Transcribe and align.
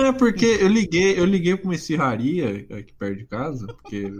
Não, 0.00 0.06
é 0.06 0.12
porque 0.12 0.46
eu 0.46 0.68
liguei, 0.68 1.18
eu 1.18 1.24
liguei 1.24 1.56
pra 1.56 1.64
uma 1.66 1.74
esfirraria 1.74 2.66
aqui 2.78 2.92
perto 2.98 3.18
de 3.18 3.26
casa, 3.26 3.66
porque, 3.66 4.10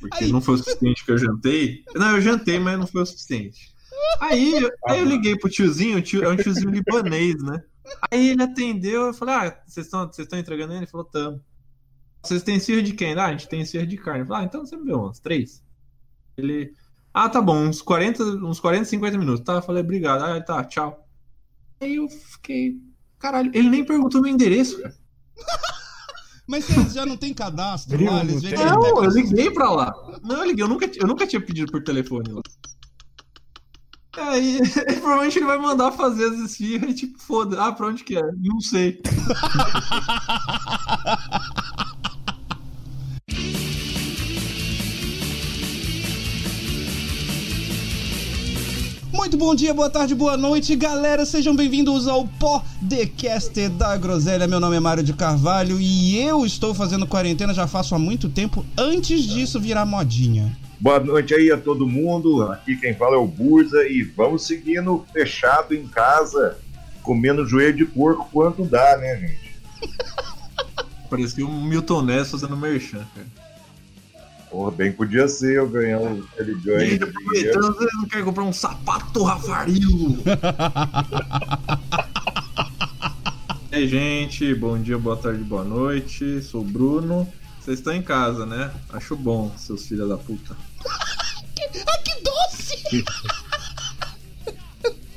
porque 0.00 0.24
Aí. 0.24 0.32
não 0.32 0.40
foi 0.40 0.54
o 0.54 0.58
suficiente 0.58 1.04
que 1.04 1.10
eu 1.12 1.18
jantei. 1.18 1.84
Não, 1.94 2.16
eu 2.16 2.20
jantei, 2.20 2.58
mas 2.58 2.78
não 2.78 2.86
foi 2.86 3.02
o 3.02 3.06
suficiente. 3.06 3.72
Aí, 4.20 4.52
eu- 4.62 4.70
aí 4.88 4.98
eu 5.00 5.04
liguei 5.04 5.36
pro 5.36 5.50
tiozinho, 5.50 5.98
o 5.98 6.02
tio, 6.02 6.24
é 6.24 6.28
um 6.28 6.36
tiozinho 6.36 6.70
libanês, 6.70 7.42
né? 7.42 7.62
Aí 8.10 8.28
ele 8.30 8.42
atendeu, 8.42 9.08
eu 9.08 9.14
falei, 9.14 9.34
ah, 9.34 9.62
vocês 9.66 9.86
estão 9.86 10.38
entregando 10.38 10.72
ele? 10.72 10.80
Ele 10.80 10.86
falou, 10.86 11.04
tamo. 11.04 11.42
Vocês 12.22 12.42
têm 12.42 12.56
esfirra 12.56 12.82
de 12.82 12.92
quem? 12.94 13.14
Ah, 13.14 13.26
a 13.26 13.30
gente 13.32 13.48
tem 13.48 13.60
esfirra 13.60 13.86
de 13.86 13.96
carne. 13.96 14.20
Eu 14.20 14.26
falei, 14.26 14.42
ah, 14.42 14.46
então 14.46 14.64
você 14.64 14.76
me 14.76 14.84
deu 14.86 14.98
umas 15.00 15.18
três. 15.18 15.62
Ele, 16.36 16.72
ah, 17.12 17.28
tá 17.28 17.42
bom, 17.42 17.56
uns 17.66 17.82
40, 17.82 18.22
uns 18.22 18.60
40, 18.60 18.84
50 18.86 19.18
minutos. 19.18 19.44
Tá, 19.44 19.54
eu 19.54 19.62
falei, 19.62 19.82
obrigado. 19.82 20.22
Ah, 20.22 20.40
tá, 20.40 20.64
tchau. 20.64 21.06
Aí 21.80 21.96
eu 21.96 22.08
fiquei, 22.08 22.76
caralho, 23.18 23.50
ele 23.52 23.68
nem 23.68 23.84
perguntou 23.84 24.22
meu 24.22 24.30
endereço, 24.32 24.80
cara. 24.80 24.94
Mas 26.46 26.64
vocês 26.64 26.92
já 26.92 27.06
não 27.06 27.16
tem 27.16 27.32
cadastro 27.32 28.04
lá? 28.04 28.20
Eles 28.20 28.42
não 28.42 29.04
eu 29.04 29.10
liguei 29.10 29.50
pra 29.50 29.70
lá. 29.70 29.94
Não, 30.22 30.38
eu 30.38 30.44
liguei, 30.44 30.64
eu 30.64 30.68
nunca, 30.68 30.90
eu 30.96 31.06
nunca 31.06 31.26
tinha 31.26 31.40
pedido 31.40 31.70
por 31.70 31.82
telefone 31.82 32.32
lá. 32.32 32.42
Aí, 34.16 34.60
provavelmente 35.00 35.38
ele 35.38 35.46
vai 35.46 35.58
mandar 35.58 35.92
fazer 35.92 36.26
as 36.26 36.38
esfirras 36.38 36.90
e 36.90 36.94
tipo, 36.94 37.18
foda. 37.18 37.62
Ah, 37.62 37.72
pra 37.72 37.86
onde 37.86 38.04
que 38.04 38.18
é? 38.18 38.32
Não 38.38 38.60
sei. 38.60 39.00
Muito 49.32 49.46
bom 49.46 49.54
dia, 49.54 49.72
boa 49.72 49.88
tarde, 49.88 50.14
boa 50.14 50.36
noite, 50.36 50.76
galera. 50.76 51.24
Sejam 51.24 51.56
bem-vindos 51.56 52.06
ao 52.06 52.28
podcast 52.28 53.66
da 53.70 53.96
Groselha. 53.96 54.46
Meu 54.46 54.60
nome 54.60 54.76
é 54.76 54.80
Mário 54.80 55.02
de 55.02 55.14
Carvalho 55.14 55.80
e 55.80 56.20
eu 56.20 56.44
estou 56.44 56.74
fazendo 56.74 57.06
quarentena 57.06 57.54
já 57.54 57.66
faço 57.66 57.94
há 57.94 57.98
muito 57.98 58.28
tempo, 58.28 58.62
antes 58.76 59.22
disso 59.22 59.58
virar 59.58 59.86
modinha. 59.86 60.54
Boa 60.78 61.00
noite 61.00 61.32
aí 61.32 61.50
a 61.50 61.56
todo 61.56 61.88
mundo. 61.88 62.42
Aqui 62.42 62.76
quem 62.76 62.92
fala 62.92 63.14
é 63.16 63.18
o 63.18 63.26
Burza 63.26 63.82
e 63.88 64.02
vamos 64.02 64.46
seguindo 64.46 65.02
fechado 65.14 65.74
em 65.74 65.88
casa, 65.88 66.58
comendo 67.02 67.46
joelho 67.46 67.78
de 67.78 67.86
porco 67.86 68.28
quanto 68.30 68.66
dá, 68.66 68.98
né, 68.98 69.16
gente? 69.16 69.56
Parecia 71.08 71.46
um 71.46 71.64
Milton 71.64 72.02
Ness 72.02 72.30
fazendo 72.30 72.54
merchan, 72.54 73.06
cara. 73.14 73.41
Porra, 74.52 74.70
bem 74.70 74.92
podia 74.92 75.26
ser 75.28 75.56
eu 75.56 75.66
ganhar 75.66 75.98
o 75.98 76.22
que 76.22 76.40
ele 76.42 76.52
E 76.52 76.54
ganha. 76.56 76.94
aproveitando, 76.96 77.74
você 77.74 77.88
não 77.96 78.04
quer 78.04 78.22
comprar 78.22 78.44
um 78.44 78.52
sapato 78.52 79.22
Rafarilo? 79.24 80.18
E 83.70 83.76
aí, 83.76 83.88
gente, 83.88 84.54
bom 84.54 84.78
dia, 84.78 84.98
boa 84.98 85.16
tarde, 85.16 85.42
boa 85.42 85.64
noite. 85.64 86.42
Sou 86.42 86.60
o 86.60 86.64
Bruno. 86.64 87.26
Vocês 87.58 87.78
estão 87.78 87.94
em 87.94 88.02
casa, 88.02 88.44
né? 88.44 88.70
Acho 88.92 89.16
bom, 89.16 89.50
seus 89.56 89.86
filhos 89.86 90.10
da 90.10 90.18
puta. 90.18 90.54
Ah, 90.86 91.98
que 92.04 92.20
doce! 92.22 93.02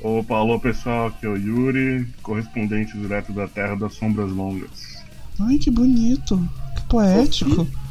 Opa, 0.02 0.36
alô 0.36 0.58
pessoal, 0.58 1.08
aqui 1.08 1.26
é 1.26 1.28
o 1.28 1.36
Yuri, 1.36 2.08
correspondente 2.22 2.96
direto 2.96 3.30
da 3.34 3.46
Terra 3.46 3.74
das 3.76 3.92
Sombras 3.92 4.32
Longas. 4.32 5.04
Ai, 5.38 5.58
que 5.58 5.70
bonito. 5.70 6.38
Que 6.76 6.82
poético. 6.88 7.68
É 7.82 7.85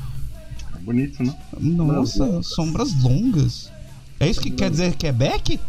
bonito, 0.86 1.24
né? 1.24 1.36
Nossa, 1.60 2.42
sombras 2.44 2.94
longas. 3.02 3.72
É 4.20 4.30
isso 4.30 4.40
que 4.40 4.52
quer 4.52 4.70
dizer 4.70 4.96
Quebec? 4.96 5.60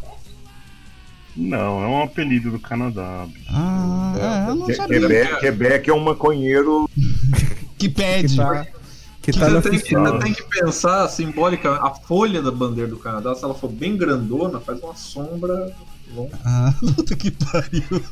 Não, 1.36 1.82
é 1.82 1.86
um 1.86 2.02
apelido 2.02 2.50
do 2.50 2.58
Canadá. 2.58 3.26
Ah, 3.50 4.14
é, 4.46 4.50
eu 4.50 4.54
não 4.54 4.66
Que- 4.66 4.74
sabia. 4.74 5.00
Quebec, 5.00 5.40
Quebec 5.40 5.90
é 5.90 5.94
um 5.94 6.02
maconheiro. 6.04 6.88
Que 7.78 7.90
pede. 7.90 8.28
Que 8.28 8.36
tá, 8.36 8.64
que 9.20 9.32
Que 9.32 9.38
tá 9.38 9.48
você, 9.50 9.68
tem 9.68 9.78
você 9.80 10.18
tem 10.20 10.32
que 10.32 10.42
pensar 10.44 11.06
simbólica, 11.10 11.72
a 11.74 11.90
folha 11.94 12.40
da 12.40 12.50
bandeira 12.50 12.88
do 12.88 12.96
Canadá, 12.96 13.34
se 13.34 13.44
ela 13.44 13.52
for 13.54 13.68
bem 13.70 13.98
grandona, 13.98 14.58
faz 14.60 14.80
uma 14.80 14.94
sombra 14.96 15.70
longa. 16.14 16.38
Ah, 16.42 16.72
puta 16.80 17.14
que 17.14 17.30
pariu. 17.30 18.02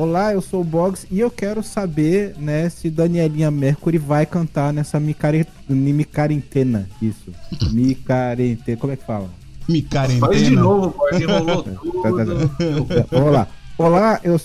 Olá, 0.00 0.32
eu 0.32 0.40
sou 0.40 0.62
o 0.62 0.64
Boggs 0.64 1.06
e 1.10 1.20
eu 1.20 1.30
quero 1.30 1.62
saber, 1.62 2.34
né, 2.38 2.70
se 2.70 2.88
Danielinha 2.88 3.50
Mercury 3.50 3.98
vai 3.98 4.24
cantar 4.24 4.72
nessa 4.72 4.98
micare... 4.98 5.46
micarentena. 5.68 6.88
Isso. 7.02 7.30
Micarentena. 7.70 8.78
Como 8.78 8.94
é 8.94 8.96
que 8.96 9.04
fala? 9.04 9.28
Me 9.68 9.86
Faz 10.18 10.38
de 10.38 10.56
novo, 10.56 10.92
pai, 10.92 11.20
enrolou 11.22 11.62
tudo. 11.64 12.86
Olá. 13.12 13.46
Olá, 13.76 14.18
eu 14.24 14.40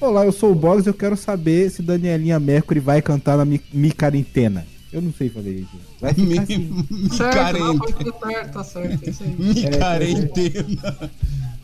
Olá, 0.00 0.24
eu 0.24 0.32
sou 0.32 0.52
o 0.52 0.54
Boggs 0.54 0.86
e 0.86 0.88
eu 0.88 0.94
quero 0.94 1.18
saber 1.18 1.70
se 1.70 1.82
Danielinha 1.82 2.40
Mercury 2.40 2.80
vai 2.80 3.02
cantar 3.02 3.36
na 3.36 3.44
mi... 3.44 3.60
micarentena. 3.74 4.66
Eu 4.90 5.02
não 5.02 5.12
sei 5.12 5.28
fazer 5.28 5.50
isso. 5.50 5.76
Vai 6.00 6.14
Me, 6.14 6.28
ficar 6.28 6.42
assim. 6.44 6.86
Certo, 7.14 7.58
não, 7.58 7.78
quarentena. 7.78 8.12
tá 8.12 8.22
certo, 8.30 8.52
tá 8.52 8.64
certo, 8.64 9.06
é 9.06 9.10
isso 9.10 9.22
aí. 9.22 9.36
Me 9.36 9.66
É, 9.66 9.76
quarentena. 9.76 11.10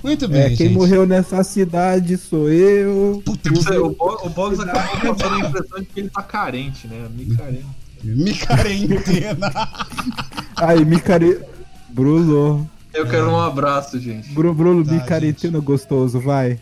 Muito 0.03 0.27
bem, 0.29 0.41
É, 0.43 0.49
quem 0.49 0.69
gente. 0.69 0.73
morreu 0.73 1.07
nessa 1.07 1.43
cidade 1.45 2.17
sou 2.17 2.49
eu. 2.51 3.21
Puta, 3.25 3.51
Você- 3.51 3.79
O 3.79 3.89
o 3.91 4.29
Boggs 4.31 4.63
acabou 4.63 5.15
passando 5.15 5.35
a 5.45 5.49
impressão 5.49 5.79
de 5.81 5.87
que 5.87 6.01
ele 6.01 6.09
tá 6.11 6.23
carente, 6.23 6.87
né? 6.89 7.07
Me 7.15 7.37
carente. 7.37 7.67
me 8.03 8.35
quarentena. 8.39 9.53
Aí, 10.57 10.85
micare... 10.85 11.41
Bruno. 11.91 12.69
Eu 12.95 13.07
quero 13.09 13.31
um 13.31 13.39
abraço, 13.41 13.99
gente. 14.01 14.33
Bruno, 14.33 14.55
Bruno 14.55 14.85
Tá, 14.85 14.93
micarentena 14.93 15.59
gostoso, 15.61 16.19
vai. 16.21 16.59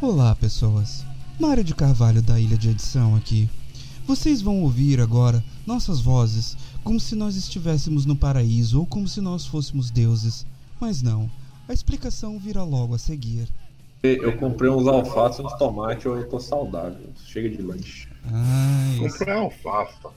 Olá, 0.00 0.34
pessoas. 0.34 1.04
Mário 1.38 1.62
de 1.64 1.74
Carvalho 1.74 2.22
da 2.22 2.40
Ilha 2.40 2.56
de 2.56 2.70
Edição 2.70 3.14
aqui. 3.16 3.50
Vocês 4.06 4.40
vão 4.40 4.62
ouvir 4.62 5.00
agora 5.00 5.42
nossas 5.66 6.00
vozes 6.00 6.56
como 6.84 6.98
se 7.00 7.14
nós 7.16 7.36
estivéssemos 7.36 8.06
no 8.06 8.14
paraíso 8.16 8.78
ou 8.80 8.86
como 8.86 9.06
se 9.08 9.20
nós 9.20 9.44
fôssemos 9.44 9.90
deuses. 9.90 10.46
Mas 10.80 11.02
não. 11.02 11.28
A 11.68 11.72
explicação 11.72 12.38
virá 12.38 12.62
logo 12.62 12.94
a 12.94 12.98
seguir. 12.98 13.48
Eu 14.02 14.36
comprei 14.38 14.70
uns 14.70 14.86
alfaces, 14.86 15.40
uns 15.40 15.52
tomates, 15.54 16.04
eu 16.04 16.28
tô 16.28 16.38
saudável. 16.38 17.08
Chega 17.26 17.48
de 17.48 17.60
lanche. 17.60 18.08
Ai, 18.24 18.98
Comprei 19.00 19.34
alfafa. 19.34 20.10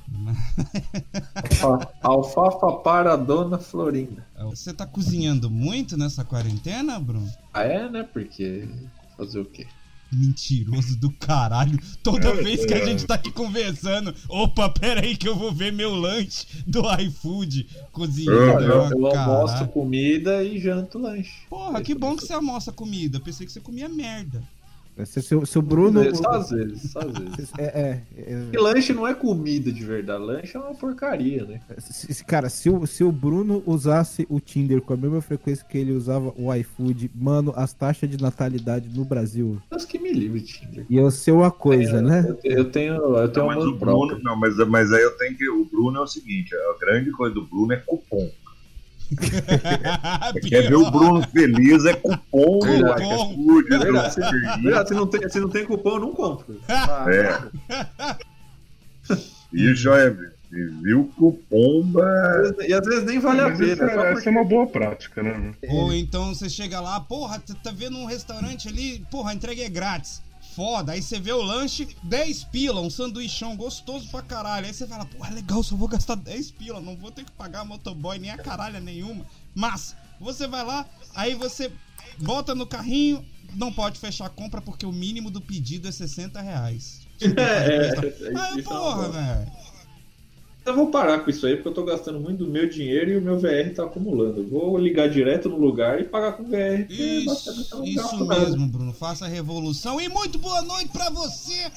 Alfa- 1.62 1.94
Alfafa 2.02 2.72
para 2.84 3.14
a 3.14 3.16
dona 3.16 3.58
Florinda. 3.58 4.26
você 4.44 4.74
tá 4.74 4.86
cozinhando 4.86 5.50
muito 5.50 5.98
nessa 5.98 6.24
quarentena, 6.24 7.00
Bruno? 7.00 7.32
Ah, 7.54 7.64
é, 7.64 7.90
né? 7.90 8.04
Porque. 8.04 8.70
Fazer 9.18 9.40
o 9.40 9.46
quê? 9.46 9.66
Mentiroso 10.12 10.98
do 10.98 11.12
caralho. 11.12 11.78
Toda 12.04 12.34
vez 12.34 12.66
que 12.66 12.74
a 12.74 12.86
gente 12.86 13.06
tá 13.06 13.16
aqui 13.16 13.32
conversando, 13.32 14.14
opa, 14.28 14.70
pera 14.70 15.02
aí 15.02 15.16
que 15.16 15.28
eu 15.28 15.36
vou 15.36 15.52
ver 15.52 15.72
meu 15.72 15.94
lanche 15.94 16.46
do 16.66 16.82
iFood 17.02 17.68
cozinhando. 17.92 18.64
Eu, 18.64 18.84
Ah, 18.86 18.90
eu 18.92 19.08
almoço 19.08 19.54
caralho. 19.54 19.68
comida 19.72 20.44
e 20.44 20.60
janto 20.60 20.98
lanche. 20.98 21.32
Porra, 21.50 21.82
que 21.82 21.94
bom 21.94 22.16
que 22.16 22.26
você 22.26 22.34
almoça 22.34 22.72
comida. 22.72 23.20
Pensei 23.20 23.46
que 23.46 23.52
você 23.52 23.60
comia 23.60 23.88
merda. 23.90 24.42
Se, 25.06 25.22
se, 25.22 25.46
se 25.46 25.60
o 25.60 25.62
Bruno. 25.62 26.16
Só 26.16 26.32
às 26.32 26.50
vezes, 26.50 26.92
só 26.92 27.00
às 27.00 27.14
vezes. 27.18 27.52
É, 27.58 27.64
é, 27.64 28.02
é, 28.18 28.48
E 28.54 28.58
lanche 28.58 28.94
não 28.94 29.08
é 29.08 29.14
comida 29.14 29.72
de 29.72 29.84
verdade, 29.84 30.24
lanche 30.24 30.56
é 30.56 30.60
uma 30.60 30.74
porcaria, 30.76 31.46
né? 31.46 31.60
se- 31.78 32.14
se- 32.14 32.24
cara, 32.26 32.50
se 32.50 32.70
o, 32.70 32.86
se 32.86 33.04
o 33.04 33.12
Bruno 33.12 33.62
usasse 33.66 34.26
o 34.30 34.40
Tinder 34.40 34.82
com 34.82 34.94
a 34.94 34.98
mesma 34.98 35.22
frequência 35.22 35.66
que 35.68 35.78
ele 35.78 35.92
usava 35.92 36.34
o 36.38 36.54
iFood, 36.54 37.12
mano, 37.16 37.54
as 37.56 37.74
taxas 37.74 38.10
de 38.10 38.22
natalidade 38.22 38.90
no 38.90 39.04
Brasil 39.06 39.62
Deus 39.70 39.86
que 39.86 40.00
me 40.00 40.12
livre, 40.12 40.42
Tinder. 40.42 40.86
ia 40.90 41.10
ser 41.12 41.32
uma 41.32 41.52
coisa, 41.52 42.02
né? 42.02 42.26
Eu, 42.44 42.58
eu 42.58 42.66
tenho, 42.72 42.94
eu 43.18 43.30
tenho 43.30 43.46
Não, 43.48 43.56
mas 43.56 43.66
o 43.66 43.76
Bruno, 43.76 43.80
próprio. 44.08 44.24
não, 44.24 44.36
mas, 44.36 44.56
mas 44.68 44.92
aí 44.92 45.02
eu 45.02 45.18
tenho 45.18 45.36
que. 45.36 45.50
O 45.50 45.66
Bruno 45.66 45.98
é 45.98 46.02
o 46.02 46.08
seguinte: 46.08 46.54
a 46.56 46.80
grande 46.80 47.12
coisa 47.12 47.34
do 47.36 47.46
Bruno 47.46 47.74
é 47.74 47.78
cupom. 47.78 48.30
Quer 50.48 50.70
ver 50.70 50.76
o 50.76 50.92
Bruno 50.92 51.22
feliz 51.30 51.86
é 51.86 51.94
cupom 51.94 52.60
iFood, 52.60 53.70
no 53.70 53.80
Verdade, 53.80 54.88
se, 54.88 54.94
não 54.94 55.08
tem, 55.08 55.30
se 55.30 55.40
não 55.40 55.50
tem 55.50 55.66
cupom, 55.66 55.96
eu 55.96 56.00
não 56.00 56.14
compro. 56.14 56.60
É. 57.08 57.40
E 59.52 59.74
joia, 59.74 60.16
viu 60.52 61.12
cupomba. 61.18 62.06
E 62.68 62.74
às 62.74 62.86
vezes 62.86 63.06
nem 63.06 63.20
vale 63.20 63.42
a 63.42 63.52
pena. 63.56 63.72
é, 63.72 63.76
só 63.76 63.86
essa 63.86 64.12
porque- 64.14 64.30
é 64.30 64.32
uma 64.32 64.44
boa 64.44 64.68
prática, 64.68 65.24
né? 65.24 65.54
Ou 65.70 65.94
então 65.94 66.34
você 66.34 66.50
chega 66.50 66.80
lá, 66.80 67.00
porra, 67.00 67.42
você 67.44 67.54
tá 67.56 67.72
vendo 67.72 67.98
um 67.98 68.06
restaurante 68.06 68.68
ali, 68.68 69.04
porra, 69.10 69.32
a 69.32 69.34
entrega 69.34 69.64
é 69.64 69.70
grátis. 69.70 70.22
Foda, 70.56 70.94
aí 70.94 71.02
você 71.02 71.20
vê 71.20 71.32
o 71.32 71.42
lanche, 71.42 71.88
10 72.04 72.44
pila, 72.46 72.82
um 72.82 72.90
sanduichão 72.90 73.56
gostoso 73.56 74.10
pra 74.10 74.22
caralho. 74.22 74.66
Aí 74.66 74.74
você 74.74 74.88
fala, 74.88 75.06
porra, 75.06 75.34
legal, 75.34 75.62
só 75.64 75.76
vou 75.76 75.88
gastar 75.88 76.16
10 76.16 76.52
pila, 76.52 76.82
não 76.82 76.96
vou 76.96 77.12
ter 77.12 77.24
que 77.24 77.32
pagar 77.32 77.64
motoboy 77.64 78.18
nem 78.18 78.32
a 78.32 78.38
caralha 78.38 78.80
nenhuma. 78.80 79.26
Mas, 79.54 79.96
você 80.20 80.48
vai 80.48 80.64
lá, 80.66 80.86
aí 81.14 81.36
você 81.36 81.72
bota 82.20 82.56
no 82.56 82.66
carrinho, 82.66 83.26
não 83.56 83.72
pode 83.72 84.00
fechar 84.00 84.26
a 84.26 84.30
compra 84.30 84.62
porque 84.62 84.86
o 84.86 84.92
mínimo 84.92 85.30
do 85.30 85.40
pedido 85.42 85.88
é 85.88 85.92
60 85.92 86.42
reais. 86.42 87.02
É, 87.22 87.28
é, 87.28 87.88
é, 87.88 88.40
Aí, 88.40 88.60
isso 88.60 88.72
é 88.72 88.74
uma 88.74 88.82
porra, 88.82 89.10
velho. 89.10 89.52
Eu 90.66 90.76
vou 90.76 90.92
parar 90.92 91.20
com 91.20 91.30
isso 91.30 91.48
aí, 91.48 91.56
porque 91.56 91.70
eu 91.70 91.74
tô 91.74 91.84
gastando 91.84 92.20
muito 92.20 92.46
do 92.46 92.52
meu 92.52 92.70
dinheiro 92.70 93.12
e 93.12 93.18
o 93.18 93.22
meu 93.22 93.40
VR 93.40 93.74
tá 93.74 93.84
acumulando. 93.84 94.42
Eu 94.42 94.48
vou 94.48 94.78
ligar 94.78 95.10
direto 95.10 95.50
no 95.50 95.58
lugar 95.58 96.00
e 96.00 96.04
pagar 96.04 96.34
com 96.34 96.44
VR. 96.44 96.86
porque 96.86 96.94
Isso, 96.94 97.84
isso 97.84 98.26
mesmo, 98.28 98.68
Bruno. 98.68 98.94
Faça 98.94 99.26
a 99.26 99.28
revolução. 99.28 100.00
E 100.00 100.08
muito 100.10 100.38
boa 100.38 100.62
noite 100.62 100.90
pra 100.90 101.10
você, 101.10 101.72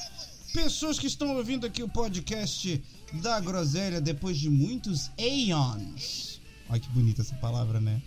pessoas 0.53 0.99
que 0.99 1.07
estão 1.07 1.35
ouvindo 1.35 1.65
aqui 1.65 1.81
o 1.81 1.89
podcast 1.89 2.83
da 3.13 3.39
Groselha 3.39 3.99
depois 3.99 4.37
de 4.37 4.49
muitos 4.49 5.09
aeons. 5.17 6.41
Olha 6.69 6.79
que 6.79 6.89
bonita 6.89 7.21
essa 7.21 7.35
palavra, 7.35 7.79
né? 7.79 8.01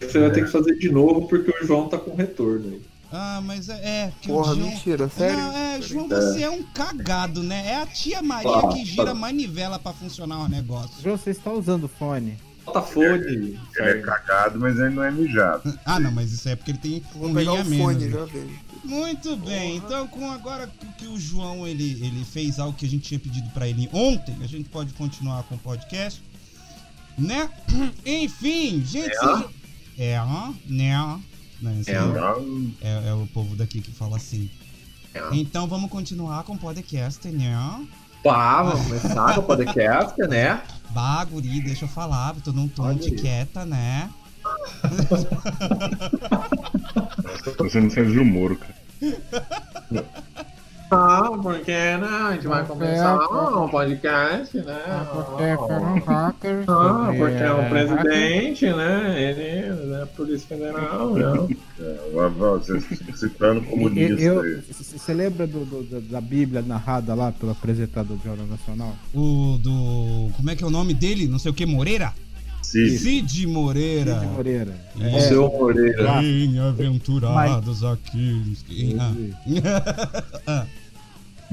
Você 0.00 0.18
vai 0.18 0.32
ter 0.32 0.44
que 0.44 0.50
fazer 0.50 0.76
de 0.76 0.90
novo 0.90 1.28
porque 1.28 1.50
o 1.50 1.66
João 1.66 1.88
tá 1.88 1.98
com 1.98 2.14
retorno 2.14 2.68
aí. 2.68 2.91
Ah, 3.12 3.40
mas 3.44 3.68
é. 3.68 3.74
é 3.74 4.12
Porra, 4.26 4.54
João... 4.54 4.68
mentira, 4.70 5.08
sério? 5.08 5.36
Não, 5.36 5.56
é, 5.56 5.82
João, 5.82 6.08
você 6.08 6.42
é 6.42 6.50
um 6.50 6.62
cagado, 6.62 7.42
né? 7.42 7.62
É 7.66 7.76
a 7.82 7.86
tia 7.86 8.22
Maria 8.22 8.50
Ah, 8.56 8.68
que 8.72 8.84
gira 8.84 9.06
tá. 9.06 9.14
manivela 9.14 9.78
pra 9.78 9.92
funcionar 9.92 10.38
o 10.38 10.48
negócio. 10.48 11.02
João, 11.02 11.16
você 11.18 11.30
está 11.30 11.52
usando 11.52 11.86
fone? 11.88 12.38
Bota 12.64 12.80
fone. 12.80 13.08
Ele 13.26 13.58
é 13.76 14.00
cagado, 14.00 14.58
mas 14.58 14.78
ele 14.78 14.90
não 14.90 15.02
é 15.04 15.10
mijado. 15.10 15.78
Ah, 15.84 16.00
não, 16.00 16.10
mas 16.12 16.32
isso 16.32 16.48
é 16.48 16.56
porque 16.56 16.70
ele 16.70 16.78
tem 16.78 17.02
Vou 17.14 17.28
um 17.28 17.34
pegar 17.34 17.50
a 17.50 17.54
o 17.54 17.64
fone, 17.64 18.04
né? 18.06 18.10
já 18.10 18.24
vejo. 18.24 18.58
Muito 18.84 19.36
bem, 19.36 19.76
então 19.76 20.08
com 20.08 20.28
agora 20.30 20.68
que- 20.98 21.06
o 21.06 21.18
João 21.18 21.66
ele, 21.68 21.92
ele 22.04 22.24
fez 22.24 22.58
algo 22.58 22.76
que 22.76 22.84
a 22.84 22.88
gente 22.88 23.02
tinha 23.08 23.20
pedido 23.20 23.48
pra 23.50 23.68
ele 23.68 23.88
ontem, 23.92 24.34
a 24.42 24.46
gente 24.46 24.68
pode 24.68 24.92
continuar 24.94 25.42
com 25.44 25.54
o 25.54 25.58
podcast, 25.58 26.20
né? 27.18 27.48
Enfim, 28.06 28.82
gente, 28.84 29.10
É? 29.14 29.18
seja... 29.18 29.48
é, 29.98 30.18
né? 30.66 31.20
Não, 31.62 31.80
esse 31.80 31.90
É. 31.92 31.98
Então, 32.02 32.72
é, 32.80 33.08
é 33.08 33.14
o 33.14 33.26
povo 33.28 33.54
daqui 33.54 33.80
que 33.80 33.92
fala 33.92 34.16
assim. 34.16 34.50
É. 35.14 35.20
Então 35.32 35.66
vamos 35.68 35.90
continuar 35.90 36.42
com 36.42 36.54
o 36.54 36.58
podcast, 36.58 37.26
né? 37.28 37.86
Pá, 38.22 38.62
vamos 38.62 38.86
começar 38.86 39.34
com 39.34 39.40
o 39.40 39.44
podcast, 39.44 40.20
né? 40.28 40.62
Bah, 40.90 41.24
guri, 41.24 41.60
deixa 41.60 41.84
eu 41.84 41.88
falar, 41.88 42.34
tô 42.36 42.52
num 42.52 42.68
tom 42.68 42.94
de 42.94 43.12
quieta, 43.12 43.64
né? 43.64 44.10
Tá 47.56 47.68
sendo 47.70 47.90
Sérgio 47.90 48.24
Moro, 48.24 48.56
cara. 48.56 48.74
Ah, 50.94 51.30
porque 51.42 51.72
né? 51.72 52.06
A 52.28 52.32
gente 52.34 52.46
vai 52.46 52.64
começar 52.66 53.16
um 53.18 53.68
podcast, 53.68 54.56
né? 54.58 54.78
Ah, 54.86 56.32
porque 57.16 57.42
é 57.42 57.52
o 57.52 57.68
presidente, 57.68 58.66
né? 58.72 59.22
Ele 59.22 59.94
é 59.94 60.06
Polícia 60.16 60.48
Federal, 60.48 61.14
né? 61.14 61.24
Lá, 62.12 62.22
lá, 62.24 62.28
você 62.58 62.80
citando 63.16 63.62
comunista. 63.62 64.42
aí. 64.42 64.62
Você 64.70 65.14
lembra 65.14 65.46
do, 65.46 65.64
do- 65.64 66.00
da 66.02 66.20
Bíblia 66.20 66.62
narrada 66.62 67.14
lá 67.14 67.32
pelo 67.32 67.52
apresentador 67.52 68.16
do 68.16 68.22
Jornal 68.22 68.46
Nacional? 68.46 68.94
O 69.14 69.58
do. 69.62 70.30
Como 70.36 70.50
é 70.50 70.56
que 70.56 70.62
é 70.62 70.66
o 70.66 70.70
nome 70.70 70.92
dele? 70.94 71.26
Não 71.26 71.38
sei 71.38 71.50
o 71.50 71.54
que, 71.54 71.64
Moreira? 71.66 72.12
Cid, 72.62 72.98
Cid 72.98 73.46
Moreira. 73.48 74.20
Cid 74.20 74.26
Moreira. 74.32 74.74
É. 75.00 75.16
O 75.16 75.20
seu 75.20 75.48
Moreira. 75.50 76.12
Bem-aventurados 76.20 77.82
aqui. 77.84 78.56
Ah, 80.46 80.66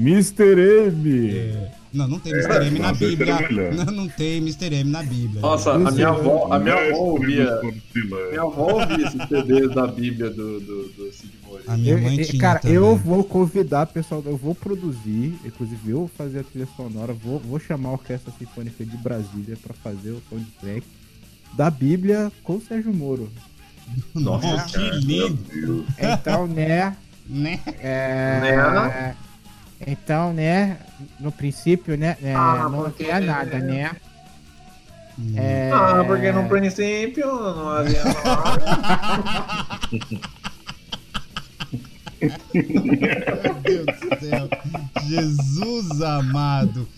Mr. 0.00 0.88
M! 0.88 1.30
é. 1.36 1.70
Não, 1.92 2.06
não 2.06 2.20
tem 2.20 2.32
Mr. 2.32 2.66
M 2.66 2.78
na 2.78 2.92
esse 2.92 3.04
Bíblia. 3.04 3.36
melhor. 3.40 3.74
Não, 3.74 3.84
não 3.86 4.08
tem 4.08 4.36
Mr. 4.38 4.72
M 4.76 4.90
na 4.90 5.02
Bíblia. 5.02 5.40
Nossa, 5.40 5.72
a 5.72 5.78
minha 5.90 6.08
avó, 6.08 6.46
a 6.52 6.58
minha 6.60 6.74
avó 6.74 6.96
ouvia. 6.98 7.46
Dos 7.56 7.60
Portilães. 7.60 8.30
Minha 8.30 8.42
avó 8.42 8.72
ouvia 8.80 9.06
esses 9.06 9.22
CDs 9.28 9.74
da 9.74 9.86
Bíblia 9.88 10.30
do, 10.30 10.60
do, 10.60 10.88
do 10.90 11.12
Cid 11.12 11.32
Moreira. 11.44 11.72
A 11.72 11.76
minha 11.76 11.98
mãe 11.98 12.22
tinha. 12.22 12.40
cara, 12.40 12.60
também. 12.60 12.76
eu 12.76 12.94
vou 12.96 13.24
convidar 13.24 13.86
pessoal, 13.86 14.22
eu 14.24 14.36
vou 14.36 14.54
produzir, 14.54 15.34
inclusive 15.44 15.90
eu 15.90 15.98
vou 15.98 16.10
fazer 16.16 16.38
a 16.38 16.44
trilha 16.44 16.68
sonora, 16.76 17.12
vou, 17.12 17.40
vou 17.40 17.58
chamar 17.58 17.88
a 17.88 17.92
Orquestra 17.94 18.32
Sinfônica 18.38 18.84
de 18.84 18.96
Brasília 18.98 19.56
pra 19.60 19.74
fazer 19.74 20.10
o 20.10 20.22
soundtrack 20.30 20.86
da 21.54 21.68
Bíblia 21.70 22.30
com 22.44 22.54
o 22.54 22.60
Sérgio 22.62 22.94
Moro. 22.94 23.28
Nossa, 24.14 24.64
que 24.78 24.90
lindo. 25.04 25.84
Então, 25.98 26.46
né, 26.46 26.96
Né? 27.28 27.58
é, 27.82 28.38
Né? 28.40 29.16
Então, 29.86 30.32
né, 30.32 30.78
no 31.18 31.30
princípio, 31.32 31.96
né, 31.96 32.16
é, 32.22 32.34
Ah, 32.34 32.68
não 32.70 32.82
porque- 32.84 33.10
havia 33.10 33.26
nada, 33.26 33.58
né? 33.58 33.96
É, 35.36 35.70
Ah, 35.72 36.02
porque 36.06 36.32
no 36.32 36.48
princípio 36.48 37.26
não 37.26 37.68
havia 37.68 38.02
nada. 38.04 39.80
Meu 42.54 43.54
Deus 43.62 43.86
do 44.00 44.20
céu. 44.20 44.48
Jesus 45.08 46.02
amado. 46.02 46.88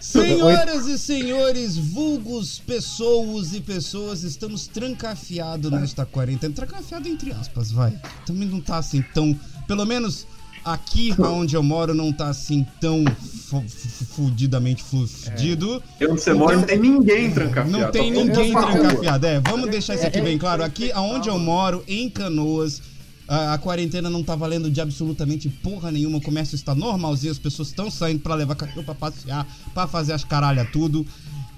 Senhoras 0.00 0.86
e 0.86 0.98
senhores, 0.98 1.76
vulgos, 1.76 2.58
pessoas 2.60 3.52
e 3.54 3.60
pessoas, 3.60 4.22
estamos 4.22 4.66
trancafiados 4.66 5.70
nesta 5.70 6.04
quarentena. 6.06 6.54
Trancafiado 6.54 7.08
entre 7.08 7.32
aspas, 7.32 7.70
vai. 7.72 7.98
Também 8.24 8.46
não 8.48 8.60
tá 8.60 8.78
assim 8.78 9.02
tão. 9.14 9.38
Pelo 9.66 9.84
menos 9.84 10.26
aqui 10.66 11.14
onde 11.18 11.54
eu 11.56 11.62
moro 11.62 11.94
não 11.94 12.12
tá 12.12 12.28
assim 12.28 12.66
tão 12.80 13.04
fu- 13.48 13.62
fu- 13.68 14.04
fudidamente 14.16 14.82
fudido. 14.82 15.82
E 16.00 16.06
onde 16.06 16.20
você 16.20 16.32
mora 16.34 16.56
não 16.56 16.62
tem 16.64 16.78
ninguém 16.78 17.30
trancafiado. 17.30 17.70
Não 17.70 17.90
tem 17.90 18.12
Tá 18.12 18.20
ninguém 18.20 18.52
trancafiado. 18.52 19.26
É, 19.26 19.40
vamos 19.40 19.70
deixar 19.70 19.94
isso 19.94 20.06
aqui 20.06 20.20
bem 20.20 20.36
claro. 20.36 20.62
Aqui, 20.64 20.90
aonde 20.92 21.28
eu 21.28 21.38
moro, 21.38 21.84
em 21.86 22.10
Canoas, 22.10 22.82
a, 23.28 23.54
a 23.54 23.58
quarentena 23.58 24.10
não 24.10 24.22
tá 24.22 24.34
valendo 24.36 24.70
de 24.70 24.80
absolutamente 24.80 25.48
porra 25.48 25.90
nenhuma. 25.90 26.18
O 26.18 26.22
comércio 26.22 26.54
está 26.56 26.74
normalzinho, 26.74 27.32
as 27.32 27.38
pessoas 27.38 27.68
estão 27.68 27.90
saindo 27.90 28.20
pra 28.20 28.34
levar 28.34 28.54
cachorro 28.56 28.84
pra 28.84 28.94
passear, 28.94 29.46
pra 29.72 29.86
fazer 29.86 30.12
as 30.12 30.24
caralha 30.24 30.64
tudo. 30.64 31.06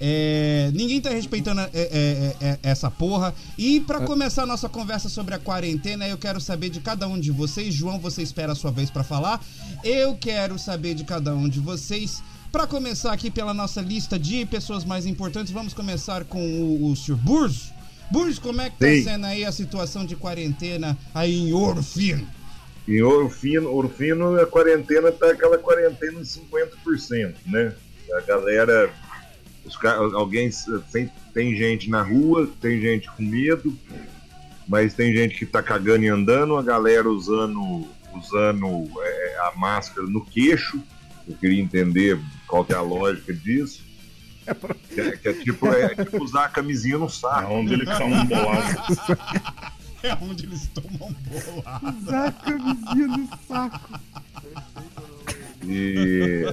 É, 0.01 0.71
ninguém 0.73 1.01
tá 1.01 1.09
respeitando 1.09 1.61
é, 1.61 1.69
é, 1.73 2.35
é, 2.41 2.59
essa 2.63 2.89
porra. 2.89 3.33
E 3.57 3.79
pra 3.81 4.01
começar 4.01 4.43
a 4.43 4.45
nossa 4.45 4.69
conversa 4.69 5.09
sobre 5.09 5.35
a 5.35 5.39
quarentena, 5.39 6.07
eu 6.07 6.17
quero 6.17 6.39
saber 6.39 6.69
de 6.69 6.79
cada 6.79 7.07
um 7.07 7.19
de 7.19 7.31
vocês. 7.31 7.73
João, 7.73 7.99
você 7.99 8.21
espera 8.21 8.53
a 8.53 8.55
sua 8.55 8.71
vez 8.71 8.89
pra 8.89 9.03
falar. 9.03 9.43
Eu 9.83 10.15
quero 10.15 10.57
saber 10.57 10.93
de 10.93 11.03
cada 11.03 11.33
um 11.33 11.47
de 11.49 11.59
vocês. 11.59 12.23
Pra 12.51 12.65
começar 12.65 13.13
aqui 13.13 13.29
pela 13.29 13.53
nossa 13.53 13.79
lista 13.79 14.17
de 14.17 14.45
pessoas 14.45 14.83
mais 14.83 15.05
importantes, 15.05 15.51
vamos 15.51 15.73
começar 15.73 16.23
com 16.23 16.41
o, 16.41 16.91
o 16.91 16.95
Sr. 16.95 17.15
Burzo. 17.15 17.71
Burzo, 18.09 18.41
como 18.41 18.59
é 18.59 18.71
que 18.71 18.77
tá 18.77 18.87
Sim. 18.87 19.03
sendo 19.03 19.25
aí 19.27 19.45
a 19.45 19.51
situação 19.51 20.03
de 20.03 20.15
quarentena 20.15 20.97
aí 21.13 21.35
em 21.35 21.53
Orfino? 21.53 22.27
Em 22.89 23.03
Ouro 23.03 23.29
Fino, 23.29 23.69
Ouro 23.69 23.87
Fino, 23.87 24.35
a 24.41 24.47
quarentena 24.47 25.11
tá 25.11 25.29
aquela 25.29 25.59
quarentena 25.59 26.21
de 26.21 26.27
50%, 26.27 27.35
né? 27.45 27.71
A 28.17 28.21
galera. 28.21 28.91
Alguém. 30.13 30.49
Tem, 30.91 31.11
tem 31.33 31.55
gente 31.55 31.89
na 31.89 32.01
rua, 32.01 32.49
tem 32.59 32.79
gente 32.81 33.09
com 33.11 33.23
medo, 33.23 33.77
mas 34.67 34.93
tem 34.93 35.13
gente 35.13 35.35
que 35.37 35.45
tá 35.45 35.61
cagando 35.61 36.03
e 36.05 36.07
andando, 36.09 36.57
a 36.57 36.63
galera 36.63 37.09
usando, 37.09 37.87
usando 38.15 38.89
é, 39.01 39.37
a 39.41 39.53
máscara 39.57 40.07
no 40.07 40.23
queixo. 40.25 40.81
Eu 41.27 41.35
queria 41.35 41.61
entender 41.61 42.19
qual 42.47 42.65
que 42.65 42.73
é 42.73 42.75
a 42.75 42.81
lógica 42.81 43.33
disso. 43.33 43.87
Que 44.93 45.01
é, 45.01 45.11
que 45.17 45.29
é 45.29 45.33
tipo, 45.33 45.67
é 45.67 45.93
tipo 45.93 46.23
usar 46.23 46.45
a 46.45 46.49
camisinha 46.49 46.97
no 46.97 47.05
É 47.05 47.09
saco. 47.09 47.53
onde 47.53 47.73
ele 47.73 47.85
tá 47.85 48.03
um 48.05 48.25
bolado. 48.25 48.77
É 50.01 50.15
onde 50.21 50.45
eles 50.45 50.67
tomam 50.69 51.13
bolada. 51.13 51.97
Usar 52.01 52.27
a 52.27 52.31
camisinha 52.31 53.07
no 53.07 53.29
saco. 53.47 53.99
E, 55.63 56.45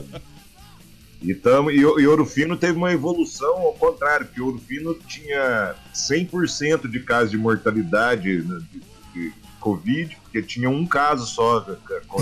e, 1.20 1.34
tamo, 1.34 1.70
e, 1.70 1.80
e 1.80 2.06
Ouro 2.06 2.26
Fino 2.26 2.56
teve 2.56 2.76
uma 2.76 2.92
evolução 2.92 3.56
ao 3.58 3.74
contrário, 3.74 4.26
porque 4.26 4.40
Ouro 4.40 4.58
Fino 4.58 4.94
tinha 4.94 5.74
100% 5.94 6.88
de 6.88 7.00
casos 7.00 7.30
de 7.30 7.38
mortalidade 7.38 8.42
né, 8.42 8.60
de, 8.70 8.82
de 9.12 9.32
Covid, 9.60 10.16
porque 10.22 10.42
tinha 10.42 10.68
um 10.68 10.86
caso 10.86 11.26
só 11.26 11.64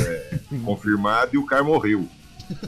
é, 0.07 0.39
confirmado 0.65 1.35
e 1.35 1.39
o 1.39 1.47
cara 1.47 1.65
morreu. 1.65 2.09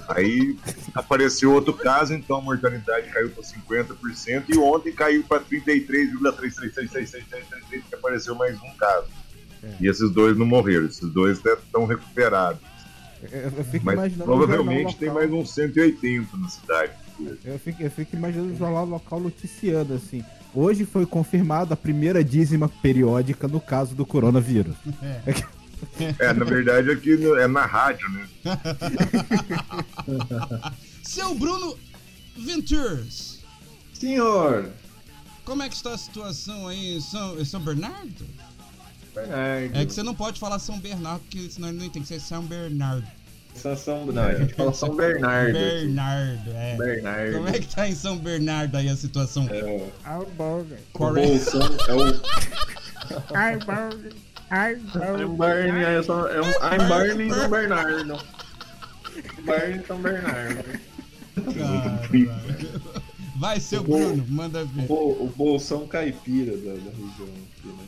Aí 0.09 0.57
apareceu 0.95 1.53
outro 1.53 1.75
caso, 1.75 2.15
então 2.15 2.39
a 2.39 2.41
mortalidade 2.41 3.11
caiu 3.11 3.29
para 3.31 3.43
50% 3.43 4.45
e 4.49 4.57
ontem 4.59 4.93
caiu 4.93 5.23
para 5.25 5.43
33,3333333, 5.43 7.83
que 7.89 7.95
apareceu 7.95 8.35
mais 8.35 8.57
um 8.57 8.71
caso. 8.79 9.09
E 9.81 9.89
esses 9.89 10.11
dois 10.11 10.37
não 10.37 10.45
morreram, 10.47 10.87
esses 10.87 11.09
dois 11.11 11.39
estão 11.39 11.87
recuperados. 11.87 12.61
Eu, 13.23 13.59
eu 13.59 13.65
fico 13.65 13.85
Mas 13.85 13.95
imaginando 13.95 14.25
provavelmente 14.25 14.97
tem 14.97 15.11
mais 15.11 15.33
uns 15.33 15.51
180 15.51 16.37
na 16.37 16.49
cidade. 16.49 16.93
Eu 17.45 17.59
fico, 17.59 17.83
eu 17.83 17.91
fico 17.91 18.15
imaginando 18.15 18.53
o 18.53 18.57
jornal 18.57 18.85
local 18.85 19.21
noticiando 19.21 19.95
assim. 19.95 20.23
Hoje 20.55 20.85
foi 20.85 21.07
confirmada 21.07 21.75
a 21.75 21.77
primeira 21.77 22.23
dízima 22.23 22.69
periódica 22.69 23.49
no 23.49 23.61
caso 23.61 23.95
do 23.95 24.07
coronavírus. 24.07 24.77
É, 26.19 26.33
na 26.33 26.45
verdade 26.45 26.91
aqui 26.91 27.19
é 27.39 27.47
na 27.47 27.67
rádio, 27.67 28.09
né? 28.11 28.29
Seu 31.03 31.35
Bruno 31.35 31.77
Ventures, 32.37 33.41
Senhor. 33.93 34.71
como 35.45 35.63
é 35.63 35.69
que 35.69 35.75
está 35.75 35.93
a 35.93 35.99
situação 35.99 36.69
aí 36.69 36.97
em 36.97 37.01
São, 37.01 37.39
em 37.39 37.45
São 37.45 37.61
Bernardo? 37.61 38.27
Bernardo. 39.17 39.77
É 39.77 39.85
que 39.87 39.93
você 39.93 40.03
não 40.03 40.15
pode 40.15 40.39
falar 40.39 40.59
São 40.59 40.79
Bernardo, 40.79 41.21
porque 41.21 41.49
senão 41.51 41.69
ele 41.69 41.79
não 41.79 41.85
entende 41.87 42.07
que 42.07 42.15
é 42.15 42.19
São 42.19 42.43
Bernardo. 42.45 43.07
São, 43.55 44.05
não, 44.07 44.23
a 44.23 44.35
gente 44.35 44.53
fala 44.53 44.73
São 44.75 44.95
Bernardo. 44.95 45.49
aqui. 45.57 45.59
Bernardo, 45.59 46.51
é. 46.53 46.77
Bernardo. 46.77 47.33
Como 47.37 47.49
é 47.49 47.53
que 47.59 47.75
tá 47.75 47.89
em 47.89 47.95
São 47.95 48.19
Bernardo 48.19 48.77
aí 48.77 48.89
a 48.91 48.95
situação? 48.97 49.49
É, 49.51 49.65
o- 49.65 49.91
Hambúrguer. 50.07 50.79
o 50.79 50.99
Corre- 50.99 51.27
Bolsão 51.27 51.61
é 51.89 51.95
o. 51.95 52.07
I'm 53.33 53.59
Barney, 55.37 55.85
é, 55.85 56.03
só, 56.03 56.29
é 56.29 56.41
um 56.41 56.51
I'm 56.51 56.89
Barney 56.89 57.31
São 57.31 57.49
Bernardo. 57.51 58.19
Barney 59.45 59.83
São 59.87 59.99
Bernardo. 60.03 60.65
Vai, 63.37 63.61
seu 63.61 63.83
Bruno, 63.83 64.25
manda 64.29 64.63
O, 64.63 64.67
ver. 64.67 64.87
Bol- 64.87 65.25
o 65.25 65.33
Bolsão 65.37 65.87
caipira 65.87 66.57
da, 66.57 66.73
da 66.73 66.91
região 66.91 67.29
aqui, 67.29 67.67
né? 67.69 67.85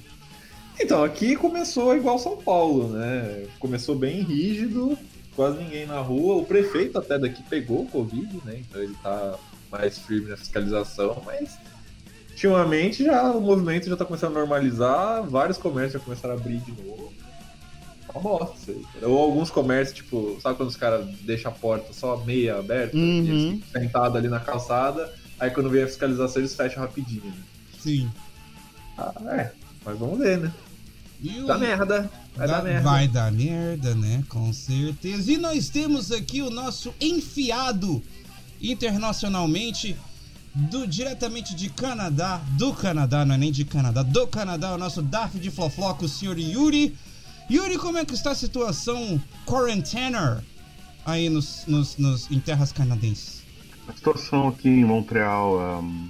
Então, 0.80 1.02
aqui 1.02 1.35
começou 1.37 1.97
igual 1.97 2.18
São 2.18 2.37
Paulo, 2.37 2.88
né? 2.88 3.47
Começou 3.58 3.97
bem 3.97 4.23
rígido, 4.23 4.97
quase 5.35 5.58
ninguém 5.58 5.87
na 5.87 6.00
rua. 6.00 6.37
O 6.37 6.44
prefeito 6.44 6.99
até 6.99 7.18
daqui 7.18 7.42
pegou 7.42 7.82
o 7.82 7.88
Covid, 7.88 8.40
né? 8.44 8.61
Então 8.61 8.82
ele 8.82 8.94
tá 9.02 9.37
mais 9.70 9.99
firme 9.99 10.30
na 10.30 10.37
fiscalização, 10.37 11.23
mas 11.26 11.58
ultimamente 12.30 13.04
já 13.04 13.30
o 13.32 13.40
movimento 13.40 13.88
já 13.88 13.97
tá 13.97 14.04
começando 14.04 14.37
a 14.37 14.38
normalizar, 14.40 15.23
vários 15.25 15.58
comércios 15.58 15.94
já 15.94 15.99
começaram 15.99 16.35
a 16.35 16.38
abrir 16.38 16.58
de 16.58 16.70
novo. 16.82 17.12
Uma 18.14 18.23
bosta 18.23 18.56
isso 18.56 18.70
aí. 18.70 18.87
cara. 18.94 19.08
Ou 19.08 19.18
alguns 19.18 19.50
comércios, 19.50 19.97
tipo, 19.97 20.38
sabe 20.40 20.56
quando 20.56 20.68
os 20.70 20.76
caras 20.76 21.06
deixam 21.23 21.50
a 21.50 21.54
porta 21.54 21.92
só 21.92 22.16
meia 22.16 22.56
aberta? 22.56 22.97
Uhum. 22.97 23.61
Sentados 23.73 24.16
ali 24.16 24.28
na 24.28 24.40
calçada, 24.40 25.12
aí 25.38 25.50
quando 25.50 25.68
vem 25.68 25.82
a 25.82 25.87
fiscalização 25.87 26.40
eles 26.40 26.54
fecham 26.54 26.82
rapidinho, 26.82 27.26
né? 27.26 27.42
Sim. 27.78 28.11
Ah, 28.97 29.12
é. 29.37 29.52
Mas 29.85 29.99
vamos 29.99 30.18
ver, 30.18 30.38
né? 30.38 30.52
E 31.20 31.40
o- 31.40 31.58
merda. 31.58 32.10
Vai 32.37 32.46
Dá- 32.46 32.56
dar 32.58 32.62
merda. 32.64 32.82
Vai 32.90 33.08
dar 33.08 33.32
merda, 33.32 33.94
né? 33.94 34.22
Com 34.28 34.52
certeza. 34.52 35.32
E 35.32 35.37
nós 35.37 35.68
temos 35.68 36.12
aqui 36.12 36.40
o 36.42 36.50
nosso 36.50 36.94
enfiado 37.00 38.02
internacionalmente, 38.60 39.96
do, 40.54 40.87
diretamente 40.87 41.54
de 41.54 41.68
Canadá, 41.68 42.40
do 42.56 42.72
Canadá, 42.72 43.25
não 43.25 43.34
é 43.34 43.38
nem 43.38 43.52
de 43.52 43.64
Canadá, 43.64 44.02
do 44.02 44.26
Canadá, 44.26 44.75
o 44.75 44.78
nosso 44.78 45.02
DAF 45.02 45.38
de 45.38 45.50
Flofloco, 45.50 46.04
o 46.04 46.08
senhor 46.08 46.38
Yuri. 46.38 46.94
Yuri, 47.50 47.78
como 47.78 47.98
é 47.98 48.04
que 48.04 48.14
está 48.14 48.30
a 48.32 48.34
situação 48.34 49.20
quarantena 49.44 50.44
aí 51.04 51.28
nos, 51.28 51.64
nos, 51.66 51.96
nos- 51.96 52.30
em 52.30 52.38
terras 52.40 52.72
canadenses? 52.72 53.42
A 53.88 53.92
situação 53.92 54.48
aqui 54.48 54.68
em 54.68 54.84
Montreal. 54.84 55.58
ahm, 55.60 56.08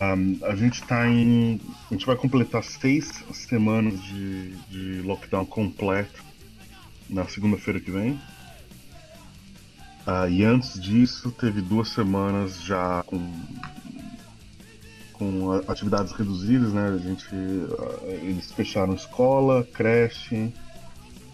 a 0.00 0.56
gente 0.56 0.82
tá 0.82 1.08
em. 1.08 1.60
A 1.90 1.94
gente 1.94 2.06
vai 2.06 2.16
completar 2.16 2.64
seis 2.64 3.24
semanas 3.32 4.02
de, 4.02 4.50
de 4.70 5.02
lockdown 5.02 5.46
completo 5.46 6.22
na 7.08 7.26
segunda-feira 7.28 7.78
que 7.78 7.90
vem. 7.90 8.18
Ah, 10.06 10.28
e 10.28 10.44
antes 10.44 10.80
disso, 10.80 11.30
teve 11.30 11.62
duas 11.62 11.88
semanas 11.88 12.60
já 12.60 13.02
com, 13.04 13.32
com 15.12 15.52
atividades 15.68 16.12
reduzidas, 16.12 16.72
né? 16.72 16.88
A 16.88 16.98
gente, 16.98 17.28
ah, 17.32 18.06
eles 18.22 18.52
fecharam 18.52 18.94
escola, 18.94 19.66
creche, 19.72 20.52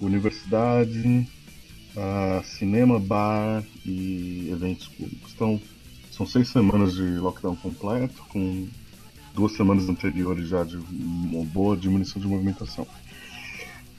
universidade, 0.00 1.26
ah, 1.96 2.42
cinema, 2.44 3.00
bar 3.00 3.64
e 3.84 4.50
eventos 4.52 4.86
públicos. 4.88 5.32
Então, 5.34 5.60
são 6.20 6.26
seis 6.26 6.48
semanas 6.48 6.94
de 6.94 7.02
lockdown 7.02 7.56
completo, 7.56 8.22
com 8.28 8.68
duas 9.32 9.52
semanas 9.52 9.88
anteriores 9.88 10.48
já 10.48 10.62
de 10.64 10.76
uma 10.76 11.44
boa 11.46 11.74
diminuição 11.74 12.20
de 12.20 12.28
movimentação. 12.28 12.86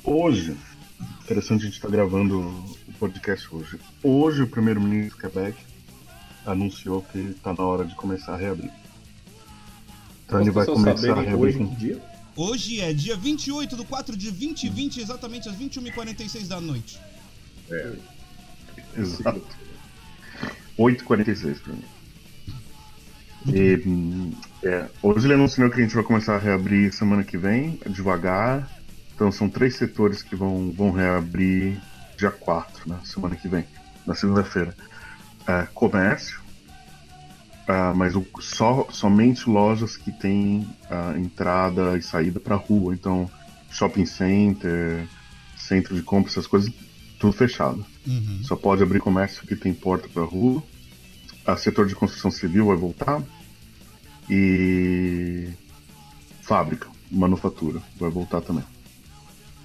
Hoje, 0.04 0.56
interessante 1.24 1.62
a 1.62 1.66
gente 1.66 1.75
estar 1.75 1.90
gravando 1.90 2.40
o 2.88 2.94
podcast 3.00 3.48
hoje. 3.51 3.80
Hoje, 4.04 4.44
o 4.44 4.48
primeiro-ministro 4.48 5.18
do 5.18 5.22
Quebec 5.22 5.58
anunciou 6.46 7.01
que 7.01 7.18
está 7.18 7.54
na 7.54 7.63
hora 7.63 7.86
de 7.86 7.96
começar 7.96 8.34
a 8.34 8.38
reabrir. 8.38 8.72
Então, 10.25 10.40
As 10.40 10.46
ele 10.46 10.51
vai 10.51 10.66
começar 10.68 11.12
a 11.13 11.22
reabrir 11.22 11.36
hoje 11.36 11.58
com 11.58 11.74
dia? 11.74 12.04
Hoje 12.36 12.82
é 12.82 12.94
dia 12.94 13.18
28 13.18 13.75
de 13.75 13.84
4 13.84 14.16
de 14.16 14.30
2020, 14.30 15.01
exatamente 15.01 15.50
às 15.50 15.56
21h46 15.56 16.48
da 16.48 16.62
noite. 16.62 17.00
Exato. 18.96 19.42
8h46 20.78 21.60
pra 21.62 21.74
mim. 21.74 22.00
E, 23.48 24.31
é, 24.63 24.88
hoje 25.01 25.25
ele 25.25 25.33
anunciou 25.33 25.69
que 25.69 25.79
a 25.79 25.83
gente 25.83 25.95
vai 25.95 26.03
começar 26.03 26.36
a 26.36 26.39
reabrir 26.39 26.93
semana 26.93 27.24
que 27.24 27.38
vem, 27.38 27.79
devagar. 27.88 28.69
Então 29.15 29.31
são 29.31 29.50
três 29.50 29.75
setores 29.75 30.21
que 30.21 30.36
vão, 30.36 30.71
vão 30.71 30.91
reabrir 30.91 31.79
dia 32.17 32.31
4, 32.31 32.89
né, 32.89 33.00
semana 33.03 33.36
que 33.36 33.48
vem, 33.48 33.65
na 34.05 34.13
segunda-feira. 34.13 34.75
É, 35.48 35.67
comércio, 35.74 36.39
ah, 37.67 37.93
mas 37.95 38.15
o- 38.15 38.25
só, 38.39 38.88
somente 38.91 39.50
lojas 39.50 39.98
que 39.98 40.12
têm 40.12 40.67
ah, 40.89 41.13
entrada 41.17 41.98
e 41.98 42.01
saída 42.01 42.39
para 42.39 42.55
rua. 42.55 42.93
Então, 42.93 43.29
shopping 43.71 44.05
center, 44.05 45.07
centro 45.57 45.95
de 45.95 46.01
compra, 46.01 46.29
essas 46.31 46.45
coisas, 46.48 46.71
tudo 47.19 47.33
fechado. 47.33 47.86
Uhum. 48.05 48.39
Só 48.43 48.55
pode 48.55 48.83
abrir 48.83 49.00
comércio 49.00 49.48
que 49.48 49.55
tem 49.55 49.74
porta 49.74 50.07
para 50.10 50.24
rua. 50.24 50.62
O 51.48 51.55
setor 51.57 51.88
de 51.88 51.95
construção 51.95 52.31
civil 52.31 52.67
vai 52.67 52.75
voltar. 52.77 53.21
E 54.29 55.50
fábrica, 56.41 56.88
manufatura, 57.12 57.81
vai 58.00 58.10
voltar 58.10 58.41
também. 58.41 58.63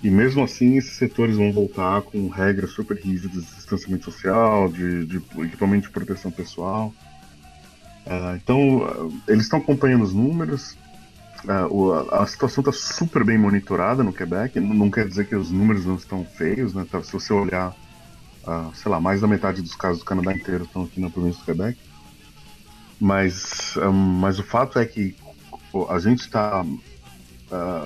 E 0.02 0.10
mesmo 0.10 0.42
assim, 0.42 0.76
esses 0.76 0.92
setores 0.96 1.36
vão 1.36 1.52
voltar 1.52 2.02
com 2.02 2.28
regras 2.28 2.70
super 2.70 2.96
rígidas 2.96 3.44
de 3.44 3.54
distanciamento 3.54 4.04
social, 4.04 4.68
de, 4.68 5.06
de 5.06 5.16
equipamento 5.44 5.86
de 5.86 5.92
proteção 5.92 6.30
pessoal. 6.30 6.92
Ah, 8.06 8.38
então, 8.42 8.84
ah, 8.84 9.30
eles 9.32 9.44
estão 9.44 9.58
acompanhando 9.58 10.04
os 10.04 10.12
números. 10.12 10.76
O- 11.70 11.92
a, 11.92 12.22
a 12.22 12.26
situação 12.26 12.60
está 12.62 12.72
super 12.72 13.24
bem 13.24 13.38
monitorada 13.38 14.02
no 14.02 14.12
Quebec. 14.12 14.58
Não, 14.60 14.74
não 14.74 14.90
quer 14.90 15.08
dizer 15.08 15.28
que 15.28 15.34
os 15.36 15.50
números 15.50 15.86
não 15.86 15.96
estão 15.96 16.24
feios, 16.24 16.74
né? 16.74 16.86
Tá, 16.90 17.02
se 17.02 17.12
você 17.12 17.32
olhar 17.32 17.74
ah, 18.46 18.70
sei 18.74 18.90
lá, 18.90 19.00
mais 19.00 19.20
da 19.20 19.26
metade 19.26 19.60
dos 19.60 19.74
casos 19.74 19.98
do 19.98 20.04
Canadá 20.04 20.32
inteiro 20.32 20.64
estão 20.64 20.84
aqui 20.84 21.00
na 21.00 21.10
província 21.10 21.40
do 21.40 21.44
Quebec. 21.44 21.78
Mas, 23.00 23.76
ah, 23.76 23.90
mas 23.90 24.38
o 24.38 24.42
fato 24.42 24.78
é 24.78 24.84
que 24.84 25.16
a 25.88 25.98
gente 25.98 26.20
está. 26.20 26.64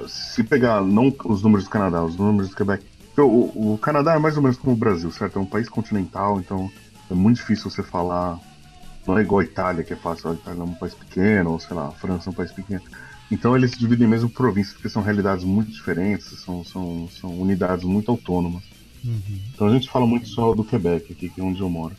se 0.08 0.44
pegar 0.44 0.82
não 0.82 1.14
os 1.24 1.42
números 1.42 1.64
do 1.64 1.70
Canadá, 1.70 2.04
os 2.04 2.16
números 2.16 2.50
do 2.50 2.56
Quebec. 2.56 2.84
O, 3.16 3.74
o 3.74 3.78
Canadá 3.78 4.14
é 4.14 4.18
mais 4.18 4.36
ou 4.36 4.42
menos 4.42 4.56
como 4.56 4.74
o 4.74 4.78
Brasil, 4.78 5.10
certo? 5.10 5.38
É 5.38 5.42
um 5.42 5.46
país 5.46 5.68
continental, 5.68 6.40
então 6.40 6.70
é 7.10 7.14
muito 7.14 7.36
difícil 7.36 7.70
você 7.70 7.82
falar. 7.82 8.38
Não 9.06 9.18
é 9.18 9.22
igual 9.22 9.40
a 9.40 9.44
Itália, 9.44 9.82
que 9.82 9.92
é 9.92 9.96
fácil. 9.96 10.30
A 10.30 10.34
Itália 10.34 10.60
é 10.60 10.64
um 10.64 10.74
país 10.74 10.94
pequeno, 10.94 11.52
ou 11.52 11.60
sei 11.60 11.76
lá, 11.76 11.88
a 11.88 11.92
França 11.92 12.28
é 12.28 12.30
um 12.30 12.34
país 12.34 12.52
pequeno. 12.52 12.82
Então 13.30 13.56
eles 13.56 13.72
se 13.72 13.78
dividem 13.78 14.08
mesmo 14.08 14.28
por 14.28 14.38
províncias, 14.38 14.74
porque 14.74 14.88
são 14.88 15.02
realidades 15.02 15.44
muito 15.44 15.70
diferentes, 15.70 16.26
são, 16.40 16.64
são, 16.64 17.08
são 17.08 17.30
unidades 17.38 17.84
muito 17.84 18.10
autônomas. 18.10 18.79
Uhum. 19.04 19.40
Então 19.54 19.66
a 19.66 19.72
gente 19.72 19.88
fala 19.88 20.06
muito 20.06 20.28
só 20.28 20.54
do 20.54 20.64
Quebec 20.64 21.12
aqui, 21.12 21.28
que 21.28 21.40
é 21.40 21.44
onde 21.44 21.60
eu 21.60 21.68
moro. 21.70 21.96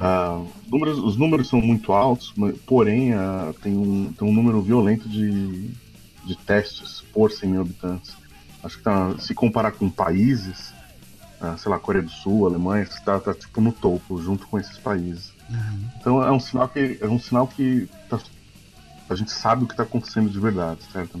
Ah, 0.00 0.42
números- 0.68 0.98
os 0.98 1.16
números 1.16 1.48
são 1.48 1.60
muito 1.60 1.92
altos, 1.92 2.32
mas- 2.36 2.56
porém 2.66 3.12
ah, 3.14 3.52
tem, 3.62 3.76
um, 3.76 4.12
tem 4.12 4.28
um 4.28 4.32
número 4.32 4.60
violento 4.62 5.08
de, 5.08 5.70
de 6.24 6.36
testes 6.46 7.02
por 7.12 7.30
100 7.30 7.50
mil 7.50 7.60
habitantes. 7.62 8.12
Acho 8.62 8.76
que 8.78 8.82
tá, 8.84 9.14
se 9.18 9.34
comparar 9.34 9.72
com 9.72 9.88
países, 9.88 10.72
ah, 11.40 11.56
sei 11.56 11.70
lá, 11.70 11.78
Coreia 11.78 12.04
do 12.04 12.10
Sul, 12.10 12.46
Alemanha, 12.46 12.82
está 12.82 13.18
tá, 13.18 13.32
tipo 13.34 13.60
no 13.60 13.72
topo, 13.72 14.20
junto 14.22 14.46
com 14.46 14.58
esses 14.58 14.76
países. 14.78 15.32
Uhum. 15.48 15.84
Então 15.98 16.22
é 16.22 16.30
um 16.30 16.40
sinal 16.40 16.68
que 16.68 16.98
é 17.00 17.06
um 17.08 17.18
sinal 17.18 17.46
que 17.46 17.88
tá- 18.08 18.20
a 19.08 19.14
gente 19.14 19.30
sabe 19.32 19.64
o 19.64 19.66
que 19.66 19.72
está 19.72 19.82
acontecendo 19.82 20.30
de 20.30 20.38
verdade, 20.38 20.80
certo? 20.92 21.18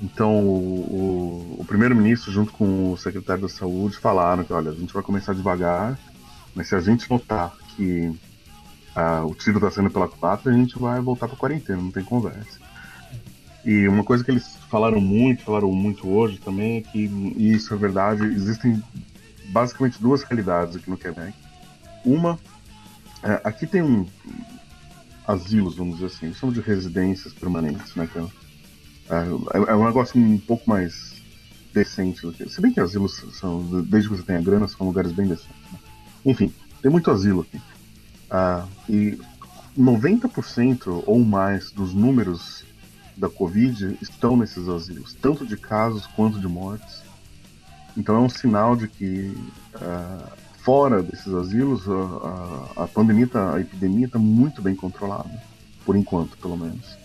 Então 0.00 0.46
o, 0.46 1.56
o- 1.58 1.64
primeiro-ministro 1.64 2.32
junto 2.32 2.52
com 2.52 2.92
o 2.92 2.96
secretário 2.96 3.42
da 3.42 3.48
saúde 3.48 3.96
falaram 3.98 4.42
que 4.44 4.52
olha 4.52 4.70
a 4.70 4.74
gente 4.74 4.92
vai 4.92 5.02
começar 5.02 5.34
devagar, 5.34 5.98
mas 6.54 6.68
se 6.68 6.74
a 6.74 6.80
gente 6.80 7.10
notar 7.10 7.52
que 7.76 8.10
ah, 8.94 9.24
o 9.24 9.34
tiro 9.34 9.58
está 9.58 9.70
sendo 9.70 9.90
pela 9.90 10.08
culatra, 10.08 10.50
a 10.50 10.54
gente 10.54 10.78
vai 10.78 11.00
voltar 11.00 11.28
para 11.28 11.36
quarentena, 11.36 11.82
não 11.82 11.90
tem 11.90 12.02
conversa. 12.04 12.58
E 13.64 13.86
uma 13.88 14.02
coisa 14.04 14.24
que 14.24 14.30
eles 14.30 14.56
falaram 14.70 15.00
muito, 15.00 15.42
falaram 15.42 15.70
muito 15.72 16.08
hoje 16.08 16.38
também 16.38 16.78
é 16.78 16.80
que 16.80 17.04
e 17.36 17.52
isso 17.52 17.74
é 17.74 17.76
verdade, 17.76 18.24
existem 18.24 18.82
basicamente 19.50 20.00
duas 20.00 20.22
realidades 20.22 20.76
aqui 20.76 20.88
no 20.88 20.96
Quebec. 20.96 21.34
Uma 22.04 22.38
é, 23.22 23.40
aqui 23.44 23.66
tem 23.66 23.82
um 23.82 24.06
asilos, 25.26 25.76
vamos 25.76 25.96
dizer 25.96 26.06
assim, 26.06 26.26
eles 26.26 26.38
chamam 26.38 26.54
de 26.54 26.60
residências 26.60 27.32
permanentes, 27.34 27.94
né, 27.94 28.06
cara? 28.12 28.26
É, 28.26 28.47
é 29.10 29.74
um 29.74 29.86
negócio 29.86 30.20
um 30.20 30.38
pouco 30.38 30.68
mais 30.68 31.14
decente. 31.72 32.20
Se 32.50 32.60
bem 32.60 32.72
que 32.72 32.80
asilos 32.80 33.24
são, 33.32 33.62
desde 33.84 34.08
que 34.08 34.16
você 34.16 34.22
tenha 34.22 34.40
grana, 34.40 34.68
são 34.68 34.86
lugares 34.86 35.12
bem 35.12 35.26
decentes. 35.26 35.72
né? 35.72 35.78
Enfim, 36.24 36.52
tem 36.82 36.90
muito 36.90 37.10
asilo 37.10 37.42
aqui. 37.42 37.60
Ah, 38.30 38.66
e 38.88 39.18
90% 39.78 41.04
ou 41.06 41.24
mais 41.24 41.70
dos 41.70 41.94
números 41.94 42.64
da 43.16 43.28
Covid 43.28 43.96
estão 44.02 44.36
nesses 44.36 44.68
asilos, 44.68 45.14
tanto 45.14 45.46
de 45.46 45.56
casos 45.56 46.06
quanto 46.06 46.40
de 46.40 46.48
mortes. 46.48 47.02
Então 47.96 48.16
é 48.16 48.18
um 48.18 48.28
sinal 48.28 48.76
de 48.76 48.86
que 48.86 49.36
uh, 49.74 50.32
fora 50.62 51.02
desses 51.02 51.32
asilos 51.32 51.88
a, 51.88 52.80
a, 52.80 52.84
a 52.84 52.86
pandemia, 52.88 53.26
tá, 53.26 53.54
a 53.54 53.60
epidemia 53.60 54.06
está 54.06 54.18
muito 54.18 54.60
bem 54.60 54.74
controlada, 54.74 55.30
por 55.84 55.96
enquanto, 55.96 56.36
pelo 56.38 56.56
menos. 56.56 56.97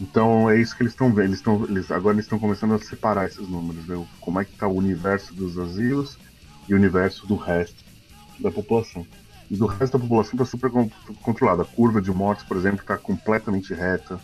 Então 0.00 0.48
é 0.48 0.58
isso 0.58 0.74
que 0.74 0.82
eles 0.82 0.94
estão 0.94 1.12
vendo. 1.12 1.26
Eles 1.26 1.38
estão, 1.38 1.64
eles, 1.64 1.90
agora 1.90 2.14
eles 2.14 2.24
estão 2.24 2.38
começando 2.38 2.74
a 2.74 2.78
separar 2.78 3.26
esses 3.26 3.46
números, 3.46 3.84
ver 3.84 3.98
como 4.20 4.40
é 4.40 4.44
que 4.44 4.52
está 4.52 4.66
o 4.66 4.76
universo 4.76 5.34
dos 5.34 5.58
asilos 5.58 6.18
e 6.68 6.72
o 6.72 6.76
universo 6.76 7.26
do 7.26 7.36
resto 7.36 7.84
da 8.38 8.50
população. 8.50 9.06
E 9.50 9.56
do 9.56 9.66
resto 9.66 9.98
da 9.98 10.02
população 10.02 10.32
está 10.32 10.44
super 10.44 10.70
controlada. 11.22 11.62
A 11.62 11.66
curva 11.66 12.00
de 12.00 12.10
mortes, 12.10 12.44
por 12.44 12.56
exemplo, 12.56 12.80
está 12.80 12.96
completamente 12.96 13.74
reta. 13.74 14.18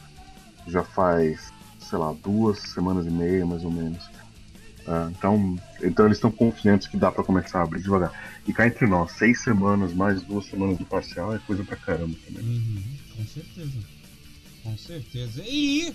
Já 0.66 0.82
faz, 0.82 1.52
sei 1.78 1.98
lá, 1.98 2.14
duas 2.24 2.58
semanas 2.58 3.06
e 3.06 3.10
meia, 3.10 3.44
mais 3.44 3.64
ou 3.64 3.70
menos. 3.70 4.04
Uh, 4.86 5.10
então, 5.10 5.56
então 5.82 6.06
eles 6.06 6.16
estão 6.16 6.30
confiantes 6.30 6.86
que 6.86 6.96
dá 6.96 7.10
para 7.10 7.24
começar 7.24 7.58
a 7.58 7.62
abrir 7.64 7.82
devagar. 7.82 8.12
E 8.46 8.52
cá 8.52 8.68
entre 8.68 8.86
nós, 8.86 9.12
seis 9.12 9.42
semanas 9.42 9.92
mais 9.92 10.22
duas 10.22 10.46
semanas 10.46 10.78
de 10.78 10.84
parcial 10.84 11.34
é 11.34 11.40
coisa 11.40 11.64
pra 11.64 11.76
caramba 11.76 12.16
também. 12.24 12.44
Uhum, 12.44 12.82
com 13.16 13.26
certeza. 13.26 13.95
Com 14.66 14.76
certeza. 14.76 15.44
E 15.46 15.94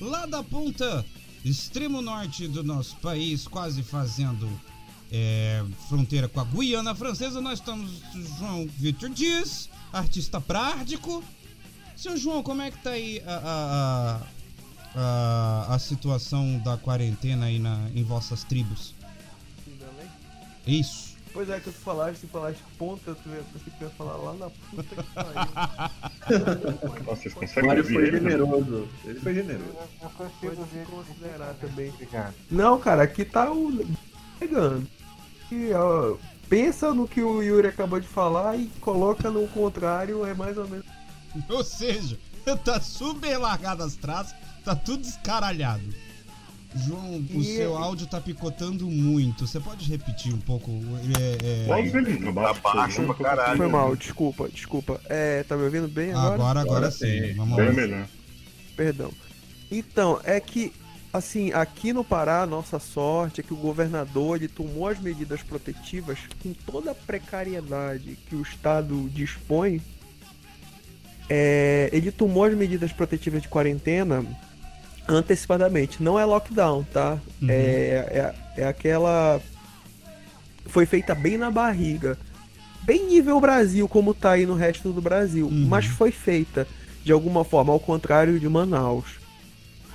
lá 0.00 0.24
da 0.24 0.42
ponta 0.42 1.04
extremo 1.44 2.00
norte 2.00 2.48
do 2.48 2.64
nosso 2.64 2.96
país, 2.96 3.46
quase 3.46 3.82
fazendo 3.82 4.48
é, 5.12 5.62
fronteira 5.88 6.26
com 6.26 6.40
a 6.40 6.44
Guiana 6.44 6.94
Francesa, 6.94 7.38
nós 7.40 7.58
estamos 7.58 8.00
João 8.38 8.66
Vitor 8.66 9.10
Dias, 9.10 9.68
artista 9.92 10.40
prático. 10.40 11.22
Seu 11.94 12.16
João, 12.16 12.42
como 12.42 12.62
é 12.62 12.70
que 12.70 12.82
tá 12.82 12.90
aí 12.90 13.22
a, 13.26 14.22
a, 14.94 15.00
a, 15.68 15.74
a 15.74 15.78
situação 15.78 16.58
da 16.60 16.78
quarentena 16.78 17.46
aí 17.46 17.58
na, 17.58 17.90
em 17.94 18.02
vossas 18.02 18.42
tribos? 18.42 18.94
Isso. 20.66 21.07
Pois 21.38 21.50
é, 21.50 21.60
que 21.60 21.70
tu 21.70 21.72
falaste, 21.72 22.22
tu 22.22 22.26
falaste 22.26 22.60
ponta, 22.76 23.14
tu 23.14 23.28
ia, 23.28 23.44
pensei 23.52 23.72
que 23.78 23.84
ia 23.84 23.90
falar 23.90 24.16
lá 24.16 24.32
na 24.34 24.50
puta 24.50 24.82
que 24.82 25.14
pariu. 25.14 27.04
Nossa, 27.06 27.22
vocês 27.22 27.32
conseguem 27.32 27.78
ouvir 27.78 27.94
foi 27.94 28.08
ele? 28.08 28.18
generoso. 28.18 28.88
Ele 29.04 29.20
foi 29.20 29.34
generoso. 29.34 29.78
Eu 30.02 30.10
consigo 30.10 30.64
ver 30.64 30.86
considerar 30.86 31.54
também. 31.60 31.94
Não, 32.50 32.80
cara, 32.80 33.04
aqui 33.04 33.24
tá 33.24 33.52
o. 33.52 33.86
pegando. 34.40 34.84
E, 35.52 35.72
ó, 35.74 36.16
pensa 36.48 36.92
no 36.92 37.06
que 37.06 37.22
o 37.22 37.40
Yuri 37.40 37.68
acabou 37.68 38.00
de 38.00 38.08
falar 38.08 38.56
e 38.56 38.66
coloca 38.80 39.30
no 39.30 39.46
contrário, 39.46 40.26
é 40.26 40.34
mais 40.34 40.58
ou 40.58 40.66
menos. 40.66 40.86
Ou 41.48 41.62
seja, 41.62 42.18
tá 42.64 42.80
super 42.80 43.38
largado 43.38 43.84
as 43.84 43.94
traças, 43.94 44.34
tá 44.64 44.74
tudo 44.74 45.04
escaralhado. 45.04 45.84
João, 46.74 47.16
o 47.34 47.40
E- 47.40 47.56
seu 47.56 47.76
áudio 47.76 48.06
tá 48.06 48.20
picotando 48.20 48.86
muito. 48.86 49.46
Você 49.46 49.58
pode 49.58 49.88
repetir 49.88 50.32
um 50.34 50.38
pouco? 50.38 50.70
É, 51.18 51.62
é, 51.62 51.66
Pode 51.66 51.88
ele, 51.96 52.18
Tá 52.24 52.32
baixo 52.32 53.02
pra 53.04 53.14
caralho. 53.14 53.56
Foi 53.56 53.68
mal, 53.68 53.96
desculpa, 53.96 54.48
desculpa. 54.48 55.00
É, 55.08 55.42
tá 55.44 55.56
me 55.56 55.64
ouvindo 55.64 55.88
bem 55.88 56.10
agora? 56.10 56.34
Agora, 56.34 56.60
agora 56.60 56.60
Agora 56.60 56.90
sim. 56.90 57.28
sim. 57.28 57.34
Vamos 57.34 57.56
Bem 57.56 57.66
lá. 57.68 57.72
melhor. 57.72 58.06
Perdão. 58.76 59.10
Então, 59.70 60.20
é 60.24 60.38
que, 60.40 60.72
assim, 61.12 61.52
aqui 61.52 61.92
no 61.92 62.04
Pará, 62.04 62.42
a 62.42 62.46
nossa 62.46 62.78
sorte 62.78 63.40
é 63.40 63.44
que 63.44 63.52
o 63.52 63.56
governador 63.56 64.36
ele 64.36 64.48
tomou 64.48 64.88
as 64.88 65.00
medidas 65.00 65.42
protetivas 65.42 66.18
com 66.42 66.52
toda 66.52 66.90
a 66.90 66.94
precariedade 66.94 68.18
que 68.28 68.36
o 68.36 68.42
Estado 68.42 69.08
dispõe. 69.10 69.80
É, 71.30 71.88
ele 71.92 72.10
tomou 72.12 72.44
as 72.44 72.54
medidas 72.54 72.92
protetivas 72.92 73.42
de 73.42 73.48
quarentena 73.48 74.24
antecipadamente. 75.08 76.02
Não 76.02 76.18
é 76.18 76.24
lockdown, 76.24 76.84
tá? 76.84 77.18
Uhum. 77.40 77.48
É, 77.50 77.54
é, 77.54 78.34
é 78.58 78.66
aquela. 78.66 79.40
Foi 80.66 80.84
feita 80.84 81.14
bem 81.14 81.38
na 81.38 81.50
barriga. 81.50 82.18
Bem 82.82 83.06
nível 83.06 83.40
Brasil, 83.40 83.88
como 83.88 84.14
tá 84.14 84.32
aí 84.32 84.46
no 84.46 84.54
resto 84.54 84.92
do 84.92 85.00
Brasil. 85.00 85.46
Uhum. 85.46 85.66
Mas 85.66 85.86
foi 85.86 86.10
feita 86.10 86.66
de 87.04 87.12
alguma 87.12 87.44
forma, 87.44 87.72
ao 87.72 87.80
contrário 87.80 88.38
de 88.38 88.48
Manaus. 88.48 89.18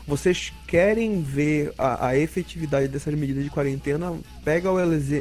Vocês 0.05 0.51
querem 0.67 1.21
ver 1.21 1.73
a, 1.77 2.07
a 2.07 2.17
efetividade 2.17 2.87
dessas 2.89 3.13
medidas 3.13 3.43
de 3.43 3.49
quarentena? 3.49 4.13
Pega 4.43 4.69
o, 4.71 4.77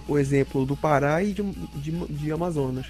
o 0.08 0.18
exemplo 0.18 0.66
do 0.66 0.76
Pará 0.76 1.22
e 1.22 1.32
de, 1.32 1.42
de, 1.76 1.92
de 2.08 2.32
Amazonas. 2.32 2.86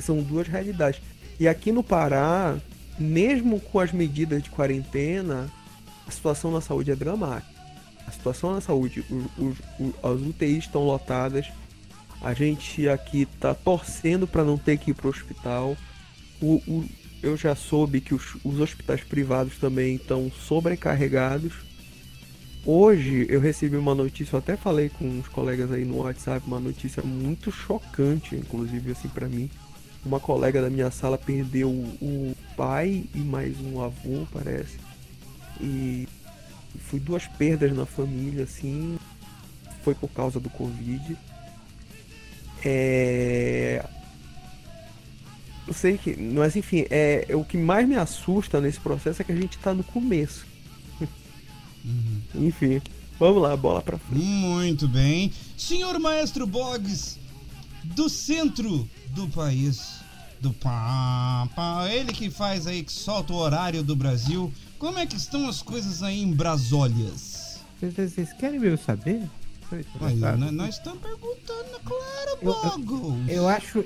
São 0.00 0.22
duas 0.22 0.48
realidades. 0.48 1.00
E 1.38 1.46
aqui 1.46 1.72
no 1.72 1.82
Pará, 1.82 2.56
mesmo 2.98 3.60
com 3.60 3.80
as 3.80 3.92
medidas 3.92 4.42
de 4.42 4.50
quarentena, 4.50 5.50
a 6.10 6.12
situação 6.12 6.50
na 6.50 6.60
saúde 6.60 6.90
é 6.90 6.96
dramática. 6.96 7.48
A 8.04 8.10
situação 8.10 8.52
na 8.52 8.60
saúde, 8.60 9.04
os, 9.08 9.24
os, 9.78 9.94
as 10.02 10.20
UTIs 10.20 10.64
estão 10.64 10.82
lotadas. 10.84 11.46
A 12.20 12.34
gente 12.34 12.88
aqui 12.88 13.26
tá 13.38 13.54
torcendo 13.54 14.26
para 14.26 14.42
não 14.42 14.58
ter 14.58 14.76
que 14.76 14.90
ir 14.90 14.94
pro 14.94 15.08
hospital. 15.08 15.76
O, 16.42 16.56
o- 16.66 16.84
eu 17.22 17.36
já 17.36 17.54
soube 17.54 18.00
que 18.00 18.12
os, 18.12 18.36
os 18.42 18.58
hospitais 18.58 19.02
privados 19.04 19.56
também 19.58 19.94
estão 19.94 20.30
sobrecarregados. 20.32 21.52
Hoje 22.66 23.26
eu 23.30 23.40
recebi 23.40 23.76
uma 23.76 23.94
notícia, 23.94 24.34
eu 24.34 24.38
até 24.40 24.56
falei 24.56 24.88
com 24.88 25.04
uns 25.06 25.28
colegas 25.28 25.70
aí 25.70 25.84
no 25.84 25.98
WhatsApp, 25.98 26.44
uma 26.46 26.58
notícia 26.60 27.02
muito 27.04 27.52
chocante, 27.52 28.34
inclusive 28.34 28.90
assim 28.90 29.08
para 29.08 29.28
mim. 29.28 29.48
Uma 30.04 30.18
colega 30.18 30.60
da 30.60 30.70
minha 30.70 30.90
sala 30.90 31.16
perdeu 31.16 31.70
o 31.70 32.34
pai 32.56 33.04
e 33.14 33.18
mais 33.18 33.58
um 33.60 33.80
avô, 33.80 34.26
parece. 34.32 34.89
E 35.60 36.08
foi 36.78 37.00
duas 37.00 37.26
perdas 37.26 37.74
na 37.74 37.86
família, 37.86 38.44
assim. 38.44 38.98
Foi 39.82 39.94
por 39.94 40.08
causa 40.08 40.38
do 40.40 40.50
Covid. 40.50 41.16
É. 42.64 43.84
Eu 45.66 45.74
sei 45.74 45.96
que. 45.98 46.16
Mas 46.16 46.56
enfim, 46.56 46.84
é, 46.90 47.26
o 47.32 47.44
que 47.44 47.56
mais 47.56 47.88
me 47.88 47.96
assusta 47.96 48.60
nesse 48.60 48.80
processo 48.80 49.22
é 49.22 49.24
que 49.24 49.32
a 49.32 49.36
gente 49.36 49.58
tá 49.58 49.72
no 49.72 49.84
começo. 49.84 50.46
Uhum. 51.84 52.46
Enfim. 52.46 52.80
Vamos 53.18 53.42
lá, 53.42 53.54
bola 53.56 53.82
pra 53.82 53.98
frente. 53.98 54.24
Muito 54.24 54.88
bem. 54.88 55.30
Senhor 55.56 55.98
Maestro 55.98 56.46
Boggs, 56.46 57.18
do 57.84 58.08
centro 58.08 58.88
do 59.10 59.28
país, 59.28 59.99
do 60.40 60.52
Papa, 60.54 61.88
ele 61.90 62.12
que 62.12 62.30
faz 62.30 62.66
aí, 62.66 62.82
que 62.82 62.92
solta 62.92 63.32
o 63.32 63.36
horário 63.36 63.82
do 63.82 63.94
Brasil. 63.94 64.52
Como 64.78 64.98
é 64.98 65.06
que 65.06 65.16
estão 65.16 65.48
as 65.48 65.60
coisas 65.60 66.02
aí 66.02 66.22
em 66.22 66.32
Brasólias? 66.32 67.60
Vocês, 67.78 68.12
vocês 68.12 68.32
querem 68.32 68.58
mesmo 68.58 68.78
saber? 68.78 69.22
Aí, 69.72 69.80
interessado. 69.80 70.38
né, 70.38 70.50
nós 70.50 70.76
estamos 70.76 71.00
perguntando, 71.00 71.78
claro, 71.84 72.38
Eu- 72.42 72.52
Bogos. 72.86 73.28
Eu 73.28 73.48
acho, 73.48 73.84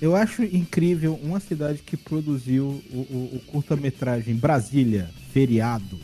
eu 0.00 0.16
acho 0.16 0.42
incrível 0.44 1.18
uma 1.22 1.40
cidade 1.40 1.80
que 1.84 1.96
produziu 1.96 2.82
o, 2.90 2.96
o- 2.96 3.30
o 3.36 3.40
curta-metragem 3.46 4.34
Brasília, 4.36 5.10
feriado, 5.32 5.98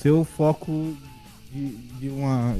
ser 0.00 0.10
o 0.10 0.24
foco 0.24 0.96
de, 1.52 1.68
de 2.00 2.08
uma 2.08 2.56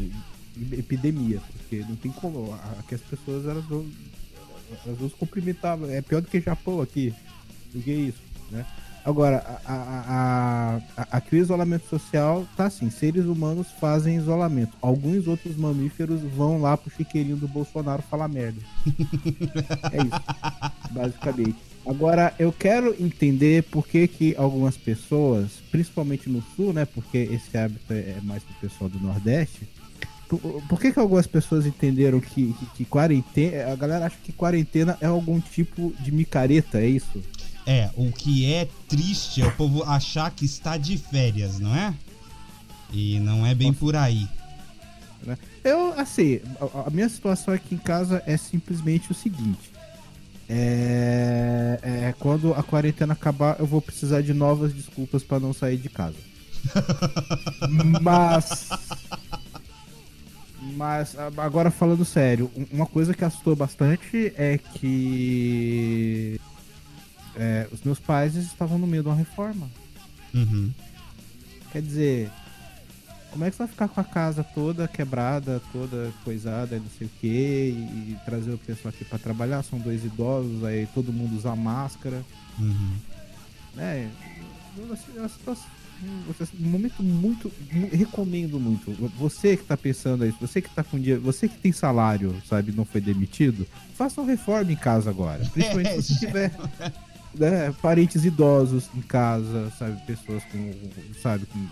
epidemia, 0.72 1.40
porque 1.52 1.84
não 1.88 1.96
tem 1.96 2.10
como. 2.12 2.54
Aqui 2.78 2.94
as 2.94 3.00
pessoas 3.02 3.44
elas 3.46 3.64
vão, 3.64 3.84
elas 4.86 4.98
vão 4.98 5.08
se 5.08 5.14
cumprimentar. 5.16 5.78
É 5.88 6.00
pior 6.02 6.20
do 6.22 6.28
que 6.28 6.40
Japão 6.40 6.80
aqui. 6.80 7.14
Que 7.72 7.90
isso, 7.90 8.18
né? 8.50 8.66
Agora, 9.04 9.38
a, 9.64 9.72
a, 9.72 9.76
a, 9.76 10.76
a- 11.02 11.16
aqui 11.16 11.34
o 11.34 11.38
isolamento 11.38 11.88
social 11.88 12.46
tá 12.56 12.66
assim, 12.66 12.88
seres 12.88 13.24
humanos 13.24 13.66
fazem 13.80 14.16
isolamento. 14.16 14.76
Alguns 14.80 15.26
outros 15.26 15.56
mamíferos 15.56 16.20
vão 16.20 16.60
lá 16.60 16.76
pro 16.76 16.88
chiqueirinho 16.94 17.36
do 17.36 17.48
Bolsonaro 17.48 18.00
falar 18.02 18.28
merda. 18.28 18.60
É 19.92 19.96
isso, 19.96 20.22
basicamente. 20.92 21.56
Agora, 21.84 22.32
eu 22.38 22.52
quero 22.52 22.94
entender 23.02 23.64
por 23.64 23.88
que, 23.88 24.06
que 24.06 24.36
algumas 24.36 24.76
pessoas, 24.76 25.50
principalmente 25.72 26.28
no 26.30 26.40
sul, 26.54 26.72
né? 26.72 26.84
Porque 26.84 27.18
esse 27.18 27.58
hábito 27.58 27.92
é 27.92 28.18
mais 28.22 28.44
pro 28.44 28.54
pessoal 28.68 28.88
do 28.88 29.00
Nordeste. 29.00 29.66
Por, 30.38 30.62
por 30.62 30.80
que, 30.80 30.92
que 30.92 30.98
algumas 30.98 31.26
pessoas 31.26 31.66
entenderam 31.66 32.18
que, 32.18 32.54
que, 32.54 32.66
que 32.76 32.84
quarentena. 32.86 33.70
A 33.70 33.76
galera 33.76 34.06
acha 34.06 34.16
que 34.22 34.32
quarentena 34.32 34.96
é 34.98 35.06
algum 35.06 35.38
tipo 35.38 35.92
de 36.00 36.10
micareta, 36.10 36.80
é 36.80 36.86
isso? 36.86 37.22
É, 37.66 37.90
o 37.94 38.10
que 38.10 38.50
é 38.50 38.66
triste 38.88 39.42
é 39.42 39.46
o 39.46 39.52
povo 39.52 39.82
achar 39.84 40.30
que 40.30 40.46
está 40.46 40.78
de 40.78 40.96
férias, 40.96 41.58
não 41.60 41.74
é? 41.76 41.94
E 42.90 43.20
não 43.20 43.46
é 43.46 43.54
bem 43.54 43.74
por 43.74 43.94
aí. 43.94 44.26
Eu, 45.62 45.92
assim, 46.00 46.40
a, 46.58 46.88
a 46.88 46.90
minha 46.90 47.08
situação 47.10 47.52
aqui 47.52 47.74
em 47.74 47.78
casa 47.78 48.22
é 48.26 48.36
simplesmente 48.38 49.12
o 49.12 49.14
seguinte. 49.14 49.70
É, 50.48 51.78
é, 51.82 52.14
quando 52.18 52.54
a 52.54 52.62
quarentena 52.62 53.12
acabar, 53.12 53.56
eu 53.60 53.66
vou 53.66 53.82
precisar 53.82 54.22
de 54.22 54.32
novas 54.32 54.72
desculpas 54.72 55.22
pra 55.22 55.38
não 55.38 55.52
sair 55.52 55.76
de 55.76 55.90
casa. 55.90 56.16
Mas. 58.00 58.68
Mas 60.76 61.16
agora 61.18 61.70
falando 61.70 62.04
sério, 62.04 62.50
um- 62.56 62.66
uma 62.76 62.86
coisa 62.86 63.12
que 63.12 63.24
assustou 63.24 63.56
bastante 63.56 64.32
é 64.36 64.58
que 64.58 66.40
é, 67.34 67.66
os 67.72 67.82
meus 67.82 67.98
pais 67.98 68.36
estavam 68.36 68.78
no 68.78 68.86
meio 68.86 69.02
de 69.02 69.08
uma 69.08 69.16
reforma. 69.16 69.68
Uhum. 70.34 70.70
Quer 71.72 71.82
dizer, 71.82 72.30
Como 73.30 73.44
é 73.46 73.50
que 73.50 73.56
você 73.56 73.62
vai 73.62 73.68
ficar 73.68 73.88
com 73.88 73.98
a 73.98 74.04
casa 74.04 74.44
toda 74.44 74.86
quebrada, 74.86 75.58
toda 75.72 76.12
coisada, 76.22 76.76
não 76.76 76.84
sei 76.98 77.06
o 77.06 77.10
quê, 77.18 77.72
e, 77.74 78.12
e 78.12 78.18
trazer 78.26 78.50
o 78.52 78.58
pessoal 78.58 78.92
aqui 78.94 79.06
pra 79.06 79.18
trabalhar? 79.18 79.62
São 79.62 79.78
dois 79.78 80.04
idosos, 80.04 80.62
aí 80.62 80.86
todo 80.94 81.10
mundo 81.14 81.34
usa 81.34 81.56
máscara. 81.56 82.22
Uhum. 82.58 82.92
É, 83.78 84.06
é 84.06 84.82
uma 84.84 84.94
situação- 85.28 85.64
um 86.60 86.68
momento 86.68 87.02
muito. 87.02 87.52
mu- 87.70 87.88
Recomendo 87.92 88.58
muito. 88.58 88.90
Você 89.18 89.56
que 89.56 89.64
tá 89.64 89.76
pensando 89.76 90.26
isso, 90.26 90.38
você 90.40 90.60
que 90.60 90.68
tá 90.70 90.82
com 90.82 90.98
dia, 90.98 91.18
você 91.18 91.48
que 91.48 91.56
tem 91.58 91.72
salário, 91.72 92.34
sabe, 92.48 92.72
não 92.72 92.84
foi 92.84 93.00
demitido, 93.00 93.66
faça 93.94 94.20
uma 94.20 94.30
reforma 94.30 94.72
em 94.72 94.76
casa 94.76 95.10
agora. 95.10 95.44
Principalmente 95.52 96.02
se 96.02 96.14
você 96.14 96.26
tiver 96.26 96.52
né, 97.34 97.74
parentes 97.80 98.24
idosos 98.24 98.88
em 98.94 99.00
casa, 99.02 99.72
sabe, 99.78 100.00
pessoas 100.06 100.42
com, 100.44 100.72
sabe, 101.22 101.46
com, 101.46 101.66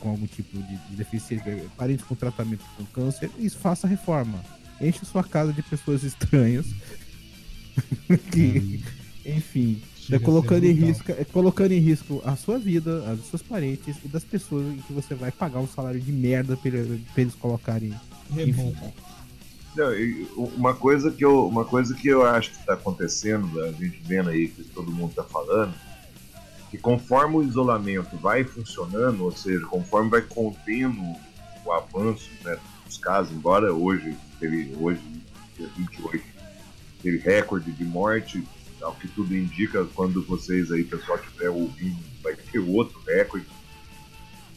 com 0.00 0.08
algum 0.10 0.26
tipo 0.26 0.56
de, 0.58 0.76
de 0.76 0.96
deficiência, 0.96 1.64
parentes 1.76 2.04
com 2.04 2.14
tratamento 2.14 2.62
com 2.76 2.84
câncer, 2.86 3.30
isso 3.38 3.58
faça 3.58 3.86
reforma. 3.88 4.42
Enche 4.80 5.04
sua 5.04 5.22
casa 5.24 5.52
de 5.52 5.62
pessoas 5.62 6.02
estranhas. 6.04 6.66
que, 8.32 8.82
enfim, 9.24 9.80
Chega 9.80 9.89
é 10.12 10.18
colocando 10.18 10.64
em, 10.64 10.72
risco, 10.72 11.12
é 11.12 11.24
colocando 11.24 11.72
em 11.72 11.78
risco 11.78 12.22
a 12.24 12.36
sua 12.36 12.58
vida, 12.58 13.04
a 13.10 13.14
dos 13.14 13.26
seus 13.26 13.42
parentes 13.42 13.96
e 14.04 14.08
das 14.08 14.24
pessoas 14.24 14.66
em 14.66 14.78
que 14.78 14.92
você 14.92 15.14
vai 15.14 15.30
pagar 15.30 15.60
um 15.60 15.68
salário 15.68 16.00
de 16.00 16.12
merda 16.12 16.56
pra, 16.56 16.70
pra 16.70 17.22
eles 17.22 17.34
colocarem. 17.34 17.94
Reboco. 18.32 18.92
Não, 19.76 19.90
uma 20.56 20.74
coisa 20.74 21.10
que 21.10 21.24
eu, 21.24 21.46
uma 21.46 21.64
coisa 21.64 21.94
que 21.94 22.08
eu 22.08 22.26
acho 22.26 22.50
que 22.50 22.56
está 22.58 22.74
acontecendo, 22.74 23.62
a 23.62 23.70
gente 23.72 24.00
vendo 24.04 24.30
aí 24.30 24.48
que 24.48 24.64
todo 24.64 24.90
mundo 24.90 25.10
está 25.10 25.22
falando, 25.22 25.72
que 26.70 26.78
conforme 26.78 27.36
o 27.36 27.42
isolamento 27.42 28.16
vai 28.16 28.42
funcionando, 28.44 29.24
ou 29.24 29.32
seja, 29.32 29.64
conforme 29.66 30.10
vai 30.10 30.22
contendo 30.22 31.00
o 31.64 31.72
avanço 31.72 32.30
né, 32.44 32.58
dos 32.84 32.98
casos, 32.98 33.32
embora 33.32 33.72
hoje 33.72 34.16
teve 34.38 34.74
hoje 34.78 35.00
dia 35.56 35.68
28 35.76 36.40
teve 37.02 37.18
recorde 37.18 37.72
de 37.72 37.84
morte, 37.84 38.46
ao 38.82 38.94
que 38.94 39.08
tudo 39.08 39.34
indica, 39.36 39.84
quando 39.94 40.22
vocês 40.22 40.70
aí, 40.70 40.84
pessoal, 40.84 41.18
estiver 41.18 41.50
ouvindo, 41.50 41.98
vai 42.22 42.34
ter 42.34 42.58
outro 42.58 43.00
recorde. 43.06 43.46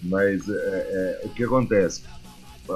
Mas 0.01 0.47
é, 0.49 0.53
é, 0.53 1.21
o 1.23 1.29
que 1.29 1.43
acontece? 1.43 2.03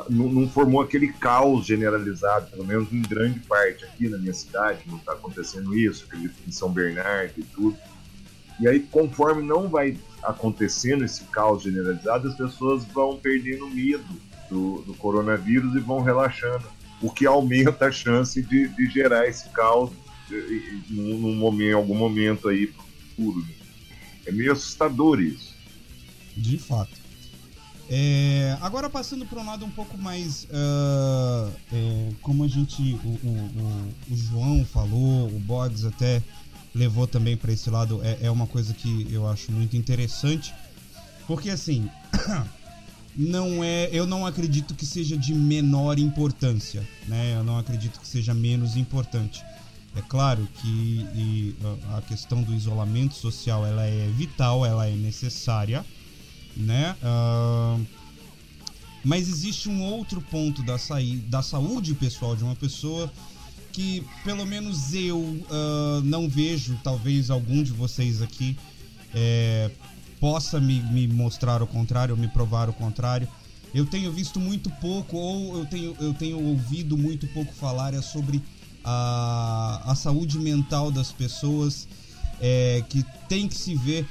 não, 0.09 0.27
não 0.29 0.49
formou 0.49 0.81
aquele 0.81 1.13
caos 1.13 1.65
generalizado, 1.65 2.49
pelo 2.51 2.65
menos 2.65 2.91
em 2.91 3.01
grande 3.01 3.39
parte 3.41 3.85
aqui 3.85 4.09
na 4.09 4.17
minha 4.17 4.33
cidade, 4.33 4.83
não 4.85 4.97
está 4.97 5.13
acontecendo 5.13 5.75
isso, 5.77 6.05
acredito 6.05 6.35
em 6.45 6.51
São 6.51 6.69
Bernardo 6.69 7.33
e 7.37 7.43
tudo. 7.43 7.77
E 8.59 8.67
aí, 8.67 8.79
conforme 8.79 9.43
não 9.43 9.69
vai 9.69 9.97
acontecendo 10.23 11.05
esse 11.05 11.23
caos 11.25 11.63
generalizado, 11.63 12.27
as 12.27 12.35
pessoas 12.35 12.83
vão 12.85 13.17
perdendo 13.17 13.67
medo 13.67 14.03
do, 14.49 14.81
do 14.81 14.93
coronavírus 14.95 15.75
e 15.75 15.79
vão 15.79 16.01
relaxando, 16.01 16.65
o 17.01 17.11
que 17.11 17.25
aumenta 17.25 17.85
a 17.85 17.91
chance 17.91 18.41
de, 18.41 18.67
de 18.69 18.87
gerar 18.87 19.27
esse 19.27 19.47
caos 19.49 19.91
num, 20.89 21.35
momento, 21.35 21.69
em 21.69 21.73
algum 21.73 21.95
momento 21.95 22.47
aí 22.49 22.67
pro 22.67 22.83
futuro. 23.15 23.45
É 24.25 24.31
meio 24.31 24.51
assustador 24.51 25.19
isso. 25.21 25.55
De 26.35 26.57
fato. 26.57 26.91
É, 27.89 28.57
agora 28.61 28.89
passando 28.89 29.25
para 29.25 29.39
um 29.41 29.45
lado 29.45 29.65
um 29.65 29.69
pouco 29.71 29.97
mais. 29.97 30.45
ah, 30.51 31.49
é, 31.71 32.09
como 32.21 32.43
a 32.43 32.47
gente. 32.47 32.81
O, 33.03 33.07
o- 33.07 33.51
o- 34.09 34.13
o 34.13 34.17
João 34.17 34.65
falou, 34.65 35.27
o 35.27 35.39
Boggs 35.39 35.85
até 35.87 36.21
levou 36.75 37.07
também 37.07 37.37
para 37.37 37.51
esse 37.53 37.69
lado. 37.69 38.01
É, 38.03 38.17
é 38.23 38.31
uma 38.31 38.45
coisa 38.45 38.73
que 38.73 39.07
eu 39.09 39.27
acho 39.27 39.51
muito 39.51 39.77
interessante. 39.77 40.53
Porque 41.25 41.49
assim. 41.49 41.89
Não 43.19 43.63
é, 43.63 43.89
eu 43.91 44.05
não 44.05 44.27
acredito 44.27 44.75
que 44.75 44.85
seja 44.85 45.17
de 45.17 45.33
menor 45.33 45.97
importância, 45.97 46.87
né? 47.07 47.33
Eu 47.35 47.43
não 47.43 47.57
acredito 47.57 47.99
que 47.99 48.07
seja 48.07 48.31
menos 48.31 48.77
importante. 48.77 49.43
É 49.97 50.01
claro 50.07 50.47
que 50.61 51.55
a- 51.97 52.01
questão 52.03 52.43
do 52.43 52.53
isolamento 52.53 53.15
social 53.15 53.65
ela 53.65 53.83
é 53.83 54.07
vital, 54.09 54.63
ela 54.63 54.87
é 54.87 54.95
necessária, 54.95 55.83
né? 56.55 56.95
Ah, 57.01 57.79
mas 59.03 59.27
existe 59.27 59.67
um 59.69 59.81
outro 59.81 60.21
ponto 60.21 60.61
da, 60.61 60.77
da 61.27 61.41
saúde 61.41 61.95
pessoal 61.95 62.35
de 62.35 62.43
uma 62.43 62.55
pessoa 62.55 63.11
que 63.73 64.03
pelo 64.23 64.45
menos 64.45 64.93
eu 64.93 65.43
ah, 65.49 66.01
não 66.03 66.29
vejo, 66.29 66.79
talvez 66.83 67.31
algum 67.31 67.63
de 67.63 67.71
vocês 67.71 68.21
aqui 68.21 68.55
é, 69.15 69.71
possa 70.19 70.59
me, 70.59 70.79
me 70.83 71.07
mostrar 71.07 71.63
o 71.63 71.67
contrário, 71.67 72.13
ou 72.13 72.21
me 72.21 72.27
provar 72.27 72.69
o 72.69 72.73
contrário. 72.73 73.27
Eu 73.73 73.85
tenho 73.85 74.11
visto 74.11 74.39
muito 74.39 74.69
pouco, 74.79 75.17
ou 75.17 75.57
eu 75.57 75.65
tenho, 75.65 75.95
eu 75.99 76.13
tenho 76.13 76.39
ouvido 76.39 76.95
muito 76.95 77.27
pouco 77.27 77.51
falar 77.53 77.95
é 77.95 78.01
sobre 78.01 78.41
a, 78.89 79.81
a 79.91 79.95
saúde 79.95 80.39
mental 80.39 80.89
das 80.89 81.11
pessoas 81.11 81.87
é, 82.39 82.81
que 82.87 83.03
tem 83.27 83.47
que 83.47 83.55
se 83.55 83.75
ver 83.75 84.07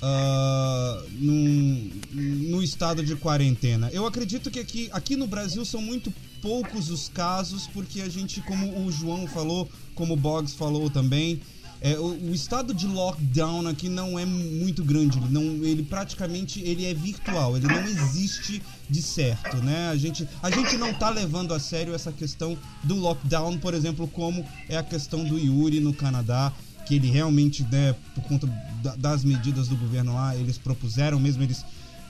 ah, 0.00 1.02
num, 1.10 1.90
no 2.12 2.62
estado 2.62 3.04
de 3.04 3.16
quarentena. 3.16 3.90
Eu 3.92 4.06
acredito 4.06 4.50
que 4.50 4.60
aqui, 4.60 4.88
aqui 4.92 5.16
no 5.16 5.26
Brasil 5.26 5.64
são 5.64 5.82
muito 5.82 6.12
poucos 6.40 6.90
os 6.90 7.08
casos, 7.08 7.66
porque 7.66 8.00
a 8.00 8.08
gente, 8.08 8.40
como 8.42 8.86
o 8.86 8.92
João 8.92 9.26
falou, 9.26 9.68
como 9.94 10.14
o 10.14 10.16
Boggs 10.16 10.54
falou 10.56 10.88
também, 10.88 11.40
é, 11.80 11.98
o, 11.98 12.30
o 12.30 12.34
estado 12.34 12.74
de 12.74 12.86
lockdown 12.86 13.66
aqui 13.66 13.88
não 13.88 14.18
é 14.18 14.24
muito 14.26 14.84
grande, 14.84 15.18
ele, 15.18 15.28
não, 15.30 15.42
ele 15.64 15.82
praticamente 15.82 16.60
ele 16.60 16.84
é 16.84 16.92
virtual, 16.92 17.56
ele 17.56 17.68
não 17.68 17.80
existe 17.88 18.62
de 18.88 19.00
certo, 19.00 19.56
né? 19.58 19.88
A 19.88 19.96
gente, 19.96 20.28
a 20.42 20.50
gente 20.50 20.76
não 20.76 20.92
tá 20.92 21.08
levando 21.08 21.54
a 21.54 21.60
sério 21.60 21.94
essa 21.94 22.12
questão 22.12 22.56
do 22.84 22.96
lockdown, 22.96 23.56
por 23.58 23.72
exemplo, 23.72 24.06
como 24.08 24.44
é 24.68 24.76
a 24.76 24.82
questão 24.82 25.24
do 25.24 25.38
Yuri 25.38 25.80
no 25.80 25.94
Canadá, 25.94 26.52
que 26.86 26.96
ele 26.96 27.08
realmente, 27.10 27.62
né, 27.70 27.94
por 28.14 28.24
conta 28.24 28.46
da- 28.82 28.96
das 28.96 29.24
medidas 29.24 29.68
do 29.68 29.76
governo 29.76 30.14
lá, 30.14 30.36
eles 30.36 30.58
propuseram 30.58 31.18
mesmo, 31.20 31.42
eles 31.42 31.64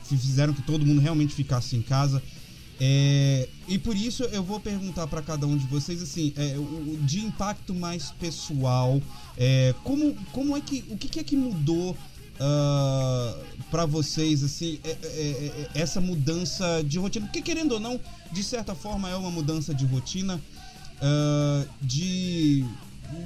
fizeram 0.05 0.53
que 0.53 0.63
todo 0.63 0.85
mundo 0.85 1.01
realmente 1.01 1.35
ficasse 1.35 1.77
em 1.77 1.83
casa. 1.83 2.21
É, 2.83 3.47
e 3.69 3.79
por 3.79 3.95
isso 3.95 4.23
eu 4.25 4.43
vou 4.43 4.59
perguntar 4.59 5.07
para 5.07 5.21
cada 5.21 5.47
um 5.47 5.55
de 5.55 5.67
vocês 5.67 6.01
assim, 6.03 6.33
é, 6.35 6.55
de 7.03 7.21
impacto 7.21 7.75
mais 7.75 8.11
pessoal, 8.13 9.03
é, 9.37 9.75
como, 9.85 10.15
como 10.33 10.57
é 10.57 10.63
que 10.63 10.83
o 10.89 10.97
que, 10.97 11.21
é 11.21 11.23
que 11.23 11.37
mudou 11.37 11.95
para 13.71 13.85
vocês 13.85 14.43
assim 14.43 14.81
é- 14.83 14.97
é- 15.03 15.69
é- 15.75 15.81
essa 15.83 16.01
mudança 16.01 16.83
de 16.83 16.99
rotina? 16.99 17.27
Porque 17.27 17.43
querendo 17.43 17.73
ou 17.73 17.81
não, 17.81 18.01
de 18.33 18.43
certa 18.43 18.75
forma 18.75 19.11
é 19.11 19.15
uma 19.15 19.31
mudança 19.31 19.75
de 19.75 19.85
rotina, 19.85 20.41
ah, 21.03 21.65
de 21.83 22.65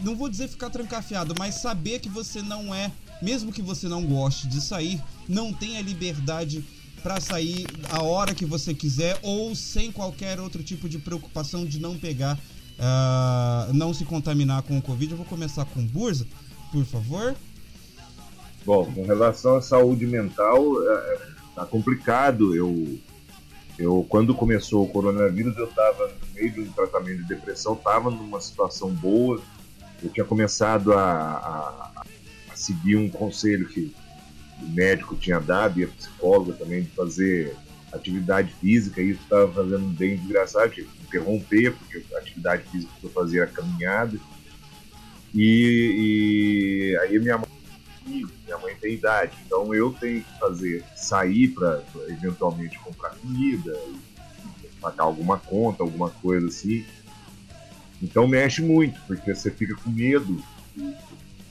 não 0.02 0.16
vou 0.16 0.28
dizer 0.28 0.48
ficar 0.48 0.68
trancafiado, 0.70 1.32
mas 1.38 1.56
saber 1.56 2.00
que 2.00 2.08
você 2.08 2.42
não 2.42 2.74
é, 2.74 2.90
mesmo 3.22 3.52
que 3.52 3.62
você 3.62 3.86
não 3.86 4.04
goste 4.04 4.48
de 4.48 4.60
sair, 4.60 5.00
não 5.28 5.52
tem 5.52 5.76
a 5.76 5.82
liberdade 5.82 6.64
para 7.04 7.20
sair 7.20 7.66
a 7.92 8.02
hora 8.02 8.34
que 8.34 8.46
você 8.46 8.72
quiser 8.72 9.18
ou 9.22 9.54
sem 9.54 9.92
qualquer 9.92 10.40
outro 10.40 10.62
tipo 10.62 10.88
de 10.88 10.98
preocupação 10.98 11.66
de 11.66 11.78
não 11.78 11.98
pegar, 11.98 12.38
ah, 12.78 13.68
não 13.74 13.92
se 13.92 14.06
contaminar 14.06 14.62
com 14.62 14.78
o 14.78 14.82
Covid. 14.82 15.10
Eu 15.12 15.18
vou 15.18 15.26
começar 15.26 15.66
com 15.66 15.84
Burza, 15.86 16.26
por 16.72 16.82
favor. 16.86 17.36
Bom, 18.64 18.90
com 18.90 19.04
relação 19.04 19.56
à 19.56 19.60
saúde 19.60 20.06
mental, 20.06 20.62
é, 20.82 21.18
tá 21.54 21.66
complicado. 21.66 22.56
Eu, 22.56 22.98
eu 23.78 24.06
quando 24.08 24.34
começou 24.34 24.84
o 24.84 24.88
coronavírus, 24.88 25.54
eu 25.58 25.66
estava 25.68 26.08
no 26.08 26.14
meio 26.34 26.50
de 26.52 26.60
um 26.62 26.72
tratamento 26.72 27.18
de 27.18 27.28
depressão, 27.28 27.74
estava 27.74 28.10
numa 28.10 28.40
situação 28.40 28.88
boa. 28.88 29.42
Eu 30.02 30.08
tinha 30.08 30.24
começado 30.24 30.94
a, 30.94 31.02
a- 31.02 31.92
a 32.50 32.56
seguir 32.56 32.96
um 32.96 33.10
conselho 33.10 33.68
que 33.68 33.94
o 34.62 34.68
médico 34.68 35.16
tinha 35.16 35.40
dado 35.40 35.80
e 35.80 35.84
a 35.84 35.88
psicóloga 35.88 36.52
também 36.54 36.82
de 36.82 36.90
fazer 36.90 37.56
atividade 37.92 38.52
física. 38.60 39.00
E 39.00 39.10
isso 39.10 39.22
estava 39.22 39.50
fazendo 39.52 39.86
bem 39.96 40.16
desgraçado, 40.16 40.72
tive 40.72 40.88
que 40.88 41.02
interromper 41.02 41.72
porque 41.72 42.02
a 42.14 42.18
atividade 42.18 42.62
física 42.70 42.92
que 43.00 43.06
eu 43.06 43.10
fazia 43.10 43.42
era 43.42 43.50
caminhada. 43.50 44.18
E, 45.34 46.92
e 46.92 46.96
aí 46.98 47.18
minha 47.18 47.38
mãe 47.38 47.54
minha 48.06 48.58
mãe 48.58 48.74
tem 48.76 48.94
idade, 48.94 49.34
então 49.46 49.74
eu 49.74 49.90
tenho 49.92 50.22
que 50.22 50.38
fazer, 50.38 50.84
sair 50.94 51.48
para 51.48 51.82
eventualmente 52.08 52.78
comprar 52.78 53.14
comida, 53.16 53.74
pagar 54.80 55.04
alguma 55.04 55.38
conta, 55.38 55.82
alguma 55.82 56.10
coisa 56.10 56.46
assim. 56.46 56.84
Então 58.02 58.28
mexe 58.28 58.60
muito, 58.60 59.00
porque 59.06 59.34
você 59.34 59.50
fica 59.50 59.74
com 59.76 59.90
medo. 59.90 60.42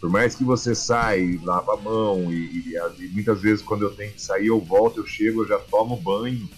Por 0.04 0.10
mais 0.10 0.36
que 0.36 0.44
você 0.44 0.76
saia 0.76 1.18
e 1.22 1.38
lava 1.38 1.76
a 1.76 1.78
mão, 1.78 2.30
e, 2.30 2.36
e- 2.36 3.06
e 3.06 3.08
muitas 3.14 3.42
vezes 3.42 3.64
quando 3.64 3.84
eu 3.84 3.96
tenho 3.96 4.12
que 4.12 4.22
sair, 4.22 4.48
eu 4.48 4.60
volto, 4.60 5.00
eu 5.00 5.06
chego, 5.06 5.44
eu 5.44 5.48
já 5.48 5.58
tomo 5.58 5.96
banho 5.96 6.50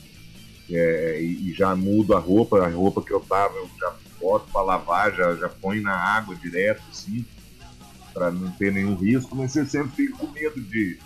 é, 0.67 1.21
e, 1.21 1.51
e 1.51 1.53
já 1.53 1.75
mudo 1.75 2.15
a 2.15 2.19
roupa, 2.19 2.65
a 2.65 2.67
roupa 2.67 3.03
que 3.03 3.13
eu 3.13 3.19
tava, 3.19 3.53
eu 3.53 3.69
já 3.79 3.93
boto 4.19 4.51
para 4.51 4.63
lavar, 4.63 5.13
já, 5.13 5.35
já 5.35 5.47
ponho 5.47 5.83
na 5.83 5.95
água 5.95 6.35
direto, 6.35 6.81
assim 6.89 7.23
para 8.15 8.31
não 8.31 8.49
ter 8.53 8.71
nenhum 8.71 8.95
risco, 8.95 9.35
mas 9.35 9.51
você 9.51 9.63
sempre 9.65 9.91
fica 9.91 10.17
com 10.17 10.31
medo 10.31 10.59
de, 10.61 10.97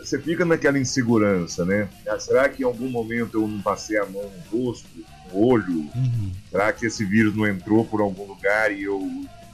você 0.00 0.18
fica 0.18 0.44
naquela 0.44 0.78
insegurança, 0.78 1.64
né? 1.64 1.88
Ah, 2.08 2.18
será 2.18 2.48
que 2.48 2.62
em 2.62 2.66
algum 2.66 2.88
momento 2.90 3.38
eu 3.40 3.46
não 3.46 3.60
passei 3.60 3.98
a 3.98 4.06
mão 4.06 4.22
no 4.50 4.58
rosto, 4.58 4.88
no 5.30 5.46
olho? 5.46 5.78
Uhum. 5.94 6.32
Será 6.50 6.72
que 6.72 6.86
esse 6.86 7.04
vírus 7.04 7.36
não 7.36 7.46
entrou 7.46 7.84
por 7.84 8.00
algum 8.00 8.26
lugar 8.26 8.72
e 8.72 8.82
eu, 8.82 9.00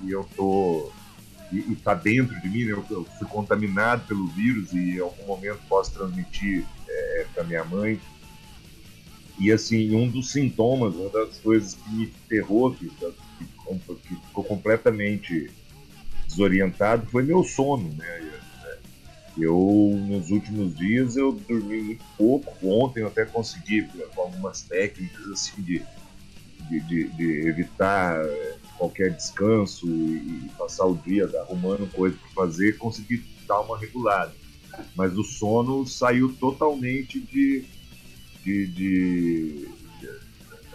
e 0.04 0.10
eu 0.10 0.26
tô. 0.36 0.90
E, 1.52 1.58
e 1.58 1.76
tá 1.76 1.94
dentro 1.94 2.38
de 2.40 2.48
mim, 2.48 2.64
né? 2.64 2.72
Eu, 2.72 2.84
eu 2.90 3.04
fui 3.18 3.26
contaminado 3.26 4.06
pelo 4.06 4.26
vírus 4.28 4.72
e 4.72 4.96
em 4.96 5.00
algum 5.00 5.26
momento 5.26 5.60
posso 5.68 5.92
transmitir 5.92 6.64
é, 6.88 7.26
para 7.34 7.44
minha 7.44 7.64
mãe. 7.64 8.00
E 9.38 9.52
assim, 9.52 9.94
um 9.94 10.08
dos 10.08 10.32
sintomas, 10.32 10.94
uma 10.94 11.08
das 11.10 11.38
coisas 11.38 11.74
que 11.74 11.90
me 11.90 12.12
ferrou, 12.28 12.74
que, 12.74 12.88
que, 12.88 13.44
que 14.02 14.14
ficou 14.26 14.44
completamente 14.44 15.50
desorientado, 16.26 17.06
foi 17.06 17.22
meu 17.22 17.44
sono, 17.44 17.88
né? 17.94 18.38
Eu, 19.40 19.94
nos 20.08 20.30
últimos 20.30 20.74
dias, 20.76 21.16
eu 21.16 21.32
dormi 21.32 21.82
muito 21.82 22.04
pouco. 22.16 22.52
Ontem 22.68 23.02
eu 23.02 23.06
até 23.06 23.24
consegui, 23.24 23.88
com 24.14 24.22
algumas 24.22 24.62
técnicas 24.62 25.26
assim, 25.28 25.62
de, 25.62 25.82
de, 26.68 26.80
de, 26.80 27.08
de 27.10 27.48
evitar 27.48 28.20
eh, 28.26 28.56
qualquer 28.78 29.10
descanso 29.10 29.86
e, 29.86 30.50
passar 30.56 30.86
o 30.86 30.96
dia 30.96 31.28
arrumando 31.40 31.90
coisa 31.92 32.16
para 32.16 32.44
fazer, 32.46 32.78
consegui 32.78 33.24
dar 33.46 33.60
uma 33.60 33.76
regulada. 33.76 34.32
Mas 34.94 35.16
o 35.18 35.24
sono 35.24 35.86
saiu 35.86 36.32
totalmente 36.34 37.20
de. 37.20 37.64
de, 38.44 38.66
de 38.68 39.68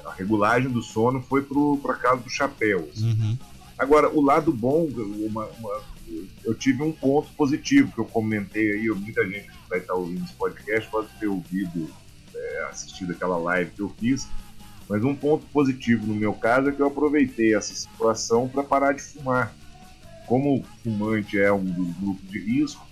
a 0.05 0.11
regulagem 0.11 0.69
do 0.69 0.81
sono 0.81 1.21
foi 1.21 1.41
para 1.81 1.93
casa 1.95 2.21
do 2.21 2.29
chapéu. 2.29 2.89
Assim. 2.91 3.11
Uhum. 3.11 3.37
Agora, 3.77 4.09
o 4.09 4.21
lado 4.21 4.51
bom, 4.51 4.89
uma, 5.27 5.45
uma 5.45 5.81
eu 6.43 6.53
tive 6.53 6.83
um 6.83 6.91
ponto 6.91 7.29
positivo 7.33 7.91
que 7.91 7.99
eu 7.99 8.05
comentei 8.05 8.73
aí, 8.73 8.89
muita 8.89 9.25
gente 9.27 9.47
que 9.47 9.69
vai 9.69 9.79
estar 9.79 9.93
ouvindo 9.93 10.23
esse 10.23 10.33
podcast 10.33 10.89
pode 10.89 11.07
ter 11.19 11.27
ouvido, 11.27 11.89
é, 12.35 12.67
assistido 12.69 13.13
aquela 13.13 13.37
live 13.37 13.71
que 13.71 13.81
eu 13.81 13.89
fiz, 13.89 14.27
mas 14.89 15.03
um 15.03 15.15
ponto 15.15 15.45
positivo 15.47 16.05
no 16.05 16.15
meu 16.15 16.33
caso 16.33 16.69
é 16.69 16.71
que 16.71 16.81
eu 16.81 16.87
aproveitei 16.87 17.55
essa 17.55 17.73
situação 17.73 18.47
para 18.47 18.63
parar 18.63 18.93
de 18.93 19.01
fumar. 19.01 19.53
Como 20.25 20.63
fumante 20.83 21.39
é 21.39 21.51
um 21.51 21.63
dos 21.63 21.95
grupos 21.97 22.29
de 22.29 22.39
risco, 22.39 22.85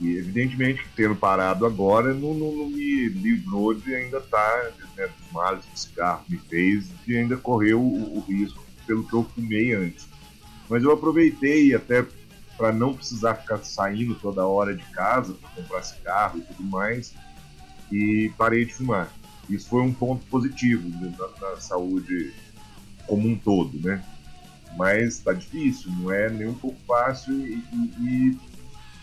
e 0.00 0.16
evidentemente 0.16 0.84
tendo 0.96 1.14
parado 1.14 1.64
agora 1.64 2.12
não, 2.12 2.34
não, 2.34 2.52
não 2.52 2.68
me 2.68 3.08
livrou 3.08 3.72
de 3.72 3.94
ainda 3.94 4.18
estar, 4.18 4.72
né, 4.96 5.06
dos 5.06 5.32
males 5.32 5.64
que 5.64 5.74
o 5.74 5.78
cigarro 5.78 6.24
me 6.28 6.36
fez, 6.38 6.88
de 7.06 7.16
ainda 7.16 7.36
correr 7.36 7.74
o, 7.74 7.80
o 7.80 8.24
risco 8.26 8.64
pelo 8.86 9.06
que 9.06 9.14
eu 9.14 9.22
fumei 9.22 9.72
antes. 9.72 10.08
Mas 10.68 10.82
eu 10.82 10.92
aproveitei 10.92 11.74
até 11.74 12.04
para 12.56 12.72
não 12.72 12.94
precisar 12.94 13.36
ficar 13.36 13.58
saindo 13.58 14.14
toda 14.14 14.46
hora 14.46 14.74
de 14.74 14.84
casa 14.90 15.34
para 15.34 15.50
comprar 15.50 15.82
cigarro 15.82 16.38
e 16.38 16.42
tudo 16.42 16.64
mais, 16.64 17.14
e 17.90 18.32
parei 18.36 18.64
de 18.64 18.74
fumar. 18.74 19.08
Isso 19.52 19.68
foi 19.68 19.82
um 19.82 19.92
ponto 19.92 20.24
positivo 20.26 20.88
na, 20.88 21.50
na 21.50 21.60
saúde 21.60 22.32
como 23.06 23.28
um 23.28 23.36
todo, 23.36 23.78
né? 23.80 24.02
Mas 24.76 25.18
está 25.18 25.34
difícil, 25.34 25.92
não 25.92 26.10
é 26.10 26.30
nem 26.30 26.48
um 26.48 26.54
pouco 26.54 26.78
fácil 26.86 27.34
e, 27.34 27.62
e, 27.72 27.92
e, 28.00 28.38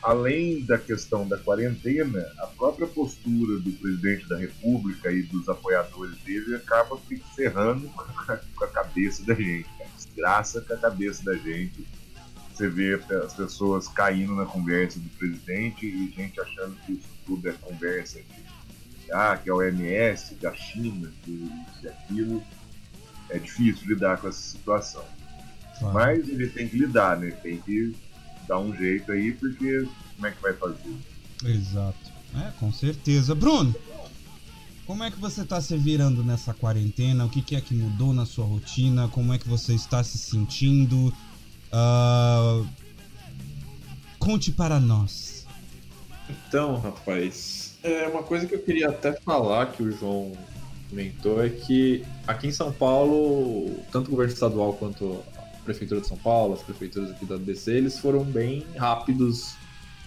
além 0.02 0.66
da 0.66 0.80
questão 0.80 1.28
da 1.28 1.38
quarentena, 1.38 2.26
a 2.40 2.48
própria 2.48 2.88
postura 2.88 3.60
do 3.60 3.72
presidente 3.74 4.28
da 4.28 4.38
República 4.38 5.12
e 5.12 5.22
dos 5.22 5.48
apoiadores 5.48 6.18
dele 6.22 6.56
acaba 6.56 6.98
ferrando 7.36 7.88
com 8.56 8.64
a 8.64 8.68
cabeça 8.68 9.24
da 9.26 9.36
gente, 9.36 9.70
desgraça 9.96 10.62
com 10.62 10.74
a 10.74 10.78
cabeça 10.78 11.24
da 11.24 11.36
gente. 11.36 11.88
Você 12.52 12.68
vê 12.68 13.00
as 13.24 13.34
pessoas 13.34 13.88
caindo 13.88 14.36
na 14.36 14.46
conversa 14.46 15.00
do 15.00 15.10
presidente 15.12 15.86
e 15.86 16.12
gente 16.12 16.42
achando 16.42 16.76
que 16.86 16.94
isso 16.94 17.08
tudo 17.26 17.48
é 17.48 17.54
conversa 17.54 18.20
de, 18.20 18.49
ah, 19.12 19.38
que 19.38 19.50
é 19.50 19.54
o 19.54 19.58
OMS, 19.58 20.36
da 20.36 20.54
China, 20.54 21.12
que 21.24 21.32
isso 21.32 21.86
e 21.86 21.88
aquilo. 21.88 22.44
É 23.30 23.38
difícil 23.38 23.88
lidar 23.88 24.18
com 24.18 24.28
essa 24.28 24.42
situação. 24.42 25.06
Claro. 25.78 25.94
Mas 25.94 26.28
ele 26.28 26.48
tem 26.48 26.68
que 26.68 26.78
lidar, 26.78 27.18
né? 27.18 27.30
Tem 27.30 27.58
que 27.58 27.96
dar 28.48 28.60
um 28.60 28.76
jeito 28.76 29.12
aí, 29.12 29.32
porque 29.34 29.88
como 30.16 30.28
é 30.28 30.32
que 30.32 30.42
vai 30.42 30.54
fazer? 30.54 30.96
Exato. 31.46 32.12
É, 32.36 32.52
com 32.60 32.72
certeza. 32.72 33.36
Bruno, 33.36 33.76
como 34.86 35.04
é 35.04 35.12
que 35.12 35.20
você 35.20 35.42
está 35.42 35.62
se 35.62 35.78
virando 35.78 36.24
nessa 36.24 36.52
quarentena? 36.52 37.24
O 37.26 37.30
que, 37.30 37.44
que 37.44 37.56
é 37.56 37.62
que 37.62 37.76
mudou 37.76 38.12
na 38.12 38.26
sua 38.26 38.46
rotina? 38.46 39.08
Como 39.08 39.32
é 39.32 39.38
que 39.38 39.48
você 39.48 39.74
está 39.76 40.04
se 40.04 40.18
sentindo? 40.18 41.14
Uh, 41.72 42.68
conte 44.18 44.52
para 44.52 44.80
nós. 44.80 45.46
Então, 46.28 46.80
rapaz, 46.80 47.69
é 47.84 48.08
uma 48.08 48.24
coisa 48.24 48.46
que 48.46 48.56
eu 48.56 48.60
queria 48.60 48.90
até 48.90 49.14
falar 49.14 49.72
que 49.72 49.84
o 49.84 49.92
João 49.92 50.32
comentou 50.90 51.44
é 51.44 51.50
que 51.50 52.04
aqui 52.28 52.48
em 52.48 52.52
São 52.52 52.72
Paulo, 52.72 53.76
tanto 53.92 54.08
o 54.08 54.12
governo 54.12 54.34
estadual 54.34 54.74
quanto 54.74 55.24
a 55.38 55.64
prefeitura 55.64 56.02
de 56.02 56.08
São 56.08 56.18
Paulo, 56.18 56.54
as 56.54 56.64
prefeituras 56.64 57.12
aqui 57.12 57.26
da 57.26 57.36
ABC, 57.36 57.72
eles 57.72 58.00
foram 58.00 58.24
bem 58.24 58.66
rápidos 58.76 59.56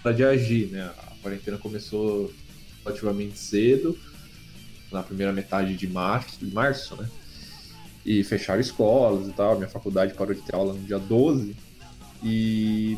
para 0.01 0.11
de 0.11 0.23
agir, 0.23 0.67
né? 0.67 0.91
A 0.97 1.13
quarentena 1.21 1.57
começou 1.57 2.31
relativamente 2.83 3.37
cedo, 3.37 3.97
na 4.91 5.01
primeira 5.01 5.31
metade 5.31 5.75
de 5.75 5.87
março, 5.87 6.37
de 6.39 6.53
março, 6.53 6.95
né? 6.95 7.09
e 8.05 8.23
fecharam 8.23 8.59
escolas 8.59 9.27
e 9.27 9.31
tal. 9.31 9.55
Minha 9.55 9.69
faculdade 9.69 10.13
parou 10.13 10.33
de 10.33 10.41
ter 10.41 10.55
aula 10.55 10.73
no 10.73 10.79
dia 10.79 10.99
12. 10.99 11.55
E 12.21 12.97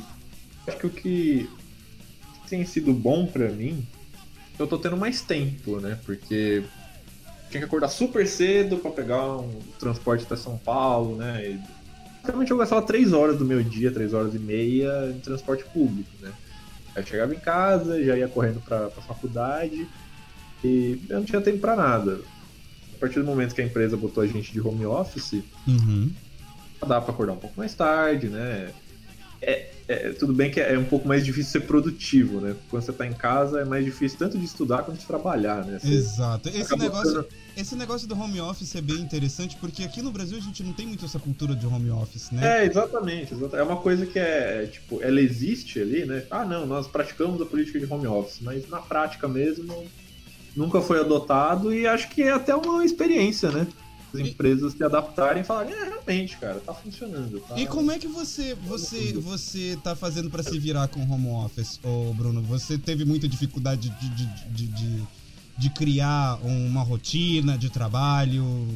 acho 0.68 0.78
que 0.78 0.88
o 0.88 0.90
que 0.90 1.50
tem 2.50 2.66
sido 2.66 2.94
bom 2.94 3.26
para 3.26 3.50
mim, 3.50 3.86
eu 4.58 4.68
tô 4.68 4.78
tendo 4.78 4.98
mais 4.98 5.22
tempo, 5.22 5.80
né? 5.80 5.98
Porque 6.06 6.64
tinha 7.50 7.60
que 7.60 7.66
acordar 7.66 7.90
super 7.90 8.28
cedo 8.28 8.78
para 8.78 8.92
pegar 8.92 9.38
um 9.38 9.60
transporte 9.80 10.26
até 10.26 10.36
São 10.36 10.58
Paulo, 10.58 11.16
né? 11.16 11.50
E, 11.50 11.60
basicamente 12.22 12.52
eu 12.52 12.58
gastava 12.58 12.82
3 12.82 13.14
horas 13.14 13.38
do 13.38 13.46
meu 13.46 13.64
dia, 13.64 13.92
3 13.92 14.14
horas 14.14 14.34
e 14.34 14.40
meia 14.40 15.12
em 15.16 15.20
transporte 15.20 15.64
público, 15.66 16.10
né? 16.22 16.32
Aí 16.96 17.04
eu 17.04 17.08
chegava 17.08 17.36
em 17.36 17.40
casa, 17.40 18.04
já 18.04 18.18
ia 18.18 18.28
correndo 18.28 18.62
pra, 18.62 18.90
pra 18.90 19.02
faculdade 19.04 19.88
e 20.64 21.00
eu 21.10 21.20
não 21.20 21.26
tinha 21.26 21.42
tempo 21.42 21.60
para 21.60 21.76
nada 21.76 22.20
a 22.96 23.00
partir 23.00 23.20
do 23.20 23.26
momento 23.26 23.54
que 23.54 23.62
a 23.62 23.66
empresa 23.66 23.98
botou 23.98 24.24
a 24.24 24.28
gente 24.28 24.52
de 24.52 24.62
home 24.62 24.86
office, 24.86 25.44
uhum. 25.68 26.12
dá 26.88 27.02
para 27.02 27.14
acordar 27.14 27.34
um 27.34 27.38
pouco 27.38 27.58
mais 27.58 27.74
tarde, 27.74 28.28
né? 28.28 28.72
É, 29.48 29.70
é, 29.88 30.10
tudo 30.10 30.34
bem 30.34 30.50
que 30.50 30.60
é 30.60 30.76
um 30.78 30.86
pouco 30.86 31.08
mais 31.08 31.24
difícil 31.24 31.52
ser 31.52 31.68
produtivo, 31.68 32.42
né? 32.42 32.56
Quando 32.70 32.84
você 32.84 32.92
tá 32.92 33.06
em 33.06 33.14
casa 33.14 33.62
é 33.62 33.66
mais 33.66 33.86
difícil 33.86 34.18
tanto 34.18 34.40
de 34.40 34.44
estudar 34.44 34.82
quanto 34.82 34.98
de 34.98 35.06
trabalhar, 35.06 35.64
né? 35.64 35.78
Você 35.80 35.94
Exato. 35.94 36.50
Esse 36.50 36.76
negócio, 36.76 37.28
esse 37.56 37.76
negócio 37.76 38.08
do 38.08 38.20
home 38.20 38.42
office 38.42 38.76
é 38.76 38.82
bem 38.82 38.98
interessante 38.98 39.56
porque 39.58 39.84
aqui 39.84 40.02
no 40.02 40.12
Brasil 40.12 40.40
a 40.40 40.42
gente 40.42 40.64
não 40.64 40.74
tem 40.74 40.88
muito 40.88 41.06
essa 41.06 41.20
cultura 41.20 41.56
de 41.56 41.68
home 41.68 41.92
office, 41.92 42.32
né? 42.32 42.62
É, 42.62 42.66
exatamente. 42.66 43.36
exatamente. 43.36 43.56
É 43.58 43.64
uma 43.64 43.78
coisa 43.78 44.08
que 44.08 44.18
é, 44.18 44.66
tipo, 44.66 45.00
ela 45.04 45.22
existe 45.22 45.80
ali, 45.80 46.04
né? 46.06 46.24
Ah, 46.32 46.44
não, 46.44 46.66
nós 46.66 46.88
praticamos 46.88 47.40
a 47.40 47.46
política 47.46 47.80
de 47.80 47.86
home 47.86 48.08
office, 48.08 48.40
mas 48.42 48.68
na 48.68 48.80
prática 48.80 49.28
mesmo 49.28 49.86
nunca 50.56 50.82
foi 50.82 51.00
adotado 51.00 51.72
e 51.72 51.86
acho 51.86 52.10
que 52.10 52.24
é 52.24 52.32
até 52.32 52.56
uma 52.56 52.84
experiência, 52.84 53.52
né? 53.52 53.68
As 54.22 54.28
empresas 54.28 54.74
se 54.74 54.84
adaptarem 54.84 55.42
e 55.42 55.46
falarem, 55.46 55.74
é, 55.74 55.84
realmente, 55.84 56.38
cara, 56.38 56.60
tá 56.60 56.74
funcionando. 56.74 57.40
Tá... 57.40 57.60
E 57.60 57.66
como 57.66 57.92
é 57.92 58.00
que 58.00 58.08
você 58.08 58.56
você 58.56 59.14
você 59.14 59.78
tá 59.84 59.96
fazendo 59.96 60.30
para 60.30 60.44
se 60.44 60.58
virar 60.60 60.88
com 60.88 61.02
home 61.02 61.30
office, 61.30 61.80
ô 61.84 62.14
Bruno? 62.14 62.42
Você 62.44 62.78
teve 62.78 63.06
muita 63.06 63.28
dificuldade 63.28 63.90
de, 63.90 64.10
de, 64.10 64.26
de, 64.52 64.68
de, 64.68 65.04
de 65.58 65.70
criar 65.70 66.40
uma 66.44 66.84
rotina 66.84 67.58
de 67.58 67.70
trabalho? 67.70 68.68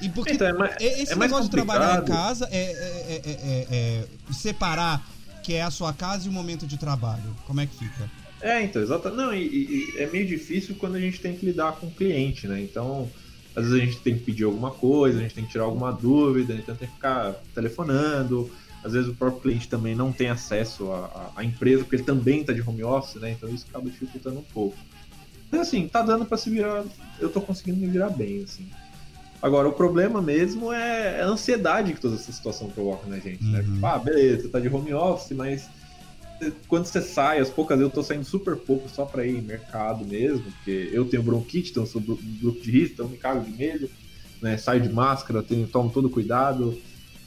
E 0.00 0.08
porque 0.08 0.32
então, 0.32 0.46
é 0.46 0.52
mais, 0.52 0.76
esse 0.80 1.12
é 1.12 1.16
negócio 1.16 1.44
de 1.44 1.50
trabalhar 1.50 2.02
em 2.02 2.04
casa 2.04 2.48
é, 2.52 2.62
é, 2.62 3.22
é, 3.24 3.66
é, 3.70 4.32
separar 4.32 5.04
que 5.42 5.54
é 5.54 5.62
a 5.62 5.70
sua 5.70 5.92
casa 5.92 6.26
e 6.26 6.28
o 6.28 6.32
momento 6.32 6.66
de 6.66 6.76
trabalho. 6.76 7.34
Como 7.46 7.60
é 7.60 7.66
que 7.66 7.76
fica? 7.76 8.10
É, 8.40 8.62
então, 8.62 8.80
exato. 8.80 9.10
Não, 9.10 9.34
e, 9.34 9.46
e, 9.46 9.94
é 9.98 10.06
meio 10.06 10.26
difícil 10.26 10.76
quando 10.76 10.96
a 10.96 11.00
gente 11.00 11.20
tem 11.20 11.36
que 11.36 11.44
lidar 11.44 11.72
com 11.72 11.86
o 11.86 11.90
cliente, 11.90 12.46
né? 12.46 12.60
Então, 12.60 13.10
às 13.58 13.64
vezes 13.64 13.82
a 13.82 13.84
gente 13.84 13.98
tem 13.98 14.14
que 14.14 14.24
pedir 14.24 14.44
alguma 14.44 14.70
coisa, 14.70 15.18
a 15.18 15.22
gente 15.22 15.34
tem 15.34 15.44
que 15.44 15.50
tirar 15.50 15.64
alguma 15.64 15.92
dúvida, 15.92 16.54
então 16.54 16.76
tem 16.76 16.86
que 16.86 16.94
ficar 16.94 17.34
telefonando. 17.54 18.48
Às 18.84 18.92
vezes 18.92 19.08
o 19.08 19.14
próprio 19.14 19.42
cliente 19.42 19.68
também 19.68 19.94
não 19.94 20.12
tem 20.12 20.28
acesso 20.28 20.92
à, 20.92 21.32
à 21.34 21.44
empresa, 21.44 21.82
porque 21.82 21.96
ele 21.96 22.04
também 22.04 22.40
está 22.40 22.52
de 22.52 22.62
home 22.62 22.84
office, 22.84 23.20
né? 23.20 23.32
Então 23.32 23.48
isso 23.48 23.66
acaba 23.68 23.90
dificultando 23.90 24.38
um 24.38 24.44
pouco. 24.44 24.76
Mas 25.50 25.62
assim, 25.62 25.88
tá 25.88 26.02
dando 26.02 26.24
para 26.24 26.38
se 26.38 26.48
virar. 26.48 26.84
Eu 27.18 27.28
tô 27.28 27.40
conseguindo 27.40 27.78
me 27.78 27.88
virar 27.88 28.10
bem, 28.10 28.44
assim. 28.44 28.68
Agora, 29.42 29.68
o 29.68 29.72
problema 29.72 30.22
mesmo 30.22 30.72
é 30.72 31.20
a 31.20 31.26
ansiedade 31.26 31.92
que 31.92 32.00
toda 32.00 32.14
essa 32.14 32.30
situação 32.30 32.68
provoca 32.68 33.08
na 33.08 33.18
gente, 33.18 33.42
né? 33.44 33.60
Uhum. 33.60 33.74
Tipo, 33.74 33.86
ah, 33.86 33.98
beleza, 33.98 34.42
você 34.42 34.48
tá 34.48 34.60
de 34.60 34.68
home 34.68 34.94
office, 34.94 35.36
mas 35.36 35.68
quando 36.68 36.86
você 36.86 37.02
sai, 37.02 37.40
as 37.40 37.50
poucas 37.50 37.80
eu 37.80 37.90
tô 37.90 38.02
saindo 38.02 38.24
super 38.24 38.56
pouco 38.56 38.88
só 38.88 39.04
pra 39.04 39.26
ir 39.26 39.36
em 39.36 39.42
mercado 39.42 40.04
mesmo, 40.04 40.44
porque 40.52 40.90
eu 40.92 41.04
tenho 41.04 41.22
bronquite, 41.22 41.70
então 41.70 41.86
sou 41.86 42.00
grupo 42.00 42.60
de 42.60 42.70
risco, 42.70 42.94
então 42.94 43.08
me 43.08 43.16
cago 43.16 43.44
de 43.44 43.50
medo, 43.50 43.90
né? 44.40 44.56
Saio 44.56 44.80
de 44.80 44.88
máscara, 44.88 45.42
tenho, 45.42 45.66
tomo 45.66 45.90
todo 45.90 46.08
cuidado, 46.08 46.78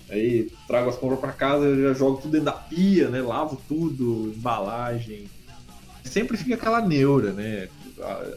aí 0.10 0.50
trago 0.68 0.90
as 0.90 0.96
compras 0.96 1.20
para 1.20 1.34
casa, 1.34 1.76
já 1.76 1.94
jogo 1.94 2.22
tudo 2.22 2.32
dentro 2.32 2.46
da 2.46 2.54
pia, 2.54 3.10
né? 3.10 3.22
Lavo 3.22 3.62
tudo, 3.68 4.34
embalagem. 4.36 5.28
sempre 6.06 6.38
fica 6.38 6.56
aquela 6.56 6.82
neura, 6.82 7.34
né? 7.34 7.68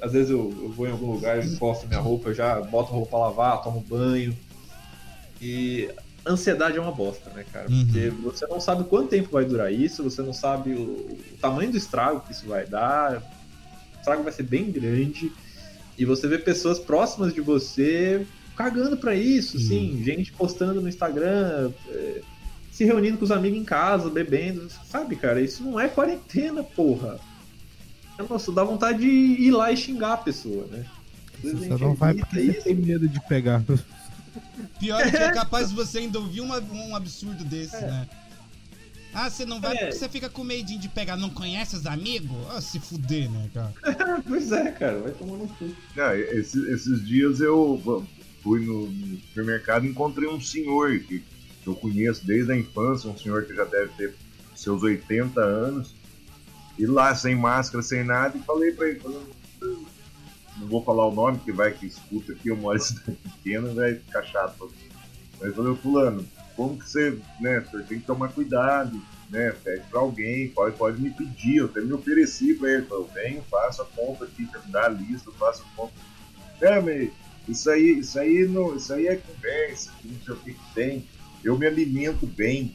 Às 0.03 0.13
vezes 0.13 0.31
eu, 0.31 0.53
eu 0.63 0.71
vou 0.71 0.87
em 0.87 0.91
algum 0.91 1.13
lugar, 1.13 1.43
eu 1.43 1.57
posto 1.57 1.87
minha 1.87 2.01
roupa, 2.01 2.35
já 2.35 2.61
boto 2.61 2.91
a 2.91 2.97
roupa 2.97 3.11
pra 3.11 3.19
lavar, 3.21 3.63
tomo 3.63 3.81
banho. 3.81 4.37
E 5.41 5.89
ansiedade 6.27 6.79
é 6.79 6.81
uma 6.81 6.93
bosta, 6.93 7.31
né, 7.31 7.45
cara? 7.53 7.71
Uhum. 7.71 7.85
Porque 7.85 8.09
você 8.11 8.47
não 8.47 8.61
sabe 8.61 8.85
quanto 8.85 9.09
tempo 9.09 9.31
vai 9.31 9.45
durar 9.45 9.73
isso, 9.73 10.03
você 10.03 10.23
não 10.23 10.33
sabe 10.33 10.73
o, 10.73 10.81
o 10.81 11.39
tamanho 11.41 11.71
do 11.71 11.77
estrago 11.77 12.21
que 12.21 12.33
isso 12.33 12.47
vai 12.47 12.67
dar. 12.67 13.23
O 13.97 13.99
estrago 13.99 14.23
vai 14.23 14.33
ser 14.33 14.45
bem 14.45 14.71
grande. 14.71 15.31
E 15.99 16.05
você 16.05 16.27
vê 16.27 16.39
pessoas 16.39 16.79
próximas 16.79 17.33
de 17.33 17.41
você 17.41 18.27
cagando 18.57 18.97
pra 18.97 19.15
isso, 19.15 19.57
assim, 19.57 20.01
gente 20.05 20.33
postando 20.33 20.81
no 20.81 20.89
Instagram, 20.89 21.73
é, 21.89 22.21
se 22.71 22.85
reunindo 22.85 23.19
com 23.19 23.25
os 23.25 23.33
amigos 23.33 23.59
em 23.59 23.65
casa, 23.65 24.09
bebendo, 24.09 24.69
sabe, 24.89 25.17
cara? 25.17 25.41
Isso 25.41 25.63
não 25.63 25.79
é 25.79 25.89
quarentena, 25.89 26.63
porra. 26.63 27.19
Nossa, 28.29 28.53
dá 28.53 28.63
vontade 28.63 29.01
de 29.01 29.09
ir 29.09 29.51
lá 29.51 29.73
e 29.73 29.77
xingar 29.77 30.15
a 30.15 30.19
pessoa, 30.19 30.67
né? 30.71 30.85
Você 31.43 31.69
não 31.77 31.95
vai 31.95 32.15
porque 32.15 32.53
tem 32.53 32.75
medo 32.75 33.09
de 33.09 33.21
pegar. 33.29 33.63
Pior 34.79 35.01
é 35.01 35.11
que 35.11 35.17
é 35.17 35.33
capaz 35.33 35.69
de 35.71 35.75
você 35.75 35.99
ainda 35.99 36.19
ouvir 36.19 36.41
uma- 36.41 36.61
um 36.61 36.95
absurdo 36.97 37.45
desse, 37.45 37.77
né? 37.81 38.09
Ah, 39.13 39.31
você 39.31 39.47
não 39.47 39.61
vai 39.61 39.75
É. 39.77 39.79
porque 39.79 39.93
você 39.93 40.09
fica 40.09 40.29
com 40.29 40.43
medinho 40.43 40.81
de 40.81 40.89
pegar, 40.89 41.17
não 41.17 41.31
conhece 41.31 41.77
os 41.77 41.87
amigos? 41.87 42.37
Ah, 42.51 42.61
se 42.61 42.81
fuder, 42.81 43.31
né, 43.31 43.49
cara? 43.55 43.73
Pois 44.27 44.51
é, 44.51 44.73
cara, 44.73 44.99
vai 44.99 45.13
tomar 45.13 45.37
no 45.37 45.47
cu. 45.49 45.73
Ah, 45.97 46.17
esse- 46.17 46.69
esses 46.71 47.07
dias 47.07 47.41
eu 47.41 48.05
fui 48.43 48.65
no, 48.67 48.91
no 48.91 49.17
supermercado 49.21 49.87
e 49.87 49.89
encontrei 49.91 50.29
um 50.29 50.41
senhor 50.41 50.99
que 51.01 51.23
eu 51.65 51.75
conheço 51.77 52.27
desde 52.27 52.53
a 52.53 52.57
infância, 52.57 53.09
um 53.09 53.17
senhor 53.17 53.45
que 53.45 53.55
já 53.55 53.65
deve 53.65 53.93
ter 53.97 54.15
seus 54.57 54.83
80 54.83 55.41
anos, 55.41 55.95
e 56.77 56.85
lá 56.85 57.15
sem 57.15 57.37
máscara, 57.37 57.83
sem 57.83 58.03
nada, 58.03 58.37
e 58.37 58.41
falei 58.43 58.73
pra 58.73 58.89
ele, 58.89 58.99
falei, 58.99 59.21
não 60.57 60.69
vou 60.69 60.83
falar 60.83 61.07
o 61.09 61.15
nome, 61.15 61.39
que 61.39 61.53
vai 61.53 61.73
que 61.73 61.87
escuta 61.87 62.33
aqui, 62.33 62.49
eu 62.49 62.57
moro 62.57 62.79
em 62.79 62.81
cidade 62.81 63.19
pequena, 63.23 63.69
vai 63.75 63.95
ficar 63.95 64.23
chato. 64.23 64.73
Mas 65.41 65.55
falei, 65.55 65.75
fulano, 65.77 66.27
como 66.57 66.79
que 66.79 66.89
você, 66.89 67.19
né, 67.41 67.61
tem 67.89 68.01
que 68.01 68.07
tomar 68.07 68.29
cuidado, 68.29 69.01
né, 69.31 69.55
pede 69.65 69.83
pra 69.91 70.01
alguém, 70.01 70.49
pode, 70.49 70.77
pode 70.77 71.01
me 71.01 71.11
pedir, 71.11 71.57
eu 71.57 71.67
até 71.67 71.81
me 71.81 71.93
ofereci 71.93 72.55
pra 72.55 72.71
ele, 72.71 72.87
falei, 72.87 73.07
venho, 73.15 73.43
faço 73.51 73.83
a 73.83 73.85
conta 73.85 74.25
aqui, 74.25 74.43
me 74.43 74.73
dá 74.73 74.87
a 74.87 74.89
lista, 74.89 75.31
faço 75.33 75.63
a 75.63 75.77
conta. 75.77 75.93
É, 76.61 76.81
mas 76.81 77.11
isso 77.49 77.71
aí, 77.71 77.99
isso 77.99 78.19
aí, 78.19 78.47
não, 78.49 78.77
isso 78.77 78.93
aí 78.93 79.07
é 79.09 79.17
conversa, 79.17 79.91
não 80.05 80.21
sei 80.21 80.35
o 80.35 80.37
que 80.39 80.55
que 80.55 80.75
tem, 80.75 81.05
eu 81.43 81.59
me 81.59 81.67
alimento 81.67 82.27
bem. 82.27 82.75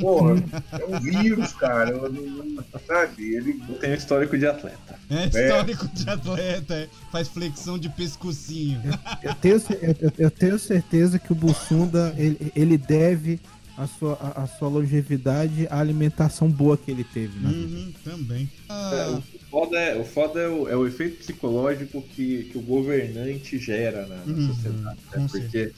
Porra, 0.00 0.42
é 0.72 0.84
um 0.84 1.00
vírus, 1.00 1.52
cara, 1.52 1.90
eu 1.90 2.12
não- 2.12 2.64
sabe, 2.86 3.34
ele... 3.34 3.60
Eu 3.68 3.74
tenho 3.76 3.94
histórico 3.94 4.38
de 4.38 4.46
atleta. 4.46 4.98
É 5.10 5.26
histórico 5.26 5.88
de 5.88 6.08
atleta, 6.08 6.74
é. 6.74 6.88
faz 7.10 7.28
flexão 7.28 7.78
de 7.78 7.88
pescocinho. 7.88 8.80
Eu 9.22 9.34
tenho, 9.34 9.56
eu- 9.56 10.12
eu- 10.18 10.30
tenho 10.30 10.58
certeza 10.58 11.18
que 11.18 11.32
o 11.32 11.34
Bussunda 11.34 12.14
ele, 12.16 12.52
ele 12.54 12.78
deve 12.78 13.40
a 13.76 13.86
sua, 13.86 14.14
a, 14.20 14.42
a 14.42 14.46
sua 14.46 14.68
longevidade 14.68 15.66
à 15.70 15.78
alimentação 15.78 16.48
boa 16.50 16.76
que 16.76 16.90
ele 16.90 17.04
teve. 17.04 17.38
Né? 17.38 17.48
Uhum, 17.50 17.92
também. 18.04 18.50
É, 18.68 18.72
Ah, 18.72 19.20
o 19.20 19.38
foda 19.50 19.78
é 19.78 19.96
o, 20.00 20.04
foda 20.04 20.40
é 20.40 20.48
o, 20.48 20.68
é 20.68 20.76
o 20.76 20.86
efeito 20.86 21.18
psicológico 21.18 22.02
que, 22.02 22.44
que 22.52 22.58
o 22.58 22.60
governante 22.60 23.56
gera 23.58 24.04
na, 24.06 24.16
na 24.16 24.24
Uhum, 24.32 24.46
sociedade. 24.54 24.98
Né? 25.14 25.26
Porque 25.30 25.58
é, 25.58 25.70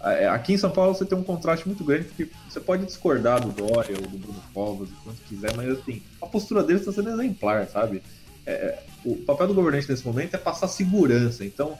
aqui 0.00 0.52
em 0.54 0.58
São 0.58 0.70
Paulo 0.70 0.94
você 0.94 1.04
tem 1.04 1.18
um 1.18 1.24
contraste 1.24 1.66
muito 1.66 1.82
grande, 1.84 2.04
porque 2.04 2.28
você 2.48 2.60
pode 2.60 2.86
discordar 2.86 3.40
do 3.40 3.50
Dória 3.50 3.96
ou 3.96 4.06
do 4.06 4.18
Bruno 4.18 4.42
Covas, 4.54 4.88
o 4.88 4.96
quanto 5.04 5.20
quiser, 5.28 5.54
mas 5.56 5.68
assim, 5.70 6.02
a 6.22 6.26
postura 6.26 6.62
deles 6.62 6.82
está 6.82 6.92
sendo 6.92 7.10
exemplar, 7.10 7.66
sabe? 7.66 8.02
É, 8.46 8.78
o 9.04 9.16
papel 9.16 9.48
do 9.48 9.54
governante 9.54 9.90
nesse 9.90 10.06
momento 10.06 10.34
é 10.34 10.38
passar 10.38 10.68
segurança. 10.68 11.44
Então, 11.44 11.78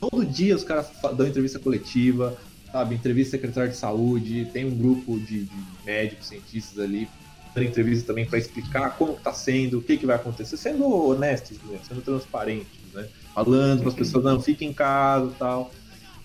todo 0.00 0.24
dia 0.24 0.54
os 0.54 0.64
caras 0.64 0.88
dão 1.16 1.26
entrevista 1.26 1.58
coletiva, 1.58 2.36
sabe? 2.70 2.94
Entrevista 2.94 3.32
secretário 3.32 3.70
de 3.70 3.76
saúde, 3.76 4.48
tem 4.52 4.64
um 4.64 4.76
grupo 4.76 5.18
de, 5.18 5.44
de 5.44 5.62
médicos, 5.84 6.28
cientistas 6.28 6.78
ali, 6.78 7.08
dando 7.54 7.66
entrevista 7.66 8.06
também 8.06 8.26
para 8.26 8.38
explicar 8.38 8.96
como 8.96 9.16
que 9.16 9.22
tá 9.22 9.32
sendo, 9.32 9.78
o 9.78 9.82
que, 9.82 9.96
que 9.96 10.06
vai 10.06 10.16
acontecer, 10.16 10.56
sendo 10.56 10.86
honestos, 10.86 11.58
né? 11.64 11.78
sendo 11.86 12.02
transparentes, 12.02 12.66
né? 12.92 13.08
Falando 13.34 13.80
para 13.80 13.88
as 13.88 13.94
pessoas, 13.94 14.24
não, 14.24 14.40
fiquem 14.40 14.70
em 14.70 14.72
casa 14.72 15.26
e 15.26 15.34
tal. 15.38 15.70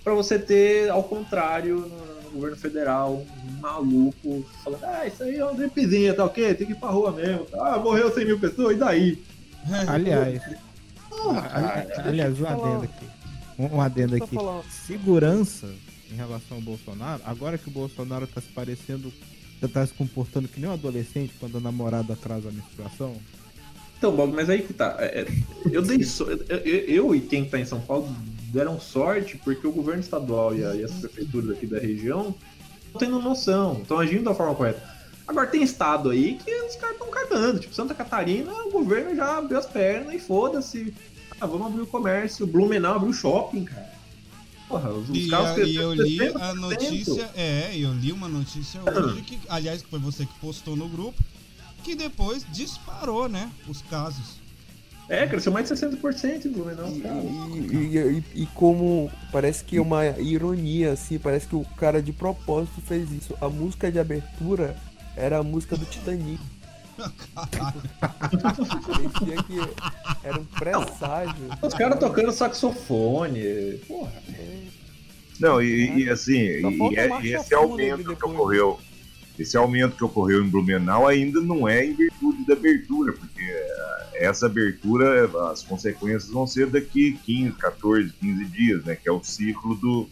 Para 0.04 0.14
você 0.14 0.40
ter, 0.40 0.90
ao 0.90 1.04
contrário, 1.04 1.80
no, 1.82 2.22
no 2.26 2.32
governo 2.32 2.58
federal, 2.58 3.24
um 3.46 3.60
maluco 3.62 4.44
falando, 4.64 4.84
ah, 4.84 5.06
isso 5.06 5.22
aí 5.24 5.36
é 5.36 5.46
uma 5.46 5.54
gripezinha, 5.54 6.14
tá 6.14 6.26
ok? 6.26 6.54
Tem 6.56 6.66
que 6.68 6.74
ir 6.74 6.78
pra 6.78 6.90
rua 6.90 7.12
mesmo. 7.12 7.46
Ah, 7.54 7.78
morreu 7.78 8.12
100 8.14 8.26
mil 8.26 8.40
pessoas, 8.40 8.76
e 8.76 8.80
daí? 8.80 9.24
Aliás, 9.88 10.42
Porra, 11.10 11.42
cara. 11.42 12.08
aliás, 12.08 12.40
um 12.40 12.48
adendo 12.48 12.84
aqui. 12.84 13.06
Um, 13.60 13.76
um 13.76 13.82
adendo 13.82 14.16
aqui. 14.16 14.34
falar. 14.36 14.64
Segurança 14.88 15.68
em 16.12 16.16
relação 16.16 16.58
ao 16.58 16.64
Bolsonaro, 16.64 17.22
agora 17.26 17.58
que 17.58 17.68
o 17.68 17.72
Bolsonaro 17.72 18.26
tá 18.26 18.42
se 18.42 18.48
parecendo, 18.48 19.14
já 19.62 19.68
tá 19.68 19.86
se 19.86 19.94
comportando 19.94 20.48
que 20.48 20.60
nem 20.60 20.70
um 20.70 20.74
adolescente 20.74 21.34
quando 21.40 21.58
a 21.58 21.62
namorada 21.62 22.14
atrasa 22.14 22.50
a 22.50 22.52
menstruação. 22.52 23.16
Então, 23.98 24.16
Bob, 24.16 24.34
mas 24.34 24.50
aí 24.50 24.64
que 24.64 24.74
tá. 24.74 24.96
É, 24.98 25.22
é, 25.22 25.28
eu 25.72 25.82
dei 25.84 26.02
so- 26.04 26.24
eu, 26.32 26.58
eu- 26.58 26.86
eu 26.88 27.16
e 27.16 27.22
quem 27.22 27.46
tá 27.46 27.60
em 27.60 27.66
São 27.66 27.80
Paulo 27.80 28.10
deram 28.52 28.80
sorte 28.80 29.38
porque 29.38 29.66
o 29.66 29.72
governo 29.72 30.02
estadual 30.02 30.56
e, 30.56 30.64
a- 30.64 30.76
e 30.76 30.84
as 30.84 30.92
prefeituras 30.92 31.52
aqui 31.52 31.66
da 31.66 31.80
região 31.80 32.36
estão 32.86 33.00
tendo 33.00 33.20
noção, 33.22 33.80
estão 33.82 34.00
agindo 34.00 34.24
da 34.26 34.36
forma 34.36 34.54
correta. 34.56 34.92
Agora 35.28 35.48
tem 35.48 35.64
estado 35.64 36.10
aí 36.10 36.38
que 36.44 36.54
os 36.64 36.76
caras 36.76 36.96
estão 36.98 37.10
cagando. 37.10 37.60
Tipo, 37.60 37.74
Santa 37.74 37.94
Catarina, 37.94 38.52
o 38.66 38.72
governo 38.72 39.16
já 39.16 39.38
abriu 39.38 39.58
as 39.58 39.66
pernas 39.66 40.14
e 40.14 40.20
foda-se. 40.20 40.94
Ah, 41.40 41.46
vamos 41.46 41.68
abrir 41.68 41.82
o 41.82 41.88
comércio. 41.88 42.46
Blumenau 42.46 42.96
abriu 42.96 43.12
o 43.12 43.14
shopping, 43.14 43.64
cara. 43.64 43.90
Porra, 44.68 44.90
os, 44.92 45.10
E, 45.10 45.28
carros 45.30 45.50
a- 45.52 45.64
e 45.64 45.76
eu 45.76 45.94
li 45.94 46.22
a 46.22 46.32
60%. 46.54 46.54
notícia, 46.56 47.30
é, 47.36 47.72
eu 47.78 47.94
li 47.94 48.12
uma 48.12 48.28
notícia 48.28 48.82
hoje 48.84 49.22
que, 49.22 49.40
aliás, 49.48 49.82
foi 49.84 50.00
você 50.00 50.26
que 50.26 50.34
postou 50.40 50.76
no 50.76 50.88
grupo, 50.90 51.22
que 51.84 51.96
depois 51.96 52.46
disparou, 52.52 53.28
né, 53.30 53.50
os 53.68 53.82
casos. 53.84 54.41
É, 55.10 55.28
cresceu 55.28 55.52
mais 55.52 55.68
de 55.68 55.76
60% 55.76 56.46
em 56.46 56.50
Blumenau, 56.52 56.88
E, 56.96 57.02
cara. 57.02 57.16
e- 57.16 58.24
e- 58.36 58.44
e 58.44 58.46
como 58.56 59.12
parece 59.32 59.64
que 59.64 59.76
é 59.78 59.82
uma 59.82 60.06
ironia, 60.20 60.94
assim, 60.94 61.20
parece 61.20 61.48
que 61.48 61.56
o 61.56 61.66
cara 61.78 62.02
de 62.02 62.14
propósito 62.14 62.80
fez 62.82 63.12
isso. 63.12 63.36
A 63.42 63.50
música 63.50 63.92
de 63.92 64.00
abertura 64.00 64.76
era 65.18 65.40
a 65.40 65.44
música 65.44 65.76
do 65.76 65.86
Titanic. 65.86 66.40
Parecia 68.00 69.44
que 69.44 69.60
era 70.24 70.40
um 70.40 70.46
presságio. 70.46 71.36
Os 71.62 71.74
caras 71.74 72.00
tocando 72.00 72.32
saxofone. 72.32 73.42
Porra. 73.88 74.12
Não, 75.40 75.62
e, 75.62 76.04
e 76.04 76.10
assim, 76.10 76.38
e, 76.38 76.62
e 76.94 76.96
é- 76.98 77.22
e 77.24 77.34
esse 77.34 77.54
aumento 77.56 78.16
que 78.16 78.26
ocorreu, 78.26 78.80
esse 79.40 79.58
aumento 79.58 79.96
que 79.98 80.04
ocorreu 80.04 80.44
em 80.44 80.48
Blumenau 80.50 81.08
ainda 81.08 81.42
não 81.42 81.68
é 81.68 81.86
em 81.86 81.94
virtude 81.96 82.46
da 82.46 82.54
abertura, 82.54 83.14
porque 83.14 83.42
essa 84.24 84.46
abertura, 84.46 85.30
as 85.52 85.64
consequências 85.64 86.30
vão 86.30 86.46
ser 86.48 86.68
daqui 86.68 87.20
15, 87.26 87.52
14, 87.54 88.14
15 88.20 88.46
dias, 88.46 88.84
né? 88.86 88.96
Que 88.96 89.10
é 89.10 89.12
o 89.12 89.24
ciclo 89.24 89.76
do, 89.76 90.08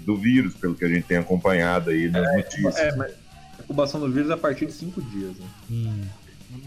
do 0.00 0.16
vírus, 0.16 0.54
pelo 0.54 0.74
que 0.74 0.84
a 0.84 0.88
gente 0.88 1.04
tem 1.04 1.16
acompanhado 1.16 1.90
aí 1.90 2.08
nas 2.10 2.34
notícias. 2.36 2.76
É, 2.76 2.94
mas 2.96 3.12
a 3.58 3.62
incubação 3.62 4.00
do 4.00 4.10
vírus 4.10 4.30
é 4.30 4.34
a 4.34 4.36
partir 4.36 4.66
de 4.66 4.72
5 4.72 5.00
dias, 5.02 5.36
né? 5.36 5.46
Hum. 5.70 6.00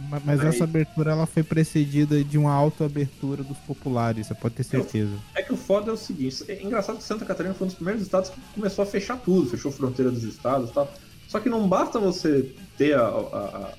Ma- 0.09 0.21
Mas 0.23 0.39
Aí- 0.39 0.47
essa 0.47 0.63
abertura 0.63 1.11
ela 1.11 1.25
foi 1.25 1.43
precedida 1.43 2.23
de 2.23 2.37
uma 2.37 2.53
autoabertura 2.53 3.43
dos 3.43 3.57
populares, 3.57 4.27
você 4.27 4.33
pode 4.33 4.55
ter 4.55 4.63
certeza. 4.63 5.11
É 5.35 5.41
que 5.41 5.51
o 5.51 5.57
foda 5.57 5.91
é 5.91 5.93
o 5.93 5.97
seguinte, 5.97 6.43
é 6.47 6.63
engraçado 6.63 6.97
que 6.99 7.03
Santa 7.03 7.25
Catarina 7.25 7.53
foi 7.53 7.65
um 7.65 7.67
dos 7.67 7.75
primeiros 7.75 8.01
estados 8.01 8.29
que 8.29 8.39
começou 8.55 8.83
a 8.83 8.85
fechar 8.85 9.17
tudo, 9.17 9.49
fechou 9.49 9.71
fronteira 9.73 10.09
dos 10.09 10.23
estados 10.23 10.69
e 10.69 10.73
tal. 10.73 10.89
Só 11.27 11.39
que 11.41 11.49
não 11.49 11.67
basta 11.67 11.99
você 11.99 12.49
ter 12.77 12.93
a, 12.95 13.01
a- 13.01 13.07
a- 13.07 13.73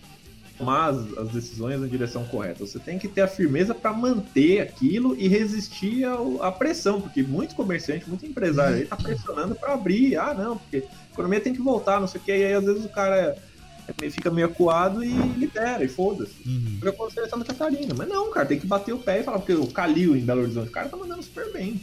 tomar 0.64 0.86
as, 0.88 1.18
as 1.18 1.28
decisões 1.28 1.78
na 1.80 1.86
direção 1.86 2.24
correta, 2.24 2.66
você 2.66 2.78
tem 2.78 2.98
que 2.98 3.06
ter 3.06 3.20
a 3.20 3.28
firmeza 3.28 3.74
para 3.74 3.92
manter 3.92 4.60
aquilo 4.60 5.14
e 5.16 5.28
resistir 5.28 6.04
ao- 6.04 6.42
à 6.42 6.50
pressão, 6.50 7.00
porque 7.00 7.22
muito 7.22 7.54
comerciante, 7.54 8.08
muito 8.08 8.24
empresário 8.24 8.76
aí 8.76 8.86
tá 8.86 8.96
pressionando 8.96 9.54
para 9.54 9.74
abrir, 9.74 10.16
ah 10.16 10.32
não, 10.32 10.56
porque 10.56 10.78
a 10.78 11.12
economia 11.12 11.40
tem 11.40 11.52
que 11.52 11.60
voltar, 11.60 12.00
não 12.00 12.06
sei 12.08 12.20
o 12.20 12.24
que, 12.24 12.30
e 12.32 12.44
aí 12.46 12.54
às 12.54 12.64
vezes 12.64 12.84
o 12.84 12.88
cara 12.88 13.16
é- 13.16 14.06
é- 14.06 14.10
fica 14.10 14.30
meio 14.30 14.46
acuado 14.46 15.04
e 15.04 15.08
libera, 15.36 15.84
e 15.84 15.88
foda-se. 15.88 16.32
Uhum. 16.46 16.78
Foi 16.80 16.88
acontecer 16.88 17.26
em 17.26 17.28
Santa 17.28 17.44
Catarina. 17.44 17.94
Mas 17.94 18.08
não, 18.08 18.30
cara, 18.30 18.46
tem 18.46 18.58
que 18.58 18.66
bater 18.66 18.92
o 18.94 18.98
pé 18.98 19.20
e 19.20 19.22
falar, 19.22 19.38
porque 19.38 19.52
o 19.52 19.66
Calil 19.66 20.16
em 20.16 20.20
Belo 20.24 20.40
Horizonte, 20.42 20.68
o 20.68 20.72
cara 20.72 20.88
tá 20.88 20.96
mandando 20.96 21.22
super 21.22 21.52
bem. 21.52 21.80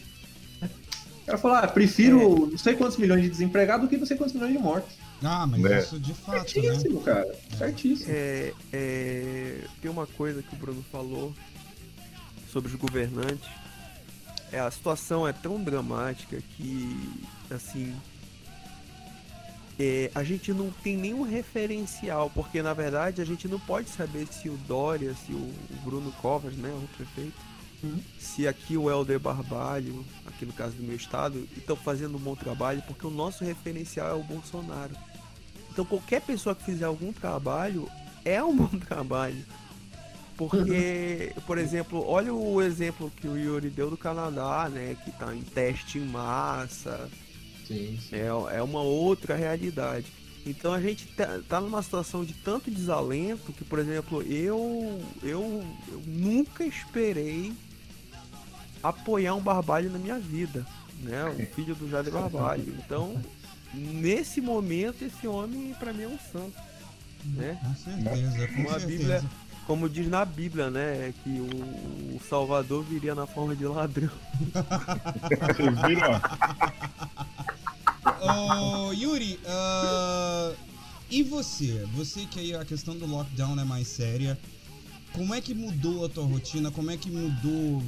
O 0.61 1.25
cara 1.27 1.37
falou, 1.37 1.57
ah, 1.57 1.67
prefiro 1.67 2.47
não 2.49 2.57
sei 2.57 2.73
quantos 2.73 2.97
milhões 2.97 3.21
de 3.21 3.29
desempregados 3.29 3.85
do 3.85 3.89
que 3.89 3.95
não 3.97 4.07
sei 4.07 4.17
quantos 4.17 4.33
milhões 4.33 4.53
de 4.53 4.57
mortos. 4.59 4.91
Ah, 5.23 5.45
mas 5.45 5.63
É. 5.65 5.79
isso 5.79 5.99
de 5.99 6.13
fato, 6.13 6.37
né? 6.37 6.45
Certíssimo, 6.45 7.01
cara. 7.01 7.35
Certíssimo. 7.57 8.11
É, 8.11 8.53
é, 8.73 9.67
tem 9.81 9.91
uma 9.91 10.07
coisa 10.07 10.41
que 10.41 10.53
o 10.55 10.57
Bruno 10.57 10.83
falou 10.91 11.33
sobre 12.51 12.71
os 12.71 12.75
governantes. 12.77 13.49
É, 14.51 14.59
a 14.59 14.69
situação 14.71 15.27
é 15.27 15.31
tão 15.31 15.63
dramática 15.63 16.41
que, 16.57 17.09
assim, 17.49 17.95
é, 19.79 20.11
a 20.13 20.23
gente 20.23 20.51
não 20.53 20.69
tem 20.83 20.97
nenhum 20.97 21.21
referencial, 21.21 22.29
porque 22.33 22.61
na 22.61 22.73
verdade 22.73 23.21
a 23.21 23.25
gente 23.25 23.47
não 23.47 23.59
pode 23.59 23.89
saber 23.89 24.27
se 24.27 24.49
o 24.49 24.57
Dória, 24.67 25.13
se 25.25 25.31
o 25.31 25.53
Bruno 25.83 26.11
Covas, 26.21 26.53
né, 26.55 26.69
o 26.69 26.87
prefeito, 26.97 27.39
se 28.19 28.47
aqui 28.47 28.77
o 28.77 28.89
Helder 28.91 29.19
Barbalho, 29.19 30.05
aqui 30.27 30.45
no 30.45 30.53
caso 30.53 30.75
do 30.75 30.83
meu 30.83 30.95
estado, 30.95 31.47
estão 31.57 31.75
fazendo 31.75 32.15
um 32.15 32.19
bom 32.19 32.35
trabalho, 32.35 32.83
porque 32.85 33.07
o 33.07 33.09
nosso 33.09 33.43
referencial 33.43 34.09
é 34.09 34.13
o 34.13 34.23
Bolsonaro. 34.23 34.91
Então 35.71 35.85
qualquer 35.85 36.21
pessoa 36.21 36.53
que 36.53 36.63
fizer 36.63 36.85
algum 36.85 37.13
trabalho 37.13 37.89
é 38.25 38.43
um 38.43 38.55
bom 38.55 38.79
trabalho. 38.79 39.43
Porque, 40.37 41.33
por 41.45 41.59
exemplo, 41.59 42.03
olha 42.07 42.33
o 42.33 42.61
exemplo 42.61 43.11
que 43.15 43.27
o 43.27 43.37
Yuri 43.37 43.69
deu 43.69 43.91
do 43.91 43.97
Canadá, 43.97 44.67
né? 44.69 44.97
Que 45.03 45.11
tá 45.11 45.35
em 45.35 45.41
teste 45.41 45.99
em 45.99 46.05
massa. 46.05 47.07
Sim, 47.67 47.99
sim. 48.01 48.15
É, 48.15 48.57
é 48.57 48.63
uma 48.63 48.81
outra 48.81 49.35
realidade. 49.35 50.07
Então 50.45 50.73
a 50.73 50.81
gente 50.81 51.05
tá, 51.09 51.39
tá 51.47 51.61
numa 51.61 51.83
situação 51.83 52.25
de 52.25 52.33
tanto 52.33 52.71
desalento 52.71 53.53
que, 53.53 53.63
por 53.63 53.77
exemplo, 53.77 54.23
eu, 54.23 54.99
eu, 55.21 55.63
eu 55.93 56.03
nunca 56.07 56.65
esperei 56.65 57.53
apoiar 58.81 59.35
um 59.35 59.41
Barbalho 59.41 59.91
na 59.91 59.99
minha 59.99 60.17
vida, 60.17 60.65
né? 61.01 61.25
O 61.25 61.53
filho 61.53 61.75
do 61.75 61.87
Jader 61.87 62.11
Barbalho. 62.11 62.73
Então, 62.83 63.21
nesse 63.73 64.41
momento, 64.41 65.03
esse 65.03 65.27
homem 65.27 65.73
para 65.79 65.93
mim 65.93 66.03
é 66.03 66.07
um 66.07 66.19
santo, 66.31 66.53
né? 67.25 67.57
Com 67.61 67.75
certeza, 67.75 68.47
com 68.47 68.61
Uma 68.61 68.79
certeza. 68.79 68.87
Bíblia, 68.87 69.23
como 69.67 69.89
diz 69.89 70.07
na 70.07 70.25
Bíblia, 70.25 70.69
né? 70.69 71.13
Que 71.23 71.29
o, 71.29 72.15
o 72.15 72.21
Salvador 72.27 72.83
viria 72.83 73.15
na 73.15 73.25
forma 73.25 73.55
de 73.55 73.65
ladrão. 73.65 74.09
Vocês 74.51 75.81
viram? 75.87 76.21
Ô, 78.21 78.91
Yuri, 78.93 79.39
ah, 79.47 80.53
e 81.09 81.23
você? 81.23 81.87
Você 81.95 82.25
que 82.25 82.39
aí 82.39 82.55
a 82.55 82.65
questão 82.65 82.97
do 82.97 83.05
lockdown 83.05 83.59
é 83.59 83.63
mais 83.63 83.87
séria. 83.87 84.37
Como 85.13 85.33
é 85.33 85.41
que 85.41 85.53
mudou 85.53 86.05
a 86.05 86.09
tua 86.09 86.25
rotina? 86.25 86.71
Como 86.71 86.89
é 86.89 86.97
que 86.97 87.11
mudou? 87.11 87.83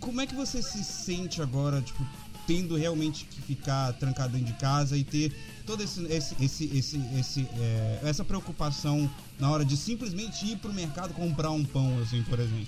Como 0.00 0.20
é 0.20 0.26
que 0.26 0.34
você 0.34 0.60
se 0.60 0.82
sente 0.82 1.40
agora, 1.40 1.80
tipo, 1.80 2.04
tendo 2.50 2.74
realmente 2.76 3.26
que 3.26 3.40
ficar 3.42 3.92
trancado 3.92 4.32
dentro 4.32 4.52
de 4.52 4.58
casa 4.58 4.96
e 4.96 5.04
ter 5.04 5.32
toda 5.64 5.84
esse, 5.84 6.02
esse, 6.06 6.34
esse, 6.76 7.00
esse, 7.16 7.46
é, 7.56 8.00
essa 8.02 8.24
preocupação 8.24 9.08
na 9.38 9.48
hora 9.48 9.64
de 9.64 9.76
simplesmente 9.76 10.44
ir 10.46 10.56
pro 10.56 10.72
mercado 10.72 11.14
comprar 11.14 11.52
um 11.52 11.64
pão, 11.64 11.96
assim, 12.02 12.24
por 12.24 12.40
exemplo? 12.40 12.66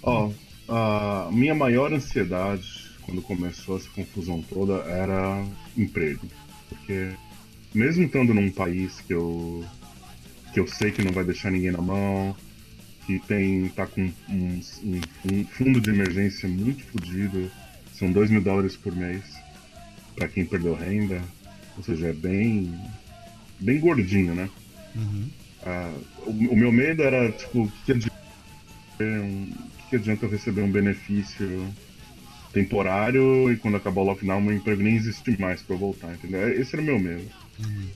Ó, 0.00 0.30
a 0.68 1.28
minha 1.32 1.56
maior 1.56 1.92
ansiedade 1.92 2.92
quando 3.02 3.20
começou 3.20 3.76
essa 3.78 3.88
confusão 3.90 4.40
toda 4.42 4.74
era 4.84 5.44
emprego. 5.76 6.24
Porque 6.68 7.10
mesmo 7.74 8.04
estando 8.04 8.32
num 8.32 8.48
país 8.50 9.00
que 9.00 9.12
eu 9.12 9.64
que 10.54 10.60
eu 10.60 10.68
sei 10.68 10.92
que 10.92 11.02
não 11.02 11.10
vai 11.12 11.24
deixar 11.24 11.50
ninguém 11.50 11.72
na 11.72 11.80
mão, 11.82 12.36
que 13.06 13.18
tem 13.20 13.68
tá 13.70 13.86
com 13.88 14.02
um, 14.28 14.60
um- 14.84 15.00
um 15.32 15.44
fundo 15.46 15.80
de 15.80 15.90
emergência 15.90 16.48
muito 16.48 16.84
fodido, 16.84 17.50
são 18.02 18.10
2 18.10 18.30
mil 18.30 18.42
dólares 18.42 18.74
por 18.74 18.92
mês 18.96 19.22
para 20.16 20.26
quem 20.26 20.44
perdeu 20.44 20.74
renda, 20.74 21.22
ou 21.76 21.84
seja, 21.84 22.08
é 22.08 22.12
bem 22.12 22.76
bem 23.60 23.78
gordinho, 23.78 24.34
né? 24.34 24.50
Uhum. 24.96 25.30
Ah, 25.64 25.94
o, 26.26 26.30
o 26.30 26.56
meu 26.56 26.72
medo 26.72 27.00
era, 27.04 27.30
tipo, 27.30 27.62
o 27.62 27.72
que, 27.86 27.92
adianta, 27.92 28.12
um, 29.00 29.52
o 29.52 29.88
que 29.88 29.96
adianta 29.96 30.26
eu 30.26 30.30
receber 30.30 30.62
um 30.62 30.70
benefício 30.70 31.72
temporário 32.52 33.52
e 33.52 33.56
quando 33.56 33.76
acabar 33.76 34.00
o 34.00 34.04
lockdown 34.04 34.40
meu 34.40 34.56
emprego 34.56 34.82
nem 34.82 34.96
existe 34.96 35.40
mais 35.40 35.64
eu 35.68 35.78
voltar, 35.78 36.12
entendeu? 36.12 36.60
Esse 36.60 36.74
era 36.74 36.82
o 36.82 36.84
meu 36.84 36.98
medo. 36.98 37.30
Uhum. 37.60 37.86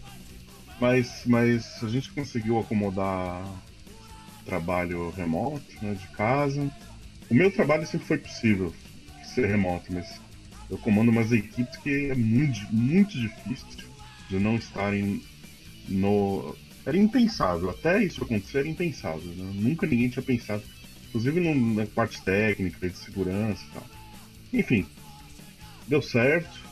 Mas, 0.80 1.22
mas 1.26 1.82
a 1.82 1.88
gente 1.88 2.12
conseguiu 2.12 2.60
acomodar 2.60 3.44
trabalho 4.44 5.10
remoto, 5.10 5.64
né, 5.82 5.94
de 5.94 6.06
casa. 6.08 6.70
O 7.28 7.34
meu 7.34 7.50
trabalho 7.50 7.84
sempre 7.84 8.06
foi 8.06 8.18
possível 8.18 8.72
ser 9.36 9.46
remoto, 9.46 9.92
mas 9.92 10.20
eu 10.70 10.78
comando 10.78 11.10
umas 11.10 11.30
equipes 11.30 11.76
que 11.76 12.10
é 12.10 12.14
muito, 12.14 12.60
muito 12.72 13.18
difícil 13.18 13.66
de 14.28 14.38
não 14.38 14.56
estarem 14.56 15.22
no. 15.88 16.56
Era 16.84 16.96
impensável, 16.96 17.70
até 17.70 18.02
isso 18.02 18.22
acontecer 18.22 18.58
era 18.58 18.68
impensável. 18.68 19.30
né? 19.34 19.52
Nunca 19.54 19.86
ninguém 19.86 20.08
tinha 20.08 20.22
pensado, 20.22 20.62
inclusive 21.08 21.40
na 21.40 21.86
parte 21.86 22.20
técnica, 22.22 22.88
de 22.88 22.96
segurança 22.96 23.62
e 23.64 23.74
tal. 23.74 23.86
Enfim, 24.52 24.86
deu 25.86 26.00
certo. 26.00 26.64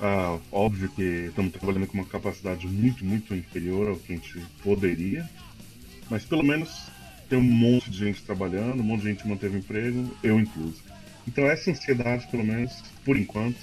Ah, 0.00 0.38
óbvio 0.52 0.88
que 0.90 1.02
estamos 1.28 1.52
trabalhando 1.52 1.88
com 1.88 1.94
uma 1.98 2.06
capacidade 2.06 2.68
muito, 2.68 3.04
muito 3.04 3.34
inferior 3.34 3.88
ao 3.88 3.96
que 3.96 4.12
a 4.12 4.16
gente 4.16 4.38
poderia, 4.62 5.28
mas 6.08 6.24
pelo 6.24 6.44
menos 6.44 6.86
tem 7.28 7.36
um 7.36 7.42
monte 7.42 7.90
de 7.90 7.98
gente 7.98 8.22
trabalhando, 8.22 8.80
um 8.80 8.84
monte 8.84 9.02
de 9.02 9.08
gente 9.08 9.26
manteve 9.26 9.58
emprego, 9.58 10.16
eu 10.22 10.38
incluso. 10.38 10.87
Então 11.28 11.46
essa 11.46 11.70
ansiedade, 11.70 12.26
pelo 12.28 12.42
menos, 12.42 12.82
por 13.04 13.14
enquanto, 13.14 13.58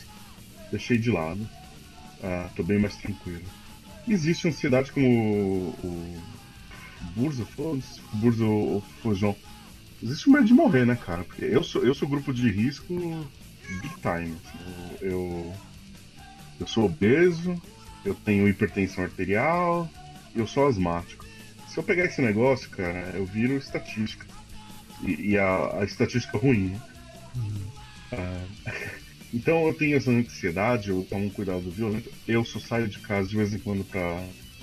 deixei 0.72 1.00
de 1.00 1.10
lado. 1.10 1.50
Ah, 2.24 2.48
tô 2.56 2.64
bem 2.64 2.78
mais 2.78 2.96
tranquilo. 2.96 3.42
Existe 4.08 4.48
ansiedade 4.48 4.92
como 4.92 5.08
o, 5.08 5.76
o 5.84 6.24
Burza 7.16 7.44
falou, 7.44 7.80
o 8.14 8.18
Burza 8.18 8.46
ou 8.46 8.84
o 9.04 9.16
João. 9.16 9.36
Existe 10.02 10.30
o 10.30 10.32
medo 10.32 10.46
de 10.46 10.54
morrer, 10.54 10.86
né, 10.86 10.96
cara? 10.96 11.24
Porque 11.24 11.44
eu 11.44 11.64
sou, 11.64 11.84
eu 11.84 11.96
sou 11.96 12.08
grupo 12.08 12.32
de 12.32 12.52
risco 12.52 12.94
big 13.68 13.96
time. 14.00 14.38
Eu, 15.02 15.10
eu, 15.10 15.54
eu 16.60 16.68
sou 16.68 16.86
obeso, 16.86 17.60
eu 18.06 18.14
tenho 18.14 18.48
hipertensão 18.48 19.04
arterial, 19.04 19.90
eu 20.36 20.46
sou 20.46 20.68
asmático. 20.68 21.26
Se 21.68 21.80
eu 21.80 21.84
pegar 21.84 22.06
esse 22.06 22.22
negócio, 22.22 22.70
cara, 22.70 23.12
eu 23.16 23.26
viro 23.26 23.58
estatística. 23.58 24.28
E, 25.02 25.32
e 25.32 25.38
a, 25.38 25.80
a 25.80 25.84
estatística 25.84 26.38
ruim, 26.38 26.70
né? 26.70 26.95
Ah, 28.12 28.46
então 29.34 29.68
eu 29.68 29.74
tenho 29.74 29.98
essa 29.98 30.12
ansiedade, 30.12 30.90
eu 30.90 31.06
tomo 31.10 31.26
um 31.26 31.30
cuidado 31.30 31.70
violento. 31.72 32.12
Eu 32.28 32.44
só 32.46 32.60
saio 32.60 32.88
de 32.88 33.00
casa 33.00 33.28
de 33.28 33.38
vez 33.38 33.54
em 33.54 33.60
quando 33.60 33.84
pra 33.84 34.02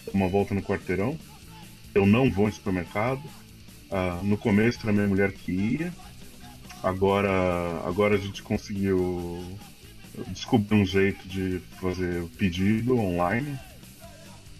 dar 0.07 0.13
uma 0.13 0.29
volta 0.29 0.55
no 0.55 0.63
quarteirão. 0.63 1.19
Eu 1.95 2.07
não 2.07 2.31
vou 2.31 2.49
em 2.49 2.53
supermercado. 2.53 3.23
Ah, 3.91 4.21
no 4.23 4.37
começo 4.37 4.81
era 4.83 4.93
minha 4.93 5.07
mulher 5.07 5.33
que 5.33 5.53
ia. 5.53 5.93
Agora, 6.83 7.31
agora 7.87 8.17
a 8.17 8.19
gente 8.19 8.43
conseguiu 8.43 9.45
descobrir 10.29 10.77
um 10.77 10.85
jeito 10.85 11.27
de 11.29 11.61
fazer 11.81 12.23
o 12.23 12.29
pedido 12.29 12.99
online. 12.99 13.59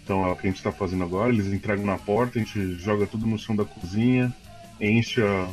Então 0.03 0.25
é 0.25 0.31
o 0.31 0.35
que 0.35 0.47
a 0.47 0.49
gente 0.49 0.57
está 0.57 0.71
fazendo 0.71 1.03
agora. 1.03 1.31
Eles 1.31 1.47
entregam 1.47 1.85
na 1.85 1.97
porta, 1.97 2.39
a 2.39 2.43
gente 2.43 2.75
joga 2.75 3.07
tudo 3.07 3.25
no 3.25 3.37
chão 3.37 3.55
da 3.55 3.65
cozinha, 3.65 4.33
enche 4.79 5.21
a, 5.21 5.49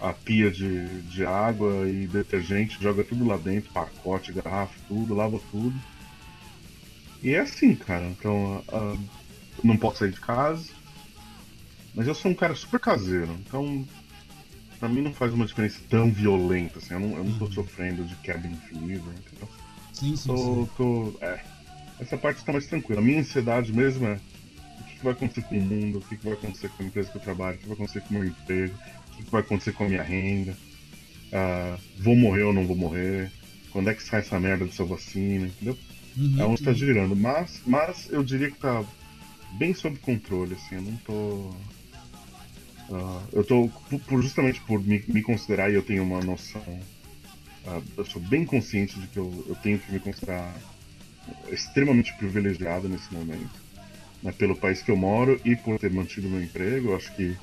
a 0.00 0.12
pia 0.12 0.50
de, 0.50 1.02
de 1.02 1.24
água 1.24 1.88
e 1.88 2.06
detergente, 2.06 2.82
joga 2.82 3.04
tudo 3.04 3.26
lá 3.26 3.36
dentro, 3.36 3.70
pacote, 3.72 4.32
garrafa, 4.32 4.74
tudo, 4.88 5.14
lava 5.14 5.38
tudo. 5.50 5.78
E 7.22 7.34
é 7.34 7.40
assim, 7.40 7.74
cara. 7.74 8.06
Então, 8.06 8.64
eu 8.72 8.98
não 9.62 9.76
posso 9.76 9.98
sair 9.98 10.10
de 10.12 10.20
casa. 10.20 10.70
Mas 11.94 12.06
eu 12.06 12.14
sou 12.14 12.30
um 12.30 12.34
cara 12.34 12.54
super 12.54 12.80
caseiro, 12.80 13.32
então 13.40 13.86
pra 14.78 14.88
mim 14.88 15.02
não 15.02 15.12
faz 15.12 15.34
uma 15.34 15.44
diferença 15.44 15.80
tão 15.90 16.10
violenta, 16.10 16.78
assim. 16.78 16.94
Eu 16.94 17.00
não, 17.00 17.16
eu 17.16 17.24
não 17.24 17.38
tô 17.38 17.50
sofrendo 17.50 18.04
de 18.04 18.14
cabin 18.16 18.54
fever, 18.54 18.96
entendeu? 18.96 19.48
Sim, 19.92 20.16
sim, 20.16 20.34
Tô, 20.34 20.36
sim. 20.36 20.68
tô, 20.76 21.14
é, 21.20 21.40
essa 22.00 22.16
parte 22.16 22.44
tá 22.44 22.52
mais 22.52 22.66
tranquila. 22.66 23.00
A 23.00 23.04
minha 23.04 23.20
ansiedade 23.20 23.72
mesmo 23.72 24.06
é 24.06 24.14
o 24.80 24.84
que, 24.84 24.94
que 24.96 25.04
vai 25.04 25.12
acontecer 25.12 25.42
com 25.42 25.58
o 25.58 25.60
mundo, 25.60 25.98
o 25.98 26.00
que, 26.00 26.16
que 26.16 26.24
vai 26.24 26.32
acontecer 26.32 26.70
com 26.70 26.82
a 26.82 26.86
empresa 26.86 27.10
que 27.10 27.16
eu 27.18 27.22
trabalho, 27.22 27.56
o 27.56 27.58
que 27.58 27.66
vai 27.66 27.74
acontecer 27.74 28.00
com 28.02 28.14
o 28.14 28.18
meu 28.18 28.28
emprego, 28.28 28.74
o 29.20 29.24
que, 29.24 29.30
vai 29.30 29.40
acontecer 29.40 29.72
com 29.72 29.84
a 29.84 29.88
minha 29.88 30.02
renda, 30.02 30.56
ah, 31.32 31.78
vou 31.96 32.16
morrer 32.16 32.42
ou 32.42 32.52
não 32.52 32.66
vou 32.66 32.76
morrer, 32.76 33.30
quando 33.70 33.90
é 33.90 33.94
que 33.94 34.02
sai 34.02 34.20
essa 34.20 34.38
merda 34.38 34.64
dessa 34.64 34.84
vacina, 34.84 35.46
entendeu? 35.46 35.76
Uhum. 36.16 36.40
É 36.40 36.44
onde 36.44 36.62
tá 36.62 36.72
girando. 36.72 37.14
Mas, 37.14 37.60
mas 37.66 38.08
eu 38.10 38.22
diria 38.22 38.50
que 38.50 38.58
tá 38.58 38.84
bem 39.52 39.74
sob 39.74 39.98
controle, 39.98 40.54
assim, 40.54 40.76
eu 40.76 40.82
não 40.82 40.96
tô. 40.98 41.54
ah, 42.92 43.22
eu 43.32 43.44
tô, 43.44 43.70
por- 44.06 44.22
justamente 44.22 44.60
por 44.62 44.82
me, 44.82 45.02
me 45.06 45.22
considerar 45.22 45.70
e 45.70 45.74
eu 45.74 45.82
tenho 45.82 46.02
uma 46.02 46.20
noção. 46.20 46.62
ah, 47.66 47.80
eu 47.96 48.04
sou 48.04 48.20
bem 48.20 48.44
consciente 48.44 48.98
de 48.98 49.06
que 49.06 49.18
eu, 49.18 49.44
eu 49.48 49.54
tenho 49.56 49.78
que 49.78 49.92
me 49.92 50.00
considerar 50.00 50.56
extremamente 51.48 52.12
privilegiado 52.14 52.88
nesse 52.88 53.12
momento. 53.12 53.60
Né, 54.22 54.32
pelo 54.32 54.54
país 54.54 54.82
que 54.82 54.90
eu 54.90 54.96
moro 54.96 55.40
e 55.44 55.56
por 55.56 55.78
ter 55.78 55.90
mantido 55.90 56.28
meu 56.28 56.42
emprego, 56.42 56.90
eu 56.90 56.96
acho 56.96 57.14
que 57.14 57.34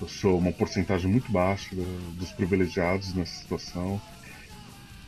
eu 0.00 0.08
sou 0.08 0.38
uma 0.38 0.52
porcentagem 0.52 1.10
muito 1.10 1.30
baixa 1.30 1.74
da- 1.74 1.82
dos 2.18 2.32
privilegiados 2.32 3.14
nessa 3.14 3.32
situação. 3.34 4.00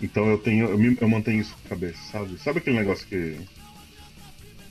Então 0.01 0.29
eu 0.29 0.39
tenho, 0.39 0.69
eu, 0.71 0.79
me- 0.79 0.97
eu 1.01 1.09
mantenho 1.09 1.41
isso 1.41 1.57
na 1.65 1.71
cabeça, 1.71 1.99
sabe? 2.13 2.39
Sabe 2.39 2.59
aquele 2.59 2.79
negócio 2.79 3.07
que 3.09 3.39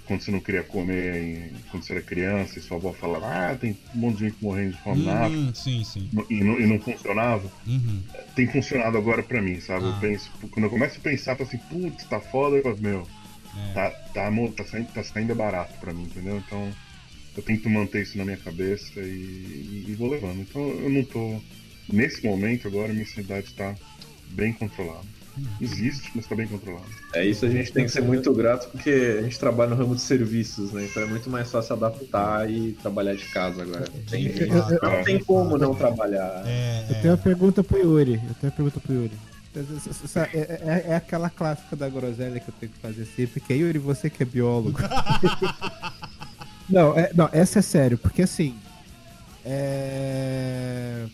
quando 0.05 0.22
você 0.22 0.32
não 0.32 0.39
queria 0.39 0.63
comer 0.63 1.16
em- 1.24 1.49
quando 1.72 1.84
você 1.84 1.93
era 1.93 2.01
criança 2.01 2.59
e 2.59 2.61
sua 2.61 2.78
avó 2.78 2.93
falava, 2.93 3.28
ah, 3.28 3.55
tem 3.55 3.76
um 3.95 3.99
monte 3.99 4.18
de 4.18 4.26
gente 4.30 4.38
morrendo 4.41 4.72
de 4.72 4.82
fome 4.82 5.03
na 5.03 5.26
África", 5.26 5.43
Uhum, 5.43 5.53
sim, 5.55 5.84
sim. 5.84 6.09
e, 6.30 6.43
não, 6.43 6.59
e 6.59 6.68
não 6.68 6.80
funcionava? 6.80 7.51
Uhum. 7.66 8.03
Tem 8.36 8.47
funcionado 8.47 8.97
agora 8.97 9.24
pra 9.24 9.41
mim, 9.41 9.59
sabe? 9.59 9.86
Ah. 9.86 9.89
Eu 9.89 9.99
penso, 9.99 10.30
quando 10.51 10.66
eu 10.66 10.70
começo 10.70 10.99
a 10.99 11.01
pensar, 11.01 11.41
assim, 11.41 11.57
putz, 11.57 12.05
tá 12.05 12.20
foda, 12.22 12.61
meu, 12.76 13.07
É. 13.57 13.74
tá, 13.74 13.89
tá, 14.13 14.32
tá, 14.55 14.63
saindo, 14.66 14.88
tá 14.93 15.03
saindo 15.03 15.36
barato 15.36 15.74
pra 15.80 15.91
mim, 15.93 16.03
entendeu? 16.03 16.38
Então 16.38 16.72
eu 17.36 17.43
tento 17.43 17.69
manter 17.69 18.03
isso 18.03 18.17
na 18.17 18.25
minha 18.25 18.38
cabeça 18.38 18.99
e, 18.99 19.86
e 19.88 19.95
vou 19.97 20.09
levando. 20.09 20.39
Então 20.41 20.61
eu 20.61 20.89
não 20.89 21.03
tô. 21.03 21.39
Nesse 21.91 22.25
momento 22.25 22.67
agora, 22.67 22.91
minha 22.91 23.03
ansiedade 23.03 23.53
tá 23.53 23.75
bem 24.31 24.51
controlada. 24.53 25.05
Existe, 25.59 26.09
mas 26.15 26.25
tá 26.25 26.33
bem 26.33 26.47
controlada. 26.47 26.86
É 27.13 27.25
isso, 27.25 27.45
a 27.45 27.49
gente 27.49 27.69
tem 27.73 27.83
que 27.83 27.91
ser 27.91 28.01
muito 28.01 28.33
grato 28.33 28.69
porque 28.71 29.17
a 29.19 29.21
gente 29.21 29.38
trabalha 29.38 29.71
no 29.71 29.75
ramo 29.75 29.93
de 29.93 30.01
serviços, 30.01 30.71
né? 30.71 30.86
Então 30.89 31.03
é 31.03 31.05
muito 31.05 31.29
mais 31.29 31.51
fácil 31.51 31.75
adaptar 31.75 32.49
e 32.49 32.71
trabalhar 32.81 33.15
de 33.15 33.25
casa 33.25 33.61
agora. 33.63 33.86
Não 33.93 34.03
tem, 34.05 34.31
não 34.81 35.03
tem 35.03 35.19
como 35.19 35.57
não 35.57 35.75
trabalhar. 35.75 36.41
É, 36.47 36.86
Eu 36.89 36.95
tenho 37.01 37.13
uma 37.15 37.17
pergunta 37.17 37.61
pro 37.63 37.77
Yuri. 37.77 38.13
Eu 38.13 38.19
tenho 38.19 38.36
uma 38.43 38.51
pergunta 38.51 38.79
pro 38.79 38.93
Yuri. 38.93 39.11
Essa- 40.03 40.29
É, 40.33 40.38
é- 40.38 40.86
é 40.91 40.95
aquela 40.95 41.29
clássica 41.29 41.75
da 41.75 41.89
groselha 41.89 42.39
que 42.39 42.49
eu 42.49 42.53
tenho 42.57 42.71
que 42.71 42.79
fazer 42.79 43.05
sempre, 43.05 43.41
que 43.41 43.51
é 43.53 43.57
Yuri, 43.57 43.77
você 43.77 44.09
que 44.09 44.23
é 44.23 44.25
biólogo. 44.25 44.79
não, 46.70 46.97
é- 46.97 47.11
não, 47.13 47.30
essa 47.32 47.59
é 47.59 47.61
sério, 47.61 47.97
porque 47.97 48.22
assim. 48.24 48.55
É. 49.45 51.05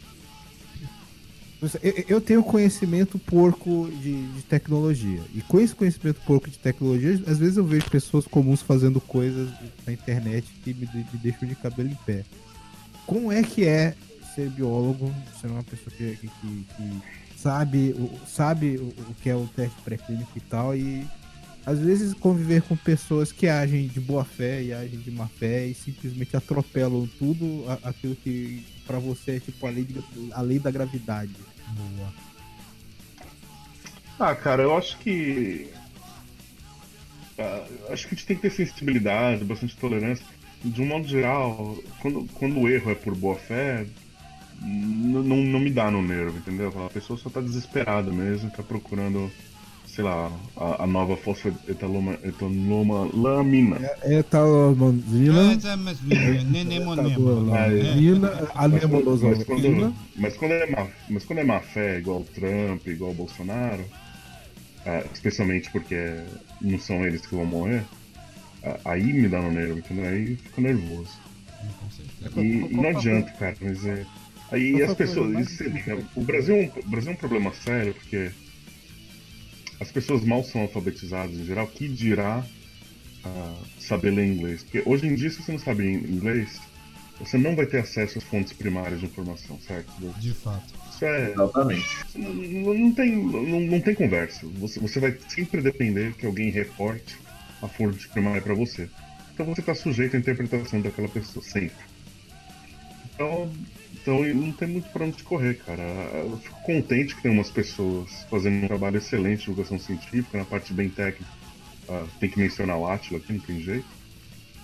Eu, 1.84 1.93
eu 2.08 2.22
tenho 2.22 2.41
conhecimento 2.43 3.20
porco 3.20 3.88
de, 4.02 4.28
de 4.34 4.41
tecnologia. 4.43 5.22
E 5.36 5.41
com 5.41 5.60
esse 5.60 5.76
conhecimento 5.76 6.20
porco 6.26 6.49
de 6.49 6.58
tecnologia, 6.58 7.22
às 7.28 7.38
vezes 7.38 7.58
eu 7.58 7.64
vejo 7.64 7.88
pessoas 7.89 8.26
comuns 8.26 8.64
fazendo 8.64 8.99
coisas 8.99 9.47
na 9.86 9.93
internet 9.93 10.47
que 10.64 10.74
me, 10.74 10.89
me 10.93 11.20
deixam 11.22 11.47
de 11.47 11.54
cabelo 11.56 11.89
em 11.89 11.95
pé. 12.06 12.24
Como 13.06 13.32
é 13.32 13.43
que 13.43 13.64
é 13.66 13.93
ser 14.34 14.49
biólogo, 14.49 15.14
ser 15.39 15.47
uma 15.47 15.62
pessoa 15.64 15.91
que, 15.95 16.16
que- 16.16 16.28
que- 16.30 17.02
sabe, 17.38 17.95
sabe 18.28 18.78
o, 18.78 18.86
o 19.12 19.16
que 19.22 19.30
é 19.30 19.36
o 19.36 19.45
teste 19.56 19.80
pré-clínico 19.84 20.32
e 20.36 20.41
tal, 20.41 20.76
e 20.76 21.06
às 21.66 21.80
vezes 21.80 22.14
conviver 22.14 22.62
com 22.64 22.76
pessoas 22.76 23.32
que 23.32 23.47
agem 23.47 23.88
de 23.88 23.99
boa 23.99 24.26
fé 24.26 24.62
e 24.64 24.74
agem 24.74 24.99
de 24.99 25.12
má 25.12 25.28
fé 25.28 25.68
e 25.68 25.74
simplesmente 25.74 26.36
atropelam 26.36 27.07
tudo 27.20 27.66
aquilo 27.84 28.16
que 28.16 28.66
pra 28.88 28.97
você 28.99 29.32
é 29.38 29.39
tipo 29.39 29.66
a 29.68 29.70
lei, 29.70 29.84
de- 29.86 30.03
a 30.34 30.41
lei 30.41 30.57
da 30.59 30.72
gravidade. 30.72 31.32
boa. 31.95 32.14
Ah, 34.20 34.36
cara, 34.36 34.62
eu 34.64 34.76
acho 34.78 34.97
que. 34.99 35.70
ah, 37.39 37.66
acho 37.89 38.07
que 38.07 38.14
a 38.16 38.18
gente 38.18 38.26
tem 38.28 38.36
que 38.36 38.41
ter 38.43 38.51
sensibilidade, 38.51 39.43
bastante 39.43 39.76
tolerância. 39.78 40.26
De 40.64 40.80
um 40.82 40.86
modo 40.86 41.07
geral, 41.07 41.76
quando, 41.99 42.28
quando 42.36 42.59
o 42.59 42.70
erro 42.70 42.91
é 42.91 42.95
por 42.95 43.16
boa 43.16 43.36
fé, 43.36 43.86
não, 44.62 45.24
não 45.38 45.59
me 45.59 45.72
dá 45.72 45.89
no 45.89 46.03
nervo, 46.03 46.38
entendeu? 46.38 46.72
A 46.86 46.89
pessoa 46.89 47.18
só 47.18 47.32
tá 47.32 47.41
desesperada 47.41 48.12
mesmo, 48.12 48.51
tá 48.51 48.62
procurando, 48.62 49.32
sei 49.93 50.05
lá, 50.05 50.31
a, 50.55 50.83
a 50.83 50.87
nova 50.87 51.17
fosfoetaloma 51.17 52.17
etanoma 52.23 53.09
lamina. 53.13 53.77
É 54.03 54.19
É, 55.65 55.75
mas, 55.75 56.01
Nenemonemo. 56.01 57.53
É. 57.55 57.95
Mina, 57.95 58.47
Mas 60.15 60.37
quando, 60.37 60.53
é 60.53 60.65
má, 60.69 60.87
mas 61.09 61.25
quando 61.25 61.39
é 61.39 61.43
má 61.43 61.59
fé, 61.59 61.99
igual 61.99 62.21
o 62.21 62.23
Trump, 62.23 62.87
igual 62.87 63.11
o 63.11 63.15
Bolsonaro, 63.15 63.83
ah, 64.85 65.03
especialmente 65.13 65.69
porque 65.71 66.21
não 66.61 66.79
são 66.79 67.05
eles 67.05 67.25
que 67.25 67.35
vão 67.35 67.45
morrer, 67.45 67.83
ah, 68.63 68.79
aí 68.85 69.11
me 69.11 69.27
dá 69.27 69.41
no 69.41 69.51
nervo, 69.51 69.79
entendeu? 69.79 70.05
Aí 70.05 70.31
eu 70.31 70.37
fico 70.37 70.61
nervoso. 70.61 71.19
E, 72.37 72.39
e 72.39 72.73
não 72.73 72.89
adianta, 72.89 73.29
cara, 73.31 73.55
mas 73.61 73.85
é. 73.85 74.05
Aí 74.51 74.81
as 74.83 74.93
pessoas. 74.93 75.31
mais 75.31 75.49
isso, 75.51 75.63
né, 75.69 76.03
o, 76.15 76.21
Brasil, 76.23 76.55
é 76.55 76.59
um- 76.61 76.79
o 76.85 76.89
Brasil 76.89 77.11
é 77.11 77.13
um 77.13 77.17
problema 77.17 77.53
sério 77.53 77.93
porque 77.93 78.31
as 79.82 79.91
pessoas 79.91 80.23
mal 80.23 80.43
são 80.43 80.61
alfabetizadas 80.61 81.36
em 81.36 81.43
geral, 81.43 81.65
que 81.65 81.88
dirá 81.88 82.45
ah, 83.25 83.55
saber 83.79 84.11
ler 84.11 84.27
inglês? 84.27 84.61
Porque 84.61 84.84
hoje 84.86 85.07
em 85.07 85.15
dia, 85.15 85.32
se 85.32 85.41
você 85.41 85.51
não 85.51 85.59
sabe 85.59 85.84
inglês, 85.91 86.61
você 87.19 87.36
não 87.36 87.55
vai 87.55 87.65
ter 87.65 87.79
acesso 87.79 88.19
às 88.19 88.23
fontes 88.23 88.53
primárias 88.53 88.99
de 88.99 89.07
informação, 89.07 89.59
certo? 89.59 89.91
De 90.19 90.34
fato. 90.36 90.71
Isso 90.88 91.03
é. 91.03 91.32
Exatamente. 91.32 91.97
Não, 92.15 92.73
não 92.75 92.91
tem, 92.93 93.15
não, 93.15 93.59
não 93.59 93.82
tem 93.82 93.95
conversa. 93.95 94.45
Você, 94.59 94.79
você 94.79 94.99
vai 94.99 95.17
sempre 95.27 95.61
depender 95.61 96.13
que 96.13 96.27
alguém 96.27 96.51
reporte 96.51 97.17
a 97.59 97.67
fonte 97.67 98.07
primária 98.09 98.41
para 98.41 98.53
você. 98.53 98.88
Então 99.34 99.47
você 99.47 99.61
está 99.61 99.73
sujeito 99.73 100.15
à 100.15 100.19
interpretação 100.19 100.79
daquela 100.79 101.09
pessoa, 101.09 101.43
sempre. 101.43 101.84
Então, 103.15 103.51
então 104.02 104.24
não 104.34 104.52
tem 104.52 104.68
muito 104.68 104.89
para 104.89 105.06
onde 105.06 105.24
correr, 105.24 105.56
cara. 105.60 105.84
Eu 105.84 106.38
fico 106.38 106.62
contente 106.64 107.16
que 107.16 107.22
tem 107.22 107.32
umas 107.32 107.49
pessoas 107.52 108.26
fazendo 108.30 108.64
um 108.64 108.68
trabalho 108.68 108.97
excelente 108.97 109.39
de 109.39 109.45
divulgação 109.45 109.78
científica, 109.80 110.38
na 110.38 110.45
parte 110.45 110.74
bem 110.74 110.89
técnica. 110.89 111.32
Ah, 111.88 112.06
tem 112.20 112.30
que 112.30 112.39
mencionar 112.39 112.78
o 112.78 112.88
Atila 112.88 113.20
aqui, 113.20 113.34
não 113.34 113.39
tem 113.39 113.62
jeito. 113.62 113.86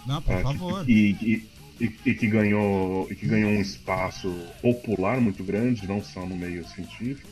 Não, 0.05 0.21
por 0.21 0.35
que- 0.37 0.43
favor. 0.43 0.89
E, 0.89 1.11
e- 1.21 1.47
e- 1.79 1.95
e 2.05 2.13
que 2.15 2.27
ganhou, 2.27 3.07
e 3.11 3.15
que 3.15 3.27
ganhou 3.27 3.51
um 3.51 3.61
espaço 3.61 4.33
popular 4.61 5.19
muito 5.21 5.43
grande, 5.43 5.87
não 5.87 6.01
só 6.03 6.25
no 6.25 6.35
meio 6.35 6.65
científico. 6.67 7.27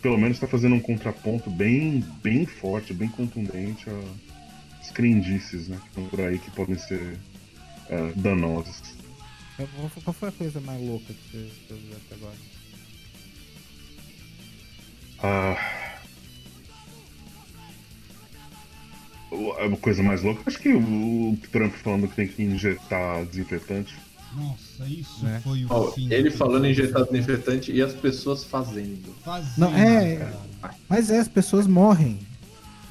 Pelo 0.00 0.16
menos 0.16 0.36
está 0.38 0.46
fazendo 0.46 0.74
um 0.76 0.80
contraponto 0.80 1.50
bem, 1.50 2.02
bem 2.22 2.46
forte, 2.46 2.94
bem 2.94 3.08
contundente 3.08 3.84
às 4.80 4.90
crendices 4.90 5.68
né, 5.68 5.76
que 5.82 5.88
estão 5.88 6.04
por 6.06 6.20
aí 6.22 6.38
que 6.38 6.50
podem 6.50 6.78
ser 6.78 7.18
ah, 7.90 8.12
danosas. 8.16 8.98
Qual 10.04 10.14
foi 10.14 10.28
a 10.28 10.32
coisa 10.32 10.60
mais 10.60 10.80
louca 10.80 11.06
que 11.12 11.30
você, 11.30 11.74
viu 11.74 11.96
até 11.96 12.14
agora? 12.14 12.36
Ah, 15.22 15.56
a 19.64 19.76
coisa 19.76 20.02
mais 20.02 20.22
louca, 20.22 20.42
acho 20.46 20.58
que 20.58 20.72
o, 20.72 21.36
Trump 21.52 21.74
falando 21.74 22.08
que 22.08 22.16
tem 22.16 22.28
que 22.28 22.42
injetar 22.42 23.24
desinfetante. 23.26 23.94
Nossa, 24.34 24.84
isso 24.86 25.24
Né? 25.24 25.40
foi 25.42 25.64
o 25.64 25.66
Ó, 25.70 25.90
fim. 25.92 26.10
ele 26.12 26.30
do- 26.30 26.36
falando 26.36 26.64
em 26.64 26.70
injetar 26.70 27.04
desinfetante 27.04 27.72
e 27.72 27.82
as 27.82 27.92
pessoas 27.94 28.44
fazendo. 28.44 29.14
Fazendo, 29.24 29.58
Não, 29.58 29.74
é- 29.76 30.16
cara. 30.60 30.74
Mas 30.88 31.10
é, 31.10 31.18
as 31.18 31.28
pessoas 31.28 31.66
morrem. 31.66 32.18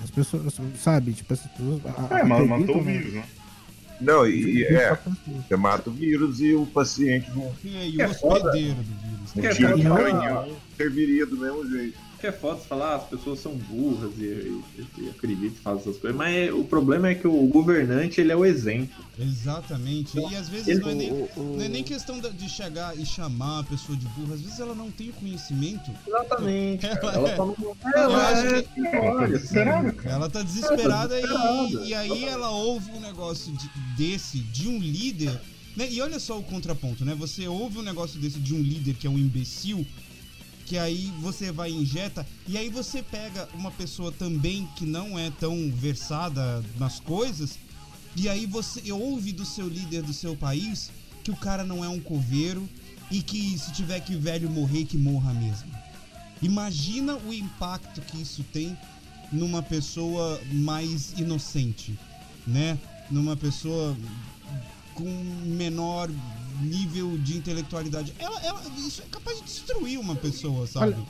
As 0.04 0.10
pessoas, 0.12 0.54
sabe, 0.82 1.14
tipo, 1.14 1.34
as 1.34 1.40
pessoas. 1.42 1.82
a- 1.86 2.20
É, 2.20 2.24
ma- 2.24 2.36
acreditam 2.36 2.48
matou 2.60 2.76
o 2.76 2.78
no- 2.80 2.84
vírus, 2.84 3.14
né? 3.14 3.24
Não, 4.00 4.26
e, 4.28 4.60
e 4.60 4.64
é, 4.66 4.98
você 5.48 5.56
mata 5.56 5.90
o 5.90 5.94
vírus 5.94 6.40
e 6.40 6.54
o 6.54 6.66
paciente 6.66 7.30
não 7.36 7.52
E 7.64 7.78
aí, 7.78 7.92
Que 7.94 8.02
é 8.02 8.08
o 8.08 8.14
foda. 8.14 8.46
hospedeiro 8.50 8.76
do 8.76 8.84
vírus. 8.84 9.36
Né? 9.36 9.46
é 9.46 9.50
tiro 9.54 9.76
de 9.76 9.84
foda. 9.88 10.04
canhão 10.04 10.58
serviria 10.78 11.26
do 11.26 11.38
mesmo 11.38 11.70
jeito. 11.70 12.09
Que 12.20 12.28
é 12.28 12.32
foda 12.34 12.58
falar, 12.60 12.94
ah, 12.94 12.96
as 12.98 13.04
pessoas 13.06 13.40
são 13.40 13.54
burras 13.56 14.12
e, 14.18 14.24
e, 14.24 14.62
e 14.98 15.10
acreditam 15.10 15.48
e 15.48 15.62
fazem 15.62 15.82
essas 15.82 15.98
coisas, 15.98 16.18
mas 16.18 16.36
é- 16.36 16.52
o 16.52 16.66
problema 16.66 17.08
é 17.08 17.16
que 17.16 17.26
o 17.28 17.48
governante 17.48 18.20
ele 18.20 18.32
é 18.32 18.36
o 18.36 18.44
exemplo. 18.44 19.04
Exatamente. 19.18 20.18
E 20.20 20.36
às 20.36 20.50
vezes 20.50 20.68
Ele- 20.68 20.80
não, 20.82 20.90
é 20.90 20.96
nem, 20.96 21.12
o- 21.12 21.30
o- 21.38 21.56
não 21.58 21.64
é 21.64 21.70
nem 21.70 21.84
questão 21.84 22.20
de 22.20 22.50
chegar 22.50 22.98
e 22.98 23.06
chamar 23.06 23.60
a 23.60 23.64
pessoa 23.64 23.98
de 23.98 24.06
burra. 24.10 24.34
Às 24.36 24.42
vezes 24.42 24.60
ela 24.60 24.76
não 24.76 24.92
tem 24.92 25.10
o 25.10 25.14
conhecimento. 25.14 25.90
Exatamente. 26.08 26.86
Ela 26.90 26.98
cara. 27.00 27.16
Ela 27.16 27.30
é- 27.30 27.36
Ela 27.96 28.58
é. 28.58 28.62
que- 28.64 28.80
Ela 28.90 29.20
tá 29.20 29.28
desesperada. 29.28 29.96
Ela 30.06 30.30
tá 30.30 30.42
desesperada, 30.44 31.16
desesperada. 31.16 31.86
E, 31.86 31.88
e 31.90 31.94
aí 31.94 32.24
ela 32.26 32.52
ouve 32.52 32.92
um 32.92 33.00
negócio 33.00 33.52
de- 33.54 33.70
desse 33.98 34.40
de 34.40 34.68
um 34.68 34.78
líder. 34.78 35.40
Né? 35.76 35.88
E 35.90 36.02
olha 36.02 36.20
só 36.20 36.38
o 36.38 36.44
contraponto, 36.44 37.06
né? 37.06 37.16
Você 37.16 37.48
ouve 37.48 37.78
um 37.80 37.82
negócio 37.84 38.20
desse 38.20 38.40
de 38.40 38.54
um 38.54 38.62
líder 38.62 38.96
que 38.96 39.08
é 39.08 39.10
um 39.10 39.18
imbecil, 39.18 39.86
que 40.70 40.78
aí 40.78 41.12
você 41.20 41.52
vai 41.52 41.72
injeta, 41.72 42.24
e 42.48 42.56
aí 42.56 42.70
você 42.70 43.02
pega 43.02 43.50
uma 43.56 43.72
pessoa 43.72 44.12
também 44.12 44.70
que 44.76 44.86
não 44.86 45.18
é 45.18 45.32
tão 45.32 45.72
versada 45.72 46.64
nas 46.78 47.00
coisas, 47.00 47.58
e 48.16 48.30
aí 48.30 48.46
você 48.46 48.92
ouve 48.92 49.32
do 49.32 49.44
seu 49.44 49.68
líder 49.68 50.04
do 50.04 50.14
seu 50.14 50.36
país 50.36 50.92
que 51.24 51.32
o 51.32 51.36
cara 51.36 51.64
não 51.64 51.84
é 51.84 51.90
um 51.90 52.00
coveiro 52.00 52.70
e 53.10 53.24
que 53.24 53.58
se 53.58 53.74
tiver 53.74 54.00
que 54.02 54.16
velho 54.16 54.48
morrer, 54.48 54.86
que 54.86 54.96
morra 54.96 55.34
mesmo. 55.34 55.72
Imagina 56.40 57.16
o 57.18 57.34
impacto 57.34 58.00
que 58.02 58.22
isso 58.22 58.44
tem 58.54 58.78
numa 59.32 59.64
pessoa 59.64 60.40
mais 60.52 61.14
inocente, 61.18 61.98
né? 62.46 62.78
Numa 63.10 63.36
pessoa 63.36 63.98
com 64.94 65.10
menor 65.46 66.12
nível 66.62 67.18
de 67.18 67.38
intelectualidade. 67.38 68.14
Ela, 68.20 68.40
ela- 68.44 68.62
isso 68.78 69.02
é 69.02 69.06
capaz 69.12 69.38
de 69.40 69.44
destruir 69.46 70.00
uma 70.00 70.16
pessoa, 70.16 70.66
sabe? 70.68 70.94
Olha, 70.94 71.06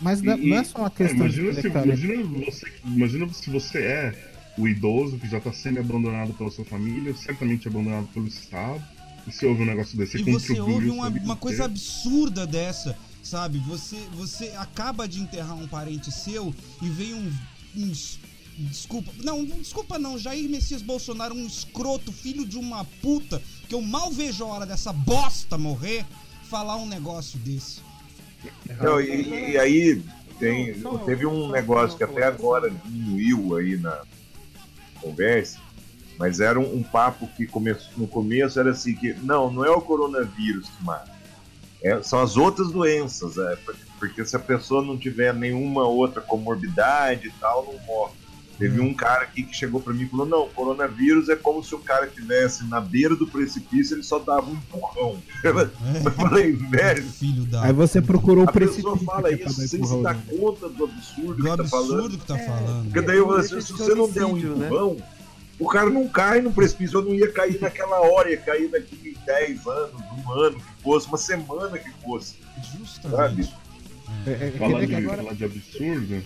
Mas 0.00 0.20
não, 0.22 0.36
E- 0.38 0.48
não 0.50 0.56
é 0.58 0.64
só 0.64 0.78
uma 0.78 0.86
É, 0.86 0.90
questão 0.90 1.16
de 1.16 1.22
imagina, 1.22 1.52
se, 1.52 1.58
intelectualidade. 1.58 2.04
imagina, 2.06 2.44
você, 2.46 2.72
imagina 2.84 3.32
se 3.32 3.50
você 3.50 3.78
é 3.78 4.30
o 4.58 4.68
idoso 4.68 5.18
que 5.18 5.28
já 5.28 5.38
está 5.38 5.52
sendo 5.52 5.80
abandonado 5.80 6.32
pela 6.34 6.50
sua 6.50 6.64
família, 6.64 7.14
certamente 7.14 7.66
abandonado 7.68 8.06
pelo 8.08 8.26
Estado, 8.28 8.82
e 9.26 9.32
você 9.32 9.46
ouve 9.46 9.62
um 9.62 9.66
negócio 9.66 9.96
desse, 9.96 10.18
e 10.18 10.22
você 10.22 10.60
ouve 10.60 10.90
uma, 10.90 11.08
uma 11.08 11.36
coisa 11.36 11.64
absurda 11.64 12.46
dessa, 12.46 12.96
sabe? 13.22 13.58
Você, 13.60 13.96
você 14.14 14.48
acaba 14.56 15.08
de 15.08 15.20
enterrar 15.20 15.56
um 15.56 15.66
parente 15.66 16.12
seu 16.12 16.54
e 16.82 16.88
vem 16.88 17.14
um, 17.14 17.32
um 17.76 17.92
Desculpa, 18.56 19.10
não, 19.22 19.44
desculpa 19.44 19.98
não, 19.98 20.16
Jair 20.16 20.48
Messias 20.48 20.80
Bolsonaro, 20.80 21.34
um 21.34 21.46
escroto, 21.46 22.12
filho 22.12 22.46
de 22.46 22.56
uma 22.56 22.84
puta, 23.02 23.42
que 23.68 23.74
eu 23.74 23.82
mal 23.82 24.12
vejo 24.12 24.44
a 24.44 24.46
hora 24.46 24.66
dessa 24.66 24.92
bosta 24.92 25.58
morrer, 25.58 26.04
falar 26.48 26.76
um 26.76 26.86
negócio 26.86 27.38
desse. 27.40 27.80
Não, 28.80 29.00
e, 29.00 29.52
e 29.52 29.58
aí 29.58 30.02
tem, 30.38 30.74
teve 31.04 31.26
um 31.26 31.50
negócio 31.50 31.96
que 31.96 32.04
até 32.04 32.24
agora 32.24 32.70
diminuiu 32.70 33.56
aí 33.56 33.76
na, 33.76 34.02
converse, 35.04 35.58
mas 36.18 36.40
era 36.40 36.58
um, 36.58 36.76
um 36.76 36.82
papo 36.82 37.28
que 37.36 37.46
começou, 37.46 37.92
no 37.96 38.08
começo 38.08 38.58
era 38.58 38.70
assim 38.70 38.94
que 38.94 39.12
não, 39.14 39.52
não 39.52 39.64
é 39.64 39.70
o 39.70 39.80
coronavírus 39.80 40.68
que 40.68 40.84
mata, 40.84 41.12
é, 41.82 42.02
são 42.02 42.20
as 42.20 42.36
outras 42.36 42.70
doenças, 42.70 43.36
é, 43.36 43.58
porque 43.98 44.24
se 44.24 44.34
a 44.34 44.38
pessoa 44.38 44.82
não 44.82 44.96
tiver 44.96 45.34
nenhuma 45.34 45.86
outra 45.86 46.22
comorbidade 46.22 47.28
e 47.28 47.30
tal, 47.32 47.66
não 47.66 47.78
morre. 47.86 48.23
Teve 48.58 48.80
um 48.80 48.94
cara 48.94 49.22
aqui 49.22 49.42
que 49.42 49.54
chegou 49.56 49.80
para 49.80 49.92
mim 49.92 50.04
e 50.04 50.08
falou: 50.08 50.26
Não, 50.26 50.48
coronavírus 50.50 51.28
é 51.28 51.34
como 51.34 51.62
se 51.64 51.74
o 51.74 51.78
cara 51.80 52.06
estivesse 52.06 52.64
na 52.66 52.80
beira 52.80 53.16
do 53.16 53.26
precipício 53.26 53.96
ele 53.96 54.02
só 54.04 54.18
dava 54.20 54.48
um 54.48 54.54
empurrão. 54.54 55.16
Eu 55.42 56.10
falei, 56.12 56.52
velho. 56.52 57.02
Filho 57.02 57.44
da. 57.46 57.64
Aí 57.64 57.72
você 57.72 58.00
procurou 58.00 58.44
o 58.44 58.48
A 58.48 58.52
pessoa 58.52 58.96
precipício. 58.96 59.06
fala 59.06 59.28
que 59.36 59.42
é 59.42 59.46
isso 59.46 59.68
sem 59.68 59.84
se 59.84 60.02
dar 60.02 60.14
né? 60.14 60.22
conta 60.38 60.68
do 60.68 60.84
absurdo 60.84 61.34
Do 61.34 61.42
que 61.42 61.56
tá 61.56 61.64
falando. 61.64 61.92
absurdo 61.94 62.18
que 62.18 62.26
tá 62.26 62.38
falando. 62.38 62.84
Porque 62.84 63.00
daí 63.00 63.16
eu 63.18 63.26
falo 63.26 63.38
assim, 63.38 63.60
se 63.60 63.72
você 63.72 63.94
não 63.94 64.08
der 64.10 64.24
um 64.24 64.36
né? 64.36 64.66
empurrão, 64.66 64.96
o 65.58 65.68
cara 65.68 65.90
não 65.90 66.06
cai 66.08 66.40
no 66.40 66.52
precipício. 66.52 66.98
Eu 67.00 67.04
não 67.04 67.14
ia 67.14 67.32
cair 67.32 67.60
naquela 67.60 68.00
hora, 68.02 68.30
ia 68.30 68.36
cair 68.36 68.70
daqui 68.70 69.16
10 69.26 69.66
anos, 69.66 70.00
um 70.24 70.30
ano 70.32 70.56
que 70.56 70.82
fosse, 70.82 71.08
uma 71.08 71.18
semana 71.18 71.76
que 71.76 71.90
fosse. 72.04 72.36
Justamente. 72.78 73.52
É, 74.26 74.30
é, 74.30 74.50
Falar 74.58 74.82
é 74.82 74.86
de, 74.86 74.94
agora- 74.94 75.16
falar 75.22 75.34
de 75.34 75.44
absurdo, 75.44 76.22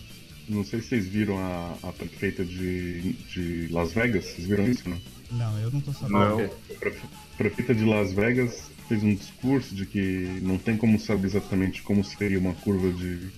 não 0.48 0.64
sei 0.64 0.80
se 0.80 0.88
vocês 0.88 1.06
viram 1.06 1.38
a, 1.38 1.74
a 1.82 1.92
prefeita 1.92 2.44
de, 2.44 3.12
de 3.12 3.68
Las 3.70 3.92
Vegas, 3.92 4.24
vocês 4.24 4.46
viram 4.46 4.66
isso, 4.66 4.88
né? 4.88 4.98
Não, 5.30 5.58
eu 5.60 5.70
não 5.70 5.80
tô 5.80 5.92
sabendo. 5.92 6.12
Não. 6.18 6.40
A 6.44 6.74
prefe- 6.78 7.06
prefeita 7.36 7.74
de 7.74 7.84
Las 7.84 8.12
Vegas 8.12 8.70
fez 8.88 9.02
um 9.02 9.14
discurso 9.14 9.74
de 9.74 9.84
que 9.84 10.40
não 10.42 10.56
tem 10.56 10.76
como 10.76 10.98
saber 10.98 11.26
exatamente 11.26 11.82
como 11.82 12.02
seria 12.02 12.38
uma 12.38 12.54
curva 12.54 12.90
de, 12.90 13.28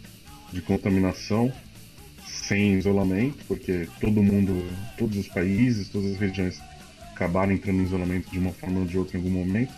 de 0.52 0.60
contaminação 0.62 1.52
sem 2.26 2.74
isolamento, 2.78 3.38
porque 3.48 3.88
todo 4.00 4.22
mundo, 4.22 4.64
todos 4.96 5.16
os 5.18 5.28
países, 5.28 5.88
todas 5.88 6.12
as 6.12 6.18
regiões 6.18 6.60
acabaram 7.12 7.52
entrando 7.52 7.80
em 7.80 7.84
isolamento 7.84 8.30
de 8.30 8.38
uma 8.38 8.52
forma 8.52 8.80
ou 8.80 8.86
de 8.86 8.96
outra 8.96 9.18
em 9.18 9.20
algum 9.20 9.30
momento. 9.34 9.72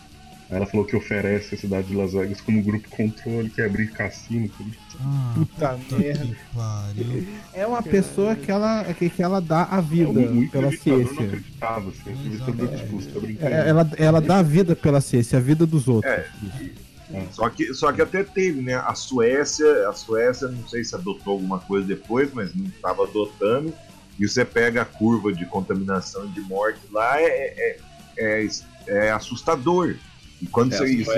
Aí 0.53 0.57
ela 0.59 0.67
falou 0.67 0.85
que 0.85 0.95
oferece 0.95 1.55
a 1.55 1.59
cidade 1.59 1.89
de 1.89 1.97
Las 1.97 2.13
Vegas 2.13 2.43
como 2.43 2.63
grupo 2.63 2.87
controle, 2.91 3.49
que 3.49 3.63
é 3.63 3.65
abrir 3.65 3.91
cassino, 3.91 4.51
tudo. 4.51 4.71
Ah, 5.01 5.33
Puta 5.35 5.79
merda. 5.97 6.37
É 7.55 7.67
uma 7.67 7.83
pessoa 7.83 8.37
que 8.37 8.51
ela, 8.51 8.85
que, 8.93 9.09
que 9.09 9.23
ela 9.23 9.41
dá 9.41 9.63
a 9.63 9.81
vida 9.81 10.11
o 10.11 10.51
pela 10.51 10.71
ciência. 10.71 11.25
acreditava, 11.25 11.89
assim, 11.89 12.11
o 12.11 12.13
entrevistador 12.13 12.69
tipo, 12.69 13.01
você 13.01 13.35
tá. 13.39 13.49
É, 13.49 13.69
Ela, 13.71 13.91
ela 13.97 14.21
dá 14.21 14.39
a 14.41 14.43
vida 14.43 14.77
pela 14.77 15.01
ciência, 15.01 15.39
a 15.39 15.41
vida 15.41 15.65
dos 15.65 15.89
outros. 15.89 16.13
É. 16.13 16.29
Só 17.31 17.49
que, 17.49 17.73
só 17.73 17.91
que 17.91 18.03
até 18.03 18.23
teve, 18.23 18.61
né? 18.61 18.75
A 18.75 18.95
Suécia, 18.95 19.89
a 19.89 19.95
Suécia, 19.95 20.49
não 20.49 20.69
sei 20.69 20.85
se 20.85 20.95
adotou 20.95 21.33
alguma 21.33 21.61
coisa 21.61 21.87
depois, 21.87 22.31
mas 22.35 22.55
não 22.55 22.67
estava 22.67 23.05
adotando. 23.05 23.73
E 24.21 24.29
você 24.29 24.45
pega 24.45 24.83
a 24.83 24.85
curva 24.85 25.33
de 25.33 25.47
contaminação 25.47 26.27
e 26.27 26.29
de 26.29 26.41
morte 26.43 26.81
lá, 26.91 27.19
é, 27.19 27.25
é, 27.27 27.79
é, 28.19 28.49
é 28.89 29.11
assustador. 29.13 29.97
E 30.43 30.47
quando 30.47 30.73
É, 30.75 30.79
você. 30.79 30.93
isso- 30.93 31.11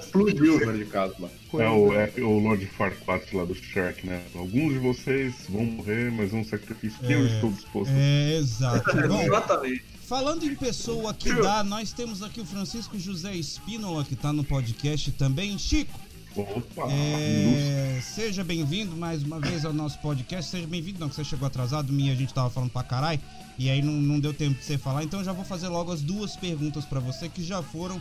explodiu 0.00 0.56
o 0.56 0.60
número 0.60 0.78
de 0.78 0.86
casos 0.86 1.18
lá. 1.18 1.28
É 1.60 1.68
o, 1.68 1.92
é 1.92 2.10
o 2.20 2.38
Lord 2.38 2.64
Farquaad 2.66 3.24
lá 3.36 3.44
do 3.44 3.54
Shrek, 3.54 4.06
né? 4.06 4.22
Alguns 4.34 4.72
de 4.72 4.78
vocês 4.78 5.34
vão 5.48 5.64
morrer, 5.66 6.10
mas 6.10 6.32
é 6.32 6.36
um 6.36 6.44
sacrifício 6.44 6.98
que 7.00 7.12
eu 7.12 7.20
É. 7.26 7.34
estou 7.34 7.52
disposto 7.52 7.90
a 7.90 7.94
É, 7.94 8.36
exato. 8.38 8.96
Bom, 9.08 9.22
Exatamente. 9.22 9.84
falando 10.06 10.44
em 10.46 10.54
pessoa 10.54 11.12
que 11.12 11.30
dá, 11.34 11.62
nós 11.62 11.92
temos 11.92 12.22
aqui 12.22 12.40
o 12.40 12.46
Francisco 12.46 12.98
José 12.98 13.34
Espínola, 13.36 14.04
que 14.04 14.16
tá 14.16 14.32
no 14.32 14.42
podcast 14.42 15.10
também. 15.12 15.58
Chico, 15.58 16.00
Opa! 16.34 16.90
é, 16.90 18.00
seja 18.02 18.42
bem-vindo 18.42 18.96
mais 18.96 19.22
uma 19.22 19.38
vez 19.38 19.66
ao 19.66 19.74
nosso 19.74 19.98
podcast. 19.98 20.50
Seja 20.50 20.66
bem-vindo, 20.66 20.98
não, 20.98 21.10
que 21.10 21.14
você 21.16 21.24
chegou 21.24 21.46
atrasado, 21.46 21.92
minha 21.92 22.12
a 22.12 22.16
gente 22.16 22.32
tava 22.32 22.48
falando 22.48 22.70
pra 22.70 22.82
caralho, 22.82 23.20
e 23.58 23.68
aí 23.68 23.82
não, 23.82 23.92
não 23.92 24.18
deu 24.18 24.32
tempo 24.32 24.58
de 24.58 24.64
você 24.64 24.78
falar. 24.78 25.04
Então 25.04 25.20
eu 25.20 25.24
já 25.26 25.32
vou 25.34 25.44
fazer 25.44 25.68
logo 25.68 25.92
as 25.92 26.00
duas 26.00 26.34
perguntas 26.36 26.86
pra 26.86 27.00
você 27.00 27.28
que 27.28 27.44
já 27.44 27.62
foram 27.62 28.00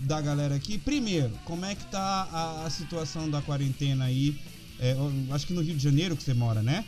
da 0.00 0.20
galera 0.20 0.54
aqui. 0.54 0.78
Primeiro, 0.78 1.30
como 1.44 1.64
é 1.64 1.74
que 1.74 1.84
tá 1.86 2.28
a, 2.32 2.66
a 2.66 2.70
situação 2.70 3.28
da 3.28 3.40
quarentena 3.42 4.04
aí? 4.04 4.36
É, 4.80 4.94
acho 5.32 5.46
que 5.46 5.52
no 5.52 5.60
Rio 5.60 5.76
de 5.76 5.82
Janeiro 5.82 6.16
que 6.16 6.22
você 6.22 6.34
mora, 6.34 6.62
né? 6.62 6.84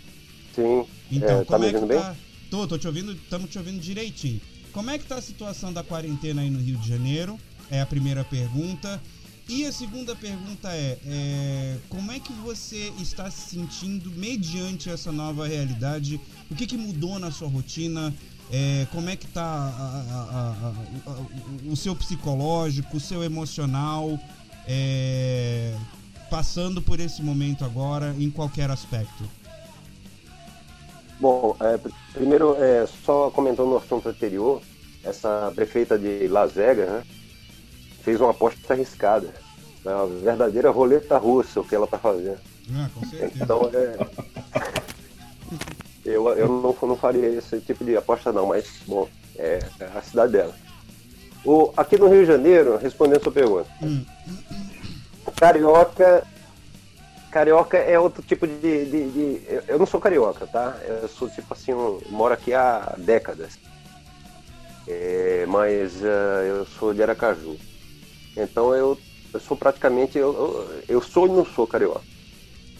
Sim. 0.54 0.84
Então, 1.10 1.40
É, 1.40 1.44
tá 1.44 1.44
como 1.44 1.60
me 1.60 1.66
é 1.66 1.70
que 1.70 1.76
ouvindo 1.76 2.00
tá? 2.00 2.16
Tô, 2.50 2.66
tô 2.66 2.78
te 2.78 2.86
ouvindo, 2.86 3.12
estamos 3.12 3.50
te 3.50 3.58
ouvindo 3.58 3.80
direitinho. 3.80 4.40
Como 4.72 4.90
é 4.90 4.98
que 4.98 5.04
tá 5.04 5.16
a 5.16 5.22
situação 5.22 5.72
da 5.72 5.82
quarentena 5.82 6.42
aí 6.42 6.50
no 6.50 6.60
Rio 6.60 6.76
de 6.78 6.88
Janeiro? 6.88 7.38
É 7.70 7.80
a 7.80 7.86
primeira 7.86 8.24
pergunta. 8.24 9.00
E 9.48 9.64
a 9.66 9.72
segunda 9.72 10.14
pergunta 10.14 10.68
é, 10.70 10.96
é, 11.04 11.78
como 11.88 12.12
é 12.12 12.20
que 12.20 12.32
você 12.34 12.92
está 13.00 13.28
se 13.30 13.50
sentindo 13.50 14.08
mediante 14.12 14.88
essa 14.88 15.10
nova 15.10 15.46
realidade? 15.48 16.20
O 16.48 16.54
que, 16.54 16.66
que 16.68 16.76
mudou 16.76 17.18
na 17.18 17.32
sua 17.32 17.48
rotina? 17.48 18.14
É, 18.52 18.86
como 18.92 19.08
é 19.08 19.16
que 19.16 19.26
tá 19.28 19.42
a- 19.42 20.04
a- 20.10 20.72
a- 21.08 21.10
a- 21.12 21.70
o- 21.70 21.76
seu 21.76 21.94
psicológico, 21.94 22.96
o 22.96 23.00
seu 23.00 23.22
emocional, 23.22 24.18
é, 24.66 25.72
passando 26.28 26.82
por 26.82 26.98
esse 26.98 27.22
momento 27.22 27.64
agora 27.64 28.14
em 28.18 28.28
qualquer 28.30 28.68
aspecto? 28.70 29.24
Bom, 31.20 31.54
é, 31.60 31.76
pr- 31.78 31.90
primeiro, 32.12 32.56
é, 32.60 32.86
só 33.04 33.30
comentando 33.30 33.68
no 33.68 33.76
assunto 33.76 34.08
anterior, 34.08 34.60
essa 35.04 35.52
prefeita 35.54 35.96
de 35.98 36.26
Las 36.28 36.52
Vegas 36.52 36.88
né, 36.88 37.02
fez 38.02 38.20
uma 38.20 38.30
aposta 38.30 38.72
arriscada. 38.74 39.32
É 39.84 39.88
uma 39.94 40.06
verdadeira 40.06 40.70
roleta 40.70 41.16
russa 41.18 41.60
o 41.60 41.64
que 41.64 41.74
ela 41.74 41.84
está 41.84 41.98
fazendo. 41.98 42.38
Ah, 42.74 42.88
com 42.94 43.06
certeza. 43.06 43.44
Então, 43.44 43.70
é, 43.72 43.96
eu, 46.10 46.28
eu 46.30 46.48
não, 46.48 46.76
não 46.88 46.96
faria 46.96 47.26
esse 47.28 47.60
tipo 47.60 47.84
de 47.84 47.96
aposta 47.96 48.32
não, 48.32 48.46
mas, 48.46 48.66
bom, 48.86 49.08
é, 49.36 49.62
é 49.78 49.84
a 49.94 50.02
cidade 50.02 50.32
dela. 50.32 50.54
O, 51.44 51.72
aqui 51.76 51.96
no 51.98 52.08
Rio 52.08 52.20
de 52.20 52.26
Janeiro, 52.26 52.76
respondendo 52.76 53.18
a 53.18 53.22
sua 53.22 53.32
pergunta, 53.32 53.68
Hum. 53.82 54.04
Carioca. 55.36 56.22
Carioca 57.30 57.78
é 57.78 57.98
outro 57.98 58.22
tipo 58.22 58.46
de. 58.46 58.84
de- 58.86 59.10
de- 59.10 59.42
eu- 59.68 59.78
não 59.78 59.86
sou 59.86 60.00
carioca, 60.00 60.46
tá? 60.46 60.76
Eu 60.86 61.08
sou 61.08 61.28
tipo 61.30 61.52
assim, 61.54 61.72
um, 61.72 62.00
moro 62.10 62.34
aqui 62.34 62.52
há 62.52 62.94
décadas. 62.98 63.52
É, 64.88 65.44
mas 65.46 66.04
ah, 66.04 66.42
eu 66.44 66.66
sou 66.66 66.92
de 66.92 67.02
Aracaju. 67.02 67.56
Então 68.36 68.74
eu, 68.74 68.98
eu 69.32 69.40
sou 69.40 69.56
praticamente. 69.56 70.18
Eu, 70.18 70.32
eu, 70.34 70.82
eu 70.96 71.00
sou 71.00 71.26
e 71.26 71.30
não 71.30 71.44
sou 71.46 71.66
carioca. 71.66 72.02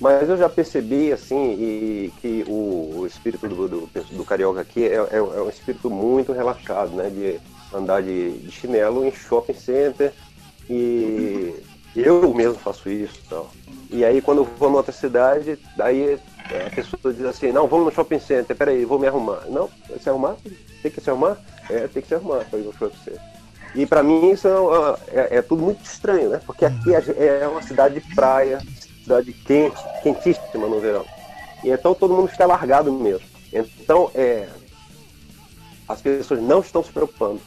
Mas 0.00 0.28
eu 0.28 0.36
já 0.38 0.48
percebi, 0.48 1.12
assim, 1.12 1.52
e 1.52 2.12
que 2.20 2.44
o, 2.48 3.00
o 3.00 3.06
espírito 3.06 3.46
do, 3.46 3.68
do, 3.68 3.90
do 4.12 4.24
carioca 4.24 4.60
aqui 4.60 4.84
é, 4.84 4.94
é, 4.94 5.16
é 5.16 5.20
um 5.42 5.48
espírito 5.50 5.90
muito 5.90 6.32
relaxado, 6.32 6.92
né? 6.92 7.10
De 7.10 7.38
andar 7.76 8.02
de, 8.02 8.30
de 8.38 8.50
chinelo 8.50 9.04
em 9.04 9.12
shopping 9.12 9.54
center. 9.54 10.12
E 10.68 11.54
eu 11.94 12.32
mesmo 12.32 12.54
faço 12.54 12.88
isso 12.88 13.20
e 13.24 13.28
tal. 13.28 13.50
E 13.90 14.04
aí 14.04 14.22
quando 14.22 14.38
eu 14.38 14.44
vou 14.44 14.68
numa 14.68 14.78
outra 14.78 14.92
cidade, 14.92 15.58
daí 15.76 16.18
é, 16.50 16.66
a 16.66 16.70
pessoa 16.70 17.12
diz 17.12 17.24
assim, 17.24 17.52
não, 17.52 17.66
vamos 17.66 17.86
no 17.86 17.92
shopping 17.92 18.20
center, 18.20 18.56
peraí, 18.56 18.84
vou 18.84 18.98
me 18.98 19.06
arrumar. 19.06 19.42
Não, 19.48 19.68
se 20.00 20.08
arrumar? 20.08 20.36
Tem 20.82 20.90
que 20.90 21.00
se 21.00 21.10
arrumar? 21.10 21.36
É, 21.68 21.86
tem 21.88 22.00
que 22.00 22.08
se 22.08 22.14
arrumar 22.14 22.44
para 22.48 22.58
ir 22.58 22.62
no 22.62 22.72
shopping 22.72 22.96
center. 23.04 23.20
E 23.74 23.86
para 23.86 24.02
mim 24.02 24.30
isso 24.30 24.48
é, 24.48 25.20
é- 25.20 25.36
é 25.36 25.42
tudo 25.42 25.62
muito 25.62 25.84
estranho, 25.84 26.30
né? 26.30 26.40
Porque 26.44 26.64
aqui 26.64 26.92
é 26.94 27.46
uma 27.46 27.62
cidade 27.62 28.00
de 28.00 28.14
praia, 28.14 28.58
cidade 29.10 29.32
quente, 29.32 29.76
quentíssima 30.02 30.68
no 30.68 30.78
verão. 30.80 31.04
E 31.64 31.70
então 31.70 31.94
todo 31.94 32.14
mundo 32.14 32.28
fica 32.28 32.46
largado 32.46 32.92
mesmo. 32.92 33.26
Então, 33.52 34.10
é, 34.14 34.48
as 35.88 36.00
pessoas 36.00 36.40
não 36.40 36.60
estão 36.60 36.82
se 36.84 36.92
preocupando 36.92 37.40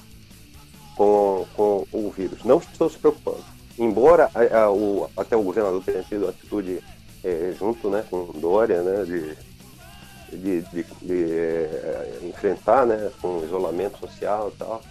com, 0.97 1.45
com 1.55 1.85
o 1.93 2.11
vírus, 2.15 2.43
não 2.43 2.57
estão 2.57 2.89
se 2.89 2.97
preocupando. 2.97 3.43
Embora 3.79 4.29
a- 4.35 4.57
a- 4.63 4.71
o- 4.71 5.09
até 5.15 5.35
o 5.37 5.41
governador 5.41 5.81
tenha 5.83 6.03
tido 6.03 6.27
atitude 6.27 6.79
é, 7.23 7.53
junto 7.57 7.89
né, 7.89 8.03
com 8.09 8.25
Dória, 8.35 8.81
né, 8.81 9.05
de, 9.05 10.37
de, 10.37 10.61
de- 10.63 10.85
de, 11.01 11.31
é, 11.33 12.19
enfrentar 12.23 12.85
né, 12.85 13.09
com 13.21 13.41
isolamento 13.45 13.97
social 13.99 14.51
e 14.53 14.57
tal, 14.57 14.81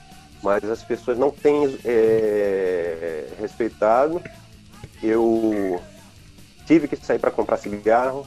mas 0.43 0.64
as 0.64 0.83
pessoas 0.83 1.18
não 1.18 1.31
têm 1.31 1.79
é, 1.85 3.29
respeitado. 3.39 4.20
Eu 5.03 5.79
tive 6.73 6.89
que 6.89 6.97
sair 6.97 7.18
para 7.18 7.31
comprar 7.31 7.57
cigarro, 7.59 8.27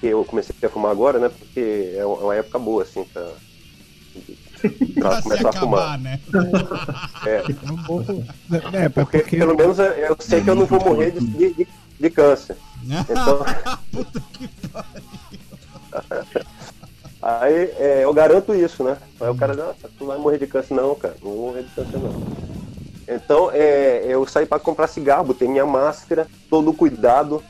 que 0.00 0.06
eu 0.06 0.24
comecei 0.24 0.54
a 0.62 0.68
fumar 0.68 0.92
agora, 0.92 1.18
né, 1.18 1.28
porque 1.28 1.94
é 1.96 2.04
uma 2.06 2.34
época 2.34 2.58
boa 2.58 2.82
assim 2.84 3.04
para 3.04 3.22
Pra 5.00 5.16
se 5.16 5.22
começar 5.22 5.48
a 5.48 5.52
fumar. 5.52 5.80
acabar, 5.80 5.98
né? 5.98 6.20
É, 7.26 7.36
É. 7.36 8.84
É, 8.84 8.88
porque, 8.88 9.18
porque. 9.20 9.36
pelo 9.38 9.56
menos 9.56 9.78
eu 9.78 10.16
sei 10.20 10.42
que 10.42 10.50
eu 10.50 10.54
não 10.54 10.66
vou 10.66 10.80
morrer 10.84 11.12
de, 11.12 11.20
de, 11.54 11.66
de- 11.98 12.10
câncer. 12.10 12.56
Então, 12.84 13.44
Puta 13.92 14.20
que 14.32 14.48
pariu. 14.68 16.46
aí 17.22 17.54
é, 17.78 18.00
eu 18.04 18.12
garanto 18.12 18.54
isso, 18.54 18.82
né? 18.84 18.96
Aí 19.20 19.28
o 19.28 19.34
cara, 19.34 19.54
não, 19.54 19.74
tu 19.98 20.06
vai 20.06 20.18
morrer 20.18 20.38
de 20.38 20.46
câncer. 20.46 20.74
Não, 20.74 20.94
cara, 20.94 21.14
não 21.22 21.30
vou 21.30 21.46
morrer 21.48 21.62
de 21.62 21.70
câncer, 21.70 21.98
não. 21.98 22.22
Então, 23.08 23.50
é, 23.52 24.04
eu 24.06 24.26
saí 24.26 24.46
para 24.46 24.58
comprar 24.60 24.86
cigarro, 24.86 25.24
botei 25.24 25.48
minha 25.48 25.66
máscara, 25.66 26.26
todo 26.48 26.72
cuidado, 26.72 27.42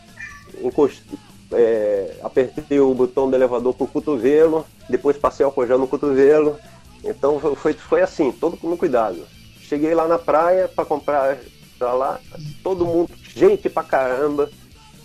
é, 1.53 2.16
apertei 2.22 2.80
o 2.80 2.94
botão 2.94 3.28
do 3.28 3.36
elevador 3.36 3.74
com 3.74 3.84
o 3.84 3.88
cotovelo, 3.88 4.64
depois 4.88 5.16
passei 5.16 5.44
álcool 5.44 5.66
gel 5.66 5.78
no 5.78 5.88
cotovelo 5.88 6.57
Então 7.03 7.40
foi, 7.57 7.72
foi 7.72 8.03
assim, 8.03 8.30
todo 8.30 8.57
com 8.57 8.76
cuidado. 8.76 9.26
Cheguei 9.61 9.94
lá 9.94 10.07
na 10.07 10.18
praia 10.18 10.68
para 10.68 10.84
comprar 10.84 11.38
pra 11.78 11.92
lá, 11.94 12.20
todo 12.62 12.84
mundo, 12.84 13.11
gente 13.34 13.70
pra 13.70 13.82
caramba, 13.82 14.51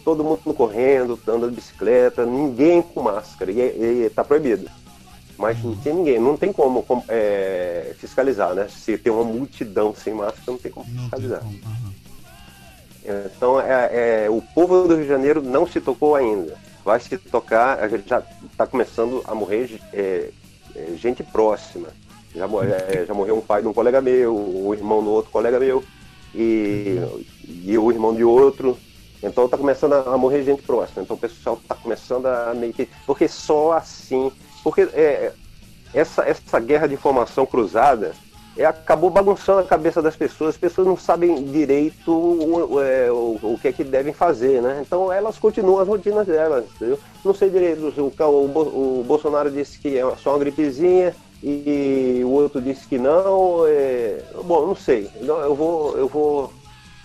todo 0.04 0.24
mundo 0.24 0.54
correndo, 0.54 1.18
andando 1.26 1.50
de 1.50 1.56
bicicleta, 1.56 2.26
ninguém 2.26 2.82
com 2.82 3.02
máscara, 3.02 3.50
e, 3.50 3.60
e 4.06 4.10
tá 4.10 4.24
proibido. 4.26 4.70
Mas 5.38 5.62
não 5.64 5.76
tem 5.76 5.94
ninguém, 5.94 6.20
não 6.20 6.36
tem 6.36 6.52
como, 6.52 6.84
é, 7.08 7.94
fiscalizar, 7.98 8.54
né? 8.54 8.68
Se 8.70 8.98
tem 8.98 9.12
uma 9.12 9.24
multidão 9.24 9.94
sem 9.96 10.14
máscara, 10.14 10.44
não 10.48 10.58
tem 10.58 10.72
como 10.72 10.86
Não 10.86 10.94
tem 10.94 11.04
fiscalizar. 11.04 11.40
como. 11.40 11.60
aham. 11.66 12.05
Então, 13.06 13.60
é, 13.62 14.26
é, 14.26 14.30
o 14.30 14.42
povo 14.42 14.88
do 14.88 14.96
Rio 14.96 15.04
de 15.04 15.10
Janeiro 15.10 15.42
não 15.42 15.68
se 15.68 15.80
tocou 15.80 16.16
ainda. 16.16 16.58
Vai 16.84 17.00
se 17.00 17.18
tocar, 17.18 17.80
a 17.80 17.88
gente 17.88 18.08
já 18.08 18.24
está 18.52 18.66
começando 18.66 19.22
a 19.26 19.36
morrer 19.36 19.80
é, 19.94 20.30
é, 20.76 20.96
gente 20.96 21.24
próxima. 21.24 21.88
Já, 22.34 22.46
é, 22.46 23.06
já 23.06 23.14
morreu 23.14 23.38
um 23.38 23.42
pai 23.42 23.62
de 23.62 23.68
um 23.68 23.74
colega 23.74 24.02
meu, 24.02 24.36
o 24.36 24.74
irmão 24.74 25.04
do 25.04 25.10
outro 25.10 25.32
colega 25.32 25.60
meu, 25.60 25.84
e, 26.34 27.00
e 27.64 27.78
o 27.78 27.92
irmão 27.92 28.14
de 28.14 28.24
outro. 28.24 28.78
Então 29.24 29.46
está 29.46 29.58
começando 29.58 29.94
a, 29.94 30.18
morrer 30.18 30.44
gente 30.44 30.62
próxima. 30.62 31.02
Então 31.02 31.16
o 31.16 31.20
pessoal 31.20 31.58
está 31.62 31.76
começando 31.76 32.26
a 32.26 32.54
meio 32.54 32.74
que. 32.74 32.88
Porque 33.06 33.28
só 33.28 33.74
assim. 33.74 34.32
Porque 34.64 34.82
é, 34.94 35.32
essa, 35.94 36.24
essa 36.24 36.60
guerra 36.60 36.88
de 36.88 36.94
informação 36.94 37.46
cruzada 37.46 38.14
acabou 38.64 39.10
bagunçando 39.10 39.60
a 39.60 39.64
cabeça 39.66 40.02
das 40.02 40.16
pessoas. 40.16 40.52
As 40.52 40.58
pessoas 40.58 40.88
não 40.88 40.96
sabem 40.96 41.44
direito 41.44 42.12
o, 42.12 42.82
é, 42.82 43.12
o, 43.12 43.38
o 43.42 43.60
que 43.62 43.68
é 43.68 43.72
que 43.74 43.84
devem 43.84 44.14
fazer, 44.14 44.62
né? 44.62 44.82
Então 44.86 45.12
elas 45.12 45.38
continuam 45.38 45.80
as 45.80 45.88
rotinas 45.88 46.26
delas, 46.28 46.64
entendeu? 46.76 47.00
Não 47.24 47.34
sei 47.34 47.50
direito. 47.50 47.82
O, 47.98 48.24
o, 48.24 49.00
o 49.02 49.04
Bolsonaro 49.06 49.52
disse 49.52 49.80
que 49.80 49.98
é 49.98 50.16
só 50.18 50.32
uma 50.32 50.40
gripezinha 50.40 51.14
e 51.44 52.22
o 52.24 52.30
outro 52.30 52.62
disse 52.62 52.88
que 52.88 52.98
não. 52.98 53.66
é, 53.68 54.22
Bom, 54.44 54.66
não 54.68 54.76
sei. 54.76 55.10
Não, 55.22 55.40
Eu 55.42 55.54
vou, 55.56 55.98
eu 55.98 56.08
vou 56.08 56.54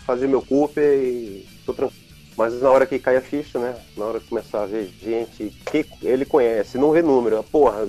fazer 0.07 0.27
meu 0.29 0.43
Cooper 0.43 0.99
e 0.99 1.47
tô 1.67 1.73
tranquilo. 1.75 2.01
Mas 2.37 2.59
na 2.63 2.71
hora 2.71 2.87
que 2.87 2.99
cai 2.99 3.17
a 3.17 3.21
ficha, 3.21 3.59
né? 3.59 3.75
Na 3.97 4.07
hora 4.07 4.21
que 4.21 4.29
começar 4.29 4.63
a 4.63 4.67
ver 4.67 4.89
gente 5.03 5.53
que 5.71 5.85
ele 6.03 6.25
conhece, 6.25 6.79
não 6.79 6.91
vê 6.93 7.03
número. 7.03 7.43
Porra, 7.51 7.81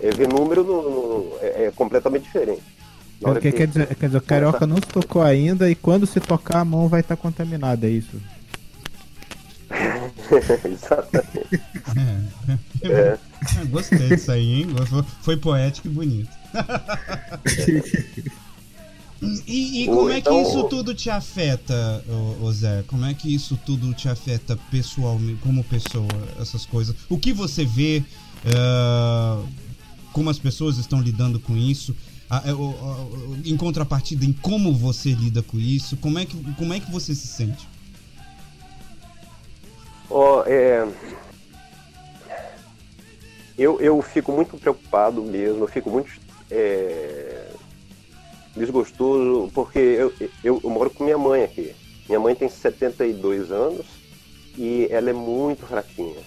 é, 0.00 0.10
ver 0.10 0.28
número 0.28 0.62
não- 0.62 1.38
é, 1.40 1.64
é 1.64 1.70
completamente 1.74 2.22
diferente. 2.24 2.62
Hora 3.22 3.40
Quer, 3.40 3.52
quer 3.52 3.66
dizer, 3.66 3.94
quer 3.96 4.06
dizer, 4.06 4.18
o 4.18 4.22
carioca 4.22 4.66
não 4.66 4.76
se 4.76 4.82
tocou 4.86 5.22
ainda 5.22 5.68
e 5.70 5.74
quando 5.74 6.06
se 6.06 6.20
tocar 6.20 6.60
a 6.60 6.64
mão 6.64 6.88
vai 6.88 7.00
estar 7.00 7.16
contaminada, 7.16 7.86
é 7.86 7.90
isso? 7.90 8.16
Exatamente. 10.64 11.60
É. 12.82 12.88
É. 12.88 13.18
Gostei 13.66 14.08
disso 14.08 14.30
aí, 14.32 14.62
hein? 14.62 14.66
Foi, 15.22 15.36
poético 15.36 15.88
e 15.88 15.90
bonito. 15.90 16.30
E, 19.20 19.82
e 19.82 19.86
como 19.86 20.10
é 20.10 20.20
que 20.20 20.28
Então- 20.30 20.42
isso 20.42 20.62
tudo 20.68 20.94
te 20.94 21.10
afeta, 21.10 22.04
ô, 22.08 22.44
ô 22.44 22.52
Zé? 22.52 22.84
Como 22.86 23.04
é 23.04 23.12
que 23.12 23.34
isso 23.34 23.58
tudo 23.66 23.92
te 23.92 24.08
afeta 24.08 24.56
pessoalmente, 24.70 25.40
como 25.42 25.64
pessoa, 25.64 26.06
essas 26.40 26.64
coisas? 26.64 26.94
O 27.08 27.18
que 27.18 27.32
você 27.32 27.64
vê, 27.64 28.04
ah, 28.46 29.42
como 30.12 30.30
as 30.30 30.38
pessoas 30.38 30.78
estão 30.78 31.00
lidando 31.00 31.40
com 31.40 31.56
isso? 31.56 31.96
Ah, 32.30 32.42
é, 32.44 33.48
em 33.48 33.56
contrapartida, 33.56 34.24
em 34.24 34.32
como 34.34 34.72
você 34.74 35.12
lida 35.12 35.42
com 35.42 35.58
isso? 35.58 35.96
Como 35.96 36.18
é 36.18 36.26
que, 36.26 36.36
como 36.54 36.74
é 36.74 36.80
que 36.80 36.90
você 36.90 37.14
se 37.14 37.26
sente? 37.26 37.66
Ó, 40.10 40.42
é, 40.46 40.86
eu, 43.56 43.80
eu 43.80 44.00
fico 44.02 44.30
muito 44.30 44.56
preocupado 44.58 45.22
mesmo, 45.22 45.64
eu 45.64 45.68
fico 45.68 45.90
muito 45.90 46.10
é, 46.50 47.48
desgostoso, 48.54 49.50
porque 49.54 49.78
eu, 49.78 50.12
eu, 50.44 50.60
eu 50.62 50.70
moro 50.70 50.90
com 50.90 51.04
minha 51.04 51.18
mãe 51.18 51.42
aqui. 51.44 51.74
Minha 52.06 52.20
mãe 52.20 52.34
tem 52.34 52.48
72 52.48 53.50
anos 53.50 53.86
e 54.56 54.86
ela 54.90 55.10
é 55.10 55.14
muito 55.14 55.66
fraquinha. 55.66 56.20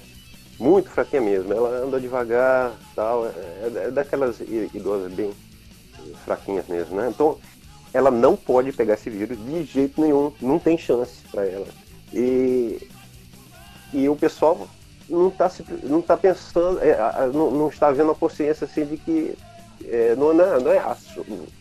Muito 0.60 0.90
fraquinha 0.90 1.22
mesmo. 1.22 1.54
Ela 1.54 1.86
anda 1.86 2.00
devagar, 2.00 2.74
tal. 2.96 3.26
É, 3.28 3.88
é 3.88 3.92
daquelas 3.92 4.40
i- 4.42 4.70
idosas 4.74 5.12
bem 5.12 5.32
fraquinhas 6.26 6.68
mesmo, 6.68 6.96
né? 6.96 7.10
Então, 7.10 7.38
ela 7.94 8.10
não 8.12 8.36
pode 8.36 8.72
pegar 8.72 8.94
esse 8.94 9.10
vírus 9.10 9.38
de 9.38 9.64
jeito 9.66 10.00
nenhum. 10.02 10.32
Não 10.42 10.58
tem 10.60 10.78
chance 10.78 11.22
para 11.32 11.46
ela. 11.46 11.68
E 12.14 12.88
e 13.94 14.08
o 14.08 14.16
pessoal 14.16 14.68
não 15.10 15.28
está 15.28 15.52
não 15.84 16.02
tá 16.02 16.16
pensando, 16.16 16.80
é, 16.82 16.96
não, 17.34 17.52
não 17.52 17.68
está 17.68 17.92
vendo 17.92 18.12
a 18.12 18.16
consciência 18.16 18.64
assim 18.66 18.86
de 18.86 18.96
que 18.98 19.34
é, 19.84 20.16
não, 20.16 20.34
não, 20.34 20.46
é- 20.46 20.60
não 20.60 20.72
é 20.72 20.78
a 20.80 20.96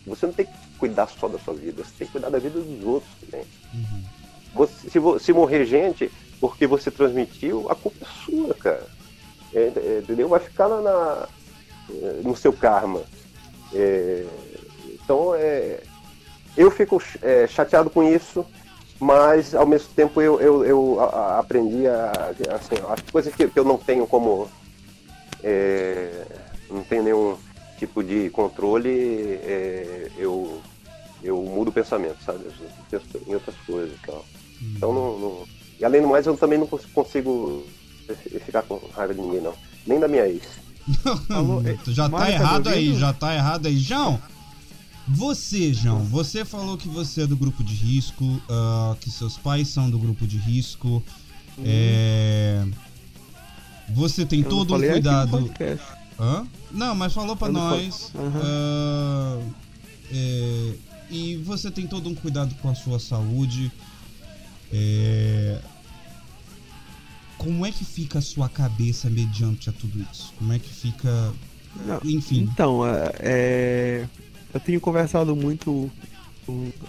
você 0.07 0.25
não 0.25 0.33
tem 0.33 0.45
que 0.45 0.51
cuidar 0.77 1.07
só 1.07 1.27
da 1.27 1.37
sua 1.39 1.53
vida, 1.53 1.83
você 1.83 1.91
tem 1.97 2.07
que 2.07 2.13
cuidar 2.13 2.29
da 2.29 2.39
vida 2.39 2.59
dos 2.59 2.85
outros 2.85 3.11
também. 3.29 3.45
Você- 4.53 4.89
se, 4.89 4.99
se 5.25 5.33
morrer 5.33 5.65
gente 5.65 6.09
porque 6.39 6.65
você 6.65 6.89
transmitiu, 6.89 7.69
a 7.69 7.75
culpa 7.75 7.97
é 8.01 8.25
sua, 8.25 8.53
cara. 8.55 8.85
É, 9.53 9.59
é, 9.75 9.99
entendeu? 10.01 10.29
Vai 10.29 10.39
ficar 10.39 10.67
na, 10.69 10.81
na- 10.81 11.27
no 12.23 12.35
seu 12.35 12.53
karma. 12.53 13.01
É, 13.73 14.25
então, 14.93 15.33
é, 15.35 15.79
eu 16.57 16.69
fico 16.71 17.01
é, 17.21 17.47
chateado 17.47 17.89
com 17.89 18.03
isso, 18.03 18.45
mas 18.99 19.55
ao 19.55 19.65
mesmo 19.65 19.89
tempo 19.95 20.21
eu, 20.21 20.39
eu, 20.41 20.65
eu 20.65 20.99
a- 20.99 21.05
a- 21.05 21.39
aprendi 21.39 21.87
a. 21.87 22.11
Assim, 22.53 22.75
as 22.89 23.01
coisas 23.11 23.33
que, 23.33 23.47
que 23.47 23.59
eu 23.59 23.63
não 23.65 23.77
tenho 23.77 24.05
como. 24.07 24.49
é, 25.43 26.23
não 26.69 26.83
tenho 26.83 27.03
nenhum 27.03 27.37
tipo 27.77 28.03
de 28.03 28.29
controle, 28.29 29.39
é, 29.43 30.11
eu, 30.17 30.61
eu 31.23 31.37
mudo 31.41 31.69
o 31.69 31.73
pensamento, 31.73 32.21
sabe? 32.23 32.45
Eu 32.45 32.69
penso 32.91 33.05
em 33.27 33.33
outras 33.33 33.55
coisas 33.65 33.91
e 33.97 34.05
tal. 34.05 34.23
Então 34.75 34.93
não, 34.93 35.17
não- 35.17 35.45
E 35.79 35.83
além 35.85 36.01
do 36.01 36.07
mais, 36.07 36.27
eu 36.27 36.37
também 36.37 36.59
não 36.59 36.67
cons- 36.67 36.85
consigo 36.93 37.65
ficar 38.45 38.61
com 38.61 38.75
raiva 38.93 39.13
de 39.15 39.21
ninguém, 39.21 39.41
não. 39.41 39.53
Nem 39.87 39.99
da 39.99 40.07
minha 40.07 40.27
ex. 40.27 40.43
É, 41.65 41.91
já 41.91 42.09
tá 42.09 42.17
tá 42.17 42.31
errado 42.31 42.67
aí, 42.69 42.97
já 42.97 43.13
tá 43.13 43.33
errado 43.35 43.65
aí. 43.67 43.77
João, 43.77 44.19
você, 45.07 45.73
João, 45.73 45.99
você 46.05 46.45
falou 46.45 46.77
que 46.77 46.87
você 46.87 47.21
é 47.23 47.27
do 47.27 47.35
grupo 47.35 47.63
de 47.63 47.73
risco, 47.73 48.41
ah, 48.49 48.95
que 48.99 49.09
seus 49.09 49.37
pais 49.37 49.67
são 49.67 49.89
do 49.89 49.97
grupo 49.99 50.25
de 50.27 50.37
risco. 50.37 51.03
é, 51.63 52.65
Você 53.89 54.25
tem 54.25 54.41
Eu 54.41 54.49
todo 54.49 54.75
um 54.75 54.79
cuidado. 54.79 55.51
Hã? 56.19 56.45
Não, 56.71 56.95
mas 56.95 57.13
falou 57.13 57.35
não 57.41 57.51
nós. 57.51 58.11
Aham. 58.15 58.41
Ah, 58.43 59.39
é, 60.11 60.73
e 61.09 61.35
você 61.37 61.69
tem 61.69 61.87
todo 61.87 62.07
um 62.09 62.15
cuidado 62.15 62.55
com 62.61 62.69
a 62.69 62.75
sua 62.75 62.99
saúde. 62.99 63.71
É, 64.71 65.59
como 67.41 67.65
é 67.65 67.71
que 67.71 67.83
fica 67.83 68.19
a 68.19 68.21
sua 68.21 68.47
cabeça 68.47 69.09
mediante 69.09 69.67
a 69.67 69.73
tudo 69.73 70.05
isso? 70.11 70.31
Como 70.37 70.53
é 70.53 70.59
que 70.59 70.69
fica. 70.69 71.33
Não, 71.87 71.99
Enfim. 72.05 72.47
Então, 72.51 72.87
é, 72.87 73.11
é, 73.19 74.07
eu 74.53 74.59
tenho 74.59 74.79
conversado 74.79 75.35
muito. 75.35 75.89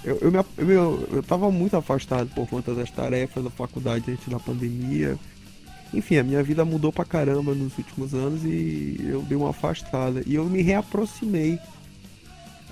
Eu, 0.04 0.18
eu, 0.18 0.30
me, 0.30 0.44
eu, 0.58 1.08
eu 1.10 1.22
tava 1.22 1.50
muito 1.50 1.74
afastado 1.74 2.28
por 2.34 2.46
conta 2.48 2.74
das 2.74 2.90
tarefas 2.90 3.42
da 3.42 3.48
faculdade 3.48 4.10
antes 4.10 4.28
da 4.28 4.38
pandemia. 4.38 5.18
Enfim, 5.94 6.16
a 6.16 6.24
minha 6.24 6.42
vida 6.42 6.64
mudou 6.64 6.92
pra 6.92 7.04
caramba 7.04 7.54
nos 7.54 7.76
últimos 7.78 8.14
anos 8.14 8.44
e 8.44 8.96
eu 9.04 9.22
dei 9.22 9.36
uma 9.36 9.50
afastada. 9.50 10.22
E 10.26 10.34
eu 10.34 10.44
me 10.44 10.60
reaproximei 10.60 11.58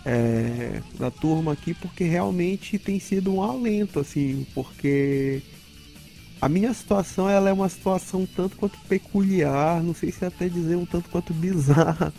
é, 0.04 0.82
da 0.98 1.10
turma 1.10 1.52
aqui 1.52 1.72
porque 1.72 2.04
realmente 2.04 2.78
tem 2.78 3.00
sido 3.00 3.32
um 3.32 3.42
alento, 3.42 4.00
assim, 4.00 4.46
porque 4.54 5.42
a 6.40 6.48
minha 6.48 6.72
situação 6.72 7.28
ela 7.28 7.50
é 7.50 7.52
uma 7.52 7.68
situação 7.68 8.22
um 8.22 8.26
tanto 8.26 8.56
quanto 8.56 8.78
peculiar, 8.88 9.82
não 9.82 9.94
sei 9.94 10.10
se 10.10 10.24
até 10.24 10.48
dizer 10.48 10.76
um 10.76 10.86
tanto 10.86 11.08
quanto 11.10 11.32
bizarra, 11.34 12.12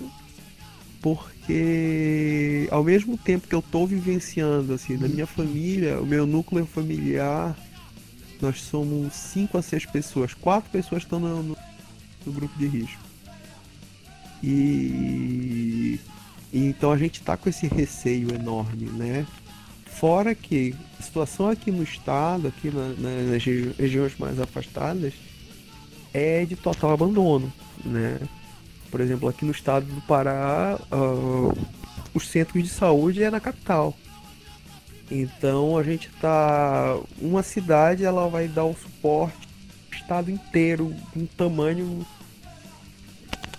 porque 1.02 2.68
ao 2.72 2.84
mesmo 2.84 3.18
tempo 3.18 3.48
que 3.48 3.56
eu 3.56 3.62
tô 3.62 3.86
vivenciando 3.88 4.74
assim, 4.74 4.98
na 4.98 5.08
minha 5.08 5.26
família, 5.26 6.00
o 6.00 6.06
meu 6.06 6.28
núcleo 6.28 6.66
familiar, 6.66 7.58
nós 8.42 8.62
somos 8.62 9.14
cinco 9.14 9.58
a 9.58 9.62
seis 9.62 9.86
pessoas, 9.86 10.34
quatro 10.34 10.70
pessoas 10.70 11.04
estão 11.04 11.20
no, 11.20 11.42
no- 11.44 11.58
no 12.26 12.32
grupo 12.32 12.56
de 12.58 12.68
risco. 12.68 13.02
E, 14.44 16.00
então 16.54 16.92
a 16.92 16.98
gente 16.98 17.22
tá 17.22 17.38
com 17.38 17.50
esse 17.50 17.68
receio 17.68 18.34
enorme, 18.34 18.86
né? 18.92 19.26
Fora 20.02 20.34
que 20.34 20.74
a 21.00 21.04
situação 21.04 21.48
aqui 21.48 21.70
no 21.70 21.84
estado, 21.84 22.48
aqui 22.48 22.72
na- 22.72 22.88
na- 22.98 23.32
nas 23.34 23.44
regi- 23.44 23.72
regiões 23.78 24.18
mais 24.18 24.40
afastadas, 24.40 25.14
é 26.12 26.44
de 26.44 26.56
total 26.56 26.94
abandono, 26.94 27.54
né? 27.86 28.20
Por 28.90 29.00
exemplo, 29.00 29.30
aqui 29.30 29.46
no 29.46 29.52
estado 29.52 29.86
do 29.86 30.02
Pará, 30.02 30.80
ah, 30.92 31.54
os 32.16 32.28
centros 32.28 32.64
de 32.64 32.70
saúde 32.70 33.22
é 33.22 33.30
na 33.30 33.40
capital. 33.40 33.96
Então 35.12 35.78
a 35.78 35.84
gente 35.84 36.10
tá. 36.20 36.98
Uma 37.20 37.44
cidade 37.44 38.04
ela 38.04 38.28
vai 38.28 38.48
dar 38.48 38.66
o 38.66 38.74
suporte 38.76 39.48
ao 39.92 40.00
estado 40.00 40.32
inteiro, 40.32 40.96
um 41.16 41.28
tamanho 41.28 42.04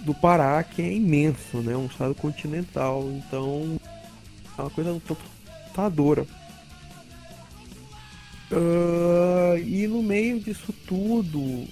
do 0.00 0.12
Pará, 0.12 0.60
que 0.64 0.82
é 0.82 0.92
imenso, 0.92 1.58
né? 1.58 1.76
Um 1.76 1.86
estado 1.86 2.16
continental. 2.16 3.08
Então, 3.12 3.78
é 4.58 4.60
uma 4.60 4.70
coisa 4.70 4.90
assustadora. 5.72 6.26
Ah, 8.52 9.58
e 9.58 9.86
no 9.86 10.02
meio 10.02 10.38
disso 10.38 10.72
tudo, 10.86 11.66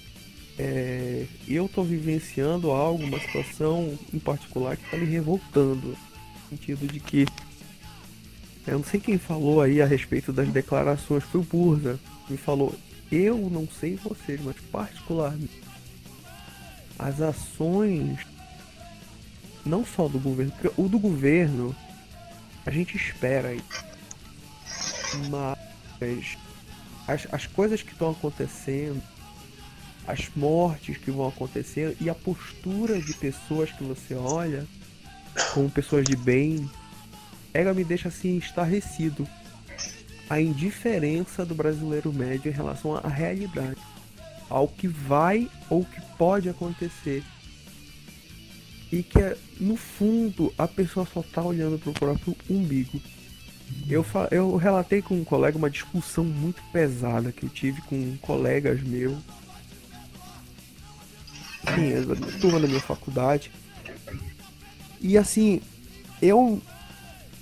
é, 0.57 1.25
eu 1.47 1.69
tô 1.69 1.83
vivenciando 1.83 2.71
algo, 2.71 3.03
uma 3.03 3.19
situação 3.19 3.97
em 4.11 4.19
particular 4.19 4.75
que 4.75 4.89
tá 4.89 4.97
me 4.97 5.05
revoltando. 5.05 5.89
No 5.89 6.57
sentido 6.57 6.91
de 6.91 6.99
que. 6.99 7.27
Eu 8.67 8.77
não 8.77 8.85
sei 8.85 8.99
quem 8.99 9.17
falou 9.17 9.61
aí 9.61 9.81
a 9.81 9.85
respeito 9.85 10.31
das 10.31 10.47
declarações, 10.49 11.23
foi 11.23 11.41
o 11.41 11.43
Burza. 11.43 11.99
Me 12.29 12.37
falou, 12.37 12.75
eu 13.11 13.49
não 13.49 13.67
sei 13.67 13.95
vocês, 13.95 14.39
mas 14.43 14.55
particularmente 14.71 15.61
as 16.99 17.19
ações 17.19 18.19
não 19.65 19.83
só 19.83 20.07
do 20.07 20.19
governo, 20.19 20.53
o 20.77 20.87
do 20.87 20.99
governo 20.99 21.75
a 22.65 22.69
gente 22.69 22.95
espera 22.95 23.49
aí. 23.49 23.61
Mas 25.29 26.37
as, 27.07 27.27
as 27.31 27.47
coisas 27.47 27.81
que 27.81 27.91
estão 27.91 28.11
acontecendo, 28.11 29.01
as 30.07 30.29
mortes 30.35 30.97
que 30.97 31.11
vão 31.11 31.27
acontecendo 31.27 31.95
e 31.99 32.09
a 32.09 32.15
postura 32.15 32.99
de 33.01 33.13
pessoas 33.13 33.71
que 33.71 33.83
você 33.83 34.15
olha 34.15 34.65
como 35.53 35.69
pessoas 35.69 36.05
de 36.05 36.15
bem, 36.15 36.69
ela 37.53 37.73
me 37.73 37.83
deixa 37.83 38.09
assim 38.09 38.37
estarrecido. 38.37 39.27
A 40.29 40.39
indiferença 40.39 41.45
do 41.45 41.53
brasileiro 41.53 42.13
médio 42.13 42.49
em 42.49 42.53
relação 42.53 42.95
à 42.95 43.07
realidade, 43.07 43.79
ao 44.49 44.67
que 44.67 44.87
vai 44.87 45.49
ou 45.69 45.83
que 45.83 46.01
pode 46.17 46.47
acontecer. 46.47 47.23
E 48.91 49.03
que 49.03 49.19
no 49.59 49.75
fundo 49.75 50.53
a 50.57 50.67
pessoa 50.67 51.05
só 51.05 51.21
tá 51.21 51.41
olhando 51.41 51.79
pro 51.79 51.93
próprio 51.93 52.35
umbigo. 52.49 53.01
Eu, 53.89 54.05
eu 54.31 54.55
relatei 54.55 55.01
com 55.01 55.15
um 55.15 55.23
colega 55.23 55.57
uma 55.57 55.69
discussão 55.69 56.23
muito 56.23 56.61
pesada 56.71 57.31
que 57.31 57.43
eu 57.45 57.49
tive 57.49 57.81
com 57.81 58.15
colegas 58.21 58.81
meus. 58.81 59.17
Sim, 61.75 62.39
turma 62.39 62.59
da 62.59 62.67
minha 62.67 62.79
faculdade. 62.79 63.51
E 64.99 65.17
assim, 65.17 65.61
eu 66.21 66.61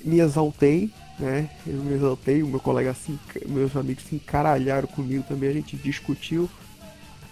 me 0.04 0.20
exaltei, 0.20 0.90
né? 1.20 1.50
Eu 1.68 1.84
me 1.84 1.94
exaltei, 1.94 2.42
o 2.44 2.48
meu 2.48 2.60
colega 2.60 2.96
enca- 3.08 3.42
meus 3.48 3.76
amigos 3.76 4.04
se 4.06 4.16
encaralharam 4.16 4.88
comigo 4.88 5.24
também, 5.28 5.50
a 5.50 5.54
gente 5.54 5.76
discutiu. 5.78 6.50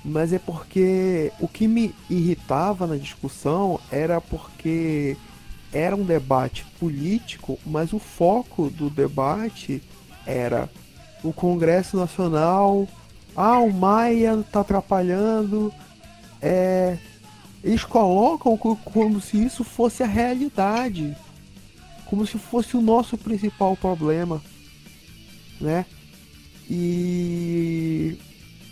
Mas 0.03 0.31
é 0.31 0.39
porque 0.39 1.31
o 1.39 1.47
que 1.47 1.67
me 1.67 1.93
irritava 2.09 2.87
na 2.87 2.95
discussão 2.95 3.79
era 3.91 4.21
porque 4.21 5.17
era 5.71 5.95
um 5.95 6.03
debate 6.03 6.65
político, 6.79 7.59
mas 7.65 7.93
o 7.93 7.99
foco 7.99 8.69
do 8.69 8.89
debate 8.89 9.81
era 10.25 10.69
o 11.23 11.33
Congresso 11.33 11.97
Nacional, 11.97 12.87
ah, 13.35 13.59
o 13.59 13.71
Maia 13.71 14.43
tá 14.51 14.61
atrapalhando, 14.61 15.73
é, 16.41 16.97
eles 17.63 17.83
colocam 17.83 18.57
co- 18.57 18.75
como 18.77 19.19
se 19.19 19.43
isso 19.43 19.63
fosse 19.63 20.03
a 20.03 20.07
realidade, 20.07 21.15
como 22.05 22.25
se 22.25 22.37
fosse 22.37 22.77
o 22.77 22.81
nosso 22.81 23.17
principal 23.17 23.75
problema, 23.75 24.41
né? 25.59 25.85
E 26.69 28.17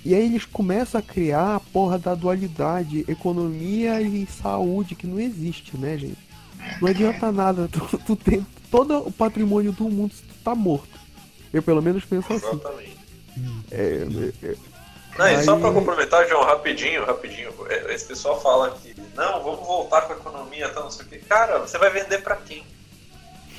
e 0.03 0.13
aí 0.13 0.23
eles 0.25 0.45
começam 0.45 0.99
a 0.99 1.03
criar 1.03 1.55
a 1.55 1.59
porra 1.59 1.97
da 1.97 2.13
dualidade, 2.13 3.03
economia 3.07 3.99
e 4.01 4.27
saúde, 4.27 4.93
que 4.93 5.07
não 5.07 5.19
existe, 5.19 5.75
né, 5.75 5.97
gente? 5.97 6.24
Não 6.81 6.87
adianta 6.89 7.31
nada, 7.31 7.67
tu, 7.71 7.97
tu 8.05 8.15
tem 8.15 8.45
todo 8.71 8.97
o 9.07 9.11
patrimônio 9.11 9.71
do 9.71 9.85
mundo 9.89 10.13
se 10.13 10.21
tu 10.23 10.33
tá 10.43 10.53
morto. 10.55 10.99
Eu 11.53 11.63
pelo 11.63 11.81
menos 11.81 12.03
penso 12.05 12.31
assim. 12.33 12.45
Exatamente. 12.47 12.95
É, 13.71 14.07
é, 14.43 14.55
Não, 15.17 15.27
e 15.27 15.43
só 15.43 15.57
pra 15.57 15.71
complementar, 15.71 16.27
João, 16.27 16.43
rapidinho, 16.43 17.05
rapidinho. 17.05 17.49
é, 17.69 17.93
Esse 17.93 18.05
pessoal 18.05 18.41
fala 18.41 18.71
que, 18.71 18.95
não, 19.15 19.43
vamos 19.43 19.65
voltar 19.65 20.01
com 20.01 20.13
a 20.13 20.15
economia, 20.17 20.69
tal, 20.69 20.83
não 20.83 20.91
sei 20.91 21.05
o 21.05 21.09
quê. 21.09 21.17
Cara, 21.27 21.59
você 21.59 21.77
vai 21.77 21.89
vender 21.89 22.21
pra 22.21 22.35
quem? 22.37 22.63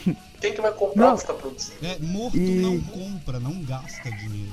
Quem 0.41 0.53
que 0.55 0.61
vai 0.61 0.73
comprar 0.73 1.07
Não. 1.07 1.15
o 1.15 1.17
que 1.17 1.21
você 1.23 1.27
tá 1.27 1.35
produzindo? 1.35 1.87
É, 1.87 1.99
morto 1.99 2.37
E- 2.37 2.61
não 2.61 2.79
compra, 2.83 3.41
não 3.41 3.63
gasta 3.63 4.11
dinheiro. 4.11 4.53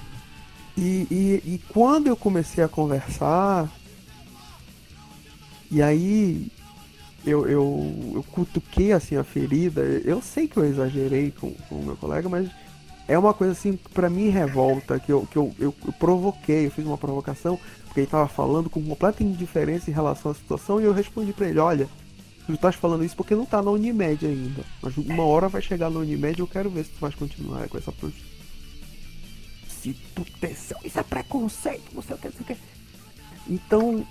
E, 0.77 1.05
e, 1.11 1.41
e 1.53 1.61
quando 1.69 2.07
eu 2.07 2.15
comecei 2.15 2.63
a 2.63 2.67
conversar, 2.69 3.69
e 5.69 5.81
aí 5.81 6.47
eu, 7.25 7.47
eu, 7.47 8.11
eu 8.15 8.25
cutuquei 8.31 8.91
assim 8.91 9.15
a 9.15 9.23
ferida, 9.23 9.81
eu 9.81 10.21
sei 10.21 10.47
que 10.47 10.57
eu 10.57 10.65
exagerei 10.65 11.31
com, 11.31 11.53
o 11.71 11.83
meu 11.83 11.95
colega, 11.95 12.27
mas 12.27 12.49
é 13.07 13.17
uma 13.17 13.33
coisa 13.33 13.53
assim 13.53 13.73
que 13.73 13.89
pra 13.89 14.09
mim 14.09 14.29
revolta, 14.29 14.99
que, 14.99 15.11
eu, 15.11 15.25
que 15.25 15.37
eu, 15.37 15.53
eu, 15.59 15.73
eu 15.85 15.93
provoquei, 15.93 16.65
eu 16.67 16.71
fiz 16.71 16.85
uma 16.85 16.97
provocação, 16.97 17.59
porque 17.85 18.01
ele 18.01 18.07
tava 18.07 18.27
falando 18.27 18.69
com 18.69 18.81
completa 18.81 19.23
indiferença 19.23 19.89
em 19.89 19.93
relação 19.93 20.31
à 20.31 20.35
situação, 20.35 20.79
e 20.79 20.85
eu 20.85 20.93
respondi 20.93 21.33
pra 21.33 21.47
ele, 21.47 21.59
olha, 21.59 21.87
tu 22.45 22.53
estás 22.53 22.75
falando 22.75 23.05
isso 23.05 23.15
porque 23.15 23.35
não 23.35 23.45
tá 23.45 23.61
na 23.61 23.71
Unimed 23.71 24.25
ainda, 24.25 24.63
mas 24.81 24.97
uma 24.97 25.23
hora 25.23 25.47
vai 25.47 25.61
chegar 25.61 25.89
na 25.89 25.99
Unimed 25.99 26.39
eu 26.39 26.47
quero 26.47 26.69
ver 26.69 26.85
se 26.85 26.91
tu 26.91 26.99
vais 26.99 27.15
continuar 27.15 27.67
com 27.67 27.77
essa 27.77 27.91
postura 27.91 28.33
se 29.83 29.93
tu 30.15 30.25
isso 30.85 30.97
é 30.97 31.03
preconceito, 31.03 31.93
não 31.93 32.01
sei 32.01 32.15
o 32.15 32.17
que, 32.17 32.27
não 32.27 32.33
sei 32.33 32.41
o 32.41 32.45
que. 32.45 32.57
Então, 33.49 34.07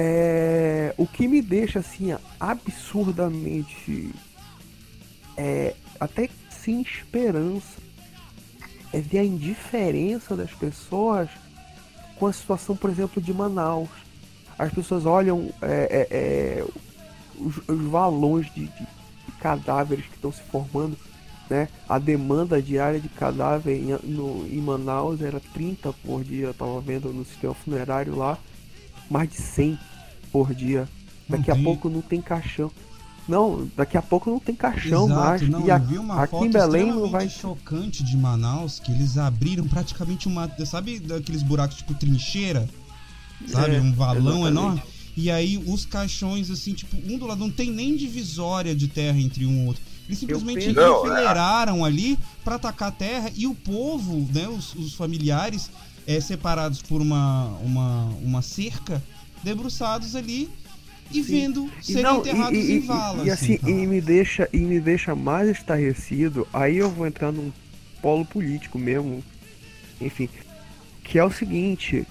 é, 0.00 0.94
o 0.96 1.06
que 1.08 1.26
me 1.26 1.42
deixa 1.42 1.80
assim 1.80 2.14
absurdamente 2.38 4.14
é, 5.36 5.74
até 5.98 6.28
sem 6.50 6.80
esperança 6.80 7.80
é 8.92 9.00
ver 9.00 9.18
a 9.18 9.24
indiferença 9.24 10.36
das 10.36 10.52
pessoas 10.52 11.28
com 12.16 12.26
a 12.26 12.32
situação, 12.32 12.76
por 12.76 12.90
exemplo, 12.90 13.20
de 13.20 13.32
Manaus. 13.34 13.88
As 14.58 14.72
pessoas 14.72 15.04
olham 15.04 15.50
é, 15.60 16.06
é, 16.10 16.16
é, 16.16 16.64
os, 17.36 17.56
os 17.68 17.82
valores 17.90 18.46
de, 18.54 18.66
de- 18.66 18.86
de 19.26 19.32
cadáveres 19.40 20.06
que 20.06 20.14
estão 20.14 20.32
se 20.32 20.42
formando 20.42 20.96
né? 21.50 21.66
A 21.88 21.98
demanda 21.98 22.60
diária 22.60 23.00
de 23.00 23.08
cadáver 23.08 23.74
em, 23.74 23.96
no, 24.06 24.46
em 24.46 24.60
Manaus 24.60 25.22
era 25.22 25.40
30 25.54 25.92
por 26.04 26.22
dia, 26.22 26.46
eu 26.48 26.54
tava 26.54 26.78
vendo 26.80 27.08
no 27.10 27.24
sistema 27.24 27.54
funerário 27.54 28.14
lá, 28.14 28.36
mais 29.10 29.28
de 29.30 29.36
100 29.36 29.78
por 30.32 30.54
dia. 30.54 30.88
Não 31.28 31.38
Daqui 31.38 31.50
a 31.50 31.54
tem. 31.54 31.64
pouco 31.64 31.88
não 31.88 32.00
tem 32.00 32.20
caixão. 32.20 32.70
Não, 33.28 33.68
daqui 33.76 33.98
a 33.98 34.00
pouco 34.02 34.30
não 34.30 34.40
tem 34.40 34.54
caixão 34.54 35.04
Exato, 35.04 35.20
mais. 35.20 35.48
não, 35.50 35.66
e 35.66 35.70
a- 35.70 35.76
eu 35.76 35.84
vi 35.84 35.98
uma 35.98 36.22
aqui 36.22 36.30
foto 36.30 36.46
em 36.46 36.50
Belém 36.50 36.86
não 36.90 37.10
vai. 37.10 37.28
chocante 37.28 38.02
de 38.02 38.16
Manaus, 38.16 38.80
que 38.80 38.90
eles 38.90 39.18
abriram 39.18 39.68
praticamente 39.68 40.26
uma, 40.26 40.50
sabe 40.64 40.98
daqueles 40.98 41.42
buracos 41.42 41.76
tipo 41.76 41.92
trincheira? 41.92 42.66
Sabe, 43.46 43.76
É, 43.76 43.80
um 43.80 43.92
valão 43.92 44.20
exatamente. 44.40 44.46
enorme. 44.48 44.82
E 45.16 45.30
aí 45.30 45.58
os 45.66 45.84
caixões 45.84 46.50
assim, 46.50 46.72
tipo, 46.72 46.96
um 47.06 47.18
do 47.18 47.26
lado 47.26 47.38
não 47.40 47.50
tem 47.50 47.70
nem 47.70 47.96
divisória 47.96 48.74
de 48.74 48.88
terra 48.88 49.18
entre 49.18 49.44
um 49.44 49.64
e 49.64 49.66
outro. 49.66 49.82
Eles 50.06 50.18
simplesmente 50.20 50.72
Não, 50.72 50.82
é. 50.96 50.98
enfileiraram 51.00 51.84
ali 51.84 52.18
pra 52.42 52.54
atacar 52.54 52.88
a 52.88 52.92
terra 52.92 53.30
e 53.36 53.46
o 53.46 53.54
povo, 53.54 54.26
né, 54.32 54.48
os, 54.48 54.74
os 54.74 54.94
familiares 54.94 55.68
é, 56.08 56.18
separados 56.22 56.80
por 56.80 57.02
uma, 57.02 57.48
uma, 57.62 58.04
uma 58.22 58.40
cerca, 58.42 59.02
debruçados 59.44 60.16
ali 60.16 60.48
e 61.12 61.20
vendo 61.20 61.70
E 61.80 61.84
serem 61.84 62.02
não, 62.02 62.20
enterrados 62.20 62.58
e, 62.58 62.62
e- 62.62 62.72
em 62.72 62.76
e- 62.76 62.80
valas. 62.80 63.26
e 63.26 63.30
assim, 63.30 63.58
cara. 63.58 63.70
e 63.70 63.86
me 63.86 64.00
deixa 64.00 64.48
e 64.50 64.58
me 64.58 64.80
deixa 64.80 65.14
mais 65.14 65.50
estarrecido. 65.50 66.48
Aí 66.50 66.78
eu 66.78 66.90
vou 66.90 67.06
entrar 67.06 67.30
num 67.30 67.52
polo 68.00 68.24
político 68.24 68.78
mesmo, 68.78 69.22
enfim, 70.00 70.30
que 71.04 71.18
é 71.18 71.24
o 71.24 71.30
seguinte: 71.30 72.06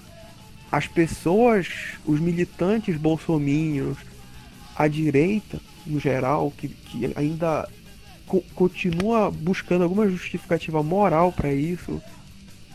as 0.70 0.86
pessoas, 0.86 1.66
os 2.06 2.20
militantes 2.20 2.96
bolsominions, 2.96 3.98
a 4.76 4.86
direita 4.86 5.60
no 5.84 5.98
geral, 5.98 6.52
que, 6.56 6.68
que 6.68 7.10
ainda 7.16 7.68
co- 8.26 8.44
continua 8.54 9.28
buscando 9.28 9.82
alguma 9.82 10.08
justificativa 10.08 10.82
moral 10.84 11.32
para 11.32 11.52
isso, 11.52 12.00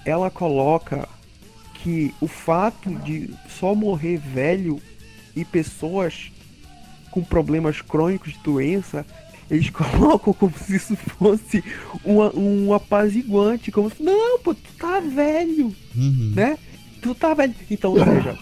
ela 0.05 0.29
coloca 0.29 1.07
que 1.75 2.13
o 2.21 2.27
fato 2.27 2.93
de 2.99 3.29
só 3.59 3.73
morrer 3.75 4.17
velho 4.17 4.81
e 5.35 5.43
pessoas 5.43 6.31
com 7.11 7.23
problemas 7.23 7.81
crônicos 7.81 8.33
de 8.33 8.39
doença, 8.39 9.05
eles 9.51 9.69
colocam 9.71 10.33
como 10.33 10.53
se 10.57 10.75
isso 10.75 10.95
fosse 10.95 11.63
uma- 12.03 12.33
um 12.35 12.73
apaziguante, 12.73 13.71
como 13.71 13.89
se, 13.89 14.01
não, 14.01 14.39
pô, 14.39 14.53
tu 14.53 14.71
tá 14.79 14.99
velho, 14.99 15.75
Uhum. 15.95 16.33
né? 16.35 16.57
Tu 17.01 17.13
tá 17.13 17.33
velho. 17.33 17.53
Então, 17.69 17.91
ou 17.91 18.03
seja, 18.03 18.37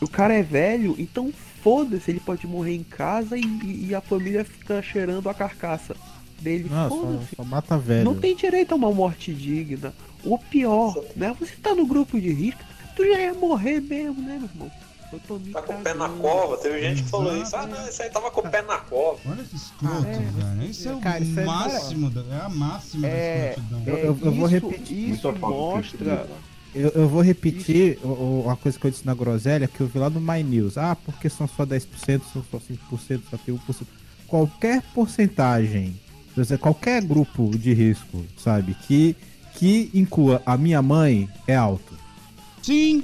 o 0.00 0.08
cara 0.08 0.34
é 0.34 0.42
velho, 0.42 0.94
então 0.98 1.32
foda-se, 1.62 2.10
ele 2.10 2.20
pode 2.20 2.46
morrer 2.46 2.74
em 2.74 2.82
casa 2.82 3.36
e, 3.38 3.42
e- 3.42 3.86
e 3.90 3.94
a 3.94 4.00
família 4.00 4.44
fica 4.44 4.82
cheirando 4.82 5.28
a 5.28 5.34
carcaça 5.34 5.94
dele. 6.42 6.68
Não, 6.70 6.88
só, 6.88 7.20
só 7.36 7.44
mata 7.44 7.78
velho. 7.78 8.04
Não 8.04 8.14
tem 8.14 8.34
direito 8.36 8.72
a 8.72 8.74
uma 8.74 8.90
morte 8.92 9.32
digna. 9.32 9.92
O 10.24 10.38
pior, 10.38 10.94
né? 11.16 11.34
Você 11.40 11.54
tá 11.62 11.74
no 11.74 11.86
grupo 11.86 12.20
de 12.20 12.32
risco, 12.32 12.60
tu 12.96 13.04
já 13.04 13.18
ia 13.20 13.34
morrer 13.34 13.80
mesmo, 13.80 14.20
né, 14.22 14.38
meu 14.38 14.48
irmão? 14.48 14.70
Eu 15.12 15.20
tô 15.28 15.38
me 15.38 15.50
Tá 15.52 15.60
com 15.60 15.74
o 15.74 15.82
pé 15.82 15.92
na 15.92 16.08
cova. 16.08 16.56
Teve 16.56 16.80
gente 16.80 17.02
que 17.02 17.08
falou 17.10 17.36
isso. 17.36 17.54
Ah, 17.54 17.64
é. 17.64 17.66
não, 17.66 17.86
esse 17.88 18.02
aí 18.02 18.08
tava 18.08 18.30
com 18.30 18.40
o 18.40 18.48
pé 18.50 18.62
na 18.62 18.78
cova. 18.78 19.18
Olha 19.26 19.44
que 19.44 19.56
escroto, 19.56 19.94
Ah, 20.06 20.08
é. 20.08 20.12
velho. 20.56 20.70
Isso 20.70 20.88
é 20.88 20.94
o 20.94 21.00
Cara, 21.00 21.20
isso 21.22 21.38
é 21.40 21.44
máximo, 21.44 22.08
da- 22.10 22.22
é 22.34 22.40
a 22.40 22.48
máxima 22.48 23.06
É, 23.06 23.44
da 23.44 23.50
escrotidão. 23.62 23.82
Eu- 23.86 23.98
eu- 23.98 24.18
eu 24.22 24.32
vou 24.32 24.46
isso, 24.46 24.68
repetir. 24.68 25.10
Isso 25.10 25.32
mostra. 25.32 26.26
Eu, 26.74 26.88
eu 26.88 27.06
vou 27.08 27.20
repetir 27.20 27.98
o- 28.02 28.06
o- 28.08 28.42
uma 28.46 28.56
coisa 28.56 28.78
que 28.78 28.86
eu 28.86 28.90
disse 28.90 29.04
na 29.04 29.12
groselha, 29.12 29.68
que 29.68 29.80
eu 29.82 29.86
vi 29.86 29.98
lá 29.98 30.08
no 30.08 30.18
My 30.18 30.42
News. 30.42 30.78
Ah, 30.78 30.96
porque 30.96 31.28
são 31.28 31.46
só 31.46 31.66
10%, 31.66 32.22
são 32.32 32.42
só 32.50 32.58
5%, 32.58 33.24
só 33.30 33.36
tem 33.36 33.52
1%. 33.54 33.86
Qualquer 34.26 34.80
porcentagem, 34.94 36.00
dizer, 36.36 36.58
qualquer 36.58 37.02
grupo 37.02 37.50
de 37.56 37.72
risco, 37.74 38.24
sabe, 38.36 38.74
que, 38.86 39.14
que 39.54 39.90
inclua 39.92 40.42
a 40.46 40.56
minha 40.56 40.80
mãe 40.80 41.28
é 41.46 41.54
alto. 41.54 41.92
Sim. 42.62 43.02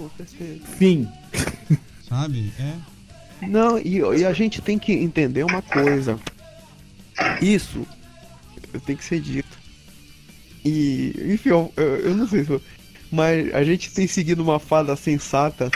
Fim. 0.79 1.09
sabe? 2.09 2.53
É. 2.59 2.74
Não, 3.47 3.79
e, 3.79 3.99
e 3.99 4.24
a 4.24 4.33
gente 4.33 4.61
tem 4.62 4.79
que 4.79 4.93
entender 4.93 5.45
uma 5.45 5.62
coisa. 5.62 6.18
Isso 7.43 7.87
tem 8.87 8.97
que 8.97 9.05
ser 9.05 9.20
dito. 9.20 9.59
E, 10.64 11.12
enfim, 11.35 11.51
eu, 11.51 11.72
eu- 11.76 12.14
não 12.16 12.26
sei 12.29 12.45
se. 12.45 12.51
eu- 12.51 12.62
Mas 13.11 13.55
a 13.55 13.62
gente 13.64 13.91
tem 13.93 14.07
seguido 14.07 14.43
uma 14.43 14.59
fada 14.59 14.95
sensata. 14.97 15.70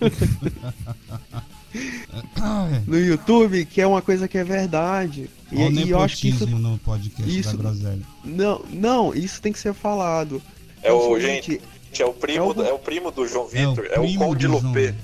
no 2.86 2.98
YouTube, 2.98 3.64
que 3.64 3.80
é 3.80 3.86
uma 3.86 4.02
coisa 4.02 4.28
que 4.28 4.36
é 4.38 4.44
verdade. 4.44 5.28
E, 5.50 5.56
Olha 5.56 5.82
o 5.82 5.86
e 5.86 5.90
eu 5.90 6.00
acho 6.00 6.16
que 6.18 6.28
isso. 6.28 6.46
no 6.46 6.78
podcast 6.78 7.38
isso- 7.38 7.56
da 7.56 7.62
Groselha. 7.62 8.02
Não, 8.24 8.64
não, 8.70 9.14
isso 9.14 9.40
tem 9.40 9.52
que 9.52 9.58
ser 9.58 9.74
falado. 9.74 10.42
É 10.82 10.92
o, 10.92 11.14
seguinte, 11.16 11.60
gente, 11.88 12.02
é 12.02 12.06
o 12.06 12.12
primo, 12.12 12.38
É 12.38 12.42
o- 12.48 12.54
do- 12.54 12.64
é 12.64 12.72
o 12.72 12.78
primo 12.78 13.10
do 13.10 13.26
João 13.26 13.48
É 13.52 13.66
o 13.66 13.70
Vitor. 13.70 13.86
É 13.90 13.98
o, 13.98 14.02
primo 14.02 14.18
Conde 14.26 14.46
do 14.46 14.52
Lopê. 14.52 14.94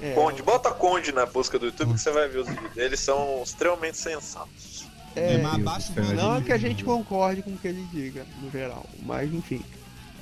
é, 0.00 0.12
Conde, 0.12 0.42
bota 0.42 0.70
Conde 0.70 1.12
na 1.12 1.26
busca 1.26 1.58
do 1.58 1.66
YouTube 1.66 1.94
que 1.94 2.00
você 2.00 2.10
vai 2.10 2.28
ver 2.28 2.40
os 2.40 2.48
vídeos 2.48 2.72
dele. 2.74 2.96
São 2.96 3.42
extremamente 3.42 3.96
sensatos. 3.98 4.84
É, 5.14 5.34
é, 5.34 5.38
mas 5.38 5.54
abaixo 5.54 5.92
Não 6.14 6.36
é 6.36 6.40
que 6.42 6.52
a 6.52 6.58
gente 6.58 6.84
concorde 6.84 7.42
com 7.42 7.50
o 7.50 7.56
que 7.56 7.68
ele 7.68 7.86
diga, 7.92 8.26
no 8.42 8.50
geral. 8.50 8.84
Mas 9.02 9.32
enfim. 9.32 9.62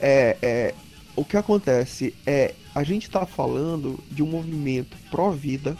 É, 0.00 0.36
é, 0.42 0.74
o 1.16 1.24
que 1.24 1.36
acontece 1.36 2.14
é 2.26 2.54
a 2.74 2.82
gente 2.82 3.08
tá 3.10 3.24
falando 3.24 3.98
de 4.10 4.22
um 4.22 4.26
movimento 4.26 4.96
pró-vida, 5.10 5.76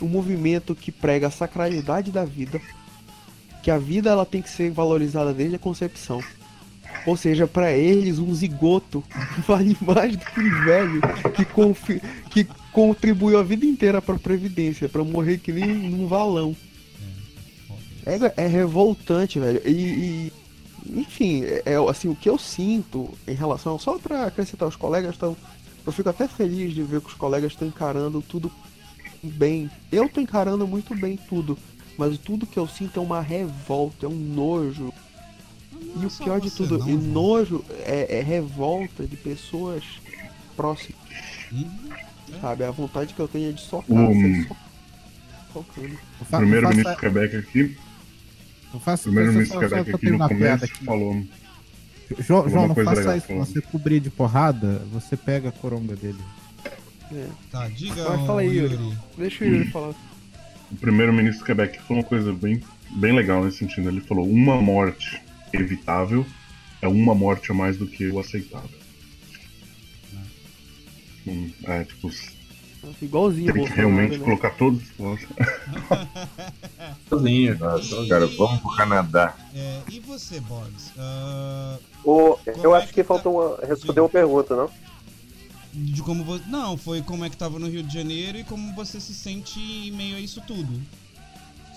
um 0.00 0.08
movimento 0.08 0.74
que 0.74 0.90
prega 0.90 1.28
a 1.28 1.30
sacralidade 1.30 2.10
da 2.10 2.24
vida, 2.24 2.60
que 3.62 3.70
a 3.70 3.78
vida 3.78 4.10
ela 4.10 4.26
tem 4.26 4.42
que 4.42 4.50
ser 4.50 4.70
valorizada 4.70 5.32
desde 5.32 5.56
a 5.56 5.58
concepção. 5.58 6.20
Ou 7.06 7.16
seja, 7.16 7.46
pra 7.46 7.72
eles 7.72 8.18
um 8.18 8.34
zigoto 8.34 9.02
vale 9.46 9.76
mais 9.80 10.16
do 10.16 10.24
que 10.24 10.40
um 10.40 10.64
velho 10.64 11.00
que, 11.34 11.44
confi- 11.44 12.02
que 12.30 12.44
contribuiu 12.72 13.38
a 13.38 13.42
vida 13.42 13.64
inteira 13.64 14.02
pra 14.02 14.18
previdência, 14.18 14.88
pra 14.88 15.02
morrer 15.04 15.38
que 15.38 15.52
nem 15.52 15.66
num 15.66 16.06
valão. 16.06 16.54
É, 18.04 18.44
é 18.44 18.46
revoltante, 18.48 19.38
velho. 19.38 19.62
E, 19.64 19.70
e- 19.70 20.32
enfim, 20.86 21.44
é, 21.44 21.62
é, 21.66 21.90
assim, 21.90 22.08
o 22.08 22.14
que 22.16 22.28
eu 22.28 22.38
sinto 22.38 23.10
em 23.26 23.34
relação. 23.34 23.78
Só 23.78 23.98
pra 23.98 24.26
acrescentar, 24.26 24.68
os 24.68 24.76
colegas 24.76 25.12
estão. 25.14 25.36
Eu 25.84 25.92
fico 25.92 26.08
até 26.08 26.28
feliz 26.28 26.72
de 26.74 26.82
ver 26.82 27.00
que 27.00 27.08
os 27.08 27.14
colegas 27.14 27.52
estão 27.52 27.66
encarando 27.66 28.22
tudo 28.22 28.50
bem. 29.22 29.70
Eu 29.90 30.08
tô 30.08 30.20
encarando 30.20 30.66
muito 30.66 30.94
bem 30.94 31.16
tudo. 31.28 31.58
Mas 31.98 32.16
tudo 32.18 32.46
que 32.46 32.58
eu 32.58 32.66
sinto 32.66 32.98
é 32.98 33.02
uma 33.02 33.20
revolta, 33.20 34.06
é 34.06 34.08
um 34.08 34.14
nojo. 34.14 34.92
E 36.00 36.06
o 36.06 36.10
pior 36.10 36.40
de 36.40 36.50
tudo, 36.50 36.78
não, 36.78 36.88
e 36.88 36.96
vô. 36.96 37.12
nojo 37.12 37.64
é, 37.84 38.18
é 38.18 38.22
revolta 38.22 39.04
de 39.06 39.16
pessoas 39.16 39.82
próximas, 40.56 40.98
Uhum. 41.50 41.68
sabe? 42.40 42.64
A 42.64 42.70
vontade 42.70 43.12
que 43.12 43.20
eu 43.20 43.28
tenho 43.28 43.50
é 43.50 43.52
de 43.52 43.60
socar, 43.60 43.94
Um- 43.96 44.46
socando. 45.52 45.98
O 46.20 46.24
fa- 46.24 46.38
primeiro 46.38 46.62
não 46.62 46.70
faça- 46.72 46.82
ministro 46.82 47.00
Quebec 47.00 47.36
aqui, 47.36 47.76
não 48.72 48.80
faça- 48.80 49.08
o 49.08 49.12
primeiro 49.12 49.46
só 49.46 49.58
Quebec 49.60 49.84
pra 49.90 49.96
aqui 49.96 50.10
no 50.10 50.28
começo 50.28 50.64
aqui. 50.64 50.84
falou. 50.84 51.24
João, 52.18 52.48
João, 52.48 52.68
não 52.68 52.74
faça 52.74 52.90
legal, 53.00 53.16
isso. 53.16 53.26
falando. 53.26 53.46
Você 53.46 53.60
cobrir 53.62 54.00
de 54.00 54.10
porrada, 54.10 54.82
você 54.92 55.16
pega 55.16 55.48
a 55.48 55.52
coronga 55.52 55.96
dele. 55.96 56.18
Tá, 57.50 57.68
diga, 57.68 58.10
ô, 58.10 58.26
fala 58.26 58.40
aí, 58.40 58.48
Yuri. 58.56 58.74
Yuri. 58.74 58.98
Deixa 59.18 59.44
o 59.44 59.48
Yuri 59.48 59.70
falar. 59.70 59.94
O 60.70 60.76
primeiro-ministro 60.76 61.44
Quebec 61.44 61.78
falou 61.82 62.02
uma 62.02 62.08
coisa 62.08 62.32
bem, 62.32 62.62
bem 62.92 63.12
legal 63.14 63.44
nesse 63.44 63.58
sentido. 63.58 63.88
Ele 63.88 64.00
falou: 64.00 64.26
uma 64.28 64.60
morte 64.60 65.20
evitável 65.52 66.24
é 66.80 66.88
uma 66.88 67.14
morte 67.14 67.50
a 67.50 67.54
mais 67.54 67.76
do 67.76 67.86
que 67.86 68.06
o 68.08 68.18
aceitável. 68.18 68.70
Hum, 71.26 71.50
É, 71.64 71.84
tipo, 71.84 72.10
Igualzinho 73.00 73.52
tem 73.52 73.64
que 73.64 73.68
Bolsonaro, 73.70 73.96
realmente 73.96 74.18
né? 74.18 74.24
colocar 74.24 74.50
todos. 74.50 74.82
Sozinho. 77.08 77.58
Nossa, 77.58 78.06
cara, 78.08 78.26
vamos 78.26 78.60
pro 78.60 78.76
Canadá. 78.76 79.34
É, 79.54 79.80
e 79.90 80.00
você, 80.00 80.40
Borges? 80.40 80.92
Ah, 80.98 81.78
O, 82.04 82.36
eu 82.46 82.74
é 82.74 82.78
acho 82.78 82.88
que 82.88 82.94
que 82.94 83.02
tá? 83.02 83.08
faltou 83.08 83.40
uma, 83.40 83.66
responder 83.66 84.00
uma 84.00 84.08
pergunta, 84.08 84.56
não? 84.56 84.70
de 85.72 86.02
como 86.02 86.22
você. 86.22 86.44
Não, 86.48 86.76
foi 86.76 87.00
como 87.02 87.24
é 87.24 87.30
que 87.30 87.36
tava 87.36 87.58
no 87.58 87.68
Rio 87.68 87.82
de 87.82 87.94
Janeiro 87.94 88.38
e 88.38 88.44
como 88.44 88.74
você 88.74 89.00
se 89.00 89.14
sente 89.14 89.58
em 89.58 89.90
meio 89.90 90.16
a 90.16 90.20
isso 90.20 90.42
tudo. 90.46 90.80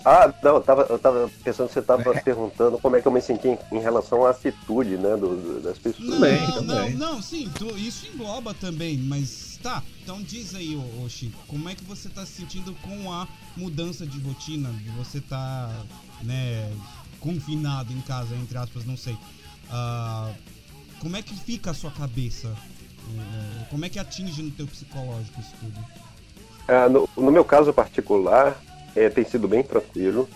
Ah, 0.08 0.32
não, 0.40 0.54
eu 0.54 0.60
tava, 0.60 0.82
eu 0.88 0.98
tava 1.00 1.28
pensando 1.42 1.66
que 1.66 1.74
você 1.74 1.82
tava 1.82 2.14
perguntando 2.22 2.78
como 2.78 2.94
é 2.94 3.02
que 3.02 3.08
eu 3.08 3.10
me 3.12 3.20
senti 3.20 3.48
em, 3.48 3.58
em 3.72 3.80
relação 3.80 4.24
à 4.24 4.30
atitude, 4.30 4.96
né, 4.96 5.16
do, 5.16 5.34
do- 5.36 5.60
das 5.60 5.76
pessoas. 5.78 6.08
Não, 6.08 6.14
Também, 6.20 6.46
não, 6.46 6.52
também. 6.54 6.94
não, 6.94 7.20
sim, 7.20 7.50
tu- 7.58 7.76
isso 7.76 8.06
engloba 8.06 8.54
também, 8.54 8.96
mas 8.96 9.58
tá. 9.60 9.82
Então 10.04 10.22
diz 10.22 10.54
aí, 10.54 10.76
ô, 10.76 11.02
ô 11.04 11.08
Chico, 11.08 11.36
como 11.48 11.68
é 11.68 11.74
que 11.74 11.82
você 11.82 12.08
tá 12.08 12.24
se 12.24 12.34
sentindo 12.34 12.72
com 12.82 13.12
a 13.12 13.26
mudança 13.56 14.06
de 14.06 14.20
rotina, 14.20 14.70
de 14.70 14.90
você 14.90 15.20
tá, 15.20 15.72
né, 16.22 16.72
confinado 17.18 17.92
em 17.92 18.00
casa, 18.02 18.36
entre 18.36 18.56
aspas, 18.56 18.84
não 18.84 18.96
sei. 18.96 19.18
Ah, 19.68 20.30
como 21.00 21.16
é 21.16 21.22
que 21.22 21.34
fica 21.34 21.72
a 21.72 21.74
sua 21.74 21.90
cabeça? 21.90 22.46
É, 23.08 23.64
Como 23.70 23.84
é 23.84 23.88
que 23.88 23.98
atinge 23.98 24.40
no 24.40 24.52
teu 24.52 24.68
psicológico 24.68 25.40
isso 25.40 25.52
tudo? 25.58 25.84
Ah, 26.68 26.88
no, 26.88 27.08
no 27.16 27.32
meu 27.32 27.44
caso 27.44 27.72
particular, 27.72 28.56
é, 28.96 29.10
tem 29.10 29.24
sido 29.24 29.48
bem 29.48 29.62
tranquilo. 29.62 30.28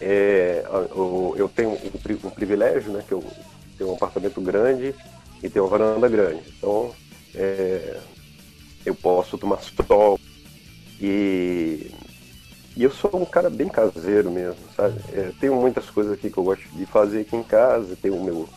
É, 0.00 0.64
eu, 0.90 1.34
eu 1.36 1.48
tenho 1.48 1.72
um, 1.72 1.90
pri- 2.02 2.16
privilégio, 2.34 2.92
né, 2.92 3.02
que 3.06 3.14
eu 3.14 3.22
tenho 3.78 3.90
um 3.90 3.94
apartamento 3.94 4.40
grande 4.40 4.94
e 5.42 5.50
tenho 5.50 5.64
uma 5.64 5.70
varanda 5.70 6.08
grande. 6.08 6.42
Então, 6.58 6.94
é, 7.34 8.00
eu 8.84 8.94
posso 8.94 9.38
tomar 9.38 9.60
sol 9.60 10.18
e, 11.00 11.90
e 12.76 12.82
eu 12.84 12.90
sou 12.90 13.10
um 13.14 13.24
cara 13.24 13.50
bem 13.50 13.68
caseiro 13.68 14.30
mesmo, 14.30 14.68
sabe? 14.76 15.00
É, 15.12 15.32
tenho 15.40 15.54
muitas 15.56 15.90
coisas 15.90 16.12
aqui 16.12 16.30
que 16.30 16.38
eu 16.38 16.44
gosto 16.44 16.68
de 16.76 16.86
fazer 16.86 17.20
aqui 17.22 17.36
em 17.36 17.44
casa. 17.44 17.96
Tenho 17.96 18.16
o 18.16 18.24
meu 18.24 18.48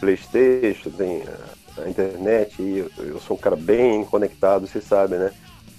Playstation, 0.00 0.90
tem 0.90 1.22
a, 1.78 1.82
a 1.82 1.88
internet 1.88 2.62
eu, 2.62 2.90
eu 2.98 3.20
sou 3.20 3.36
um 3.36 3.40
cara 3.40 3.56
bem 3.56 4.04
conectado, 4.04 4.66
você 4.66 4.80
sabe, 4.80 5.16
né? 5.18 5.32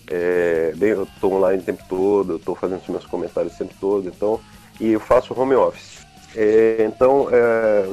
É, 0.10 0.74
eu 0.82 1.06
tô 1.20 1.30
online 1.34 1.62
o 1.62 1.66
tempo 1.66 1.84
todo, 1.88 2.34
eu 2.34 2.40
tô 2.40 2.56
fazendo 2.56 2.82
os 2.82 2.88
meus 2.90 3.06
comentários 3.06 3.56
o 3.56 3.58
tempo 3.58 3.76
todo, 3.80 4.08
então, 4.10 4.42
e 4.80 4.90
eu 4.92 5.00
faço 5.00 5.34
home 5.34 5.56
office. 5.56 6.06
É, 6.34 6.84
então, 6.86 7.30
é, 7.30 7.88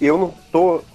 eu 0.00 0.18
não 0.18 0.32
tô, 0.50 0.86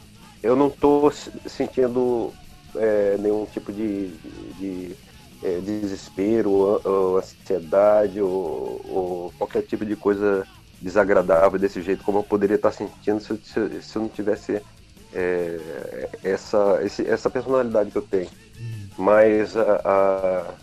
eu 0.42 0.56
não 0.56 0.70
tô 0.70 1.10
se- 1.12 1.32
sentindo 1.48 2.38
é, 2.78 3.18
nenhum 3.18 3.46
tipo 3.46 3.72
de, 3.74 4.18
de- 4.56 5.00
é, 5.42 5.60
desespero, 5.62 6.52
ou, 6.52 6.82
ou 6.86 7.18
ansiedade, 7.18 8.22
ou, 8.22 8.82
ou 8.86 9.32
qualquer 9.34 9.64
tipo 9.64 9.86
de 9.86 9.96
coisa 9.98 10.48
desagradável 10.80 11.60
desse 11.60 11.82
jeito, 11.82 12.04
como 12.04 12.20
eu 12.20 12.24
poderia 12.24 12.56
estar 12.56 12.72
sentindo 12.72 13.20
se, 13.22 13.38
se 13.82 13.98
eu 13.98 14.02
não 14.02 14.10
tivesse 14.10 14.64
é, 15.12 16.10
essa, 16.24 16.80
esse- 16.84 17.06
essa 17.08 17.30
personalidade 17.30 17.92
que 17.92 17.98
eu 17.98 18.02
tenho. 18.08 18.32
Mas 18.98 19.56
a- 19.58 19.82
a- 19.84 20.54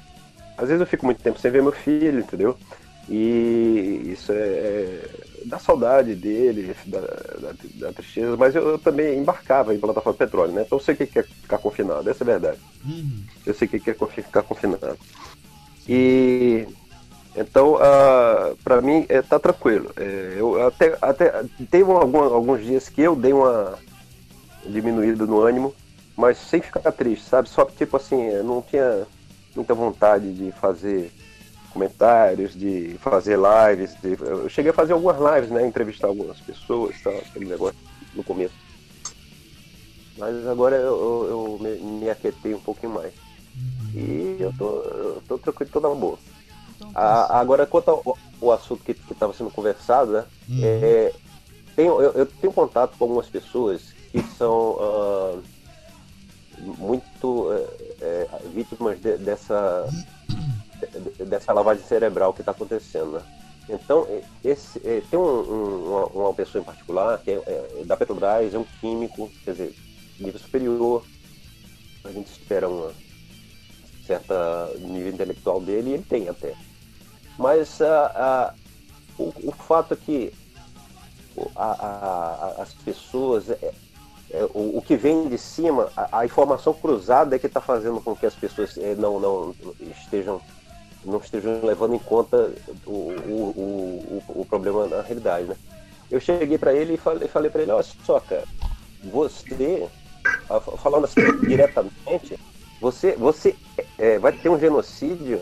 às 0.57 0.68
vezes 0.68 0.81
eu 0.81 0.87
fico 0.87 1.07
muito 1.07 1.22
tempo 1.22 1.39
sem 1.39 1.51
ver 1.51 1.62
meu 1.62 1.72
filho, 1.72 2.20
entendeu? 2.20 2.57
E 3.09 4.03
isso 4.12 4.33
é, 4.33 4.37
é 4.37 5.11
dá 5.47 5.59
saudade 5.59 6.14
dele, 6.14 6.74
da, 6.85 7.01
da- 7.01 7.55
da 7.74 7.93
tristeza, 7.93 8.37
mas 8.37 8.55
eu, 8.55 8.68
eu 8.68 8.79
também 8.79 9.18
embarcava 9.18 9.74
em 9.74 9.79
plataforma 9.79 10.12
de 10.12 10.18
petróleo, 10.18 10.53
né? 10.53 10.62
Então 10.66 10.76
eu 10.79 10.83
sei 10.83 10.95
o 10.95 10.97
que 10.99 11.18
é 11.18 11.22
ficar 11.22 11.59
confinado, 11.59 12.09
essa 12.11 12.22
é 12.22 12.26
a 12.26 12.31
verdade. 12.39 12.59
Uhum. 12.85 13.22
Eu 13.47 13.55
sei 13.55 13.66
o 13.66 13.70
que 13.70 13.91
é 13.91 13.95
ficar 13.95 14.43
confinado. 14.43 14.99
E 15.89 16.66
então, 17.35 17.76
ah, 17.81 18.53
pra 18.64 18.83
mim, 18.83 19.07
é, 19.09 19.22
tá 19.22 19.39
tranquilo. 19.39 19.91
É, 19.97 20.35
eu 20.37 20.66
até, 20.66 20.99
até 21.01 21.33
teve 21.70 21.91
algum- 21.91 22.18
alguns 22.22 22.62
dias 22.62 22.89
que 22.89 23.01
eu 23.01 23.14
dei 23.16 23.33
uma 23.33 23.79
diminuída 24.66 25.24
no 25.24 25.41
ânimo, 25.41 25.74
mas 26.19 26.39
sem 26.39 26.62
ficar 26.62 26.93
triste, 26.93 27.27
sabe? 27.29 27.49
Só 27.51 27.64
que, 27.66 27.75
tipo 27.77 27.97
assim, 27.97 28.23
eu 28.25 28.45
não 28.45 28.62
tinha 28.62 29.09
muita 29.55 29.75
vontade 29.75 30.35
de 30.35 30.53
fazer 30.53 31.14
comentários, 31.69 32.57
de 32.57 32.99
fazer 32.99 33.39
lives. 33.39 33.97
de- 33.97 34.16
eu 34.21 34.49
cheguei 34.51 34.73
a 34.73 34.75
fazer 34.75 34.95
algumas 34.95 35.19
lives, 35.19 35.51
né? 35.51 35.66
Entrevistar 35.66 36.09
algumas 36.09 36.43
pessoas, 36.43 37.01
tal, 37.03 37.21
aquele 37.21 37.47
negócio 37.47 37.79
no 38.12 38.25
começo. 38.25 38.59
Mas 40.16 40.47
agora 40.47 40.77
eu, 40.77 40.83
eu- 41.01 41.29
eu 41.31 41.59
me, 41.61 41.79
me 42.01 42.11
aquietei 42.11 42.55
um 42.55 42.61
pouquinho 42.61 42.93
mais. 42.93 43.14
E 43.95 44.39
eu 44.41 44.53
tô, 44.55 44.83
eu 44.85 45.23
tô 45.23 45.39
tranquilo, 45.39 45.71
tô 45.71 45.81
na 45.81 45.95
boa. 45.95 46.23
Então, 46.75 46.95
tá 46.95 47.14
A- 47.14 47.41
agora, 47.41 47.66
quanto 47.66 47.91
ao, 47.91 48.21
ao 48.43 48.53
assunto 48.53 48.85
que 48.85 48.93
estava 49.11 49.33
sendo 49.35 49.51
conversado, 49.53 50.12
né? 50.12 50.29
Uhum. 50.49 50.62
é, 50.62 51.14
tenho- 51.77 52.01
eu, 52.03 52.12
eu 52.14 52.27
tenho 52.27 52.53
contato 52.55 52.97
com 52.99 53.05
algumas 53.05 53.31
pessoas 53.31 53.97
que 54.12 54.23
são 54.25 54.79
ah, 54.81 55.45
muito 56.61 57.48
é, 57.52 58.04
é, 58.04 58.28
vítimas 58.54 59.00
de- 59.00 59.18
dessa, 59.18 59.86
de- 61.16 61.24
dessa 61.24 61.52
lavagem 61.52 61.84
cerebral 61.84 62.32
que 62.32 62.40
está 62.42 62.52
acontecendo, 62.52 63.12
né? 63.12 63.22
Então, 63.70 64.06
e- 64.09 64.48
esse, 64.48 64.78
é, 64.86 65.02
tem 65.11 65.18
um- 65.18 65.22
um- 65.22 65.88
uma, 65.88 66.06
uma 66.06 66.34
pessoa 66.34 66.62
em 66.62 66.64
particular, 66.64 67.18
que 67.18 67.30
é, 67.32 67.42
é 67.80 67.84
da 67.84 67.96
Petrobras, 67.96 68.54
é 68.54 68.59
um 68.59 68.64
químico, 68.80 69.30
quer 69.44 69.52
dizer, 69.52 69.74
nível 70.18 70.40
superior, 70.40 71.04
a 72.04 72.11
gente 72.12 72.28
espera 72.30 72.68
uma 72.68 72.92
certa 74.06 74.70
nível 74.78 75.12
intelectual 75.12 75.61
dele, 75.61 75.90
e 75.90 75.94
ele 75.94 76.02
tem 76.02 76.28
até. 76.28 76.54
Mas 77.38 77.80
ah, 77.82 78.12
ah, 78.14 78.54
o, 79.18 79.32
o 79.48 79.52
fato 79.52 79.92
é 79.94 79.96
que 79.96 80.32
a- 81.54 81.72
a- 81.72 82.54
a- 82.59 82.62
as 82.62 82.72
pessoas, 82.72 83.50
é- 83.50 83.59
é, 83.62 83.72
o, 84.55 84.79
o 84.79 84.83
que 84.83 84.97
vem 84.97 85.29
de 85.29 85.39
cima, 85.39 85.91
a, 85.97 86.20
a 86.20 86.26
informação 86.26 86.74
cruzada 86.74 87.35
é 87.35 87.39
que 87.39 87.47
está 87.47 87.61
fazendo 87.61 88.01
com 88.01 88.14
que 88.14 88.26
as 88.26 88.35
pessoas 88.35 88.76
eh, 88.76 88.95
não, 88.97 89.18
não 89.18 89.55
estejam 89.81 90.41
não 91.05 91.18
estejam 91.18 91.61
levando 91.64 91.95
em 91.95 91.99
conta 91.99 92.53
o, 92.85 92.91
o, 92.91 94.22
o, 94.26 94.41
o, 94.41 94.45
problema 94.45 94.87
na 94.87 95.01
realidade, 95.01 95.47
né? 95.47 95.57
Eu 96.11 96.20
cheguei 96.20 96.59
para 96.59 96.74
ele 96.74 96.95
e 96.95 96.97
falei, 96.97 97.29
falei 97.29 97.51
para 97.51 97.62
ele, 97.62 97.70
olha 97.70 97.87
só, 98.05 98.18
cara, 98.20 98.45
você, 99.05 99.89
falando 100.79 101.05
assim 101.05 101.20
diretamente, 101.47 102.39
você, 102.81 103.12
você 103.12 103.55
eh, 103.97 104.18
vai 104.18 104.33
ter 104.33 104.49
um 104.49 104.59
genocídio 104.59 105.41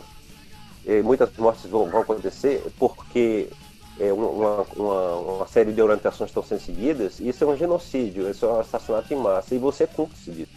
eh, 0.87 1.03
muitas 1.03 1.35
mortes 1.37 1.69
vão, 1.69 1.91
vão 1.91 2.03
acontecer 2.03 2.63
porque 2.79 3.49
é, 3.99 4.13
uma, 4.13 4.63
uma, 4.77 5.17
uma 5.17 5.47
série 5.47 5.73
de 5.73 5.81
orientações 5.81 6.31
estão 6.31 6.43
sendo 6.43 6.61
seguidas, 6.61 7.19
isso 7.21 7.45
é 7.45 7.47
um 7.47 7.57
genocídio, 7.57 8.31
isso 8.31 8.45
é 8.45 8.49
um 8.49 8.61
assassinato 8.61 9.13
em 9.13 9.17
massa, 9.17 9.55
e 9.55 9.59
você 9.59 9.85
é 9.85 9.87
cúmplice 9.87 10.31
disso, 10.31 10.53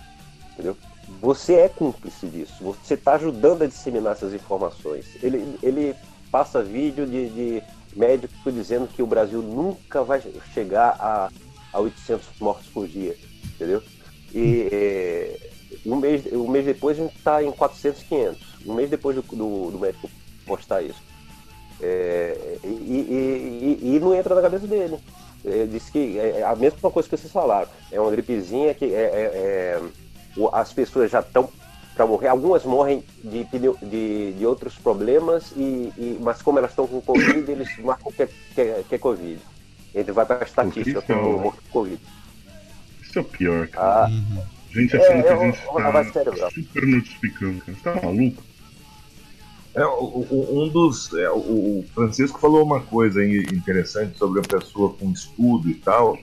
entendeu? 0.54 0.78
Você 1.22 1.54
é 1.56 1.70
cúmplice 1.70 2.28
disso, 2.28 2.54
você 2.62 2.94
está 2.94 3.14
ajudando 3.14 3.64
a 3.64 3.68
disseminar 3.68 4.14
essas 4.14 4.34
informações. 4.34 5.06
Ele, 5.24 5.58
ele 5.64 5.96
passa 6.32 6.62
vídeo 6.62 7.06
de, 7.08 7.30
de 7.30 7.64
médico 7.96 8.52
dizendo 8.52 8.88
que 8.88 9.02
o 9.02 9.08
Brasil 9.08 9.42
nunca 9.42 10.04
vai 10.04 10.22
chegar 10.54 10.96
a, 11.00 11.30
a 11.74 11.80
800 11.80 12.28
mortos 12.40 12.68
por 12.68 12.88
dia, 12.88 13.18
entendeu? 13.56 13.82
E 14.34 14.70
é, 14.72 15.50
um, 15.86 15.96
mês, 15.96 16.26
um 16.32 16.48
mês 16.48 16.66
depois 16.66 17.00
a 17.00 17.04
gente 17.04 17.16
está 17.16 17.44
em 17.44 17.52
400, 17.52 18.04
500. 18.04 18.48
Um 18.66 18.74
mês 18.74 18.90
depois 18.90 19.16
do, 19.16 19.22
do, 19.22 19.72
do 19.72 19.80
médico 19.80 20.10
postar 20.46 20.82
isso. 20.82 21.09
É, 21.82 22.58
e, 22.64 22.68
e- 22.68 23.80
e- 23.82 23.96
e 23.96 24.00
não 24.00 24.14
entra 24.14 24.36
na 24.36 24.42
cabeça 24.42 24.68
dele. 24.68 24.98
Ele 25.44 25.68
disse 25.68 25.92
que 25.92 26.20
é 26.20 26.44
a 26.44 26.56
mesma 26.56 26.92
coisa 26.92 27.08
que 27.08 27.16
vocês 27.18 27.32
falaram. 27.32 27.70
É 27.92 28.00
uma 28.00 28.12
gripezinha 28.12 28.74
que 28.74 28.86
é, 28.86 28.88
é- 28.98 29.80
é- 29.82 30.50
as 30.54 30.74
pessoas 30.74 31.10
já 31.10 31.22
estão 31.22 31.50
para 31.96 32.06
morrer. 32.06 32.28
Algumas 32.28 32.64
morrem 32.64 33.04
de, 33.24 33.46
de, 33.46 34.34
de 34.34 34.46
outros 34.46 34.76
problemas, 34.76 35.52
e, 35.56 35.92
e- 35.98 36.18
mas 36.22 36.42
como 36.42 36.60
elas 36.60 36.72
estão 36.72 36.88
com 36.88 37.00
Covid, 37.02 37.50
eles 37.52 37.78
marcam 37.80 38.12
que 38.12 38.24
é, 38.24 38.30
que 38.56 38.62
é, 38.62 38.84
que 38.88 38.96
é 38.96 38.98
Covid. 38.98 39.40
Ele 39.96 40.12
vai 40.12 40.26
para 40.26 40.40
a 40.42 40.44
estatística 40.44 41.00
é 41.00 41.02
como 41.02 41.38
o- 41.38 41.40
morto 41.40 41.62
por 41.64 41.72
Covid. 41.72 42.02
Isso 43.02 43.18
é 43.20 43.22
o 43.22 43.26
pior, 43.26 43.68
cara. 43.70 44.06
Ah, 44.06 44.10
Uhum. 44.10 44.44
Gente 44.72 44.96
É, 44.96 45.00
achando 45.02 45.24
que 45.24 45.28
é 45.30 45.32
a 45.34 45.38
gente 45.46 45.58
tá 46.04 46.14
cerebral. 46.14 46.52
super 46.52 46.86
notificando, 46.86 47.62
cara. 47.62 47.78
Você 47.78 47.84
tá 47.84 48.06
maluco? 48.06 48.44
É, 49.76 49.86
um 49.86 50.68
dos. 50.68 51.14
é, 51.14 51.30
o- 51.30 51.86
Francisco 51.94 52.40
falou 52.40 52.64
uma 52.64 52.82
coisa 52.82 53.24
interessante 53.24 54.18
sobre 54.18 54.40
a 54.40 54.44
pessoa 54.44 54.94
com 54.94 55.12
estudo 55.12 55.70
e 55.70 55.76
tal. 55.76 56.18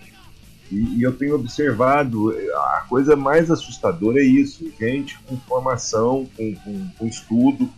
E, 0.70 0.98
e 0.98 1.02
eu 1.02 1.12
tenho 1.12 1.36
observado, 1.36 2.30
a 2.54 2.84
coisa 2.88 3.14
mais 3.14 3.50
assustadora 3.50 4.18
é 4.20 4.24
isso: 4.24 4.68
gente 4.78 5.18
com 5.20 5.36
formação, 5.38 6.28
com, 6.36 6.54
com, 6.56 6.88
com 6.98 7.06
estudo, 7.06 7.68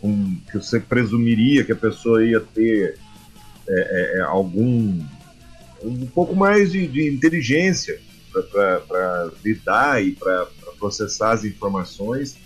com, 0.00 0.36
que 0.50 0.58
você 0.58 0.80
presumiria 0.80 1.64
que 1.64 1.72
a 1.72 1.76
pessoa 1.76 2.24
ia 2.26 2.40
ter 2.40 2.98
é, 3.68 3.72
é, 3.72 4.18
é, 4.18 4.20
algum. 4.22 5.00
um 5.84 6.06
pouco 6.06 6.34
mais 6.34 6.72
de, 6.72 6.86
de 6.88 7.08
inteligência 7.08 8.00
para 8.50 9.30
lidar 9.44 10.02
e 10.04 10.12
para 10.12 10.48
processar 10.78 11.32
as 11.32 11.44
informações. 11.44 12.36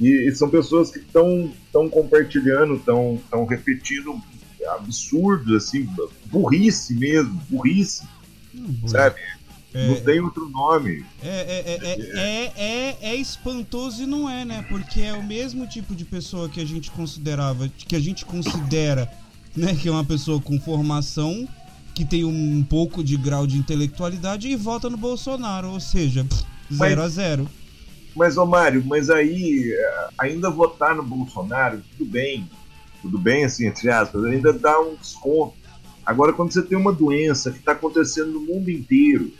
E, 0.00 0.28
e 0.28 0.34
são 0.34 0.48
pessoas 0.48 0.90
que 0.90 0.98
estão 0.98 1.52
compartilhando, 1.90 2.74
estão 2.76 3.20
repetindo 3.48 4.20
absurdos, 4.68 5.64
assim, 5.64 5.88
burrice 6.26 6.94
mesmo, 6.94 7.40
burrice, 7.48 8.04
Hum, 8.54 8.80
sabe? 8.86 9.20
É, 9.72 9.86
Não 9.86 10.00
tem 10.00 10.18
outro 10.20 10.48
nome. 10.48 11.04
É, 11.22 11.28
é, 11.28 11.64
é, 11.66 11.78
é, 11.84 12.18
é, 12.18 12.52
é, 12.56 13.10
é 13.12 13.14
espantoso 13.14 14.02
e 14.02 14.06
não 14.06 14.28
é, 14.28 14.44
né? 14.44 14.66
Porque 14.68 15.00
é 15.00 15.14
o 15.14 15.22
mesmo 15.22 15.64
tipo 15.68 15.94
de 15.94 16.04
pessoa 16.04 16.48
que 16.48 16.60
a 16.60 16.64
gente 16.64 16.90
considerava, 16.90 17.68
que 17.68 17.94
a 17.94 18.00
gente 18.00 18.24
considera, 18.24 19.08
né, 19.56 19.76
que 19.76 19.86
é 19.86 19.90
uma 19.92 20.04
pessoa 20.04 20.40
com 20.40 20.58
formação, 20.58 21.48
que 21.94 22.04
tem 22.04 22.24
um 22.24 22.64
pouco 22.68 23.04
de 23.04 23.16
grau 23.16 23.46
de 23.46 23.56
intelectualidade 23.56 24.48
e 24.48 24.56
vota 24.56 24.90
no 24.90 24.96
Bolsonaro, 24.96 25.68
ou 25.68 25.78
seja, 25.78 26.24
pff, 26.24 26.44
Mas- 26.70 26.88
zero 26.88 27.02
a 27.02 27.08
zero. 27.08 27.50
Mas, 28.14 28.36
ô 28.36 28.44
Mário, 28.44 28.82
mas 28.84 29.08
aí, 29.08 29.72
eh, 29.72 30.08
ainda 30.18 30.50
votar 30.50 30.94
no 30.94 31.02
Bolsonaro, 31.02 31.80
tudo 31.96 32.10
bem. 32.10 32.48
Tudo 33.00 33.18
bem, 33.18 33.44
assim, 33.44 33.66
entre 33.66 33.90
aspas, 33.90 34.24
ainda 34.24 34.52
dá 34.52 34.78
um 34.80 34.94
desconto. 34.94 35.54
Agora, 36.04 36.32
quando 36.32 36.52
você 36.52 36.62
tem 36.62 36.76
uma 36.76 36.92
doença 36.92 37.50
que 37.50 37.58
está 37.58 37.72
acontecendo 37.72 38.32
no 38.32 38.40
mundo 38.40 38.70
inteiro, 38.70 39.32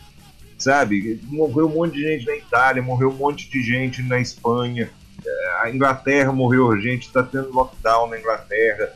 sabe? 0.56 1.20
Morreu 1.24 1.66
um 1.66 1.74
monte 1.74 1.94
de 1.94 2.02
gente 2.02 2.26
na 2.26 2.36
Itália, 2.36 2.82
morreu 2.82 3.10
um 3.10 3.16
monte 3.16 3.50
de 3.50 3.62
gente 3.62 4.02
na 4.02 4.20
Espanha, 4.20 4.90
eh, 5.24 5.52
a 5.62 5.70
Inglaterra 5.70 6.32
morreu 6.32 6.78
gente, 6.80 7.06
está 7.06 7.22
tendo 7.22 7.52
lockdown 7.52 8.08
na 8.08 8.18
Inglaterra, 8.18 8.92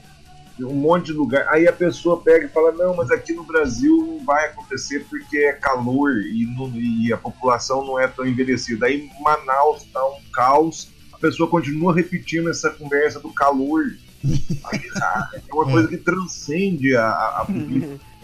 um 0.60 0.74
monte 0.74 1.06
de 1.06 1.12
lugar. 1.12 1.46
Aí 1.50 1.66
a 1.66 1.72
pessoa 1.72 2.20
pega 2.20 2.46
e 2.46 2.48
fala: 2.48 2.72
não, 2.72 2.94
mas 2.94 3.10
aqui 3.10 3.32
no 3.32 3.42
Brasil 3.44 3.96
não 4.06 4.24
vai 4.24 4.46
acontecer 4.46 5.04
porque 5.10 5.38
é 5.38 5.52
calor 5.52 6.12
e, 6.22 6.46
não- 6.46 6.72
e 6.76 7.12
a 7.12 7.16
população 7.16 7.84
não 7.84 7.98
é 7.98 8.06
tão 8.06 8.26
envelhecida. 8.26 8.86
Aí 8.86 9.08
Manaus 9.20 9.82
está 9.82 10.04
um 10.06 10.20
caos, 10.32 10.88
a 11.12 11.18
pessoa 11.18 11.48
continua 11.48 11.94
repetindo 11.94 12.50
essa 12.50 12.70
conversa 12.70 13.18
do 13.20 13.32
calor. 13.32 13.84
Ah, 15.02 15.28
é 15.34 15.52
uma 15.54 15.64
coisa 15.70 15.88
que 15.88 15.96
transcende 15.98 16.96
a, 16.96 17.04
a. 17.06 17.46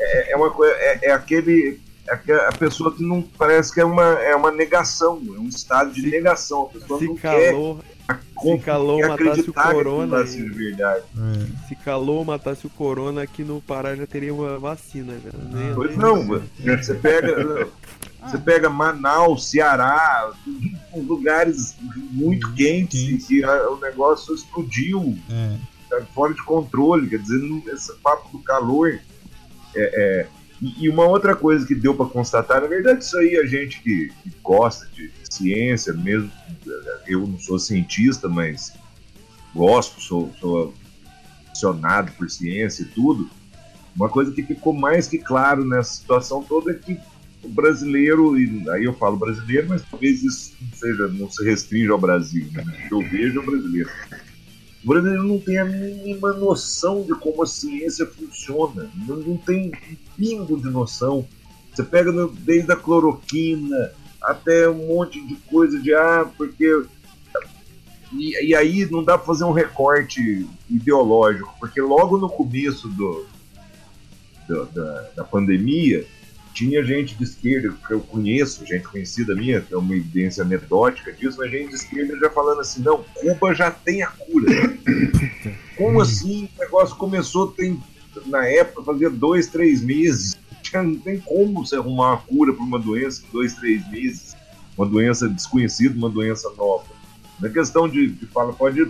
É, 0.02 0.32
é 0.32 0.36
uma 0.36 0.50
coisa, 0.50 0.72
é, 0.76 1.08
é 1.08 1.12
aquele. 1.12 1.78
É 2.08 2.34
a 2.48 2.52
pessoa 2.52 2.90
que 2.90 3.02
não 3.02 3.20
parece 3.20 3.70
que 3.72 3.80
é 3.80 3.84
uma, 3.84 4.02
é 4.22 4.34
uma 4.34 4.50
negação, 4.50 5.20
é 5.36 5.38
um 5.38 5.46
estado 5.46 5.92
de 5.92 6.00
Se- 6.00 6.10
negação. 6.10 6.62
A 6.62 6.68
pessoa 6.78 6.98
Se 6.98 7.04
não 7.04 7.16
quer, 7.16 7.50
calor, 7.52 7.76
com- 7.76 7.82
se 8.42 8.58
calor 8.58 9.00
quer 9.00 9.08
matasse 9.08 9.40
o 9.40 9.44
que 9.44 9.52
corona. 9.52 10.24
de 10.24 10.42
verdade. 10.48 11.04
Se 11.68 11.74
calor 11.76 12.24
matasse 12.24 12.66
o 12.66 12.70
corona 12.70 13.22
aqui 13.22 13.42
no 13.44 13.60
Pará 13.60 13.94
já 13.94 14.06
teria 14.06 14.32
uma 14.34 14.58
vacina 14.58 15.14
já. 15.22 15.30
Nem- 15.38 15.74
Pois 15.74 15.90
nem- 15.90 15.98
não, 15.98 16.26
você 16.78 16.94
pega, 16.94 17.68
você 18.22 18.38
pega 18.38 18.68
Manaus, 18.70 19.48
Ceará, 19.50 20.30
lugares 20.94 21.76
muito 22.10 22.52
quentes 22.54 23.00
Quentes. 23.08 23.30
e 23.30 23.44
a- 23.44 23.70
o 23.70 23.78
negócio 23.80 24.34
explodiu, 24.34 25.16
É. 25.30 25.56
tá 25.88 26.02
fora 26.14 26.32
de 26.34 26.42
controle, 26.44 27.08
quer 27.08 27.18
dizer, 27.18 27.40
esse 27.72 27.92
papo 27.98 28.28
do 28.36 28.42
calor. 28.42 28.98
é- 29.76 29.80
é, 30.22 30.26
e, 30.60 30.84
e 30.84 30.88
uma 30.88 31.06
outra 31.06 31.34
coisa 31.34 31.66
que 31.66 31.74
deu 31.74 31.94
para 31.94 32.06
constatar, 32.06 32.60
na 32.60 32.66
verdade, 32.66 33.02
isso 33.04 33.16
aí 33.16 33.36
a 33.36 33.46
gente 33.46 33.80
que, 33.80 34.12
que 34.22 34.32
gosta 34.42 34.86
de 34.94 35.10
ciência, 35.30 35.92
mesmo 35.92 36.30
eu 37.06 37.26
não 37.26 37.38
sou 37.38 37.58
cientista, 37.58 38.28
mas 38.28 38.72
gosto, 39.54 40.00
sou, 40.00 40.32
sou 40.38 40.74
por 42.16 42.30
ciência 42.30 42.82
e 42.82 42.86
tudo. 42.86 43.30
Uma 43.94 44.08
coisa 44.08 44.32
que 44.32 44.42
ficou 44.42 44.72
mais 44.72 45.08
que 45.08 45.18
claro 45.18 45.64
nessa 45.64 45.94
situação 45.94 46.42
toda 46.42 46.70
é 46.70 46.74
que 46.74 46.98
o 47.42 47.48
brasileiro, 47.48 48.38
e 48.38 48.68
aí 48.70 48.84
eu 48.84 48.94
falo 48.94 49.16
brasileiro, 49.16 49.68
mas 49.68 49.82
talvez 49.90 50.22
isso 50.22 50.54
não, 50.60 50.76
seja, 50.76 51.08
não 51.08 51.30
se 51.30 51.44
restringe 51.44 51.88
ao 51.88 51.98
Brasil, 51.98 52.46
né? 52.52 52.64
Eu 52.90 53.00
vejo 53.00 53.40
o 53.40 53.46
brasileiro. 53.46 53.90
O 54.82 54.88
brasileiro 54.88 55.24
não 55.26 55.38
tem 55.38 55.58
a 55.58 55.64
mínima 55.64 56.32
noção 56.32 57.02
de 57.02 57.14
como 57.14 57.42
a 57.42 57.46
ciência 57.46 58.06
funciona, 58.06 58.90
não, 59.06 59.16
não 59.16 59.36
tem 59.36 59.68
um 59.68 59.96
pingo 60.16 60.56
de 60.58 60.70
noção. 60.70 61.26
Você 61.74 61.82
pega 61.82 62.10
no- 62.10 62.28
desde 62.30 62.72
a 62.72 62.76
cloroquina 62.76 63.92
até 64.22 64.68
um 64.68 64.86
monte 64.88 65.20
de 65.26 65.34
coisa 65.36 65.78
de 65.78 65.94
ah, 65.94 66.26
porque. 66.36 66.82
E, 68.12 68.48
e 68.48 68.54
aí 68.56 68.90
não 68.90 69.04
dá 69.04 69.16
pra 69.16 69.26
fazer 69.26 69.44
um 69.44 69.52
recorte 69.52 70.46
ideológico, 70.68 71.54
porque 71.60 71.80
logo 71.80 72.18
no 72.18 72.28
começo 72.28 72.88
do, 72.88 73.24
do- 74.48 74.64
da, 74.66 75.02
da 75.16 75.24
pandemia, 75.24 76.04
tinha 76.52 76.82
gente 76.82 77.14
de 77.14 77.24
esquerda, 77.24 77.74
que 77.86 77.92
eu 77.92 78.00
conheço, 78.00 78.66
gente 78.66 78.88
conhecida 78.88 79.34
minha, 79.34 79.60
que 79.60 79.72
é 79.72 79.76
uma 79.76 79.94
evidência 79.94 80.42
anedótica 80.42 81.12
disso, 81.12 81.38
mas 81.38 81.50
gente 81.50 81.68
de 81.68 81.74
esquerda 81.76 82.18
já 82.18 82.30
falando 82.30 82.60
assim, 82.60 82.82
não, 82.82 83.04
Cuba 83.14 83.54
já 83.54 83.70
tem 83.70 84.02
a 84.02 84.08
cura. 84.08 84.50
Como 85.76 86.00
assim? 86.00 86.48
O 86.56 86.60
negócio 86.60 86.96
começou, 86.96 87.48
tem, 87.48 87.80
na 88.26 88.46
época, 88.46 88.82
fazia 88.82 89.08
dois, 89.08 89.46
três 89.46 89.82
meses. 89.82 90.38
Não 90.72 90.96
tem 90.96 91.18
como 91.18 91.66
você 91.66 91.76
arrumar 91.76 92.10
uma 92.10 92.18
cura 92.18 92.52
para 92.52 92.62
uma 92.62 92.78
doença 92.78 93.22
em 93.26 93.32
dois, 93.32 93.54
três 93.54 93.88
meses. 93.90 94.36
Uma 94.76 94.86
doença 94.86 95.28
desconhecida, 95.28 95.96
uma 95.96 96.10
doença 96.10 96.48
nova. 96.56 96.84
Na 97.40 97.48
questão 97.48 97.88
de, 97.88 98.08
de 98.08 98.26
fala, 98.26 98.52
pode, 98.52 98.86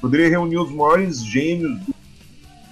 poderia 0.00 0.28
reunir 0.28 0.58
os 0.58 0.70
maiores 0.72 1.22
gênios 1.24 1.78
do 1.80 1.99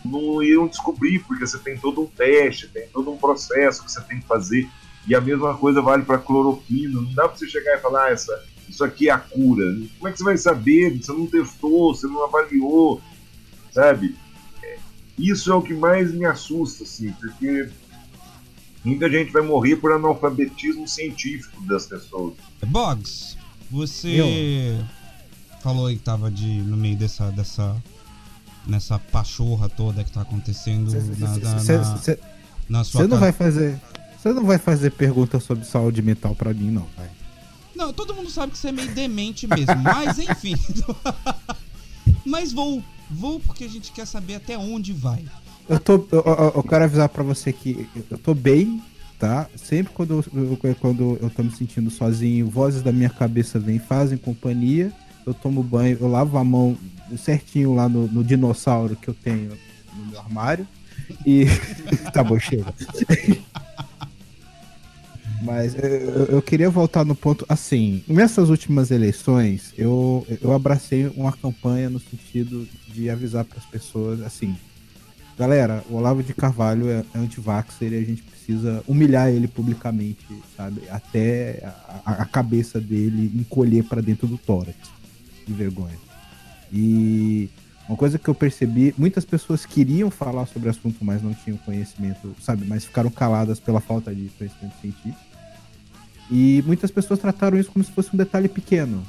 não 0.09 0.43
iam 0.43 0.67
descobrir, 0.67 1.21
porque 1.21 1.47
você 1.47 1.59
tem 1.59 1.77
todo 1.77 2.03
um 2.03 2.07
teste, 2.07 2.69
tem 2.69 2.89
todo 2.89 3.11
um 3.11 3.17
processo 3.17 3.85
que 3.85 3.91
você 3.91 4.01
tem 4.03 4.21
que 4.21 4.27
fazer. 4.27 4.69
E 5.07 5.15
a 5.15 5.21
mesma 5.21 5.57
coisa 5.57 5.81
vale 5.81 6.03
para 6.03 6.19
cloroquina. 6.19 7.01
Não 7.01 7.15
dá 7.15 7.29
para 7.29 7.39
você 7.39 7.49
chegar 7.49 7.77
e 7.77 7.81
falar, 7.81 8.07
ah, 8.07 8.11
essa, 8.11 8.45
isso 8.69 8.85
aqui 8.85 9.09
é 9.09 9.13
a 9.13 9.19
cura. 9.19 9.65
Como 9.99 10.09
é 10.09 10.13
que 10.13 10.19
você 10.19 10.25
vai 10.25 10.37
saber? 10.37 10.99
Você 10.99 11.13
não 11.13 11.27
testou, 11.27 11.95
você 11.95 12.07
não 12.07 12.25
avaliou, 12.25 13.01
sabe? 13.73 14.17
É, 14.63 14.79
Isso 15.19 15.51
é 15.51 15.55
o 15.55 15.63
que 15.63 15.75
mais 15.75 16.13
me 16.13 16.27
assusta, 16.27 16.85
assim, 16.85 17.13
porque 17.13 17.71
muita 18.85 19.09
gente 19.09 19.33
vai 19.33 19.43
morrer 19.43 19.77
por 19.77 19.93
analfabetismo 19.93 20.87
científico 20.87 21.63
das 21.67 21.87
pessoas. 21.87 22.35
Boggs, 22.67 23.37
você 23.71 24.79
falou 25.61 25.87
aí 25.87 25.97
que 25.97 26.03
tava 26.03 26.31
de, 26.31 26.63
no 26.63 26.77
meio 26.77 26.97
dessa, 26.97 27.31
dessa 27.31 27.77
nessa 28.69 28.99
pachorra 28.99 29.69
toda 29.69 30.05
que 30.05 30.13
tá 30.13 30.21
acontecendo 30.21 30.93
na, 31.19 31.29
na, 31.29 31.37
na, 31.39 32.17
na 32.69 32.85
sua 32.85 33.03
Você 33.03 33.07
não 33.09 33.19
vai 33.19 33.33
fazer. 33.33 33.81
Você 34.19 34.33
não 34.33 34.45
vai 34.45 34.59
fazer 34.59 34.91
pergunta 34.91 35.41
sobre 35.41 35.65
saúde 35.65 36.03
mental 36.03 36.35
pra 36.35 36.53
mim, 36.53 36.71
não, 36.71 36.87
vai. 36.97 37.09
Não, 37.75 37.93
todo 37.93 38.15
mundo 38.15 38.29
sabe 38.29 38.53
que 38.53 38.59
você 38.59 38.69
é 38.69 38.73
meio 38.73 38.93
demente 38.93 39.47
mesmo, 39.47 39.77
mas 39.83 40.19
enfim. 40.21 40.55
mas 42.27 42.53
vou, 42.53 42.83
vou 43.11 43.41
porque 43.41 43.65
a 43.65 43.69
gente 43.69 43.93
quer 43.93 44.07
saber 44.07 44.35
até 44.37 44.59
onde 44.59 44.93
vai. 44.93 45.25
Eu 45.69 45.79
tô. 45.79 45.95
Eu, 46.11 46.23
eu- 46.25 46.53
eu 46.57 46.63
quero 46.63 46.85
avisar 46.85 47.09
pra 47.09 47.23
você 47.23 47.53
que 47.53 47.89
eu 48.11 48.19
tô 48.19 48.35
bem, 48.35 48.83
tá? 49.19 49.47
Sempre 49.55 49.93
quando 49.95 50.25
eu- 50.35 50.75
quando 50.81 51.19
eu 51.21 51.31
tô 51.31 51.43
me 51.43 51.51
sentindo 51.53 51.91
sozinho, 51.91 52.49
vozes 52.49 52.83
da 52.83 52.91
minha 52.93 53.11
cabeça 53.11 53.59
vêm, 53.59 53.79
fazem 53.79 54.19
companhia. 54.19 54.93
Eu 55.27 55.35
tomo 55.35 55.63
banho, 55.63 55.97
eu 56.01 56.09
lavo 56.09 56.39
a 56.39 56.45
mão 56.45 56.77
certinho 57.17 57.75
lá 57.75 57.89
no, 57.89 58.07
no 58.09 58.23
dinossauro 58.25 58.97
que 58.97 59.09
eu 59.09 59.15
tenho 59.15 59.57
no 59.97 60.07
meu 60.07 60.19
armário. 60.21 60.67
E. 61.25 61.47
tá 62.13 62.23
bom, 62.23 62.39
chega. 62.39 62.75
Mas 65.43 65.75
eu, 65.77 66.27
eu- 66.27 66.43
queria 66.43 66.69
voltar 66.69 67.05
no 67.05 67.15
ponto 67.15 67.47
assim. 67.49 68.03
Nessas 68.09 68.51
últimas 68.51 68.91
eleições, 68.91 69.73
eu, 69.79 70.27
eu 70.43 70.53
abracei 70.53 71.07
uma 71.17 71.33
campanha 71.33 71.89
no 71.89 72.01
sentido 72.01 72.69
de 72.89 73.09
avisar 73.09 73.45
para 73.45 73.59
as 73.59 73.65
pessoas 73.65 74.21
assim. 74.21 74.57
Galera, 75.39 75.85
o 75.89 75.95
Olavo 75.95 76.23
de 76.23 76.35
Carvalho 76.35 76.89
é, 76.91 77.05
é 77.15 77.19
anti-vaxxer 77.19 77.93
e 77.93 77.97
a 77.99 78.03
gente 78.03 78.23
precisa 78.23 78.83
humilhar 78.89 79.29
ele 79.29 79.47
publicamente, 79.47 80.27
sabe? 80.57 80.83
Até 80.91 81.63
a- 82.05 82.23
a 82.23 82.25
cabeça 82.25 82.81
dele 82.81 83.31
encolher 83.37 83.85
para 83.85 84.03
dentro 84.03 84.27
do 84.27 84.37
tórax. 84.37 84.77
De 85.47 85.53
vergonha. 85.53 85.97
E 86.73 87.49
uma 87.89 87.97
coisa 87.97 88.19
que 88.19 88.29
eu 88.29 88.35
percebi, 88.35 88.95
muitas 88.99 89.25
pessoas 89.25 89.65
queriam 89.65 90.11
falar 90.11 90.45
sobre 90.47 90.69
o 90.69 90.71
assunto, 90.71 91.03
mas 91.03 91.23
não 91.23 91.33
tinham 91.33 91.57
conhecimento, 91.59 92.35
sabe? 92.41 92.67
Mas 92.67 92.85
ficaram 92.85 93.11
caladas 93.11 93.59
pela 93.59 93.81
falta 93.81 94.15
de 94.15 94.29
conhecimento 94.39 94.75
científico. 94.81 95.17
E 96.31 96.63
muitas 96.67 96.91
pessoas 96.91 97.19
trataram 97.19 97.59
isso 97.59 97.71
como 97.71 97.83
se 97.83 97.91
fosse 97.91 98.11
um 98.13 98.19
detalhe 98.19 98.49
pequeno, 98.49 99.03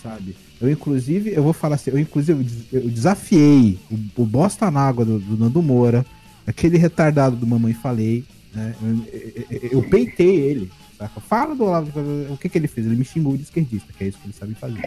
sabe? 0.00 0.36
Eu, 0.60 0.70
inclusive, 0.70 1.32
eu 1.32 1.42
vou 1.42 1.52
falar 1.52 1.74
assim, 1.74 1.90
eu, 1.90 1.98
inclusive, 1.98 2.46
eu 2.72 2.88
desafiei 2.88 3.80
o, 3.90 4.22
o 4.22 4.24
bosta 4.24 4.70
na 4.70 4.80
água 4.80 5.04
do, 5.04 5.18
do 5.18 5.36
Nando 5.36 5.60
Moura, 5.60 6.06
aquele 6.46 6.78
retardado 6.78 7.34
do 7.34 7.44
Mamãe 7.44 7.74
Falei, 7.74 8.24
né? 8.54 8.76
Eu, 8.80 9.46
eu, 9.50 9.68
eu 9.72 9.82
peitei 9.88 10.36
ele, 10.36 10.70
saca? 10.96 11.20
Fala 11.20 11.56
do 11.56 11.64
Olavo, 11.64 11.90
o 12.30 12.36
que 12.36 12.48
que 12.48 12.56
ele 12.56 12.68
fez? 12.68 12.86
Ele 12.86 12.94
me 12.94 13.04
xingou 13.04 13.36
de 13.36 13.42
esquerdista, 13.42 13.92
que 13.92 14.04
é 14.04 14.06
isso 14.06 14.18
que 14.18 14.26
ele 14.26 14.34
sabe 14.38 14.54
fazer, 14.54 14.80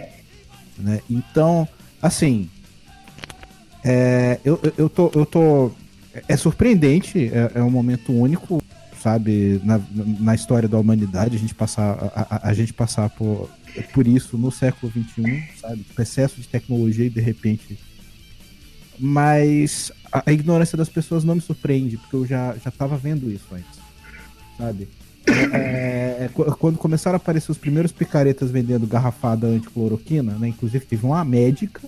né? 0.78 1.02
Então, 1.10 1.68
assim, 2.02 2.49
é, 3.84 4.40
eu, 4.44 4.60
eu- 4.78 4.90
tô, 4.90 5.12
eu 5.16 5.26
tô, 5.26 5.72
é 6.28 6.36
surpreendente, 6.38 7.30
é, 7.34 7.52
é 7.60 7.64
um 7.64 7.70
momento 7.70 8.12
único, 8.12 8.62
sabe, 9.02 9.62
na, 9.64 9.80
na 10.20 10.36
história 10.36 10.68
da 10.68 10.78
humanidade, 10.80 11.36
a 11.36 11.40
gente 11.40 11.56
passar, 11.56 11.91
a, 12.16 12.36
a- 12.36 12.49
a 12.49 12.54
gente 12.54 12.74
passar 12.74 13.10
por, 13.12 13.49
por 13.94 14.08
isso 14.08 14.38
no 14.38 14.52
século 14.52 14.91
XXI, 14.91 15.44
sabe, 15.60 15.86
excesso 15.99 16.41
de 16.41 16.48
tecnologia 16.48 17.06
e 17.06 17.10
de 17.10 17.22
repente. 17.22 17.78
Mas 18.99 19.91
a, 20.12 20.24
a 20.26 20.34
ignorância 20.34 20.78
das 20.78 20.90
pessoas 20.90 21.24
não 21.24 21.36
me 21.36 21.41
surpreende, 21.41 21.98
porque 21.98 22.16
eu 22.16 22.26
já, 22.26 22.56
já 22.58 22.72
vendo 22.98 23.32
isso 23.32 23.45
antes, 23.54 23.80
sabe. 24.58 24.88
É, 25.30 26.26
é, 26.26 26.30
qu- 26.34 26.45
quando 26.58 26.78
começaram 26.78 27.16
a 27.16 27.18
aparecer 27.18 27.52
os 27.52 27.58
primeiros 27.58 27.91
picaretas 27.91 28.49
vendendo 28.52 28.88
garrafada 28.88 29.48
anticloroquina, 29.48 30.34
né? 30.34 30.48
Inclusive 30.49 30.86
teve 30.86 31.06
uma 31.06 31.24
médica, 31.26 31.82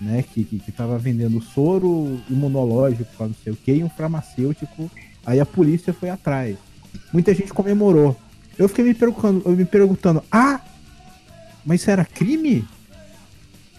né? 0.00 0.22
Que, 0.22 0.44
que, 0.44 0.58
que 0.58 0.72
tava 0.72 0.98
vendendo 0.98 1.40
soro 1.42 2.20
imunológico, 2.28 3.08
não 3.20 3.34
sei 3.42 3.52
o 3.52 3.56
que, 3.56 3.72
e 3.72 3.84
um 3.84 3.88
farmacêutico. 3.90 4.90
Aí 5.24 5.38
a 5.40 5.46
polícia 5.46 5.92
foi 5.92 6.10
atrás. 6.10 6.56
Muita 7.12 7.32
gente 7.34 7.52
comemorou. 7.52 8.16
Eu 8.58 8.68
fiquei 8.68 8.84
me 8.84 8.94
perguntando, 8.94 9.48
me 9.50 9.64
perguntando, 9.64 10.22
ah, 10.30 10.60
mas 11.64 11.80
isso 11.80 11.90
era 11.90 12.04
crime? 12.04 12.64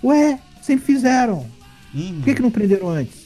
Ué, 0.03 0.39
sempre 0.61 0.85
fizeram. 0.85 1.45
Uhum. 1.93 2.15
Por 2.15 2.23
que, 2.23 2.35
que 2.35 2.41
não 2.41 2.49
prenderam 2.49 2.89
antes? 2.89 3.23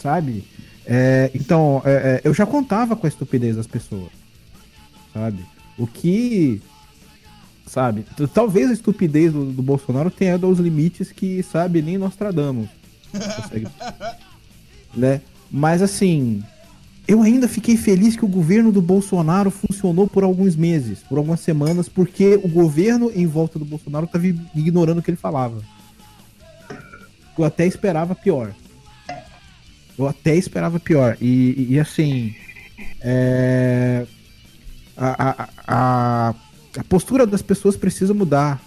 Sabe? 0.00 0.44
É, 0.90 1.30
então, 1.34 1.82
é, 1.84 1.90
é, 1.92 2.20
eu 2.24 2.32
já 2.32 2.46
contava 2.46 2.96
com 2.96 3.06
a 3.06 3.08
estupidez 3.08 3.56
das 3.56 3.66
pessoas. 3.66 4.10
Sabe? 5.12 5.44
O 5.76 5.86
que. 5.86 6.62
Sabe? 7.66 8.06
Talvez 8.32 8.70
a 8.70 8.72
estupidez 8.72 9.30
do, 9.30 9.52
do 9.52 9.62
Bolsonaro 9.62 10.10
tenha 10.10 10.36
ido 10.36 10.46
aos 10.46 10.58
limites 10.58 11.12
que, 11.12 11.42
sabe, 11.42 11.82
nem 11.82 11.98
Nostradamus 11.98 12.70
consegue. 13.12 13.68
né? 14.96 15.20
Mas 15.50 15.82
assim. 15.82 16.42
Eu 17.06 17.22
ainda 17.22 17.48
fiquei 17.48 17.74
feliz 17.74 18.14
que 18.14 18.24
o 18.24 18.28
governo 18.28 18.70
do 18.70 18.82
Bolsonaro 18.82 19.50
funcionou 19.50 20.06
por 20.06 20.22
alguns 20.22 20.54
meses, 20.54 20.98
por 20.98 21.16
algumas 21.16 21.40
semanas, 21.40 21.88
porque 21.88 22.38
o 22.44 22.48
governo 22.48 23.10
em 23.14 23.26
volta 23.26 23.58
do 23.58 23.64
Bolsonaro 23.64 24.04
estava 24.04 24.26
ignorando 24.26 24.98
o 24.98 25.02
que 25.02 25.10
ele 25.10 25.16
falava. 25.16 25.62
Eu 27.38 27.44
até 27.46 27.66
esperava 27.66 28.14
pior. 28.14 28.52
Eu 29.98 30.06
até 30.06 30.36
esperava 30.36 30.78
pior. 30.78 31.16
E, 31.20 31.66
e- 31.70 31.80
assim. 31.80 32.34
é, 33.00 34.06
a, 34.96 35.28
a, 35.30 35.48
a, 35.66 36.34
a 36.78 36.84
postura 36.88 37.26
das 37.26 37.42
pessoas 37.42 37.76
precisa 37.76 38.14
mudar. 38.14 38.60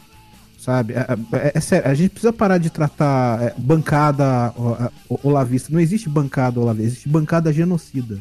Sabe? 0.58 0.94
É, 0.94 1.08
é- 1.38 1.52
é 1.56 1.60
sério, 1.60 1.90
a 1.90 1.94
gente 1.94 2.12
precisa 2.12 2.32
parar 2.32 2.58
de 2.60 2.70
tratar 2.70 3.42
é, 3.42 3.54
bancada 3.58 4.54
olavista. 5.24 5.72
Não 5.74 5.80
existe 5.80 6.08
bancada 6.08 6.60
olavista, 6.60 6.88
existe 6.92 7.10
bancada 7.10 7.52
genocida. 7.52 8.20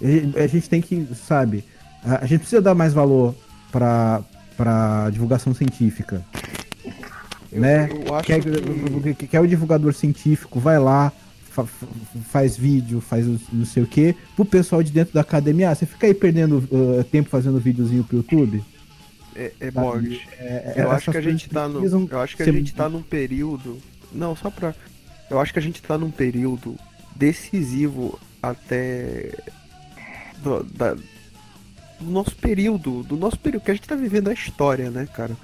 A- 0.00 0.46
gente 0.46 0.68
tem 0.70 0.80
que, 0.80 1.06
sabe? 1.26 1.64
A 2.02 2.24
a 2.24 2.26
gente 2.26 2.40
precisa 2.40 2.62
dar 2.62 2.74
mais 2.74 2.92
valor 2.94 3.34
para 3.72 4.22
para 4.56 5.08
divulgação 5.10 5.54
científica. 5.54 6.24
Né? 7.52 7.88
eu 8.06 8.14
acho 8.14 8.26
quer, 8.26 8.40
que- 8.40 9.14
que... 9.14 9.26
quer 9.26 9.40
o 9.40 9.46
divulgador 9.46 9.92
científico, 9.94 10.58
vai 10.60 10.78
lá, 10.78 11.12
fa- 11.50 11.64
fa- 11.64 11.86
faz 12.30 12.56
vídeo, 12.56 13.00
faz 13.00 13.26
não 13.52 13.64
sei 13.66 13.82
o 13.82 13.86
que, 13.86 14.14
pro 14.36 14.44
pessoal 14.44 14.82
de 14.82 14.92
dentro 14.92 15.14
da 15.14 15.20
academia, 15.22 15.70
ah, 15.70 15.74
você 15.74 15.86
fica 15.86 16.06
aí 16.06 16.14
perdendo 16.14 16.58
uh, 16.70 17.02
tempo 17.04 17.28
fazendo 17.28 17.58
videozinho 17.58 18.04
pro 18.04 18.18
YouTube? 18.18 18.62
É, 19.34 19.52
é 19.60 19.70
Sabe? 19.70 19.86
Borges. 19.86 20.20
É- 20.38 20.74
Eu 20.76 20.90
acho 20.90 21.10
que 21.10 21.16
a 21.16 21.20
gente 21.20 21.48
tá 21.48 21.68
no. 21.68 21.84
Eu 22.10 22.20
acho 22.20 22.36
que 22.36 22.42
a 22.42 22.44
ser- 22.44 22.52
gente 22.52 22.74
tá 22.74 22.88
num 22.88 23.02
período. 23.02 23.78
Não, 24.12 24.34
só 24.34 24.50
pra. 24.50 24.74
Eu 25.30 25.38
acho 25.38 25.52
que 25.52 25.58
a 25.58 25.62
gente 25.62 25.80
tá 25.80 25.96
num 25.96 26.10
período 26.10 26.74
decisivo 27.14 28.18
até. 28.42 29.30
Do, 30.42 30.64
da- 30.64 30.94
do 30.94 32.10
nosso 32.10 32.34
período. 32.36 33.02
Do 33.04 33.16
nosso 33.16 33.38
período. 33.38 33.62
Que 33.62 33.70
a 33.70 33.74
gente 33.74 33.86
tá 33.86 33.94
vivendo 33.94 34.28
a 34.28 34.32
história, 34.32 34.90
né, 34.90 35.06
cara? 35.14 35.36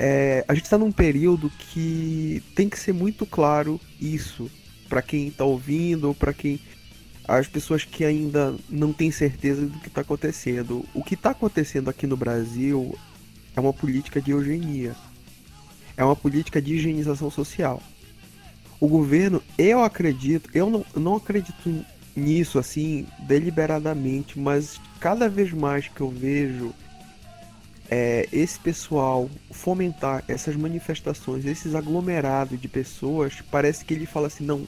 É, 0.00 0.44
a 0.46 0.54
gente 0.54 0.70
tá 0.70 0.78
num 0.78 0.92
período 0.92 1.50
que 1.50 2.40
tem 2.54 2.68
que 2.68 2.78
ser 2.78 2.94
muito 2.94 3.26
claro 3.26 3.80
isso 4.00 4.48
pra 4.88 5.02
quem 5.02 5.28
tá 5.28 5.44
ouvindo, 5.44 6.14
pra 6.14 6.32
quem. 6.32 6.60
As 7.26 7.48
pessoas 7.48 7.84
que 7.84 8.04
ainda 8.04 8.54
não 8.70 8.92
têm 8.92 9.10
certeza 9.10 9.66
do 9.66 9.78
que 9.80 9.90
tá 9.90 10.02
acontecendo. 10.02 10.84
O 10.94 11.02
que 11.02 11.16
tá 11.16 11.30
acontecendo 11.30 11.90
aqui 11.90 12.06
no 12.06 12.16
Brasil 12.16 12.96
é 13.56 13.60
uma 13.60 13.72
política 13.72 14.20
de 14.20 14.30
eugenia. 14.30 14.94
É 15.96 16.04
uma 16.04 16.16
política 16.16 16.62
de 16.62 16.74
higienização 16.74 17.28
social. 17.28 17.82
O 18.80 18.86
governo, 18.86 19.42
eu 19.58 19.82
acredito, 19.82 20.48
eu 20.54 20.70
não, 20.70 20.86
não 20.94 21.16
acredito 21.16 21.84
nisso 22.14 22.58
assim 22.58 23.04
deliberadamente, 23.26 24.38
mas 24.38 24.80
cada 25.00 25.28
vez 25.28 25.52
mais 25.52 25.88
que 25.88 26.00
eu 26.00 26.08
vejo 26.08 26.72
é, 27.90 28.28
esse 28.32 28.58
pessoal 28.58 29.28
fomentar 29.50 30.22
essas 30.28 30.56
manifestações, 30.56 31.44
esses 31.44 31.74
aglomerados 31.74 32.60
de 32.60 32.68
pessoas, 32.68 33.34
parece 33.50 33.84
que 33.84 33.94
ele 33.94 34.06
fala 34.06 34.26
assim, 34.26 34.44
não, 34.44 34.66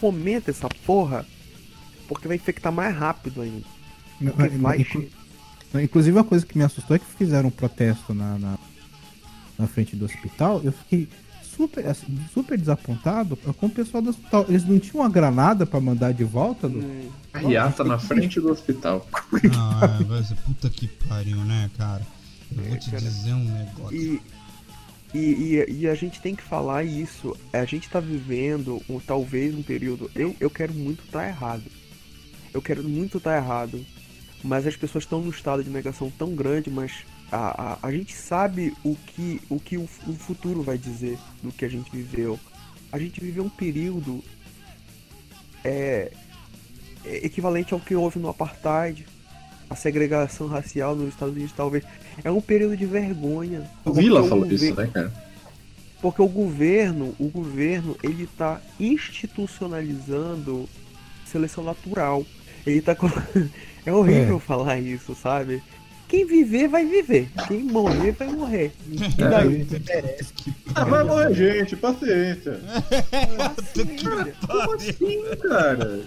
fomenta 0.00 0.50
essa 0.50 0.68
porra, 0.86 1.24
porque 2.06 2.28
vai 2.28 2.36
infectar 2.36 2.72
mais 2.72 2.94
rápido 2.96 3.42
ainda. 3.42 3.66
Vai 4.58 4.80
Inclu- 4.80 5.08
Inclusive, 5.82 6.16
uma 6.16 6.24
coisa 6.24 6.46
que 6.46 6.56
me 6.56 6.64
assustou 6.64 6.96
é 6.96 6.98
que 6.98 7.04
fizeram 7.04 7.48
um 7.48 7.52
protesto 7.52 8.14
na, 8.14 8.38
na, 8.38 8.58
na 9.58 9.66
frente 9.66 9.94
do 9.94 10.04
hospital. 10.06 10.60
Eu 10.64 10.72
fiquei 10.72 11.06
super, 11.42 11.86
assim, 11.86 12.06
super 12.32 12.56
desapontado 12.58 13.36
com 13.36 13.66
o 13.66 13.70
pessoal 13.70 14.02
do 14.02 14.10
hospital. 14.10 14.46
Eles 14.48 14.64
não 14.64 14.78
tinham 14.78 15.02
uma 15.02 15.10
granada 15.10 15.66
pra 15.66 15.78
mandar 15.80 16.12
de 16.12 16.24
volta? 16.24 16.68
Do... 16.68 16.78
Hum, 16.78 17.10
Riata 17.34 17.84
na 17.84 17.98
frente 17.98 18.40
do 18.40 18.50
hospital. 18.50 19.06
Ah, 19.54 19.98
vai 20.06 20.22
ser 20.22 20.36
puta 20.36 20.70
que 20.70 20.88
pariu, 20.88 21.36
né, 21.44 21.70
cara? 21.76 22.02
Vou 22.52 22.76
te 22.78 22.90
cara. 22.90 23.02
dizer 23.02 23.32
um 23.32 23.44
negócio. 23.44 23.96
E, 23.96 24.22
e, 25.14 25.18
e, 25.18 25.80
e 25.80 25.88
a 25.88 25.94
gente 25.94 26.20
tem 26.20 26.34
que 26.34 26.42
falar 26.42 26.84
isso. 26.84 27.36
A 27.52 27.64
gente 27.64 27.88
tá 27.88 28.00
vivendo 28.00 28.82
um, 28.88 28.98
talvez 28.98 29.54
um 29.54 29.62
período. 29.62 30.10
Eu, 30.14 30.34
eu 30.38 30.50
quero 30.50 30.72
muito 30.74 31.04
estar 31.04 31.26
errado. 31.26 31.64
Eu 32.52 32.62
quero 32.62 32.82
muito 32.82 33.18
estar 33.18 33.36
errado. 33.36 33.84
Mas 34.42 34.66
as 34.66 34.76
pessoas 34.76 35.04
estão 35.04 35.20
num 35.20 35.30
estado 35.30 35.64
de 35.64 35.70
negação 35.70 36.10
tão 36.10 36.34
grande, 36.34 36.70
mas 36.70 37.04
a, 37.30 37.72
a, 37.72 37.78
a 37.88 37.92
gente 37.92 38.14
sabe 38.14 38.72
o 38.84 38.94
que, 38.94 39.40
o, 39.48 39.58
que 39.58 39.76
o, 39.76 39.88
o 40.06 40.12
futuro 40.12 40.62
vai 40.62 40.78
dizer 40.78 41.18
do 41.42 41.50
que 41.50 41.64
a 41.64 41.68
gente 41.68 41.90
viveu. 41.90 42.38
A 42.92 42.98
gente 42.98 43.20
viveu 43.20 43.44
um 43.44 43.50
período 43.50 44.22
é, 45.64 46.12
é 47.04 47.26
equivalente 47.26 47.74
ao 47.74 47.80
que 47.80 47.94
houve 47.94 48.18
no 48.18 48.28
apartheid, 48.28 49.06
a 49.70 49.76
segregação 49.76 50.46
racial 50.46 50.96
nos 50.96 51.08
Estados 51.08 51.34
Unidos 51.34 51.52
talvez. 51.56 51.84
É 52.24 52.30
um 52.30 52.40
período 52.40 52.76
de 52.76 52.86
vergonha. 52.86 53.68
O 53.84 53.92
Vila 53.92 54.20
Porque 54.20 54.28
falou 54.28 54.46
isso, 54.50 54.74
né, 54.74 54.90
cara? 54.92 55.12
Porque 56.00 56.22
o 56.22 56.28
governo, 56.28 57.14
o 57.18 57.28
governo, 57.28 57.96
ele 58.02 58.28
tá 58.38 58.60
institucionalizando 58.78 60.68
seleção 61.26 61.64
natural. 61.64 62.24
Ele 62.66 62.80
tá 62.80 62.94
com... 62.94 63.08
É 63.86 63.92
horrível 63.92 64.38
falar 64.38 64.78
isso, 64.78 65.14
sabe? 65.14 65.62
Quem 66.08 66.26
viver 66.26 66.68
vai 66.68 66.86
viver, 66.86 67.30
quem 67.46 67.62
morrer 67.62 68.12
vai 68.12 68.28
morrer. 68.28 68.72
E 68.90 68.96
daí? 69.16 69.66
Ah, 70.74 70.84
vai 70.84 71.04
morrer 71.04 71.34
gente, 71.34 71.76
paciência. 71.76 72.60
Filha, 73.72 74.34
Como 74.46 74.72
assim, 74.74 75.22
cara? 75.48 76.02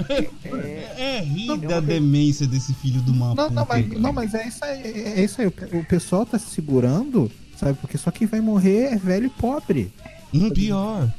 É, 0.00 1.18
É 1.18 1.20
rir 1.20 1.56
da 1.58 1.80
demência 1.80 2.46
desse 2.46 2.72
filho 2.74 3.00
de 3.02 3.10
uma 3.10 3.34
Não, 3.34 3.50
não, 3.50 3.66
mas, 3.68 3.88
não, 3.88 4.12
mas 4.12 4.34
é 4.34 4.46
isso 4.48 4.64
aí. 4.64 4.80
É 4.82 5.20
é 5.20 5.24
isso 5.24 5.40
aí. 5.40 5.46
O 5.46 5.50
pe- 5.50 5.76
O 5.76 5.84
pessoal 5.84 6.24
tá 6.26 6.38
se 6.38 6.50
segurando, 6.50 7.30
sabe? 7.56 7.78
Porque 7.80 7.96
só 7.98 8.10
quem 8.10 8.26
vai 8.26 8.40
morrer 8.40 8.92
é 8.92 8.96
velho 8.96 9.26
e 9.26 9.30
pobre. 9.30 9.92
Um 10.32 10.50
pior. 10.50 11.12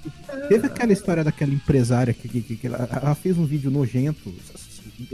Teve 0.49 0.67
aquela 0.67 0.91
história 0.91 1.23
daquela 1.23 1.53
empresária 1.53 2.13
que, 2.13 2.27
que, 2.27 2.41
que- 2.41 2.55
que 2.57 2.67
ela, 2.67 2.87
ela 2.91 3.15
fez 3.15 3.37
um 3.37 3.45
vídeo 3.45 3.71
nojento. 3.71 4.33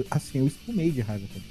Assim, 0.10 0.40
eu 0.40 0.48
espumei 0.48 0.90
de 0.92 1.02
raiva. 1.02 1.26
também. 1.28 1.48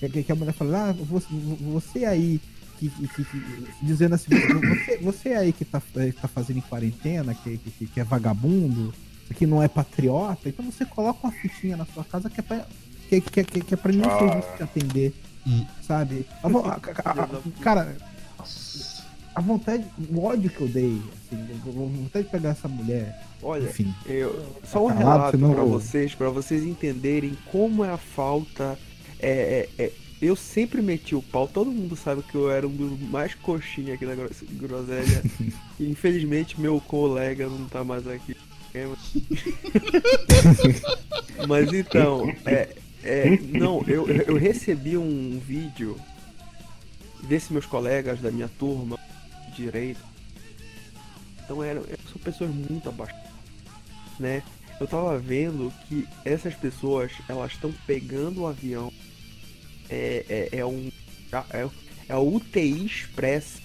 Que, 0.00 0.08
que- 0.08 0.22
que 0.24 0.32
a 0.32 0.34
mulher 0.34 0.52
falou, 0.52 0.74
ah, 0.74 0.92
você, 0.92 1.26
você 1.60 2.04
aí, 2.04 2.40
que, 2.80 2.88
que- 2.88 3.06
que- 3.08 3.24
que- 3.24 3.40
dizendo 3.82 4.16
assim, 4.16 4.26
você, 4.30 4.98
você 5.00 5.28
aí 5.34 5.52
que 5.52 5.64
tá, 5.64 5.80
eh, 5.96 6.12
tá 6.20 6.26
fazendo 6.26 6.56
em 6.56 6.62
quarentena, 6.62 7.32
que, 7.32 7.56
que, 7.58 7.86
que 7.86 8.00
é 8.00 8.04
vagabundo, 8.04 8.92
que 9.32 9.46
não 9.46 9.62
é 9.62 9.68
patriota, 9.68 10.48
então 10.48 10.64
você 10.64 10.84
coloca 10.84 11.18
uma 11.26 11.32
fitinha 11.32 11.76
na 11.76 11.84
sua 11.86 12.04
casa 12.04 12.28
que 12.30 12.40
é 12.40 12.42
pra, 12.42 12.66
que, 13.08 13.20
que, 13.20 13.44
que, 13.44 13.60
que 13.60 13.74
é 13.74 13.76
pra 13.76 13.92
nenhum 13.92 14.08
Ah. 14.10 14.18
serviço 14.18 14.48
te 14.56 14.62
atender, 14.62 15.14
Hum. 15.46 15.66
sabe? 15.86 16.26
A 16.42 16.46
a- 16.48 16.50
a- 16.50 16.74
a- 17.24 17.60
cara, 17.62 17.96
a 19.34 19.40
vontade, 19.40 19.84
o 20.10 20.24
ódio 20.24 20.50
que 20.50 20.60
eu 20.60 20.68
dei, 20.68 21.00
assim, 21.26 21.42
a 21.52 21.70
vontade 21.70 22.24
de 22.26 22.30
pegar 22.30 22.50
essa 22.50 22.68
mulher, 22.68 23.18
olha, 23.42 23.64
enfim. 23.68 23.92
eu, 24.06 24.44
só 24.64 24.84
um 24.84 24.88
Tá 24.88 24.94
relato 24.94 25.30
senão 25.36 25.52
pra 25.54 25.62
eu- 25.62 25.68
vocês, 25.70 26.14
pra 26.14 26.28
vocês 26.28 26.62
entenderem 26.64 27.36
como 27.50 27.84
é 27.84 27.90
a 27.90 27.96
falta. 27.98 28.78
É, 29.18 29.68
é, 29.78 29.84
é, 29.84 29.92
eu 30.20 30.36
sempre 30.36 30.82
meti 30.82 31.14
o 31.14 31.22
pau, 31.22 31.48
todo 31.48 31.70
mundo 31.70 31.96
sabe 31.96 32.22
que 32.22 32.34
eu 32.34 32.50
era 32.50 32.66
um 32.66 32.70
dos 32.74 33.00
mais 33.08 33.34
coxinha 33.34 33.94
aqui 33.94 34.04
Gro- 34.04 34.28
groselha. 34.52 35.22
infelizmente 35.80 36.60
meu 36.60 36.80
colega 36.80 37.48
não 37.48 37.66
tá 37.68 37.82
mais 37.82 38.06
aqui. 38.06 38.36
É, 38.74 38.86
mas- 41.46 41.72
então, 41.72 42.28
é, 42.46 42.68
é, 43.02 43.38
não, 43.48 43.82
eu, 43.86 44.08
eu 44.08 44.36
recebi 44.36 44.96
um 44.96 45.38
vídeo 45.38 45.98
desses 47.24 47.50
meus 47.50 47.66
colegas 47.66 48.20
da 48.20 48.30
minha 48.30 48.48
turma 48.58 48.98
direito. 49.54 50.00
Então 51.44 51.62
eram, 51.62 51.82
são 52.10 52.20
pessoas 52.22 52.50
muito 52.50 52.88
abaixo, 52.88 53.14
né? 54.18 54.42
Eu 54.80 54.86
tava 54.86 55.18
vendo 55.18 55.72
que 55.88 56.08
essas 56.24 56.54
pessoas, 56.54 57.12
elas 57.28 57.52
estão 57.52 57.72
pegando 57.86 58.42
o 58.42 58.46
avião. 58.46 58.92
É, 59.88 60.48
é, 60.52 60.58
é 60.58 60.66
um. 60.66 60.90
É, 61.52 61.68
é 62.08 62.16
o 62.16 62.36
UTI 62.36 62.86
Express. 62.86 63.61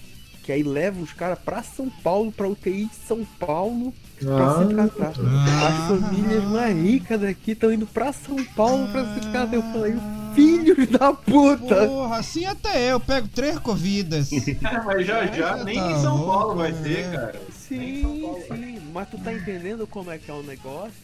Que 0.48 0.52
aí 0.52 0.62
leva 0.62 1.02
os 1.02 1.12
caras 1.12 1.38
pra 1.38 1.62
São 1.62 1.90
Paulo, 2.02 2.32
pra 2.32 2.48
UTI 2.48 2.86
de 2.86 2.94
São 3.06 3.22
Paulo, 3.38 3.92
pra 4.18 4.56
se 4.56 4.74
tratar. 4.74 5.12
Ah. 5.22 5.68
As 5.68 6.00
famílias 6.00 6.44
mais 6.44 6.74
ricas 6.74 7.20
daqui 7.20 7.50
estão 7.50 7.70
indo 7.70 7.86
pra 7.86 8.14
São 8.14 8.42
Paulo 8.56 8.88
pra 8.88 9.04
se 9.12 9.20
tratar. 9.30 9.54
Eu 9.54 9.60
falei, 9.60 9.94
filhos 10.34 10.88
da 10.88 11.12
puta! 11.12 11.86
Porra, 11.86 12.16
assim 12.16 12.46
até 12.46 12.92
eu 12.92 12.98
pego 12.98 13.28
três 13.28 13.58
covidas. 13.58 14.32
É, 14.32 14.56
mas 14.86 15.06
já 15.06 15.26
já, 15.26 15.62
nem 15.64 15.78
Tá 15.78 15.90
em 15.90 16.00
São 16.00 16.16
louco, 16.16 16.32
Paulo 16.32 16.54
vai 16.56 16.72
né? 16.72 16.82
ter, 16.82 17.12
cara. 17.12 17.42
Sim, 17.52 18.42
sim, 18.48 18.80
mas 18.90 19.10
tu 19.10 19.18
tá 19.18 19.34
entendendo 19.34 19.86
como 19.86 20.10
é 20.10 20.16
que 20.16 20.30
é 20.30 20.34
o 20.34 20.42
negócio? 20.42 20.94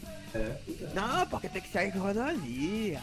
Não, 0.93 1.25
porque 1.27 1.49
tem 1.49 1.61
que 1.61 1.69
sair 1.71 1.89
rodovia. 1.97 2.99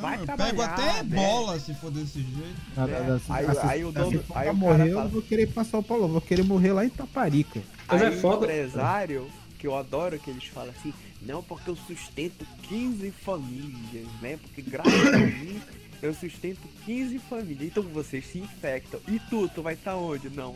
Vai 0.00 0.18
trabalhar, 0.18 0.50
pego 0.50 0.62
até 0.62 1.02
né? 1.02 1.16
bola 1.16 1.58
se 1.58 1.74
for 1.74 1.90
desse 1.90 2.20
jeito. 2.20 2.60
É, 2.76 3.32
aí- 3.32 3.46
aí 3.70 3.84
o 3.84 3.92
dono- 3.92 4.10
se 4.10 4.16
aí 4.16 4.22
for 4.22 4.30
o 4.30 4.34
cara 4.34 4.52
morrer, 4.52 4.82
eu 4.90 4.94
fala- 4.94 5.04
não 5.04 5.10
vou 5.10 5.22
querer 5.22 5.46
pra 5.52 5.64
São 5.64 5.82
Paulo, 5.82 6.08
vou 6.08 6.20
querer 6.20 6.42
morrer 6.44 6.72
lá 6.72 6.84
em 6.84 6.88
Taparica. 6.90 7.62
Mas 7.86 8.02
é 8.02 8.06
Aí 8.08 8.20
foda. 8.20 8.40
o 8.40 8.44
empresário, 8.44 9.30
que 9.58 9.66
eu 9.66 9.76
adoro 9.76 10.18
que 10.18 10.30
eles 10.30 10.44
falam 10.46 10.70
assim, 10.78 10.92
não, 11.22 11.42
porque 11.42 11.70
eu 11.70 11.76
sustento 11.76 12.46
15 12.68 13.10
famílias, 13.10 14.06
né? 14.20 14.38
Porque 14.42 14.60
graças 14.62 15.06
a 15.14 15.18
mim 15.18 15.60
eu 16.02 16.12
sustento 16.14 16.60
15 16.84 17.18
famílias. 17.18 17.62
Então 17.62 17.82
vocês 17.82 18.26
se 18.26 18.38
infectam. 18.38 19.00
E 19.08 19.18
tu, 19.30 19.48
tu 19.48 19.62
vai 19.62 19.74
estar 19.74 19.96
onde? 19.96 20.28
Não. 20.30 20.54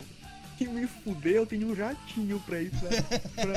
Que 0.59 0.67
me 0.67 0.85
fuder, 0.85 1.35
eu 1.35 1.45
tenho 1.45 1.69
um 1.71 1.75
jatinho 1.75 2.37
pra 2.45 2.61
ir 2.61 2.69
pra, 2.71 2.89
pra 3.45 3.53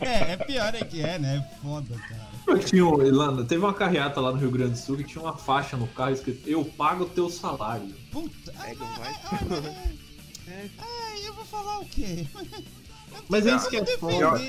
É, 0.04 0.32
é 0.32 0.36
pior 0.38 0.74
é 0.74 0.84
que 0.84 1.00
é, 1.00 1.20
né? 1.20 1.36
É 1.36 1.62
foda, 1.62 1.94
cara. 1.96 2.28
Eu 2.48 2.58
tinha, 2.58 2.84
lá- 2.84 3.44
teve 3.44 3.64
uma 3.64 3.72
carreata 3.72 4.20
lá 4.20 4.32
no 4.32 4.38
Rio 4.38 4.50
Grande 4.50 4.72
do 4.72 4.78
Sul 4.78 4.96
que 4.96 5.04
tinha 5.04 5.22
uma 5.22 5.36
faixa 5.36 5.76
no 5.76 5.86
carro 5.86 6.10
escrito 6.14 6.48
Eu 6.50 6.64
pago 6.64 7.04
o 7.04 7.08
teu 7.08 7.30
salário. 7.30 7.94
Puta. 8.10 8.52
Ai, 8.58 8.74
Pega, 8.74 8.84
vai. 8.98 9.14
ai, 10.48 10.70
ai, 10.78 11.28
eu 11.28 11.34
vou 11.34 11.44
falar 11.44 11.78
o 11.78 11.84
quê? 11.84 12.26
Mas 13.28 13.46
é 13.46 13.54
isso 13.54 13.70
que 13.70 13.76
é 13.76 13.86
foda. 13.98 14.40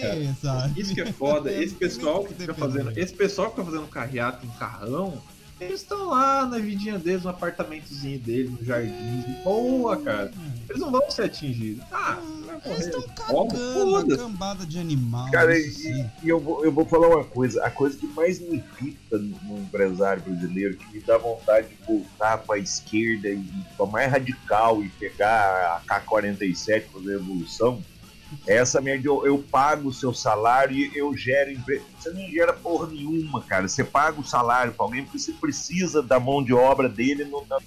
Isso 0.76 0.96
que 0.96 1.02
é 1.02 1.12
foda. 1.12 1.52
Esse 1.52 1.76
pessoal 1.76 2.24
que 2.24 2.34
que 2.34 2.41
fica 2.41 2.56
fazendo. 2.56 2.98
Esse 2.98 3.14
pessoal 3.14 3.50
que 3.52 3.58
fica 3.58 3.72
fazendo 3.72 3.88
carreata 3.88 4.44
em 4.46 4.50
carrão, 4.58 5.22
eles 5.60 5.81
estão 5.81 6.10
lá 6.10 6.45
na 6.45 6.57
vidinha 6.57 6.98
deles, 6.98 7.23
no 7.23 7.30
apartamentozinho 7.30 8.19
deles, 8.19 8.52
no 8.52 8.64
jardim. 8.64 9.36
Boa, 9.44 9.98
cara. 9.98 10.31
Eles 10.69 10.81
não 10.81 10.91
vão 10.91 11.10
ser 11.10 11.23
atingidos. 11.23 11.84
Ah, 11.91 12.18
vai 12.45 12.61
Eles 12.65 12.86
estão 12.86 13.02
cagando 13.15 14.18
cambada 14.18 14.65
de 14.65 14.80
animal. 14.80 15.30
Cara, 15.31 15.57
e, 15.57 15.68
isso 15.68 15.81
sim. 15.81 16.10
e 16.23 16.30
eu, 16.30 16.40
vou, 16.40 16.64
eu 16.64 16.72
vou 16.72 16.86
falar 16.86 17.07
uma 17.07 17.23
coisa. 17.23 17.65
A 17.65 17.72
coisa 17.72 17.98
que 17.98 18.07
mais 18.07 18.40
me 18.40 18.64
irrita 18.80 19.18
no, 19.18 19.38
no 19.44 19.60
empresário 19.60 20.23
brasileiro, 20.23 20.77
que 20.77 20.94
me 20.94 20.99
dá 21.02 21.18
vontade 21.18 21.68
de 21.68 21.76
voltar 21.86 22.38
pra 22.38 22.57
esquerda 22.57 23.30
e 23.30 23.44
pra 23.76 23.86
mais 23.86 24.11
radical 24.11 24.84
e 24.84 24.90
pegar 24.90 25.76
a 25.77 25.99
K-47 25.99 26.84
fazer 26.94 27.14
a 27.14 27.15
evolução, 27.15 27.84
é 27.98 27.98
essa 28.47 28.81
merda. 28.81 29.07
Eu, 29.07 29.26
eu 29.26 29.38
pago 29.51 29.89
o 29.89 29.93
seu 29.93 30.14
salário 30.14 30.76
e 30.76 30.91
eu 30.97 31.15
gero 31.15 31.51
emprego. 31.51 31.85
Você 31.97 32.10
não 32.11 32.27
gera 32.30 32.53
porra 32.53 32.88
nenhuma, 32.88 33.41
cara. 33.41 33.68
Você 33.68 33.84
paga 33.84 34.19
o 34.19 34.26
salário 34.26 34.73
pra 34.73 34.85
alguém 34.85 35.03
porque 35.03 35.19
você 35.19 35.34
precisa 35.34 36.01
da 36.01 36.19
mão 36.19 36.43
de 36.43 36.53
obra 36.53 36.89
dele 36.89 37.26
no, 37.26 37.45
na 37.47 37.57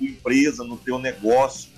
empresa, 0.00 0.64
no 0.64 0.76
teu 0.76 0.98
negócio. 0.98 1.70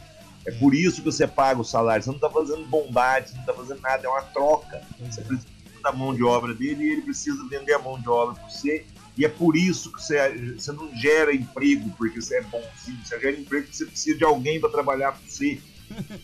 É 0.47 0.51
por 0.51 0.74
isso 0.74 1.02
que 1.02 1.10
você 1.10 1.27
paga 1.27 1.60
o 1.60 1.65
salário. 1.65 2.02
Você 2.02 2.10
não 2.10 2.19
tá 2.19 2.31
fazendo 2.31 2.65
bondade, 2.66 3.31
você 3.31 3.36
não 3.36 3.44
tá 3.44 3.55
fazendo 3.55 3.81
nada, 3.81 4.06
é 4.06 4.09
uma 4.09 4.23
troca. 4.23 4.82
Você 5.01 5.20
precisa 5.20 5.47
da 5.82 5.93
mão 5.93 6.15
de 6.15 6.24
obra 6.24 6.55
dele 6.55 6.85
e 6.85 6.93
ele 6.93 7.02
precisa 7.02 7.47
vender 7.48 7.74
a 7.74 7.78
mão 7.78 8.01
de 8.01 8.09
obra 8.09 8.35
para 8.35 8.48
você. 8.48 8.85
E 9.16 9.24
é 9.24 9.28
por 9.28 9.56
isso 9.56 9.93
que 9.93 10.02
você, 10.02 10.55
você 10.56 10.73
não 10.73 10.94
gera 10.94 11.35
emprego 11.35 11.90
porque 11.98 12.20
você 12.20 12.36
é 12.36 12.43
bonzinho. 12.43 12.98
Você 13.05 13.19
gera 13.19 13.39
emprego 13.39 13.66
porque 13.66 13.77
você 13.77 13.86
precisa 13.86 14.16
de 14.16 14.24
alguém 14.24 14.60
para 14.60 14.70
trabalhar 14.70 15.12
para 15.12 15.20
você. 15.27 15.60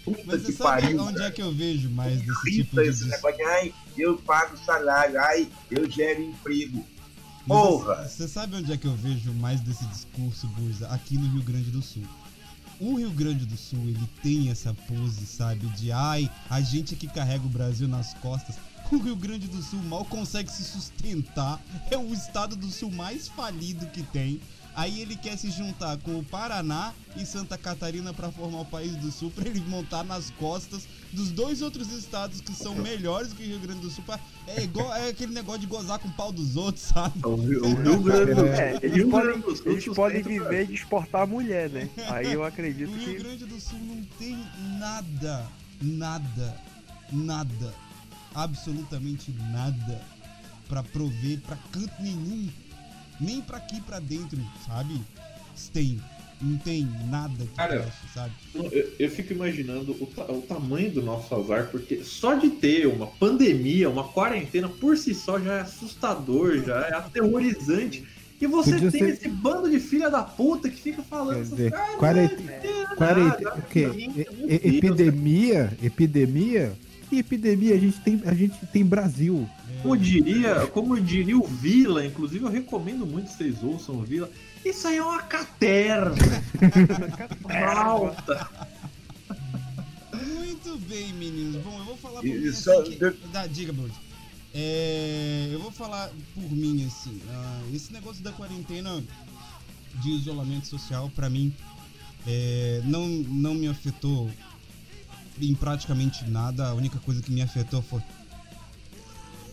Puta 0.05 0.23
Mas 0.27 0.43
você 0.43 0.53
sabe 0.53 0.83
pariu. 0.83 1.03
onde 1.03 1.23
é 1.23 1.31
que 1.31 1.43
eu 1.43 1.53
vejo 1.53 1.91
mais 1.91 2.21
desse 2.21 2.51
tipo 2.51 2.77
de 2.81 2.89
esse 2.89 3.07
negócio 3.07 3.47
ai, 3.49 3.75
eu 3.97 4.17
pago 4.19 4.57
salário, 4.59 5.21
ai, 5.21 5.49
eu 5.71 5.91
gero 5.91 6.23
emprego. 6.23 6.85
Porra! 7.47 8.09
Você 8.09 8.27
sabe 8.27 8.57
onde 8.57 8.73
é 8.73 8.77
que 8.77 8.87
eu 8.87 8.95
vejo 8.95 9.33
mais 9.35 9.61
desse 9.61 9.85
discurso, 9.87 10.47
Burza? 10.49 10.89
Aqui 10.89 11.19
no 11.19 11.29
Rio 11.29 11.43
Grande 11.43 11.71
do 11.71 11.83
Sul. 11.83 12.05
O 12.81 12.97
Rio 12.97 13.11
Grande 13.11 13.45
do 13.45 13.57
Sul, 13.57 13.81
ele 13.81 14.09
tem 14.23 14.51
essa 14.51 14.75
pose, 14.75 15.27
sabe? 15.27 15.67
De 15.69 15.93
ai, 15.93 16.31
a 16.49 16.61
gente 16.61 16.97
que 16.97 17.07
carrega 17.07 17.45
o 17.45 17.49
Brasil 17.49 17.87
nas 17.87 18.15
costas. 18.15 18.57
O 18.91 18.97
Rio 18.99 19.17
Grande 19.17 19.47
do 19.47 19.63
Sul 19.63 19.81
mal 19.83 20.05
consegue 20.05 20.51
se 20.51 20.65
sustentar. 20.65 21.61
É 21.91 21.97
o 21.99 22.13
estado 22.13 22.57
do 22.57 22.71
sul 22.71 22.91
mais 22.91 23.29
falido 23.29 23.87
que 23.87 24.03
tem. 24.03 24.41
Aí 24.77 25.01
ele 25.01 25.15
quer 25.17 25.37
se 25.39 25.51
juntar 25.51 25.97
com 25.99 26.19
o 26.19 26.25
Paraná 26.25 26.93
e 27.17 27.25
Santa 27.25 27.57
Catarina 27.57 28.13
pra 28.13 28.31
formar 28.33 28.61
o 28.63 28.65
país 28.65 28.97
do 28.97 29.13
Sul, 29.13 29.31
pra 29.31 29.49
ele 29.49 29.61
montar 29.61 30.03
nas 30.03 30.31
costas 30.31 30.83
dos 31.13 31.31
dois 31.31 31.63
outros 31.63 31.93
estados 31.93 32.41
que 32.41 32.53
são 32.53 32.75
melhores 32.75 33.33
que 33.33 33.45
o 33.45 33.47
Rio 33.47 33.61
Grande 33.61 33.81
do 33.83 33.91
Sul. 33.91 34.03
pra- 34.05 34.19
É 34.49 34.63
igual 34.65 34.93
é 34.93 35.09
aquele 35.11 35.33
negócio 35.33 35.61
de 35.61 35.67
gozar 35.67 35.99
com 36.01 36.09
o 36.09 36.13
pau 36.13 36.33
dos 36.33 36.57
outros, 36.57 36.85
sabe? 36.87 37.21
O 37.25 37.37
Rio, 37.37 37.65
Rio 37.83 38.01
Grande 38.03 38.35
do 38.35 38.47
É, 38.47 38.73
Sul. 38.73 38.81
eles 38.83 39.07
podem, 39.11 39.45
eles 39.73 39.85
podem 39.95 40.23
viver 40.23 40.67
de 40.67 40.75
exportar 40.75 41.23
a 41.23 41.27
mulher, 41.27 41.71
né? 41.71 41.89
Aí 42.09 42.33
eu 42.33 42.43
acredito 42.45 42.91
O 42.91 42.97
Rio 42.97 43.05
que. 43.17 43.23
Grande 43.23 43.45
do 43.47 43.61
Sul 43.61 43.79
não 43.79 44.03
tem 44.19 44.37
nada, 44.81 45.47
nada, 45.81 46.61
nada, 47.13 47.75
absolutamente 48.35 49.31
nada 49.53 50.01
pra 50.69 50.83
prover 50.83 51.41
pra 51.47 51.57
canto 51.71 51.93
nenhum, 52.03 52.49
nem 53.21 53.41
pra 53.41 53.59
aqui 53.59 53.81
pra 53.81 53.99
dentro, 54.01 54.39
sabe? 54.67 55.01
Tem, 55.73 56.01
não 56.43 56.57
tem 56.59 56.87
nada 57.09 57.33
que 57.45 57.55
Cara, 57.57 57.81
preste, 57.81 58.13
sabe? 58.13 58.33
Eu, 58.55 58.93
eu 58.99 59.11
fico 59.11 59.33
imaginando 59.33 59.93
o, 59.93 60.07
ta- 60.07 60.31
o 60.33 60.43
tamanho 60.43 60.91
do 60.91 61.03
nosso 61.03 61.33
azar, 61.35 61.69
porque 61.71 62.03
só 62.03 62.35
de 62.35 62.51
ter 62.51 62.87
uma 62.89 63.07
pandemia, 63.07 63.89
uma 63.89 64.05
quarentena, 64.09 64.69
por 64.69 64.97
si 64.97 65.15
só 65.15 65.39
já 65.39 65.55
é 65.55 65.61
assustador, 65.61 66.63
já 66.65 66.81
é 66.89 66.95
aterrorizante. 66.95 68.05
E 68.41 68.47
você 68.47 68.73
Podia 68.73 68.91
tem 68.91 69.01
ser- 69.01 69.11
esse 69.11 69.29
bando 69.29 69.71
de 69.71 69.79
filha 69.79 70.11
da 70.11 70.23
puta 70.23 70.69
que 70.69 70.77
fica 70.77 71.03
falando 71.03 71.41
essas 71.41 71.51
dizer, 71.51 71.73
"Ah, 71.75 71.97
quarenta- 71.97 72.43
nada, 72.99 73.55
o 73.57 73.63
quê? 73.63 73.89
E- 73.95 74.27
e- 74.49 74.77
epidemia? 74.77 75.73
Epidemia? 75.83 76.73
Que 77.15 77.21
epidemia? 77.21 77.77
A 77.77 77.79
gente 77.79 78.01
tem, 78.01 78.21
a 78.27 78.35
gente 78.35 78.67
tem 78.73 78.85
Brasil. 78.85 79.49
Como 79.83 79.97
diria, 79.97 80.67
como 80.67 81.01
diria 81.01 81.39
o 81.39 81.47
Vila, 81.47 82.05
inclusive 82.05 82.45
eu 82.45 82.51
recomendo 82.51 83.07
muito 83.07 83.29
que 83.29 83.35
vocês 83.37 83.63
ouçam 83.63 83.95
o 83.97 84.03
Vila. 84.03 84.29
Isso 84.65 84.89
aí 84.89 84.97
é 84.97 85.03
uma 85.03 85.23
caterva. 85.23 86.17
Malta. 87.49 88.51
Muito 90.13 90.77
bem, 90.89 91.13
meninos. 91.13 91.63
Bom, 91.63 91.79
eu 91.79 91.85
vou 91.85 91.97
falar 91.97 92.21
por 92.21 92.25
mim 92.29 92.53
só- 92.53 92.83
assim 92.83 92.97
que... 92.97 93.11
Dá, 93.31 93.47
diga, 93.47 93.73
Bruce. 93.73 93.95
É, 94.53 95.51
eu 95.53 95.61
vou 95.61 95.71
falar 95.71 96.11
por 96.35 96.51
mim, 96.51 96.85
assim. 96.85 97.21
ah, 97.31 97.63
esse 97.73 97.93
negócio 97.93 98.25
da 98.25 98.33
quarentena 98.33 99.05
de 100.03 100.11
isolamento 100.11 100.67
social, 100.67 101.09
pra 101.15 101.31
mim, 101.31 101.55
é, 102.27 102.81
não, 102.85 103.07
não 103.07 103.55
me 103.55 103.69
afetou 103.69 104.29
em 105.41 105.55
praticamente 105.55 106.25
nada. 106.29 106.69
A 106.69 106.75
única 106.75 106.99
coisa 106.99 107.23
que 107.23 107.31
me 107.33 107.43
afetou 107.43 107.83
foi. 107.83 108.01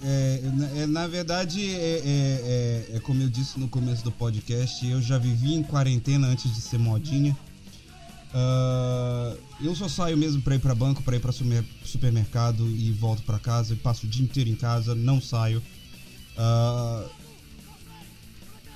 É, 0.03 0.41
na, 0.53 0.67
é, 0.79 0.87
na 0.87 1.07
verdade, 1.07 1.63
é, 1.63 2.01
é- 2.03 2.87
é- 2.93 2.97
é 2.97 2.99
como 3.01 3.21
eu 3.21 3.29
disse 3.29 3.59
no 3.59 3.67
começo 3.67 4.03
do 4.03 4.11
podcast, 4.11 4.85
eu 4.87 4.99
já 5.01 5.17
vivi 5.17 5.53
em 5.53 5.61
quarentena 5.61 6.27
antes 6.27 6.53
de 6.53 6.59
ser 6.61 6.79
modinha. 6.79 7.37
Ah, 8.33 9.35
eu 9.61 9.75
só 9.75 9.87
saio 9.87 10.17
mesmo 10.17 10.41
pra 10.41 10.55
ir 10.55 10.59
pra 10.59 10.73
banco, 10.73 11.03
pra 11.03 11.15
ir 11.15 11.33
sumer- 11.33 11.65
supermercado 11.85 12.67
e 12.67 12.91
volto 12.91 13.21
pra 13.23 13.37
casa 13.37 13.73
e 13.73 13.75
passo 13.77 14.05
o 14.05 14.09
dia 14.09 14.23
inteiro 14.23 14.49
em 14.49 14.55
casa, 14.55 14.95
não 14.95 15.21
saio. 15.21 15.61
Ah, 16.37 17.05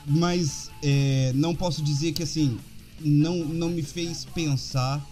mas 0.05 0.69
é, 0.83 1.31
não 1.33 1.55
posso 1.55 1.81
dizer 1.81 2.11
que 2.11 2.21
assim 2.21 2.59
não, 2.99 3.37
não 3.45 3.69
me 3.69 3.81
fez 3.81 4.25
pensar 4.25 5.03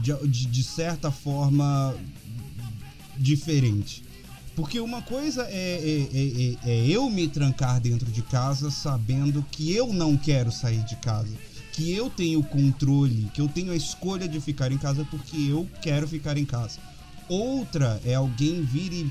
de, 0.00 0.28
de, 0.28 0.46
de 0.46 0.62
certa 0.62 1.10
forma 1.10 1.94
diferente. 3.16 4.02
Porque 4.54 4.78
uma 4.80 5.00
coisa 5.00 5.44
é, 5.48 5.52
é- 5.52 6.08
é- 6.18 6.70
é- 6.70 6.70
é 6.82 6.86
eu 6.86 7.08
me 7.08 7.26
trancar 7.26 7.80
dentro 7.80 8.10
de 8.10 8.22
casa 8.22 8.70
sabendo 8.70 9.44
que 9.50 9.72
eu 9.72 9.92
não 9.92 10.16
quero 10.16 10.52
sair 10.52 10.82
de 10.84 10.96
casa. 10.96 11.34
Que 11.72 11.90
eu 11.90 12.10
tenho 12.10 12.40
o 12.40 12.44
controle, 12.44 13.30
que 13.32 13.40
eu 13.40 13.48
tenho 13.48 13.72
a 13.72 13.76
escolha 13.76 14.28
de 14.28 14.38
ficar 14.40 14.70
em 14.70 14.76
casa 14.76 15.06
porque 15.10 15.36
eu 15.36 15.66
quero 15.80 16.06
ficar 16.06 16.36
em 16.36 16.44
casa. 16.44 16.78
Outra 17.28 17.98
é 18.04 18.14
alguém 18.14 18.62
vir 18.62 18.92
e, 18.92 19.10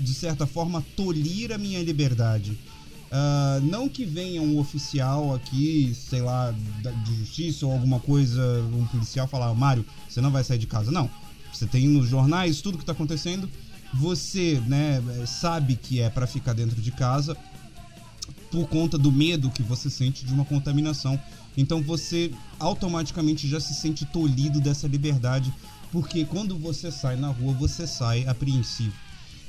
de 0.00 0.14
certa 0.14 0.46
forma, 0.46 0.84
tolir 0.96 1.50
a 1.50 1.58
minha 1.58 1.82
liberdade. 1.82 2.56
Ah, 3.10 3.58
não 3.62 3.88
que 3.88 4.04
venha 4.04 4.42
um 4.42 4.58
oficial 4.58 5.34
aqui, 5.34 5.94
sei 5.94 6.20
lá, 6.20 6.54
de 7.04 7.14
justiça 7.16 7.66
ou 7.66 7.72
alguma 7.72 7.98
coisa, 8.00 8.42
um 8.72 8.86
policial 8.86 9.26
falar, 9.26 9.52
Mário, 9.54 9.84
você 10.08 10.20
não 10.20 10.30
vai 10.30 10.44
sair 10.44 10.58
de 10.58 10.66
casa. 10.66 10.90
Não. 10.90 11.10
Você 11.52 11.66
tem 11.66 11.88
nos 11.88 12.08
jornais 12.08 12.60
tudo 12.60 12.76
que 12.76 12.82
está 12.82 12.92
acontecendo. 12.92 13.48
Você, 13.94 14.62
né, 14.66 15.02
sabe 15.26 15.76
que 15.76 16.00
é 16.00 16.10
para 16.10 16.26
ficar 16.26 16.52
dentro 16.52 16.80
de 16.80 16.90
casa 16.92 17.36
por 18.50 18.68
conta 18.68 18.98
do 18.98 19.10
medo 19.10 19.50
que 19.50 19.62
você 19.62 19.88
sente 19.88 20.24
de 20.24 20.32
uma 20.32 20.44
contaminação. 20.44 21.18
Então 21.56 21.82
você 21.82 22.30
automaticamente 22.60 23.48
já 23.48 23.58
se 23.58 23.74
sente 23.74 24.04
tolhido 24.06 24.60
dessa 24.60 24.86
liberdade, 24.86 25.52
porque 25.90 26.24
quando 26.24 26.56
você 26.56 26.92
sai 26.92 27.16
na 27.16 27.28
rua, 27.28 27.54
você 27.54 27.86
sai 27.86 28.26
apreensivo. 28.26 28.94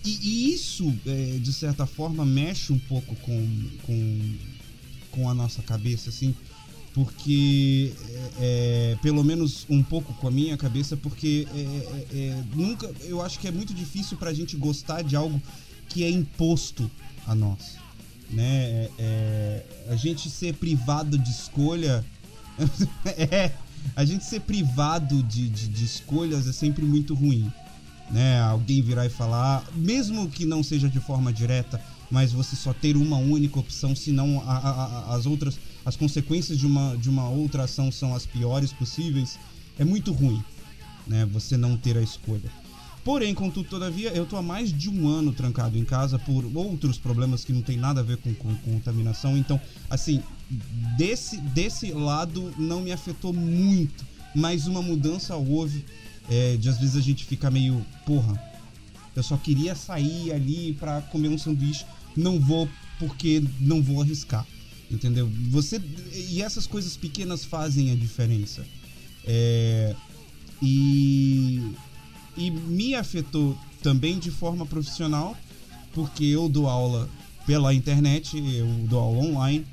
E, 0.05 0.09
e 0.21 0.53
isso, 0.53 0.93
é, 1.05 1.37
de 1.39 1.51
certa 1.51 1.85
forma, 1.85 2.25
mexe 2.25 2.71
um 2.71 2.79
pouco 2.79 3.15
com, 3.17 3.47
com, 3.83 4.35
com 5.11 5.29
a 5.29 5.33
nossa 5.33 5.61
cabeça, 5.61 6.09
assim, 6.09 6.33
porque, 6.93 7.93
é, 8.09 8.31
é, 8.39 8.97
pelo 9.01 9.23
menos 9.23 9.65
um 9.69 9.83
pouco 9.83 10.13
com 10.15 10.27
a 10.27 10.31
minha 10.31 10.57
cabeça, 10.57 10.95
porque 10.95 11.47
é, 11.53 11.59
é, 11.59 12.17
é, 12.17 12.43
nunca, 12.55 12.89
eu 13.03 13.21
acho 13.21 13.39
que 13.39 13.47
é 13.47 13.51
muito 13.51 13.73
difícil 13.73 14.17
pra 14.17 14.33
gente 14.33 14.55
gostar 14.55 15.01
de 15.01 15.15
algo 15.15 15.41
que 15.89 16.03
é 16.03 16.09
imposto 16.09 16.89
a 17.27 17.35
nós, 17.35 17.77
né? 18.29 18.89
A 19.89 19.95
gente 19.95 20.29
ser 20.29 20.53
privado 20.53 21.17
de 21.17 21.29
escolha, 21.29 22.05
é, 23.05 23.51
a 23.95 24.05
gente 24.05 24.23
ser 24.23 24.41
privado 24.41 25.21
de, 25.23 25.49
de, 25.49 25.67
de 25.67 25.85
escolhas 25.85 26.47
é 26.47 26.53
sempre 26.53 26.85
muito 26.85 27.13
ruim 27.13 27.51
né? 28.09 28.39
Alguém 28.41 28.81
virar 28.81 29.05
e 29.05 29.09
falar, 29.09 29.63
mesmo 29.73 30.29
que 30.29 30.45
não 30.45 30.63
seja 30.63 30.89
de 30.89 30.99
forma 30.99 31.31
direta, 31.31 31.79
mas 32.09 32.31
você 32.31 32.55
só 32.55 32.73
ter 32.73 32.97
uma 32.97 33.17
única 33.17 33.59
opção, 33.59 33.95
senão 33.95 34.41
a, 34.45 34.57
a, 34.57 34.69
a- 34.85 35.15
as 35.15 35.25
outras, 35.25 35.59
as 35.85 35.95
consequências 35.95 36.57
de 36.57 36.65
uma, 36.65 36.95
de 36.97 37.09
uma 37.09 37.29
outra 37.29 37.63
ação 37.63 37.91
são 37.91 38.15
as 38.15 38.25
piores 38.25 38.73
possíveis, 38.73 39.37
é 39.77 39.85
muito 39.85 40.11
ruim, 40.11 40.43
né? 41.07 41.25
Você 41.31 41.55
não 41.55 41.77
ter 41.77 41.97
a 41.97 42.01
escolha. 42.01 42.49
Porém, 43.03 43.33
contudo, 43.33 43.69
todavia, 43.69 44.09
eu 44.09 44.25
tô 44.25 44.35
há 44.35 44.41
mais 44.41 44.71
de 44.77 44.89
um 44.89 45.07
ano 45.07 45.31
trancado 45.31 45.77
em 45.77 45.85
casa 45.85 46.19
por 46.19 46.45
outros 46.53 46.97
problemas 46.97 47.45
que 47.45 47.53
não 47.53 47.61
tem 47.61 47.77
nada 47.77 48.01
a 48.01 48.03
ver 48.03 48.17
com, 48.17 48.33
com- 48.35 48.53
com 48.55 48.73
contaminação. 48.73 49.37
Então, 49.37 49.59
assim, 49.89 50.21
desse, 50.97 51.37
desse 51.37 51.91
lado 51.93 52.53
não 52.57 52.81
me 52.81 52.91
afetou 52.91 53.31
muito, 53.33 54.05
mas 54.35 54.67
uma 54.67 54.81
mudança 54.81 55.35
houve. 55.35 55.85
É, 56.29 56.57
de 56.57 56.69
às 56.69 56.79
vezes 56.79 56.95
a 56.95 57.01
gente 57.01 57.25
fica 57.25 57.49
meio, 57.51 57.85
porra, 58.05 58.41
eu 59.15 59.23
só 59.23 59.37
queria 59.37 59.75
sair 59.75 60.31
ali 60.31 60.73
pra 60.73 61.01
comer 61.01 61.29
um 61.29 61.37
sanduíche, 61.37 61.85
não 62.15 62.39
vou 62.39 62.69
porque 62.97 63.43
não 63.59 63.81
vou 63.81 64.01
arriscar, 64.01 64.45
entendeu? 64.91 65.29
Você 65.49 65.81
e 66.29 66.41
essas 66.41 66.67
coisas 66.67 66.97
pequenas 66.97 67.45
fazem 67.45 67.91
a 67.91 67.95
diferença. 67.95 68.65
É, 69.25 69.95
e 70.61 71.71
e 72.37 72.49
me 72.51 72.95
afetou 72.95 73.57
também 73.81 74.17
de 74.19 74.31
forma 74.31 74.65
profissional, 74.65 75.35
porque 75.93 76.23
eu 76.23 76.47
dou 76.47 76.67
aula 76.67 77.09
pela 77.45 77.73
internet, 77.73 78.37
eu 78.37 78.67
dou 78.87 78.99
aula 78.99 79.19
online. 79.19 79.65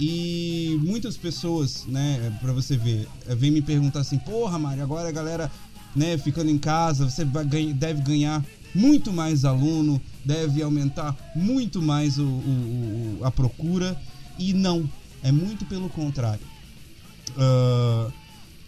E 0.00 0.78
muitas 0.82 1.16
pessoas, 1.16 1.84
né, 1.86 2.32
pra 2.40 2.52
você 2.52 2.76
ver, 2.76 3.08
eh, 3.26 3.34
vem 3.34 3.50
me 3.50 3.60
perguntar 3.60 4.00
assim: 4.00 4.18
"Porra, 4.18 4.58
Mário, 4.58 4.82
agora 4.82 5.08
a 5.08 5.12
galera, 5.12 5.50
né, 5.94 6.16
ficando 6.16 6.50
em 6.50 6.58
casa, 6.58 7.10
você 7.10 7.24
vai 7.24 7.44
deve 7.44 8.02
ganhar 8.02 8.44
muito 8.74 9.12
mais 9.12 9.44
aluno, 9.44 10.00
deve 10.24 10.62
aumentar 10.62 11.16
muito 11.34 11.82
mais 11.82 12.16
o, 12.18 12.22
o- 12.24 13.18
o- 13.20 13.24
a 13.24 13.30
procura". 13.30 13.96
E 14.38 14.52
não, 14.52 14.88
é 15.22 15.32
muito 15.32 15.64
pelo 15.64 15.88
contrário. 15.88 16.46
Ah, 17.36 18.08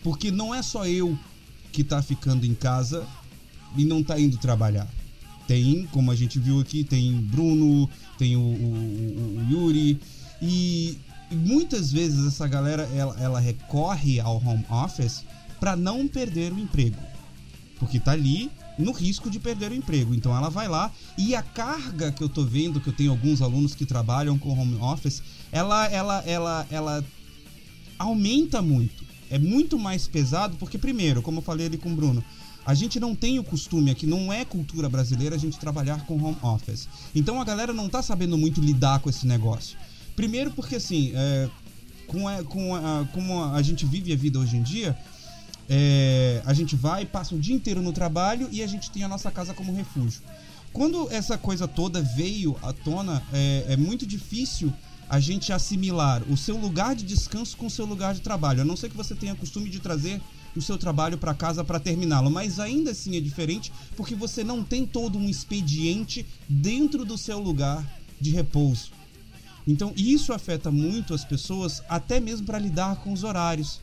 porque 0.02 0.30
não 0.32 0.52
é 0.54 0.62
só 0.62 0.84
eu 0.86 1.16
que 1.72 1.84
tá 1.84 2.02
ficando 2.02 2.44
em 2.44 2.54
casa 2.54 3.06
e 3.76 3.84
não 3.84 4.02
tá 4.02 4.18
indo 4.18 4.36
trabalhar. 4.38 4.88
Tem, 5.46 5.86
como 5.92 6.10
a 6.10 6.16
gente 6.16 6.38
viu 6.40 6.58
aqui, 6.60 6.82
tem 6.82 7.12
Bruno, 7.22 7.88
tem 8.18 8.36
o- 8.36 8.40
o 8.40 9.46
Yuri 9.48 10.00
e, 10.42 10.96
muitas 11.36 11.92
vezes 11.92 12.26
essa 12.26 12.46
galera 12.46 12.88
ela, 12.94 13.16
ela 13.20 13.40
recorre 13.40 14.20
ao 14.20 14.36
home 14.36 14.64
office 14.68 15.24
para 15.58 15.76
não 15.76 16.08
perder 16.08 16.52
o 16.52 16.58
emprego. 16.58 16.96
Porque 17.78 17.98
tá 17.98 18.12
ali 18.12 18.50
no 18.78 18.92
risco 18.92 19.30
de 19.30 19.38
perder 19.38 19.70
o 19.70 19.74
emprego. 19.74 20.14
Então 20.14 20.36
ela 20.36 20.48
vai 20.48 20.68
lá 20.68 20.90
e 21.16 21.34
a 21.34 21.42
carga 21.42 22.10
que 22.12 22.22
eu 22.22 22.28
tô 22.28 22.44
vendo, 22.44 22.80
que 22.80 22.88
eu 22.88 22.92
tenho 22.92 23.10
alguns 23.10 23.42
alunos 23.42 23.74
que 23.74 23.86
trabalham 23.86 24.38
com 24.38 24.58
home 24.58 24.76
office, 24.76 25.22
ela 25.52 25.86
ela 25.86 26.22
ela 26.26 26.66
ela 26.70 27.04
aumenta 27.98 28.60
muito. 28.60 29.04
É 29.30 29.38
muito 29.38 29.78
mais 29.78 30.08
pesado 30.08 30.56
porque 30.56 30.76
primeiro, 30.76 31.22
como 31.22 31.38
eu 31.38 31.42
falei 31.42 31.66
ali 31.66 31.78
com 31.78 31.92
o 31.92 31.94
Bruno, 31.94 32.24
a 32.66 32.74
gente 32.74 33.00
não 33.00 33.14
tem 33.14 33.38
o 33.38 33.44
costume 33.44 33.90
aqui, 33.90 34.06
não 34.06 34.32
é 34.32 34.44
cultura 34.44 34.88
brasileira 34.88 35.36
a 35.36 35.38
gente 35.38 35.58
trabalhar 35.58 36.04
com 36.04 36.22
home 36.22 36.36
office. 36.42 36.88
Então 37.14 37.40
a 37.40 37.44
galera 37.44 37.72
não 37.72 37.88
tá 37.88 38.02
sabendo 38.02 38.36
muito 38.36 38.60
lidar 38.60 39.00
com 39.00 39.08
esse 39.08 39.26
negócio. 39.26 39.78
Primeiro 40.20 40.50
porque 40.50 40.76
assim, 40.76 41.12
é, 41.14 41.48
com, 42.06 42.28
a, 42.28 42.44
com 42.44 42.74
a, 42.74 43.08
como 43.14 43.42
a 43.42 43.62
gente 43.62 43.86
vive 43.86 44.12
a 44.12 44.16
vida 44.16 44.38
hoje 44.38 44.54
em 44.54 44.62
dia, 44.62 44.94
é, 45.66 46.42
a 46.44 46.52
gente 46.52 46.76
vai, 46.76 47.06
passa 47.06 47.34
o 47.34 47.38
dia 47.38 47.54
inteiro 47.54 47.80
no 47.80 47.90
trabalho 47.90 48.46
e 48.52 48.62
a 48.62 48.66
gente 48.66 48.90
tem 48.90 49.02
a 49.02 49.08
nossa 49.08 49.30
casa 49.30 49.54
como 49.54 49.72
refúgio. 49.72 50.20
Quando 50.74 51.10
essa 51.10 51.38
coisa 51.38 51.66
toda 51.66 52.02
veio 52.02 52.54
à 52.62 52.70
tona, 52.70 53.22
é, 53.32 53.64
é 53.68 53.76
muito 53.78 54.06
difícil 54.06 54.70
a 55.08 55.18
gente 55.18 55.54
assimilar 55.54 56.22
o 56.30 56.36
seu 56.36 56.58
lugar 56.58 56.94
de 56.94 57.02
descanso 57.02 57.56
com 57.56 57.64
o 57.64 57.70
seu 57.70 57.86
lugar 57.86 58.12
de 58.12 58.20
trabalho. 58.20 58.60
A 58.60 58.64
não 58.64 58.76
ser 58.76 58.90
que 58.90 58.96
você 58.98 59.14
tenha 59.14 59.34
costume 59.34 59.70
de 59.70 59.80
trazer 59.80 60.20
o 60.54 60.60
seu 60.60 60.76
trabalho 60.76 61.16
para 61.16 61.32
casa 61.32 61.64
para 61.64 61.80
terminá-lo, 61.80 62.30
mas 62.30 62.60
ainda 62.60 62.90
assim 62.90 63.16
é 63.16 63.20
diferente 63.20 63.72
porque 63.96 64.14
você 64.14 64.44
não 64.44 64.62
tem 64.62 64.84
todo 64.84 65.18
um 65.18 65.30
expediente 65.30 66.26
dentro 66.46 67.06
do 67.06 67.16
seu 67.16 67.38
lugar 67.38 67.90
de 68.20 68.32
repouso. 68.32 68.99
Então 69.70 69.92
isso 69.96 70.32
afeta 70.32 70.70
muito 70.70 71.14
as 71.14 71.24
pessoas, 71.24 71.82
até 71.88 72.18
mesmo 72.18 72.44
para 72.44 72.58
lidar 72.58 72.96
com 72.96 73.12
os 73.12 73.22
horários. 73.22 73.80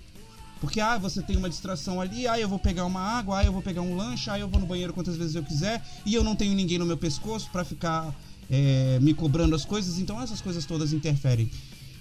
Porque 0.60 0.82
ah, 0.82 0.98
você 0.98 1.22
tem 1.22 1.38
uma 1.38 1.50
distração 1.50 2.02
ali, 2.02 2.28
ah, 2.28 2.40
eu 2.40 2.50
vou 2.50 2.60
pegar 2.60 2.86
uma 2.86 3.00
água, 3.00 3.40
ah, 3.40 3.46
eu 3.46 3.54
vou 3.54 3.62
pegar 3.62 3.82
um 3.82 3.96
lanche, 3.96 4.30
ah, 4.30 4.40
eu 4.40 4.48
vou 4.48 4.60
no 4.60 4.66
banheiro 4.66 4.92
quantas 4.92 5.16
vezes 5.16 5.36
eu 5.36 5.44
quiser, 5.44 5.82
e 6.06 6.14
eu 6.14 6.24
não 6.24 6.36
tenho 6.36 6.54
ninguém 6.56 6.78
no 6.78 6.86
meu 6.86 6.98
pescoço 6.98 7.50
para 7.52 7.64
ficar 7.64 8.14
é, 8.50 9.00
me 9.02 9.14
cobrando 9.14 9.56
as 9.56 9.64
coisas, 9.64 10.00
então 10.00 10.22
essas 10.22 10.42
coisas 10.42 10.66
todas 10.66 10.94
interferem. 10.94 11.50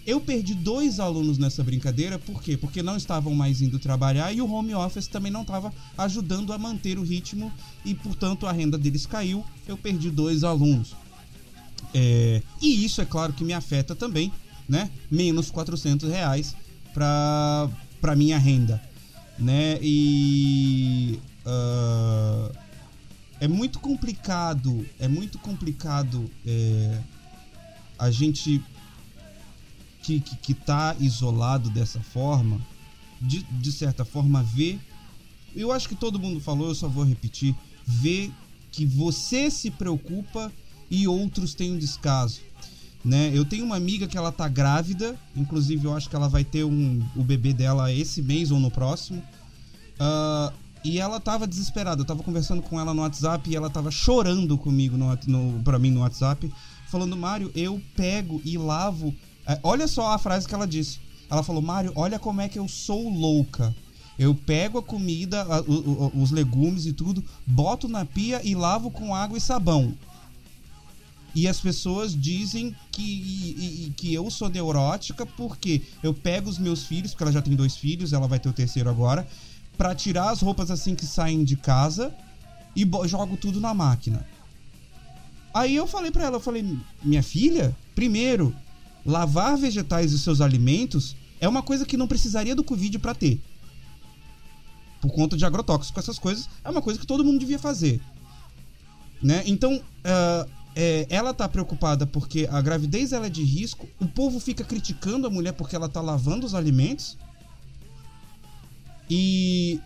Eu 0.07 0.21
perdi 0.21 0.55
dois 0.55 1.01
alunos 1.01 1.37
nessa 1.37 1.63
brincadeira, 1.65 2.19
por 2.19 2.41
quê? 2.41 2.57
Porque 2.57 2.83
não 2.83 2.97
estavam 2.97 3.35
mais 3.35 3.61
indo 3.61 3.79
trabalhar 3.79 4.33
e 4.33 4.41
o 4.41 4.51
home 4.51 4.73
office 4.75 5.09
também 5.09 5.33
não 5.33 5.43
estava 5.43 5.73
ajudando 5.99 6.53
a 6.53 6.59
manter 6.59 6.99
o 6.99 7.03
ritmo 7.03 7.53
e, 7.85 7.93
portanto, 7.93 8.47
a 8.47 8.53
renda 8.53 8.79
deles 8.79 9.05
caiu. 9.05 9.45
Eu 9.67 9.77
perdi 9.77 10.09
dois 10.09 10.45
alunos. 10.45 10.95
É, 11.95 12.43
e 12.61 12.85
isso 12.85 13.01
é 13.01 13.05
claro 13.05 13.33
que 13.33 13.45
me 13.45 13.53
afeta 13.53 13.95
também, 13.95 14.33
né? 14.69 14.91
Menos 15.11 15.51
400 15.51 16.09
reais 16.09 16.55
para 16.93 17.69
para 18.01 18.15
minha 18.15 18.39
renda, 18.39 18.81
né? 19.39 19.79
E 19.83 21.19
uh, 21.47 22.55
é 23.41 23.49
muito 23.49 23.79
complicado, 23.81 24.87
é 24.99 25.09
muito 25.09 25.39
complicado 25.39 26.31
é, 26.47 27.01
a 27.99 28.11
gente 28.11 28.63
que, 30.03 30.21
que, 30.21 30.37
que 30.37 30.55
tá 30.55 30.95
isolado 31.01 31.69
dessa 31.71 32.01
forma, 32.01 32.61
de, 33.21 33.43
de 33.43 33.73
certa 33.73 34.05
forma, 34.05 34.43
ver. 34.43 34.79
Eu 35.55 35.73
acho 35.73 35.89
que 35.89 35.97
todo 35.97 36.19
mundo 36.19 36.41
falou, 36.41 36.69
eu 36.69 36.75
só 36.75 36.89
vou 36.89 37.03
repetir. 37.03 37.55
Ver 37.85 38.33
que 38.71 38.85
você 38.85 39.51
se 39.51 39.71
preocupa 39.71 40.53
e 40.91 41.07
outros 41.07 41.55
têm 41.55 41.73
um 41.73 41.79
descaso. 41.79 42.41
Né? 43.05 43.31
Eu 43.33 43.45
tenho 43.45 43.65
uma 43.65 43.77
amiga 43.77 44.07
que 44.07 44.19
ela 44.19 44.33
tá 44.33 44.49
grávida, 44.49 45.17
inclusive 45.37 45.85
eu 45.85 45.95
acho 45.95 46.11
que 46.11 46.17
ela 46.17 46.29
vai 46.29 46.43
ter 46.43 46.65
um, 46.65 47.01
o 47.15 47.23
bebê 47.23 47.53
dela 47.53 47.93
esse 47.93 48.21
mês 48.21 48.51
ou 48.51 48.59
no 48.59 48.71
próximo. 48.71 49.23
Uh, 50.01 50.53
e 50.85 50.99
ela 50.99 51.19
tava 51.19 51.47
desesperada. 51.47 52.03
Eu 52.03 52.05
tava 52.05 52.23
conversando 52.23 52.63
com 52.63 52.81
ela 52.81 52.95
no 52.95 53.03
WhatsApp 53.03 53.49
e 53.49 53.57
ela 53.57 53.71
tava 53.71 53.91
chorando 53.91 54.57
comigo 54.57 54.97
no, 54.97 55.19
no, 55.27 55.63
pra 55.63 55.79
mim 55.79 55.91
no 55.91 56.01
WhatsApp, 56.01 56.53
falando: 56.89 57.17
Mário, 57.17 57.51
eu 57.55 57.81
pego 57.97 58.41
e 58.45 58.57
lavo. 58.57 59.15
É, 59.47 59.59
olha 59.63 59.89
só 59.89 60.13
a 60.13 60.19
frase 60.19 60.47
que 60.47 60.55
ela 60.55 60.67
disse. 60.67 61.01
Ela 61.31 61.43
falou: 61.43 61.63
Mário, 61.63 61.93
olha 61.95 62.19
como 62.19 62.41
é 62.41 62.49
que 62.49 62.59
eu 62.59 62.69
sou 62.69 63.09
louca. 63.09 63.75
Eu 64.19 64.35
pego 64.35 64.79
a 64.79 64.83
comida, 64.83 65.43
a, 65.43 65.61
os 66.17 66.31
legumes 66.31 66.87
e 66.87 66.93
tudo, 66.93 67.23
boto 67.47 67.87
na 67.87 68.05
pia 68.05 68.41
e 68.43 68.55
lavo 68.55 68.91
com 68.91 69.15
água 69.15 69.37
e 69.37 69.41
sabão. 69.41 69.95
E 71.37 71.47
as 71.47 71.61
pessoas 71.61 72.19
dizem 72.19 72.75
que, 72.91 73.03
e, 73.03 73.85
e, 73.85 73.91
que 73.91 74.15
eu 74.15 74.31
sou 74.31 74.49
neurótica 74.49 75.27
porque 75.27 75.83
eu 76.03 76.15
pego 76.15 76.49
os 76.49 76.57
meus 76.57 76.85
filhos, 76.85 77.11
porque 77.11 77.25
ela 77.25 77.33
já 77.33 77.43
tem 77.43 77.55
dois 77.55 77.77
filhos, 77.77 78.15
ela 78.15 78.27
vai 78.27 78.41
ter 78.41 78.49
o 78.49 78.55
terceiro 78.55 78.89
agora, 78.89 79.29
para 79.77 79.95
tirar 79.95 80.31
as 80.31 80.41
roupas 80.41 80.71
assim 80.71 80.95
que 80.95 81.05
saem 81.05 81.45
de 81.45 81.55
casa 81.55 82.11
e 82.75 82.89
jogo 83.07 83.37
tudo 83.37 83.61
na 83.61 83.75
máquina. 83.75 84.27
Aí 85.53 85.77
eu 85.77 85.87
falei 85.87 86.11
para 86.11 86.25
ela, 86.25 86.37
eu 86.37 86.41
falei, 86.41 86.65
minha 87.03 87.23
filha, 87.23 87.77
primeiro, 87.95 88.57
lavar 89.05 89.59
vegetais 89.59 90.13
e 90.13 90.19
seus 90.19 90.41
alimentos 90.41 91.15
é 91.39 91.47
uma 91.47 91.63
coisa 91.63 91.85
que 91.85 91.99
não 91.99 92.09
precisaria 92.09 92.57
do 92.57 92.65
Covid 92.65 92.99
para 92.99 93.15
ter. 93.15 93.39
Por 95.03 95.11
conta 95.11 95.37
de 95.37 95.45
agrotóxicos, 95.45 96.03
essas 96.03 96.19
coisas, 96.19 96.49
é 96.65 96.71
uma 96.71 96.81
coisa 96.81 96.99
que 96.99 97.07
todo 97.07 97.23
mundo 97.23 97.39
devia 97.39 97.59
fazer. 97.59 98.01
Né? 99.23 99.43
Então, 99.47 99.77
uh, 99.77 100.56
é, 100.79 101.07
ela 101.09 101.33
tá 101.33 101.49
preocupada 101.49 102.07
porque 102.07 102.47
a 102.53 102.61
gravidez 102.61 103.15
ela 103.15 103.27
é 103.27 103.31
de 103.31 103.43
risco, 103.43 103.89
o 103.99 104.07
povo 104.07 104.39
fica 104.39 104.63
criticando 104.63 105.27
a 105.27 105.31
mulher 105.31 105.53
porque 105.53 105.75
ela 105.75 105.89
tá 105.89 106.03
lavando 106.03 106.45
os 106.45 106.55
alimentos. 106.55 107.17
E 109.09 109.81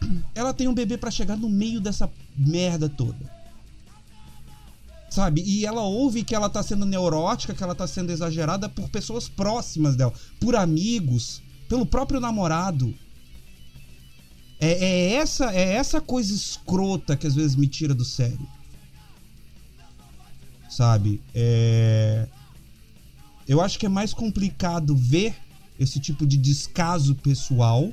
ela 0.34 0.54
tem 0.54 0.68
um 0.68 0.74
bebê 0.74 0.96
para 0.96 1.10
chegar 1.10 1.36
no 1.36 1.50
meio 1.50 1.82
dessa 1.82 2.10
merda 2.34 2.88
toda. 2.88 3.36
Sabe? 5.10 5.42
E 5.42 5.66
ela 5.66 5.82
ouve 5.82 6.24
que 6.24 6.34
ela 6.34 6.48
tá 6.48 6.62
sendo 6.62 6.86
neurótica, 6.86 7.54
que 7.54 7.62
ela 7.62 7.74
tá 7.74 7.86
sendo 7.86 8.10
exagerada 8.10 8.70
por 8.70 8.88
pessoas 8.88 9.28
próximas 9.28 9.96
dela, 9.96 10.14
por 10.40 10.56
amigos, 10.56 11.42
pelo 11.68 11.84
próprio 11.84 12.20
namorado. 12.20 12.94
É, 14.58 14.72
é 14.72 15.12
essa 15.16 15.52
é 15.52 15.74
essa 15.74 16.00
coisa 16.00 16.32
escrota 16.32 17.18
que 17.18 17.26
às 17.26 17.34
vezes 17.34 17.54
me 17.54 17.68
tira 17.68 17.94
do 17.94 18.04
sério 18.04 18.55
sabe? 20.68 21.20
É... 21.34 22.26
Eu 23.48 23.60
acho 23.60 23.78
que 23.78 23.86
é 23.86 23.88
mais 23.88 24.12
complicado 24.12 24.96
ver 24.96 25.34
esse 25.78 26.00
tipo 26.00 26.26
de 26.26 26.36
descaso 26.36 27.14
pessoal 27.14 27.92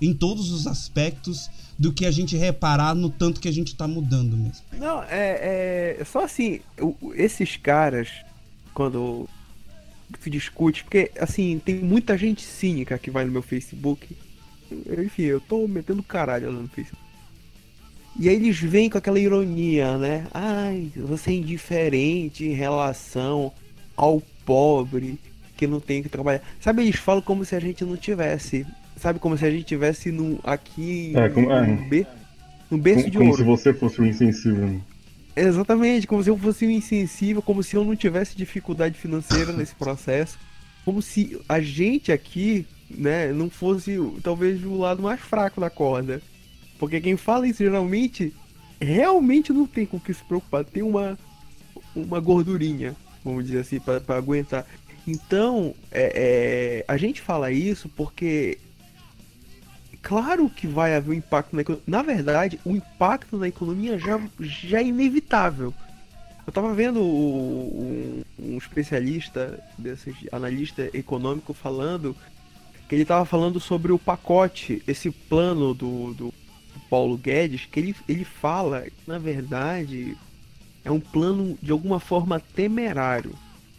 em 0.00 0.14
todos 0.14 0.50
os 0.50 0.66
aspectos 0.66 1.50
do 1.78 1.92
que 1.92 2.06
a 2.06 2.10
gente 2.10 2.36
reparar 2.36 2.94
no 2.94 3.10
tanto 3.10 3.40
que 3.40 3.48
a 3.48 3.52
gente 3.52 3.76
tá 3.76 3.86
mudando 3.86 4.36
mesmo. 4.36 4.64
Não, 4.72 5.02
é, 5.04 5.96
é 6.00 6.04
só 6.04 6.24
assim, 6.24 6.60
esses 7.14 7.56
caras, 7.56 8.08
quando 8.74 9.28
se 10.18 10.30
discute, 10.30 10.82
porque 10.82 11.10
assim, 11.18 11.60
tem 11.64 11.76
muita 11.76 12.16
gente 12.16 12.42
cínica 12.42 12.98
que 12.98 13.10
vai 13.10 13.24
no 13.24 13.32
meu 13.32 13.42
Facebook. 13.42 14.16
Enfim, 14.70 15.22
eu 15.22 15.40
tô 15.40 15.66
metendo 15.68 16.02
caralho 16.02 16.50
lá 16.50 16.60
no 16.60 16.68
Facebook. 16.68 17.09
E 18.20 18.28
aí 18.28 18.36
eles 18.36 18.60
vêm 18.60 18.90
com 18.90 18.98
aquela 18.98 19.18
ironia, 19.18 19.96
né? 19.96 20.26
Ai, 20.34 20.92
você 20.94 21.30
é 21.30 21.34
indiferente 21.36 22.44
em 22.44 22.52
relação 22.52 23.50
ao 23.96 24.22
pobre 24.44 25.18
que 25.56 25.66
não 25.66 25.80
tem 25.80 26.02
que 26.02 26.08
trabalhar. 26.10 26.42
Sabe, 26.60 26.82
eles 26.82 26.96
falam 26.96 27.22
como 27.22 27.46
se 27.46 27.56
a 27.56 27.58
gente 27.58 27.82
não 27.82 27.96
tivesse. 27.96 28.66
Sabe, 28.94 29.18
como 29.18 29.38
se 29.38 29.46
a 29.46 29.50
gente 29.50 29.64
tivesse 29.64 30.12
no, 30.12 30.38
aqui 30.44 31.14
é, 31.16 31.30
como, 31.30 31.50
é. 31.50 31.66
no, 31.66 31.88
be, 31.88 32.06
no 32.70 32.76
berço 32.76 33.04
como, 33.04 33.10
de 33.10 33.18
ouro. 33.18 33.30
Como 33.30 33.56
se 33.56 33.62
você 33.62 33.72
fosse 33.72 34.02
um 34.02 34.04
insensível. 34.04 34.66
Né? 34.66 34.80
Exatamente, 35.34 36.06
como 36.06 36.22
se 36.22 36.28
eu 36.28 36.36
fosse 36.36 36.66
um 36.66 36.70
insensível, 36.70 37.40
como 37.40 37.62
se 37.62 37.74
eu 37.74 37.82
não 37.82 37.96
tivesse 37.96 38.36
dificuldade 38.36 38.98
financeira 38.98 39.50
nesse 39.50 39.74
processo. 39.74 40.38
Como 40.84 41.00
se 41.00 41.40
a 41.48 41.58
gente 41.58 42.12
aqui, 42.12 42.66
né, 42.90 43.32
não 43.32 43.48
fosse 43.48 43.98
talvez 44.22 44.62
o 44.62 44.76
lado 44.76 45.02
mais 45.02 45.20
fraco 45.20 45.58
da 45.58 45.70
corda. 45.70 46.20
Porque 46.80 46.98
quem 46.98 47.14
fala 47.14 47.46
isso 47.46 47.62
geralmente 47.62 48.34
realmente 48.80 49.52
não 49.52 49.66
tem 49.66 49.84
com 49.84 49.98
o 49.98 50.00
que 50.00 50.14
se 50.14 50.24
preocupar. 50.24 50.64
Tem 50.64 50.82
uma, 50.82 51.18
uma 51.94 52.18
gordurinha, 52.18 52.96
vamos 53.22 53.44
dizer 53.44 53.60
assim, 53.60 53.78
para 53.78 54.16
aguentar. 54.16 54.64
Então, 55.06 55.74
é, 55.92 56.82
é, 56.82 56.84
a 56.88 56.96
gente 56.96 57.20
fala 57.20 57.52
isso 57.52 57.88
porque. 57.90 58.58
Claro 60.02 60.48
que 60.48 60.66
vai 60.66 60.96
haver 60.96 61.10
um 61.10 61.18
impacto 61.18 61.54
na 61.54 61.60
economia. 61.60 61.84
Na 61.86 62.00
verdade, 62.00 62.58
o 62.64 62.70
impacto 62.70 63.36
na 63.36 63.46
economia 63.46 63.98
já, 63.98 64.18
já 64.40 64.80
é 64.80 64.86
inevitável. 64.86 65.74
Eu 66.46 66.50
tava 66.50 66.72
vendo 66.72 67.02
um, 67.02 68.22
um 68.38 68.56
especialista, 68.56 69.62
desses, 69.76 70.16
analista 70.32 70.88
econômico, 70.94 71.52
falando 71.52 72.16
que 72.88 72.94
ele 72.94 73.04
tava 73.04 73.26
falando 73.26 73.60
sobre 73.60 73.92
o 73.92 73.98
pacote, 73.98 74.82
esse 74.88 75.10
plano 75.10 75.74
do, 75.74 76.14
do 76.14 76.34
Paulo 76.90 77.16
Guedes, 77.16 77.66
que 77.70 77.78
ele, 77.78 77.94
ele 78.08 78.24
fala, 78.24 78.84
na 79.06 79.16
verdade, 79.16 80.16
é 80.84 80.90
um 80.90 81.00
plano 81.00 81.56
de 81.62 81.70
alguma 81.70 82.00
forma 82.00 82.40
temerário. 82.40 83.32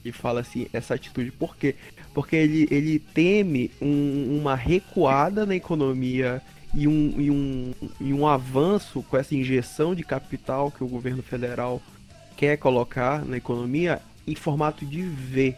Ele 0.04 0.14
fala 0.14 0.40
assim, 0.40 0.68
essa 0.72 0.96
atitude. 0.96 1.32
Por 1.32 1.56
quê? 1.56 1.76
Porque 2.14 2.36
ele, 2.36 2.68
ele 2.72 2.98
teme 2.98 3.70
um, 3.82 4.40
uma 4.40 4.56
recuada 4.56 5.46
na 5.46 5.56
economia 5.56 6.42
e 6.74 6.88
um, 6.88 7.14
e, 7.20 7.30
um, 7.30 7.74
e 8.00 8.14
um 8.14 8.26
avanço 8.26 9.04
com 9.04 9.18
essa 9.18 9.36
injeção 9.36 9.94
de 9.94 10.04
capital 10.04 10.72
que 10.72 10.84
o 10.84 10.88
governo 10.88 11.22
federal 11.22 11.82
quer 12.38 12.58
colocar 12.58 13.24
na 13.26 13.38
economia 13.38 14.02
em 14.26 14.36
formato 14.36 14.86
de 14.86 15.02
V, 15.02 15.56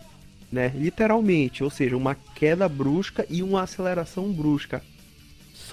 né? 0.51 0.71
Literalmente, 0.75 1.63
ou 1.63 1.69
seja, 1.69 1.95
uma 1.95 2.15
queda 2.15 2.67
brusca 2.67 3.25
e 3.29 3.43
uma 3.43 3.61
aceleração 3.61 4.31
brusca. 4.31 4.81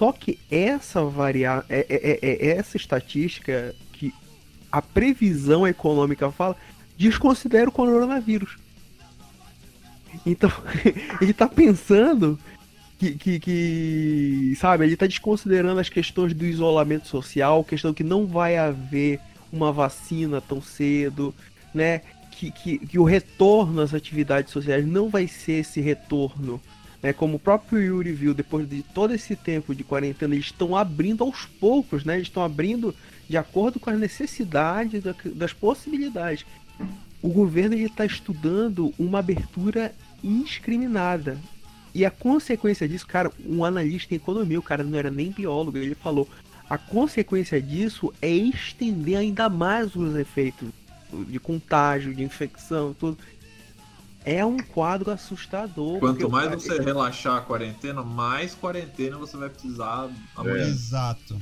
Só 0.01 0.11
que 0.11 0.39
essa 0.49 1.03
varia 1.03 1.63
é, 1.69 1.85
é, 1.87 2.19
é, 2.23 2.47
é 2.47 2.57
essa 2.57 2.75
estatística 2.75 3.75
que 3.93 4.11
a 4.71 4.81
previsão 4.81 5.67
econômica 5.67 6.31
fala 6.31 6.57
desconsidera 6.97 7.69
o 7.69 7.71
coronavírus. 7.71 8.57
Então, 10.25 10.51
ele 11.21 11.29
está 11.29 11.47
pensando 11.47 12.39
que, 12.97 13.11
que, 13.11 13.39
que, 13.39 14.55
sabe, 14.59 14.85
ele 14.85 14.95
está 14.95 15.05
desconsiderando 15.05 15.79
as 15.79 15.87
questões 15.87 16.33
do 16.33 16.45
isolamento 16.45 17.07
social, 17.07 17.63
questão 17.63 17.93
que 17.93 18.03
não 18.03 18.25
vai 18.25 18.57
haver 18.57 19.19
uma 19.53 19.71
vacina 19.71 20.41
tão 20.41 20.63
cedo, 20.63 21.31
né? 21.71 22.01
Que, 22.31 22.49
que, 22.49 22.79
que 22.87 22.97
o 22.97 23.03
retorno 23.03 23.79
às 23.79 23.93
atividades 23.93 24.51
sociais 24.51 24.83
não 24.83 25.09
vai 25.09 25.27
ser 25.27 25.59
esse 25.59 25.79
retorno. 25.79 26.59
Né? 27.01 27.13
Como 27.13 27.37
o 27.37 27.39
próprio 27.39 27.81
Yuri 27.81 28.11
viu, 28.11 28.33
depois 28.33 28.69
de 28.69 28.83
todo 28.83 29.13
esse 29.13 29.35
tempo 29.35 29.73
de 29.73 29.83
quarentena, 29.83 30.35
eles 30.35 30.45
estão 30.45 30.75
abrindo 30.75 31.23
aos 31.23 31.45
poucos, 31.45 32.05
né? 32.05 32.15
Eles 32.15 32.27
estão 32.27 32.43
abrindo 32.43 32.93
de 33.27 33.37
acordo 33.37 33.79
com 33.79 33.89
as 33.89 33.99
necessidades, 33.99 35.03
das 35.33 35.53
possibilidades. 35.53 36.45
O 37.21 37.29
governo 37.29 37.75
está 37.75 38.05
estudando 38.05 38.93
uma 38.99 39.19
abertura 39.19 39.93
indiscriminada. 40.23 41.37
E 41.93 42.05
a 42.05 42.11
consequência 42.11 42.87
disso, 42.87 43.05
cara, 43.05 43.31
um 43.45 43.65
analista 43.65 44.13
em 44.13 44.17
economia, 44.17 44.59
o 44.59 44.63
cara 44.63 44.83
não 44.83 44.97
era 44.97 45.11
nem 45.11 45.31
biólogo, 45.31 45.77
ele 45.77 45.95
falou: 45.95 46.27
a 46.69 46.77
consequência 46.77 47.61
disso 47.61 48.13
é 48.21 48.29
estender 48.29 49.17
ainda 49.17 49.49
mais 49.49 49.95
os 49.95 50.15
efeitos 50.15 50.69
de 51.27 51.39
contágio, 51.39 52.15
de 52.15 52.23
infecção, 52.23 52.95
tudo. 52.97 53.17
É 54.23 54.45
um 54.45 54.57
quadro 54.57 55.09
assustador. 55.11 55.99
Quanto 55.99 56.29
mais 56.29 56.45
cara... 56.49 56.59
você 56.59 56.79
relaxar 56.81 57.37
a 57.37 57.41
quarentena, 57.41 58.03
mais 58.03 58.53
quarentena 58.53 59.17
você 59.17 59.35
vai 59.35 59.49
precisar 59.49 60.09
amanhã. 60.35 60.67
Exato. 60.67 61.41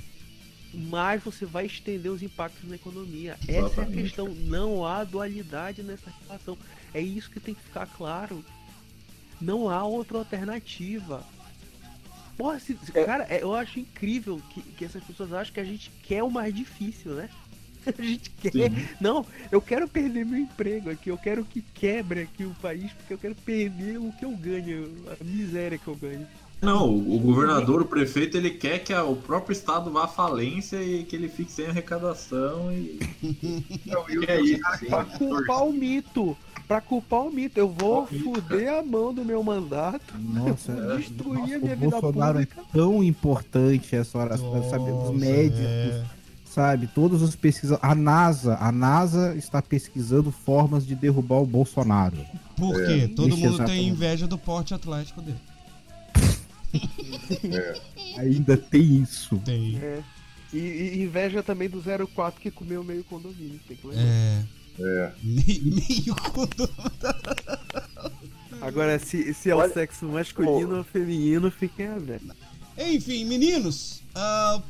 Mais 0.74 1.22
você 1.24 1.46
vai 1.46 1.66
estender 1.66 2.12
os 2.12 2.22
impactos 2.24 2.70
na 2.70 2.76
economia. 2.76 3.34
Essa 3.42 3.52
é 3.52 3.56
a 3.58 3.66
Exatamente. 3.66 4.02
questão. 4.04 4.30
Não 4.30 4.86
há 4.86 5.04
dualidade 5.04 5.84
nessa 5.84 6.12
relação. 6.26 6.58
É 6.94 7.02
isso 7.02 7.30
que 7.30 7.40
tem 7.40 7.54
que 7.54 7.62
ficar 7.64 7.86
claro. 7.88 8.44
Não 9.42 9.70
há 9.70 9.84
outra 9.84 10.18
alternativa. 10.20 11.24
Porra, 12.38 12.60
se, 12.60 12.78
se- 12.86 12.98
É. 12.98 13.04
cara, 13.04 13.26
é- 13.30 13.42
eu 13.44 13.54
acho 13.54 13.80
incrível 13.80 14.42
que, 14.52 14.62
que 14.62 14.86
essas 14.86 15.04
pessoas 15.04 15.34
acham 15.34 15.54
que 15.54 15.60
a 15.60 15.66
gente 15.66 15.92
quer 16.04 16.24
o 16.24 16.30
mais 16.32 16.54
difícil, 16.56 17.12
né? 17.14 17.30
A 17.98 18.02
gente 18.02 18.30
quer. 18.32 18.52
Sim. 18.52 18.88
Não, 19.00 19.26
eu 19.52 19.62
quero 19.62 19.88
perder 19.88 20.26
meu 20.26 20.40
emprego 20.40 20.90
aqui, 20.90 21.10
eu 21.10 21.18
quero 21.18 21.44
que 21.46 21.62
quebre 21.74 22.22
aqui 22.22 22.44
o 22.44 22.56
país, 22.62 22.92
porque 22.94 23.14
eu 23.14 23.18
quero 23.18 23.36
perder 23.36 23.98
o 23.98 24.12
que 24.14 24.26
eu 24.26 24.32
ganho, 24.32 24.90
a 25.20 25.24
miséria 25.24 25.78
que 25.78 25.88
eu 25.88 25.96
ganho. 25.96 26.26
Não, 26.62 26.94
o 26.94 27.18
governador, 27.20 27.82
o 27.82 27.86
prefeito, 27.86 28.36
ele 28.36 28.50
quer 28.50 28.80
que 28.80 28.92
a- 28.92 29.06
o 29.06 29.16
próprio 29.16 29.54
estado 29.54 29.90
vá 29.92 30.04
à 30.04 30.08
falência 30.10 30.76
e 30.84 31.06
que 31.06 31.16
ele 31.16 31.30
fique 31.30 31.50
sem 31.52 31.68
arrecadação 31.68 32.70
e. 32.74 33.00
Não, 33.86 34.04
e 34.12 34.18
o 34.20 34.30
É 34.30 34.42
isso. 34.42 34.60
Pra 34.90 35.06
culpar 35.06 35.64
o 35.66 35.72
mito. 35.72 36.38
Pra 36.68 36.82
culpar 36.82 37.22
o 37.22 37.32
mito. 37.32 37.58
Eu 37.58 37.70
vou 37.70 38.06
fuder 38.06 38.74
a 38.74 38.84
mão 38.84 39.14
do 39.14 39.24
meu 39.24 39.42
mandato. 39.42 40.14
Nossa, 40.20 40.74
Vou 40.76 40.98
destruir 40.98 41.40
nossa, 41.40 41.56
a 41.56 41.60
minha 41.60 41.74
o 41.74 41.78
vida 41.78 41.90
Bolsonaro 41.92 42.34
pública. 42.34 42.62
é 42.62 42.78
tão 42.78 43.04
importante 43.06 43.96
essa 43.96 44.18
hora, 44.18 44.38
sabe? 44.38 44.52
Os 44.84 44.90
Nossa, 44.90 45.14
médicos, 45.14 45.62
é. 45.62 46.06
Sabe? 46.50 46.88
Todos 46.88 47.22
os 47.22 47.36
pesquisadores. 47.36 47.84
A 47.90 47.96
NASA, 47.96 48.56
a 48.60 48.72
NASA 48.72 49.36
está 49.36 49.62
pesquisando 49.62 50.32
formas 50.32 50.86
de 50.86 50.96
derrubar 50.96 51.38
o 51.42 51.46
Bolsonaro. 51.46 52.18
Por 52.58 52.76
quê? 52.86 53.08
Todo 53.16 53.30
Isso, 53.30 53.38
mundo 53.38 53.54
exatamente. 53.56 53.78
tem 53.80 53.88
inveja 53.88 54.28
do 54.28 54.38
porte 54.38 54.74
atlético 54.74 55.22
dele. 55.22 55.38
Ainda 58.18 58.58
tem 58.58 59.02
isso. 59.02 59.38
Tem. 59.46 59.78
É. 59.78 60.02
E, 60.54 60.58
e 60.58 61.04
inveja 61.04 61.44
também 61.44 61.70
do 61.70 61.82
04 62.08 62.42
que 62.42 62.52
comeu 62.52 62.84
meio 62.84 63.04
condomínio. 63.04 63.60
Tem 63.68 63.78
que 63.78 63.88
lembrar. 63.88 64.04
É. 64.06 64.44
É. 64.82 65.12
Me- 65.22 65.62
Meio 65.90 66.16
quando. 66.34 66.70
Agora, 68.62 68.98
se, 69.00 69.34
se 69.34 69.50
é 69.50 69.56
o 69.56 69.60
Olha- 69.60 69.74
sexo 69.74 70.06
masculino 70.06 70.78
ou 70.78 70.84
feminino, 70.84 71.52
fiquem 71.52 71.88
abertos. 71.88 72.30
Enfim, 72.78 73.26
meninos, 73.26 74.02
ah, 74.16 74.62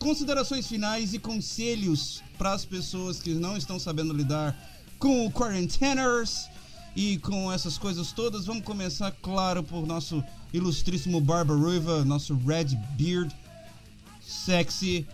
considerações 0.00 0.66
finais 0.66 1.12
e 1.12 1.18
conselhos 1.18 2.22
para 2.36 2.52
as 2.54 2.64
pessoas 2.64 3.20
que 3.20 3.34
não 3.34 3.56
estão 3.56 3.78
sabendo 3.78 4.14
lidar 4.14 4.56
com 4.98 5.26
o 5.26 5.30
quarenteners 5.30 6.48
e 6.96 7.18
com 7.18 7.52
essas 7.52 7.78
coisas 7.78 8.10
todas. 8.10 8.46
Vamos 8.46 8.64
começar, 8.64 9.12
claro, 9.22 9.62
por 9.62 9.86
nosso 9.86 10.24
ilustríssimo 10.52 11.20
Barba 11.20 11.54
Ruiva, 11.54 12.02
nosso 12.04 12.34
Red 12.34 12.76
Beard, 12.96 13.30
sexy. 14.20 15.06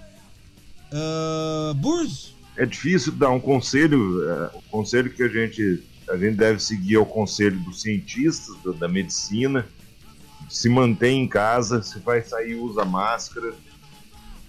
Uh, 0.92 1.74
Burs, 1.74 2.32
É 2.56 2.64
difícil 2.64 3.12
dar 3.12 3.30
um 3.30 3.40
conselho. 3.40 4.30
é, 4.30 4.56
o 4.56 4.62
conselho 4.70 5.12
que 5.12 5.22
a 5.24 5.28
gente, 5.28 5.82
a 6.08 6.16
gente 6.16 6.36
deve 6.36 6.62
seguir 6.62 6.94
é 6.94 6.98
o 6.98 7.04
conselho 7.04 7.58
dos 7.60 7.82
cientistas, 7.82 8.56
da, 8.64 8.70
da 8.70 8.88
medicina. 8.88 9.66
Se 10.48 10.68
mantém 10.68 11.24
em 11.24 11.28
casa, 11.28 11.82
se 11.82 11.98
vai 11.98 12.22
sair, 12.22 12.54
usa 12.54 12.84
máscara. 12.84 13.52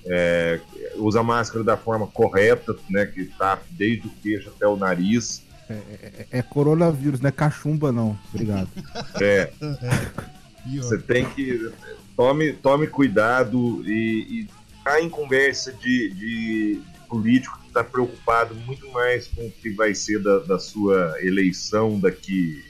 É, 0.10 0.60
usa 0.96 1.22
máscara 1.22 1.64
da 1.64 1.78
forma 1.78 2.08
correta, 2.08 2.76
né? 2.90 3.06
Que 3.06 3.26
tá 3.26 3.60
desde 3.72 4.08
o 4.08 4.12
queixo 4.22 4.50
até 4.50 4.68
o 4.68 4.78
nariz. 4.78 5.44
É, 5.70 6.26
é 6.32 6.42
coronavírus, 6.42 7.20
não 7.20 7.28
é 7.28 7.32
cachumba, 7.32 7.92
não. 7.92 8.18
Obrigado. 8.34 8.70
É, 9.22 9.52
ó, 9.62 10.78
Você 10.78 10.98
tem 10.98 11.26
que. 11.30 11.72
Tome, 12.16 12.54
tome 12.54 12.88
cuidado 12.88 13.84
e, 13.86 14.42
e 14.42 14.48
tá 14.84 15.02
em 15.02 15.10
conversa 15.10 15.72
de, 15.72 16.10
de 16.14 16.82
político 17.08 17.60
que 17.60 17.68
está 17.68 17.84
preocupado 17.84 18.56
muito 18.56 18.90
mais 18.92 19.28
com 19.28 19.46
o 19.46 19.52
que 19.52 19.70
vai 19.70 19.94
ser 19.94 20.22
da, 20.22 20.40
da 20.40 20.60
sua 20.60 21.16
eleição 21.22 22.00
daqui, 22.00 22.64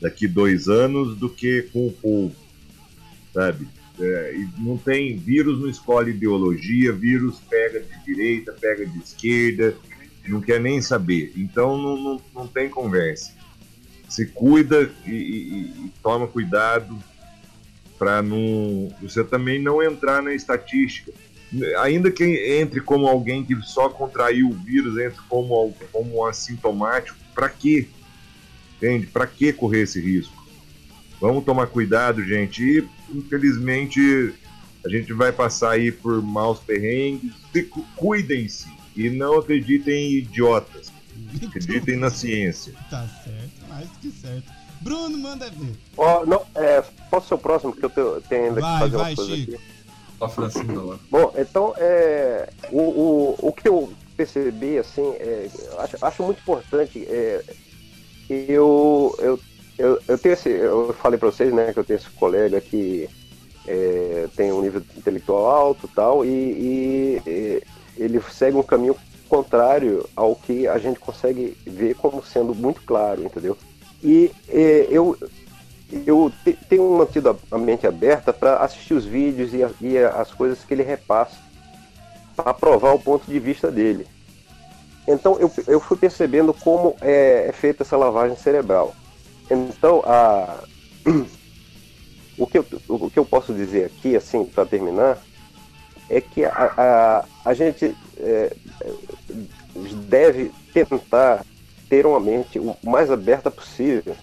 daqui 0.00 0.26
dois 0.26 0.68
anos 0.68 1.16
do 1.16 1.28
que 1.28 1.62
com 1.72 1.86
o 1.86 1.92
povo. 1.92 2.36
Sabe? 3.32 3.66
É, 4.00 4.34
não 4.58 4.76
tem. 4.76 5.16
Vírus 5.16 5.60
não 5.60 5.68
escolhe 5.68 6.10
ideologia, 6.10 6.92
vírus 6.92 7.38
pega 7.48 7.80
de 7.80 8.04
direita, 8.04 8.52
pega 8.52 8.84
de 8.84 8.98
esquerda, 8.98 9.76
não 10.26 10.40
quer 10.40 10.60
nem 10.60 10.80
saber. 10.82 11.32
Então 11.36 11.76
não, 11.76 11.96
não, 12.02 12.20
não 12.34 12.46
tem 12.46 12.68
conversa. 12.68 13.32
Se 14.08 14.26
cuida 14.26 14.90
e, 15.06 15.10
e- 15.10 15.86
e 15.86 15.92
toma 16.02 16.26
cuidado 16.26 16.98
para 17.98 18.20
não 18.22 18.92
você 19.00 19.22
também 19.22 19.60
não 19.60 19.82
entrar 19.82 20.22
na 20.22 20.34
estatística. 20.34 21.12
Ainda 21.82 22.10
que 22.10 22.24
entre 22.58 22.80
como 22.80 23.06
alguém 23.06 23.44
que 23.44 23.54
só 23.62 23.88
contraiu 23.88 24.48
o 24.48 24.52
vírus, 24.54 24.98
entre 24.98 25.20
como, 25.28 25.72
como 25.92 26.24
assintomático, 26.26 27.16
para 27.32 27.48
quê? 27.48 27.86
Entende? 28.76 29.06
Para 29.06 29.26
que 29.26 29.52
correr 29.52 29.82
esse 29.82 30.00
risco? 30.00 30.33
Vamos 31.20 31.44
tomar 31.44 31.66
cuidado, 31.68 32.22
gente. 32.24 32.62
E, 32.62 32.88
infelizmente, 33.16 34.34
a 34.84 34.88
gente 34.88 35.12
vai 35.12 35.32
passar 35.32 35.70
aí 35.72 35.90
por 35.92 36.22
maus 36.22 36.58
perrengues. 36.58 37.32
Se 37.52 37.62
cu- 37.64 37.84
Cuidem-se 37.96 38.68
e 38.96 39.08
não 39.10 39.38
acreditem 39.38 39.94
em 39.94 40.16
idiotas. 40.18 40.92
Acreditem 41.46 41.96
na 41.96 42.10
ciência. 42.10 42.74
tá 42.90 43.06
certo, 43.24 43.68
mais 43.68 43.88
do 43.88 43.98
que 43.98 44.10
certo. 44.10 44.44
Bruno, 44.80 45.16
manda 45.16 45.48
ver. 45.50 45.72
Ó, 45.96 46.26
não, 46.26 46.42
é, 46.54 46.82
posso 47.10 47.28
ser 47.28 47.34
o 47.34 47.38
próximo, 47.38 47.72
porque 47.72 47.86
eu 47.86 47.90
tenho, 47.90 48.20
tenho 48.28 48.44
ainda 48.48 48.60
Vai, 48.60 48.74
que 48.74 48.78
fazer 48.80 48.96
vai, 48.96 49.04
umas 49.10 49.14
coisas 49.14 49.38
Chico. 49.38 49.54
aqui. 49.54 49.64
A 50.20 50.28
Francinda 50.28 50.82
lá. 50.82 50.98
Bom, 51.10 51.34
então, 51.36 51.74
é, 51.76 52.48
o, 52.70 52.80
o, 52.80 53.48
o 53.48 53.52
que 53.52 53.68
eu 53.68 53.92
percebi, 54.16 54.78
assim, 54.78 55.02
é, 55.18 55.48
acho, 55.78 55.96
acho 56.04 56.22
muito 56.22 56.38
importante, 56.40 57.04
é, 57.08 57.42
eu, 58.28 59.14
eu, 59.18 59.40
eu, 59.78 59.98
eu 60.06 60.18
tenho 60.18 60.32
esse, 60.32 60.48
eu 60.48 60.94
falei 61.00 61.18
pra 61.18 61.30
vocês, 61.30 61.52
né, 61.52 61.72
que 61.72 61.78
eu 61.78 61.84
tenho 61.84 61.98
esse 61.98 62.10
colega 62.10 62.60
que 62.60 63.08
é, 63.66 64.26
tem 64.36 64.52
um 64.52 64.60
nível 64.60 64.82
intelectual 64.96 65.46
alto 65.46 65.88
tal, 65.94 66.24
e, 66.24 66.28
e, 67.26 67.62
ele 67.96 68.20
segue 68.30 68.56
um 68.56 68.62
caminho 68.62 68.96
contrário 69.28 70.08
ao 70.14 70.36
que 70.36 70.68
a 70.68 70.78
gente 70.78 71.00
consegue 71.00 71.56
ver 71.66 71.94
como 71.94 72.22
sendo 72.22 72.54
muito 72.54 72.82
claro, 72.82 73.22
entendeu? 73.24 73.56
E 74.02 74.30
é, 74.48 74.86
eu, 74.90 75.16
eu 76.06 76.30
te- 76.44 76.58
tenho 76.68 76.88
mantido 76.90 77.38
a- 77.50 77.58
mente 77.58 77.86
aberta 77.86 78.32
para 78.32 78.58
assistir 78.58 78.94
os 78.94 79.04
vídeos 79.04 79.54
e, 79.54 79.62
a- 79.64 79.70
e 79.80 79.98
as 79.98 80.30
coisas 80.32 80.62
que 80.62 80.74
ele 80.74 80.82
repassa 80.82 81.36
para 82.36 82.52
provar 82.52 82.92
o 82.92 82.98
ponto 82.98 83.26
de 83.30 83.38
vista 83.38 83.70
dele. 83.70 84.06
Então 85.08 85.38
eu, 85.38 85.50
eu 85.66 85.80
fui 85.80 85.96
percebendo 85.96 86.52
como 86.52 86.96
é, 87.00 87.46
é 87.48 87.52
feita 87.52 87.82
essa 87.82 87.96
lavagem 87.96 88.36
cerebral. 88.36 88.94
Então 89.50 90.02
a, 90.04 90.64
o 92.38 92.46
que 92.46 92.58
eu, 92.58 92.66
o 92.88 93.10
que 93.10 93.18
eu 93.18 93.24
posso 93.24 93.52
dizer 93.52 93.86
aqui, 93.86 94.16
assim, 94.16 94.44
para 94.44 94.66
terminar, 94.66 95.18
é 96.08 96.20
que 96.20 96.44
a, 96.44 96.50
a, 96.76 97.24
a 97.44 97.54
gente 97.54 97.96
é, 98.18 98.54
deve 100.08 100.52
tentar 100.72 101.44
ter 101.88 102.06
uma 102.06 102.20
mente 102.20 102.58
o 102.58 102.76
mais 102.82 103.10
aberta 103.10 103.50
possível 103.50 104.16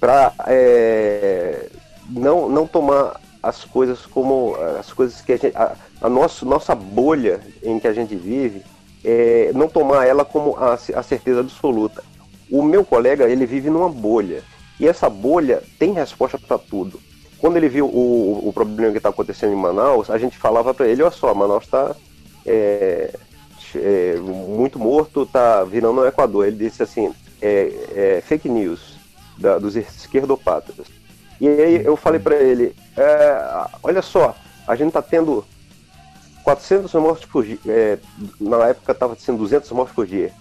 para 0.00 0.32
é, 0.46 1.68
não, 2.08 2.48
não 2.48 2.66
tomar 2.66 3.20
as 3.42 3.64
coisas 3.64 4.04
como 4.04 4.56
as 4.78 4.92
coisas 4.92 5.20
que 5.20 5.32
a 5.32 5.36
gente 5.36 5.56
a, 5.56 5.76
a 6.00 6.08
nosso, 6.08 6.44
nossa 6.44 6.74
bolha 6.74 7.40
em 7.62 7.78
que 7.78 7.86
a 7.86 7.92
gente 7.92 8.14
vive 8.14 8.62
é, 9.04 9.52
não 9.54 9.68
tomar 9.68 10.06
ela 10.06 10.24
como 10.24 10.56
a, 10.56 10.74
a 10.74 11.02
certeza 11.02 11.40
absoluta 11.40 12.02
o 12.50 12.62
meu 12.62 12.84
colega 12.84 13.28
ele 13.28 13.46
vive 13.46 13.70
numa 13.70 13.88
bolha. 13.88 14.42
E 14.78 14.86
essa 14.86 15.08
bolha 15.08 15.62
tem 15.78 15.92
resposta 15.92 16.38
para 16.38 16.58
tudo. 16.58 17.00
Quando 17.38 17.56
ele 17.56 17.68
viu 17.68 17.86
o, 17.86 18.48
o 18.48 18.52
problema 18.52 18.92
que 18.92 18.98
está 18.98 19.08
acontecendo 19.08 19.52
em 19.52 19.56
Manaus 19.56 20.10
a 20.10 20.18
gente 20.18 20.38
falava 20.38 20.72
para 20.72 20.88
ele 20.88 21.02
olha 21.02 21.12
só 21.12 21.34
Manaus 21.34 21.64
está 21.64 21.94
é, 22.46 23.14
é, 23.74 24.16
muito 24.16 24.78
morto 24.78 25.22
está 25.22 25.64
virando 25.64 26.00
o 26.00 26.06
Equador. 26.06 26.46
Ele 26.46 26.56
disse 26.56 26.82
assim 26.82 27.12
é, 27.40 28.16
é 28.18 28.22
fake 28.24 28.48
news 28.48 28.96
da, 29.38 29.58
dos 29.58 29.76
esquerdopatas 29.76 30.86
e 31.40 31.48
aí 31.48 31.84
eu 31.84 31.96
falei 31.96 32.18
para 32.18 32.36
ele, 32.36 32.74
é, 32.96 33.68
olha 33.82 34.00
só, 34.00 34.34
a 34.66 34.74
gente 34.74 34.92
tá 34.92 35.02
tendo 35.02 35.44
400 36.42 36.92
mortes 36.94 37.28
por 37.28 37.44
dia, 37.44 37.58
é, 37.66 37.98
na 38.40 38.68
época 38.68 38.92
estava 38.92 39.14
sendo 39.16 39.38
200 39.38 39.70
mortes 39.72 39.94
por 39.94 40.06
dia. 40.06 40.32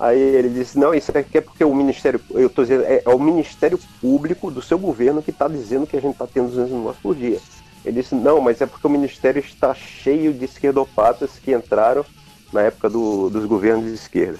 Aí 0.00 0.18
ele 0.18 0.48
disse, 0.48 0.78
não, 0.78 0.94
isso 0.94 1.16
aqui 1.16 1.36
é 1.36 1.40
porque 1.42 1.62
o 1.62 1.74
Ministério, 1.74 2.18
eu 2.30 2.48
tô 2.48 2.62
dizendo, 2.62 2.84
é, 2.84 3.02
é 3.04 3.08
o 3.10 3.18
Ministério 3.18 3.78
Público 4.00 4.50
do 4.50 4.62
seu 4.62 4.78
governo 4.78 5.22
que 5.22 5.30
está 5.30 5.46
dizendo 5.46 5.86
que 5.86 5.94
a 5.94 6.00
gente 6.00 6.12
está 6.12 6.26
tendo 6.26 6.48
200 6.48 6.72
mortes 6.72 7.02
por 7.02 7.14
dia. 7.14 7.38
Ele 7.84 8.00
disse, 8.00 8.14
não, 8.14 8.40
mas 8.40 8.62
é 8.62 8.66
porque 8.66 8.86
o 8.86 8.90
Ministério 8.90 9.40
está 9.40 9.74
cheio 9.74 10.32
de 10.32 10.46
esquerdopatas 10.46 11.32
que 11.32 11.52
entraram 11.52 12.02
na 12.50 12.62
época 12.62 12.88
do, 12.88 13.28
dos 13.28 13.44
governos 13.44 13.84
de 13.84 13.94
esquerda. 13.94 14.38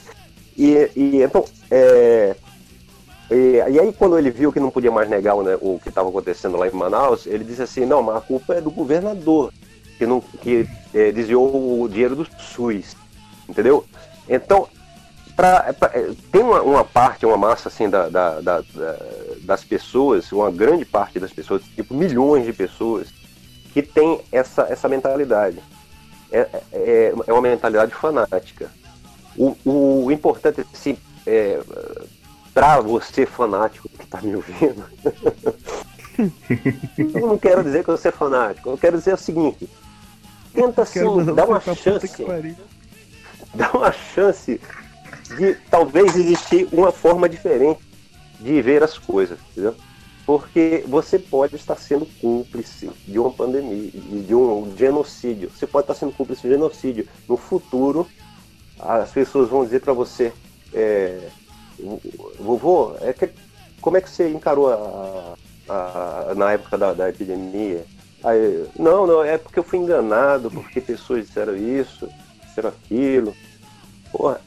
E, 0.57 0.91
e 0.97 1.23
então, 1.23 1.45
é, 1.70 2.35
e, 3.31 3.57
e, 3.70 3.78
aí, 3.78 3.93
quando 3.93 4.19
ele 4.19 4.31
viu 4.31 4.51
que 4.51 4.59
não 4.59 4.70
podia 4.70 4.91
mais 4.91 5.11
negar 5.11 5.37
né, 5.37 5.59
o 5.61 5.78
que 5.78 5.91
estava 5.91 6.09
acontecendo 6.09 6.57
lá 6.57 6.66
em 6.69 6.73
Manaus, 6.73 7.27
ele 7.27 7.45
disse 7.45 7.62
assim: 7.62 7.85
não, 7.85 8.03
mas 8.03 8.16
a 8.16 8.20
culpa 8.20 8.55
é 8.55 8.61
do 8.61 8.70
governador, 8.70 9.53
que, 9.99 10.07
não, 10.07 10.20
que 10.20 10.66
é, 10.95 11.12
desviou 11.12 11.82
o 11.82 11.89
dinheiro 11.89 12.16
do 12.16 12.27
SUS. 12.39 12.97
Entendeu? 13.49 13.85
Então, 14.28 14.66
pra, 15.40 15.72
pra, 15.72 15.90
é, 15.94 16.12
tem 16.30 16.42
uma, 16.42 16.60
uma, 16.60 16.84
parte, 16.84 17.24
uma 17.24 17.38
massa 17.38 17.70
assim 17.70 17.88
da, 17.88 18.10
da, 18.10 18.40
da, 18.42 18.62
das 19.40 19.64
pessoas, 19.64 20.30
uma 20.32 20.50
grande 20.50 20.84
parte 20.84 21.18
das 21.18 21.32
pessoas, 21.32 21.62
tipo 21.62 21.94
milhões 21.94 22.44
de 22.44 22.52
pessoas, 22.52 23.08
que 23.72 23.80
tem 23.80 24.20
essa, 24.30 24.64
essa 24.64 24.86
mentalidade. 24.86 25.58
É, 26.30 26.46
é, 26.72 27.14
é 27.26 27.32
uma 27.32 27.40
mentalidade 27.40 27.94
fanática. 27.94 28.70
O, 29.34 29.56
o 29.64 30.12
importante 30.12 30.60
assim, 30.74 30.98
é, 31.26 31.58
para 32.52 32.82
você 32.82 33.24
fanático 33.24 33.88
que 33.88 34.04
está 34.04 34.20
me 34.20 34.36
ouvindo, 34.36 34.84
eu 36.98 37.26
não 37.26 37.38
quero 37.38 37.64
dizer 37.64 37.82
que 37.82 37.88
eu 37.88 37.96
sou 37.96 38.12
fanático, 38.12 38.68
eu 38.68 38.76
quero 38.76 38.98
dizer 38.98 39.14
o 39.14 39.18
seguinte: 39.18 39.70
tenta 40.52 40.84
sim, 40.84 41.00
dá 41.34 41.46
uma 41.46 41.60
chance, 41.60 42.26
dá 43.54 43.70
uma 43.72 43.90
chance 43.90 44.60
de 45.36 45.55
talvez 45.70 46.16
existir 46.16 46.69
uma 46.73 46.93
forma 46.93 47.28
diferente 47.28 47.81
de 48.39 48.61
ver 48.62 48.82
as 48.82 48.98
coisas, 48.98 49.39
entendeu? 49.51 49.74
Porque 50.27 50.85
você 50.86 51.19
pode 51.19 51.57
estar 51.57 51.77
sendo 51.77 52.07
cúmplice 52.20 52.90
de 53.07 53.19
uma 53.19 53.31
pandemia, 53.31 53.90
de 53.90 54.35
um 54.35 54.73
genocídio. 54.77 55.51
Você 55.51 55.66
pode 55.66 55.85
estar 55.85 55.94
sendo 55.94 56.12
cúmplice 56.12 56.43
de 56.43 56.51
genocídio. 56.51 57.09
No 57.28 57.36
futuro, 57.36 58.07
as 58.78 59.11
pessoas 59.11 59.48
vão 59.48 59.65
dizer 59.65 59.81
para 59.81 59.93
você: 59.93 60.32
é, 60.73 61.28
Vovô, 62.39 62.94
é 63.01 63.12
que, 63.12 63.31
como 63.81 63.97
é 63.97 64.01
que 64.01 64.11
você 64.11 64.28
encarou 64.28 64.69
a, 64.70 65.35
a, 65.69 66.35
na 66.36 66.52
época 66.52 66.78
da, 66.78 66.93
da 66.93 67.09
epidemia? 67.09 67.85
Aí, 68.23 68.66
não, 68.78 69.07
não, 69.07 69.24
é 69.24 69.39
porque 69.39 69.59
eu 69.59 69.65
fui 69.65 69.78
enganado, 69.78 70.51
porque 70.51 70.81
pessoas 70.81 71.27
disseram 71.27 71.57
isso, 71.57 72.09
disseram 72.47 72.69
aquilo. 72.69 73.35
Porra, 74.12 74.40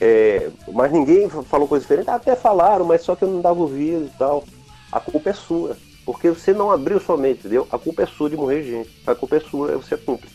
é, 0.00 0.50
mas 0.72 0.92
ninguém 0.92 1.28
falou 1.28 1.66
coisa 1.66 1.82
diferente. 1.82 2.10
Até 2.10 2.36
falaram, 2.36 2.84
mas 2.84 3.02
só 3.02 3.16
que 3.16 3.24
eu 3.24 3.28
não 3.28 3.40
dava 3.40 3.60
ouvido 3.60 4.06
e 4.06 4.18
tal. 4.18 4.44
A 4.92 5.00
culpa 5.00 5.30
é 5.30 5.32
sua. 5.32 5.76
Porque 6.04 6.30
você 6.30 6.54
não 6.54 6.70
abriu 6.70 7.00
sua 7.00 7.16
mente, 7.16 7.40
entendeu? 7.40 7.66
A 7.70 7.78
culpa 7.78 8.02
é 8.02 8.06
sua 8.06 8.30
de 8.30 8.36
morrer 8.36 8.62
gente. 8.62 8.90
A 9.06 9.14
culpa 9.14 9.36
é 9.36 9.40
sua, 9.40 9.76
você 9.76 9.94
é 9.94 9.98
cúmplice. 9.98 10.34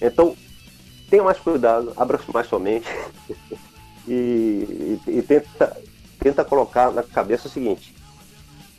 Então, 0.00 0.34
tenha 1.08 1.22
mais 1.22 1.38
cuidado, 1.38 1.92
abra 1.96 2.18
mais 2.32 2.46
sua 2.48 2.58
mente. 2.58 2.88
e, 4.08 4.98
e, 5.06 5.18
e 5.18 5.22
tenta, 5.22 5.76
tenta 6.18 6.44
colocar 6.44 6.90
na 6.90 7.02
cabeça 7.02 7.46
o 7.46 7.50
seguinte: 7.50 7.94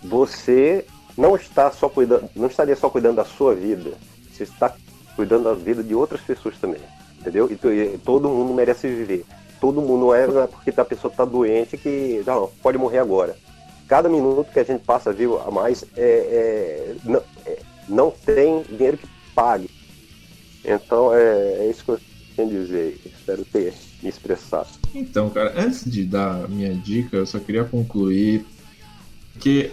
você 0.04 0.86
não 1.18 1.36
está 1.36 1.72
só 1.72 1.88
cuidando, 1.88 2.30
não 2.36 2.48
estaria 2.48 2.76
só 2.76 2.90
cuidando 2.90 3.18
da 3.18 3.26
sua 3.26 3.56
vida, 3.56 3.94
você 4.30 4.44
está 4.44 4.74
cuidando 5.16 5.44
da 5.44 5.54
vida 5.54 5.84
de 5.84 5.96
outras 5.96 6.22
pessoas 6.22 6.58
também, 6.58 6.82
entendeu? 7.20 7.50
E, 7.50 7.98
todo 8.00 8.28
mundo 8.28 8.54
merece 8.54 8.88
viver. 8.88 9.26
Todo 9.64 9.82
mundo 9.82 10.14
é, 10.14 10.28
não 10.28 10.42
é 10.42 10.46
porque 10.46 10.74
a 10.76 10.84
pessoa 10.84 11.10
está 11.10 11.24
doente 11.24 11.78
que 11.78 12.22
não, 12.28 12.52
pode 12.62 12.78
morrer 12.78 12.98
agora. 12.98 13.34
Cada 13.88 14.10
minuto 14.10 14.52
que 14.52 14.60
a 14.60 14.64
gente 14.66 14.84
passa 14.84 15.14
vivo 15.14 15.38
a 15.38 15.50
mais 15.50 15.86
é, 15.96 16.02
é, 16.04 16.96
não, 17.06 17.24
é, 17.46 17.60
não 17.88 18.12
tem 18.12 18.62
dinheiro 18.64 18.98
que 18.98 19.08
pague. 19.34 19.70
Então 20.66 21.16
é, 21.16 21.60
é 21.60 21.70
isso 21.70 21.82
que 21.86 21.92
eu 21.92 22.00
tenho 22.36 22.50
a 22.50 22.52
dizer. 22.52 23.00
Espero 23.06 23.46
ter 23.46 23.74
me 24.02 24.10
expressar. 24.10 24.68
Então, 24.94 25.30
cara, 25.30 25.54
antes 25.56 25.90
de 25.90 26.04
dar 26.04 26.50
minha 26.50 26.74
dica, 26.74 27.16
eu 27.16 27.26
só 27.26 27.40
queria 27.40 27.64
concluir 27.64 28.46
que 29.40 29.72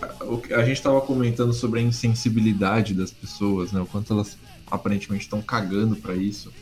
a 0.54 0.60
gente 0.60 0.76
estava 0.76 1.00
comentando 1.00 1.52
sobre 1.52 1.80
a 1.80 1.82
insensibilidade 1.82 2.94
das 2.94 3.10
pessoas, 3.10 3.72
né? 3.72 3.80
O 3.80 3.86
quanto 3.86 4.12
elas 4.12 4.38
aparentemente 4.70 5.24
estão 5.24 5.42
cagando 5.42 5.96
para 5.96 6.14
isso. 6.14 6.52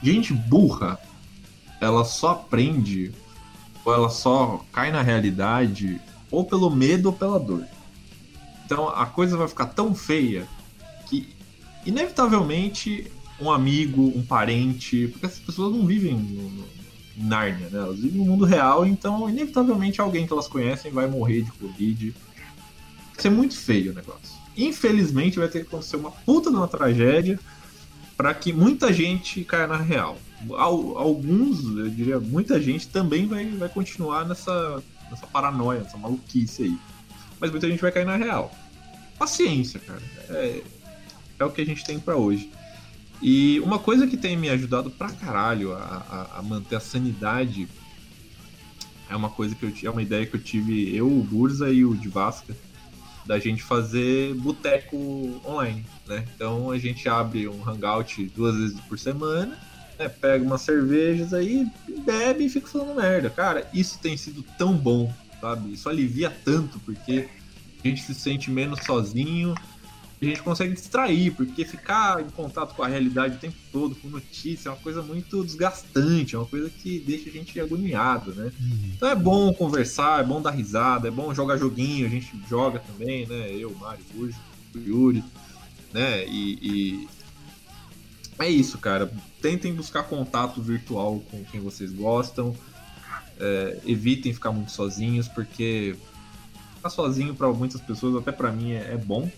Gente 0.00 0.32
burra, 0.32 0.96
ela 1.80 2.04
só 2.04 2.30
aprende 2.30 3.12
ou 3.84 3.94
ela 3.94 4.08
só 4.08 4.64
cai 4.72 4.90
na 4.90 5.02
realidade 5.02 6.00
ou 6.30 6.44
pelo 6.44 6.70
medo 6.70 7.06
ou 7.06 7.12
pela 7.12 7.38
dor. 7.38 7.64
Então 8.64 8.88
a 8.88 9.06
coisa 9.06 9.36
vai 9.36 9.46
ficar 9.46 9.66
tão 9.66 9.94
feia 9.94 10.46
que 11.08 11.28
inevitavelmente 11.84 13.10
um 13.40 13.50
amigo, 13.50 14.12
um 14.16 14.22
parente, 14.22 15.08
porque 15.08 15.26
essas 15.26 15.38
pessoas 15.38 15.74
não 15.74 15.86
vivem 15.86 16.14
no, 16.14 16.50
no, 16.50 16.64
em 17.16 17.24
Nárnia, 17.24 17.68
né? 17.70 17.78
Elas 17.78 17.98
vivem 17.98 18.18
no 18.18 18.24
mundo 18.24 18.44
real, 18.44 18.84
então 18.84 19.28
inevitavelmente 19.28 20.00
alguém 20.00 20.26
que 20.26 20.32
elas 20.32 20.48
conhecem 20.48 20.90
vai 20.90 21.06
morrer 21.06 21.42
de 21.42 21.52
Covid. 21.52 22.10
Vai 22.10 23.22
ser 23.22 23.30
muito 23.30 23.56
feio 23.56 23.92
o 23.92 23.94
negócio. 23.94 24.36
Infelizmente 24.56 25.38
vai 25.38 25.48
ter 25.48 25.60
que 25.60 25.66
acontecer 25.66 25.96
uma 25.96 26.10
puta 26.10 26.50
de 26.50 26.56
uma 26.56 26.66
tragédia 26.66 27.38
para 28.16 28.34
que 28.34 28.52
muita 28.52 28.92
gente 28.92 29.44
caia 29.44 29.66
na 29.66 29.76
real. 29.76 30.18
Alguns, 30.54 31.64
eu 31.64 31.88
diria, 31.88 32.20
muita 32.20 32.60
gente 32.60 32.88
também 32.88 33.26
vai, 33.26 33.46
vai 33.46 33.68
continuar 33.68 34.24
nessa, 34.26 34.82
nessa 35.10 35.26
paranoia, 35.26 35.80
nessa 35.80 35.96
maluquice 35.96 36.64
aí. 36.64 36.78
Mas 37.40 37.50
muita 37.50 37.68
gente 37.68 37.80
vai 37.80 37.92
cair 37.92 38.06
na 38.06 38.16
real. 38.16 38.54
Paciência, 39.18 39.80
cara. 39.80 40.02
É, 40.30 40.62
é 41.38 41.44
o 41.44 41.50
que 41.50 41.60
a 41.60 41.66
gente 41.66 41.84
tem 41.84 41.98
para 41.98 42.16
hoje. 42.16 42.50
E 43.22 43.60
uma 43.60 43.78
coisa 43.78 44.06
que 44.06 44.16
tem 44.16 44.36
me 44.36 44.48
ajudado 44.50 44.90
pra 44.90 45.10
caralho 45.10 45.72
a, 45.72 45.78
a, 46.34 46.38
a, 46.38 46.42
manter 46.42 46.76
a 46.76 46.80
sanidade 46.80 47.66
é 49.08 49.16
uma 49.16 49.30
coisa 49.30 49.54
que 49.54 49.64
eu 49.64 49.72
é 49.84 49.90
uma 49.90 50.02
ideia 50.02 50.26
que 50.26 50.34
eu 50.34 50.42
tive, 50.42 50.94
eu, 50.94 51.06
o 51.06 51.22
Burza 51.22 51.70
e 51.70 51.84
o 51.84 51.94
de 51.94 52.08
Vasca, 52.08 52.54
da 53.24 53.38
gente 53.38 53.62
fazer 53.62 54.34
boteco 54.34 55.40
online, 55.44 55.84
né? 56.06 56.24
Então 56.34 56.70
a 56.70 56.78
gente 56.78 57.08
abre 57.08 57.48
um 57.48 57.68
hangout 57.68 58.24
duas 58.34 58.56
vezes 58.56 58.80
por 58.80 58.98
semana, 58.98 59.58
né? 59.98 60.08
pega 60.08 60.44
umas 60.44 60.62
cervejas 60.62 61.32
aí, 61.32 61.66
bebe 62.04 62.44
e 62.44 62.48
fica 62.48 62.66
falando 62.66 62.96
merda. 62.96 63.30
Cara, 63.30 63.68
isso 63.72 63.98
tem 63.98 64.16
sido 64.16 64.42
tão 64.58 64.74
bom, 64.76 65.12
sabe? 65.40 65.72
Isso 65.72 65.88
alivia 65.88 66.30
tanto, 66.44 66.78
porque 66.80 67.28
a 67.84 67.88
gente 67.88 68.02
se 68.02 68.14
sente 68.14 68.50
menos 68.50 68.80
sozinho, 68.84 69.54
a 70.20 70.24
gente 70.24 70.42
consegue 70.42 70.72
distrair, 70.72 71.30
porque 71.32 71.64
ficar 71.64 72.22
em 72.22 72.30
contato 72.30 72.74
com 72.74 72.82
a 72.82 72.88
realidade 72.88 73.36
o 73.36 73.38
tempo 73.38 73.56
todo, 73.70 73.94
com 73.96 74.08
notícia, 74.08 74.70
é 74.70 74.72
uma 74.72 74.78
coisa 74.78 75.02
muito 75.02 75.44
desgastante, 75.44 76.34
é 76.34 76.38
uma 76.38 76.46
coisa 76.46 76.70
que 76.70 76.98
deixa 77.00 77.28
a 77.28 77.32
gente 77.32 77.60
agoniado, 77.60 78.34
né? 78.34 78.50
Uhum. 78.58 78.92
Então 78.96 79.10
é 79.10 79.14
bom 79.14 79.52
conversar, 79.52 80.20
é 80.20 80.24
bom 80.24 80.40
dar 80.40 80.52
risada, 80.52 81.08
é 81.08 81.10
bom 81.10 81.34
jogar 81.34 81.58
joguinho, 81.58 82.06
a 82.06 82.10
gente 82.10 82.32
joga 82.48 82.78
também, 82.78 83.26
né? 83.26 83.50
Eu, 83.52 83.74
Mário, 83.74 84.02
Burjo, 84.14 84.38
o 84.74 84.78
Yuri, 84.78 85.22
né? 85.92 86.26
E, 86.26 86.58
e, 86.62 87.08
é 88.38 88.48
isso, 88.48 88.78
cara. 88.78 89.10
Tentem 89.40 89.74
buscar 89.74 90.02
contato 90.04 90.60
virtual 90.60 91.20
com 91.30 91.44
quem 91.44 91.60
vocês 91.60 91.92
gostam. 91.92 92.54
É, 93.38 93.78
evitem 93.84 94.32
ficar 94.32 94.50
muito 94.50 94.72
sozinhos, 94.72 95.28
porque 95.28 95.94
ficar 96.76 96.90
sozinho 96.90 97.34
para 97.34 97.48
muitas 97.48 97.80
pessoas, 97.80 98.16
até 98.16 98.32
para 98.32 98.50
mim, 98.50 98.72
é, 98.72 98.92
é 98.92 98.96
bom 98.96 99.30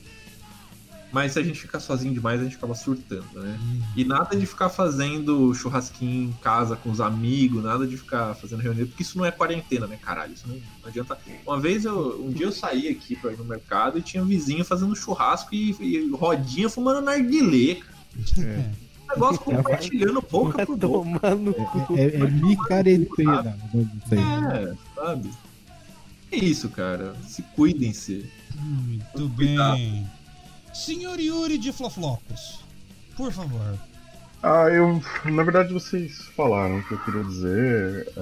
Mas 1.11 1.33
se 1.33 1.39
a 1.39 1.43
gente 1.43 1.61
ficar 1.61 1.81
sozinho 1.81 2.15
demais, 2.15 2.41
a 2.41 2.45
gente 2.45 2.57
acaba 2.57 2.75
surtando, 2.75 3.27
né? 3.35 3.59
E 3.97 4.05
nada 4.05 4.37
de 4.37 4.47
ficar 4.47 4.69
fazendo 4.69 5.53
churrasquinho 5.55 6.29
em 6.29 6.33
casa 6.43 6.77
com 6.77 6.91
os 6.91 7.01
amigos, 7.01 7.65
nada 7.65 7.87
de 7.87 7.97
ficar 7.97 8.35
fazendo 8.35 8.61
reunião, 8.61 8.87
porque 8.87 9.03
isso 9.03 9.19
não 9.19 9.25
é 9.25 9.31
quarentena, 9.31 9.87
né, 9.87 9.99
caralho? 10.01 10.35
Isso 10.35 10.47
não, 10.47 10.57
não 10.57 10.89
adianta. 10.89 11.19
Uma 11.47 11.59
vez 11.59 11.85
eu. 11.85 12.25
Um 12.25 12.31
dia 12.31 12.47
eu 12.47 12.53
saí 12.53 12.89
aqui 12.89 13.17
pra 13.17 13.33
ir 13.33 13.39
no 13.39 13.45
mercado 13.45 13.99
e 13.99 14.03
tinha 14.03 14.23
um 14.23 14.27
vizinho 14.27 14.65
fazendo 14.65 14.95
churrasco 14.95 15.55
e, 15.55 15.71
e 15.81 16.11
rodinha 16.11 16.69
fumando 16.69 17.01
narguilé, 17.01 17.77
cara. 17.77 17.99
É. 18.39 18.88
Negócio 19.09 19.41
compartilhando 19.41 20.23
boca 20.31 20.57
Vai 20.59 20.67
por 20.67 20.77
boca. 20.77 21.21
É, 21.97 22.05
é 22.17 22.31
micarentena. 22.31 23.59
Não 23.73 23.89
sei. 24.09 24.19
É, 24.19 24.75
sabe? 24.95 25.31
É 26.31 26.37
isso, 26.37 26.69
cara. 26.69 27.15
Se 27.27 27.43
cuidem-se. 27.57 28.31
Muito 28.55 29.31
Cuidado. 29.35 29.75
bem. 29.77 30.07
Senhor 30.75 31.19
Yuri 31.19 31.59
de 31.59 31.73
Floflocos, 31.73 32.61
por 33.17 33.33
favor. 33.33 33.79
Ah, 34.43 34.69
eu. 34.69 35.03
Na 35.25 35.43
verdade, 35.43 35.73
vocês 35.73 36.19
falaram 36.37 36.79
o 36.79 36.85
que 36.85 36.93
eu 36.93 36.99
queria 37.01 37.25
dizer. 37.25 38.13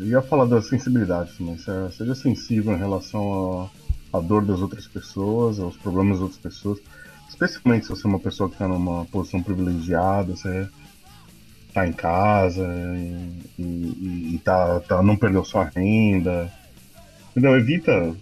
eu 0.00 0.06
ia 0.06 0.22
falar 0.22 0.46
da 0.46 0.60
sensibilidade 0.62 1.32
também. 1.36 1.56
Se- 1.58 1.96
Seja 1.96 2.14
sensível 2.14 2.72
em 2.74 2.78
relação 2.78 3.70
à 4.12 4.18
dor 4.20 4.44
das 4.44 4.60
outras 4.60 4.86
pessoas, 4.88 5.60
aos 5.60 5.76
problemas 5.76 6.14
das 6.14 6.22
outras 6.22 6.40
pessoas. 6.40 6.78
Especialmente 7.30 7.86
se 7.86 7.90
você 7.90 8.06
é 8.06 8.10
uma 8.10 8.18
pessoa 8.18 8.48
que 8.48 8.56
está 8.56 8.66
numa 8.68 9.06
posição 9.06 9.42
privilegiada, 9.42 10.36
você 10.36 10.68
tá 11.72 11.86
em 11.86 11.92
casa 11.92 12.66
e, 13.56 13.62
e, 13.62 14.34
e 14.34 14.40
tá, 14.44 14.80
tá, 14.80 15.02
não 15.02 15.16
perdeu 15.16 15.44
sua 15.44 15.64
renda. 15.64 16.52
Entendeu? 17.30 17.56
Evita, 17.56 18.14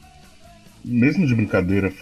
mesmo 0.85 1.27
de 1.27 1.35
brincadeira, 1.35 1.93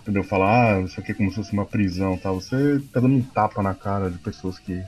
entendeu? 0.00 0.22
Falar, 0.22 0.76
ah, 0.76 0.80
isso 0.82 0.98
aqui 1.00 1.10
é 1.10 1.14
como 1.14 1.28
se 1.30 1.36
fosse 1.36 1.52
uma 1.52 1.66
prisão 1.66 2.16
tal. 2.16 2.40
Você 2.40 2.80
tá 2.92 3.00
dando 3.00 3.16
um 3.16 3.22
tapa 3.22 3.60
na 3.62 3.74
cara 3.74 4.08
de 4.08 4.18
pessoas 4.18 4.58
que 4.58 4.82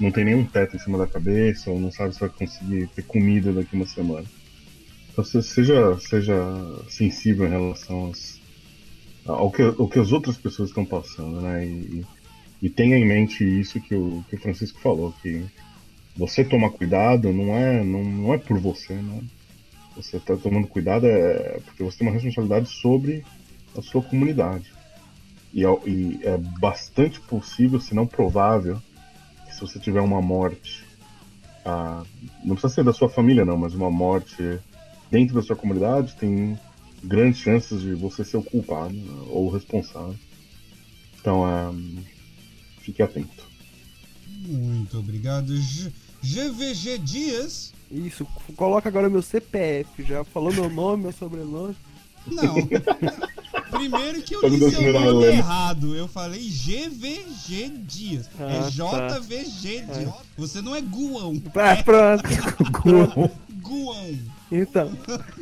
não 0.00 0.10
tem 0.10 0.24
nenhum 0.24 0.44
teto 0.44 0.74
em 0.74 0.78
cima 0.78 0.98
da 0.98 1.06
cabeça, 1.06 1.70
ou 1.70 1.78
não 1.78 1.92
sabe 1.92 2.14
se 2.14 2.20
vai 2.20 2.30
conseguir 2.30 2.88
ter 2.88 3.02
comida 3.02 3.52
daqui 3.52 3.76
uma 3.76 3.86
semana. 3.86 4.26
Então 5.12 5.22
seja, 5.24 5.96
seja 6.00 6.34
sensível 6.88 7.46
em 7.46 7.50
relação 7.50 8.10
às- 8.10 8.33
ao, 9.26 9.50
que, 9.50 9.62
ao 9.62 9.88
que 9.88 9.98
as 9.98 10.12
outras 10.12 10.36
pessoas 10.36 10.68
estão 10.70 10.84
passando, 10.84 11.40
né? 11.40 11.66
E, 11.66 12.04
e 12.62 12.68
tenha 12.70 12.96
em 12.96 13.04
mente 13.04 13.44
isso 13.44 13.80
que 13.80 13.94
o, 13.94 14.24
que 14.28 14.36
o 14.36 14.38
Francisco 14.40 14.80
falou, 14.80 15.12
que 15.22 15.44
você 16.16 16.44
tomar 16.44 16.70
cuidado 16.70 17.32
não 17.32 17.54
é, 17.56 17.82
não, 17.82 18.04
não 18.04 18.34
é 18.34 18.38
por 18.38 18.58
você, 18.58 18.94
né? 18.94 19.22
Você 19.96 20.16
está 20.16 20.36
tomando 20.36 20.66
cuidado 20.66 21.06
é 21.06 21.58
porque 21.64 21.82
você 21.82 21.98
tem 21.98 22.08
uma 22.08 22.14
responsabilidade 22.14 22.68
sobre 22.68 23.24
a 23.76 23.82
sua 23.82 24.02
comunidade. 24.02 24.72
E, 25.52 25.64
é- 25.64 25.80
e 25.86 26.20
é 26.22 26.36
bastante 26.36 27.20
possível, 27.20 27.80
se 27.80 27.94
não 27.94 28.06
provável, 28.06 28.80
que 29.46 29.54
se 29.54 29.60
você 29.60 29.78
tiver 29.78 30.00
uma 30.00 30.20
morte, 30.20 30.84
ah, 31.64 32.02
não 32.42 32.54
precisa 32.56 32.74
ser 32.74 32.84
da 32.84 32.92
sua 32.92 33.08
família 33.08 33.44
não, 33.44 33.56
mas 33.56 33.74
uma 33.74 33.90
morte 33.90 34.58
dentro 35.10 35.34
da 35.34 35.42
sua 35.42 35.54
comunidade, 35.54 36.14
tem 36.16 36.58
grandes 37.04 37.40
chances 37.40 37.80
de 37.80 37.94
você 37.94 38.24
ser 38.24 38.36
o 38.36 38.42
culpado 38.42 38.92
né, 38.94 39.24
ou 39.28 39.46
o 39.46 39.50
responsável. 39.50 40.14
Então, 41.20 41.44
ah, 41.44 41.72
fique 42.80 43.02
atento. 43.02 43.44
Muito 44.46 44.98
obrigado. 44.98 45.56
G- 45.56 45.92
GVG 46.22 46.98
Dias. 46.98 47.72
Isso, 47.90 48.26
coloca 48.56 48.88
agora 48.88 49.08
meu 49.08 49.22
CPF, 49.22 50.02
já 50.02 50.24
falou 50.24 50.52
meu 50.52 50.68
nome, 50.68 51.04
meu 51.04 51.12
sobrenome. 51.12 51.76
Não. 52.26 52.54
Primeiro 53.70 54.22
que 54.22 54.34
eu 54.34 54.40
Tá 54.40 54.48
li 54.48 54.58
seu 54.58 54.70
sinal, 54.70 55.02
nome 55.14 55.26
errado. 55.26 55.94
Eu 55.94 56.08
falei 56.08 56.40
GVG 56.40 57.68
Dias. 57.86 58.30
Ah, 58.38 58.44
é 58.50 58.60
tá. 58.60 59.18
JVG 59.18 59.82
Dias. 59.82 60.12
Você 60.36 60.62
não 60.62 60.74
é 60.74 60.80
Guão. 60.80 61.40
Ah, 61.54 61.82
pronto. 61.82 62.22
Guão. 63.60 64.18
Então, 64.50 64.92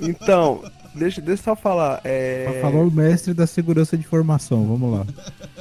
então, 0.01 0.62
deixa, 0.94 1.20
deixa 1.20 1.40
eu 1.40 1.44
só 1.44 1.56
falar. 1.56 2.01
É... 2.05 2.44
Pra 2.51 2.70
falar 2.70 2.82
o 2.85 2.90
mestre 2.90 3.32
da 3.35 3.47
segurança 3.47 3.97
de 3.97 4.05
informação, 4.05 4.64
vamos 4.66 4.93
lá. 4.98 5.06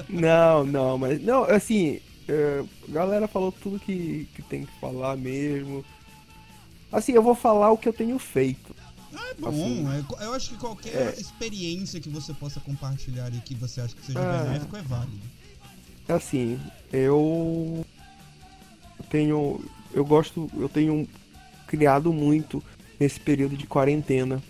Não, 0.10 0.64
não, 0.66 0.98
mas. 0.98 1.22
Não, 1.22 1.44
assim. 1.44 1.99
é, 2.28 2.64
a 2.90 2.91
galera 2.91 3.28
falou 3.28 3.52
tudo 3.52 3.80
que, 3.80 4.28
que 4.36 4.41
tem 4.41 4.66
que 4.66 4.80
falar 4.80 5.16
mesmo. 5.18 5.84
Assim, 6.91 7.14
eu 7.14 7.24
vou 7.24 7.36
falar 7.36 7.72
o 7.72 7.78
que 7.78 7.88
eu 7.88 7.94
tenho 7.94 8.18
feito. 8.20 8.76
É 9.14 9.34
bom. 9.36 9.48
Assim. 9.49 9.86
é- 10.20 10.26
eu 10.26 10.34
acho 10.34 10.49
que 10.52 10.58
qualquer 10.58 10.94
É. 10.95 11.16
experiência 11.20 11.99
que 11.99 12.10
você 12.10 12.34
possa 12.34 12.60
compartilhar 12.60 13.30
e 13.34 13.40
que 13.40 13.56
você 13.56 13.82
acha 13.82 13.95
que 13.95 14.06
seja 14.06 14.20
Ah. 14.20 14.44
benéfico 14.44 14.76
é 14.76 14.82
válido. 14.82 15.22
Assim, 16.10 16.60
eu 16.91 17.86
tenho. 19.10 19.64
Eu 19.94 20.03
gosto. 20.06 20.49
Eu 20.58 20.68
tenho 20.70 21.08
criado 21.68 22.12
muito 22.12 22.62
nesse 22.99 23.20
período 23.20 23.56
de 23.56 23.66
quarentena. 23.68 24.41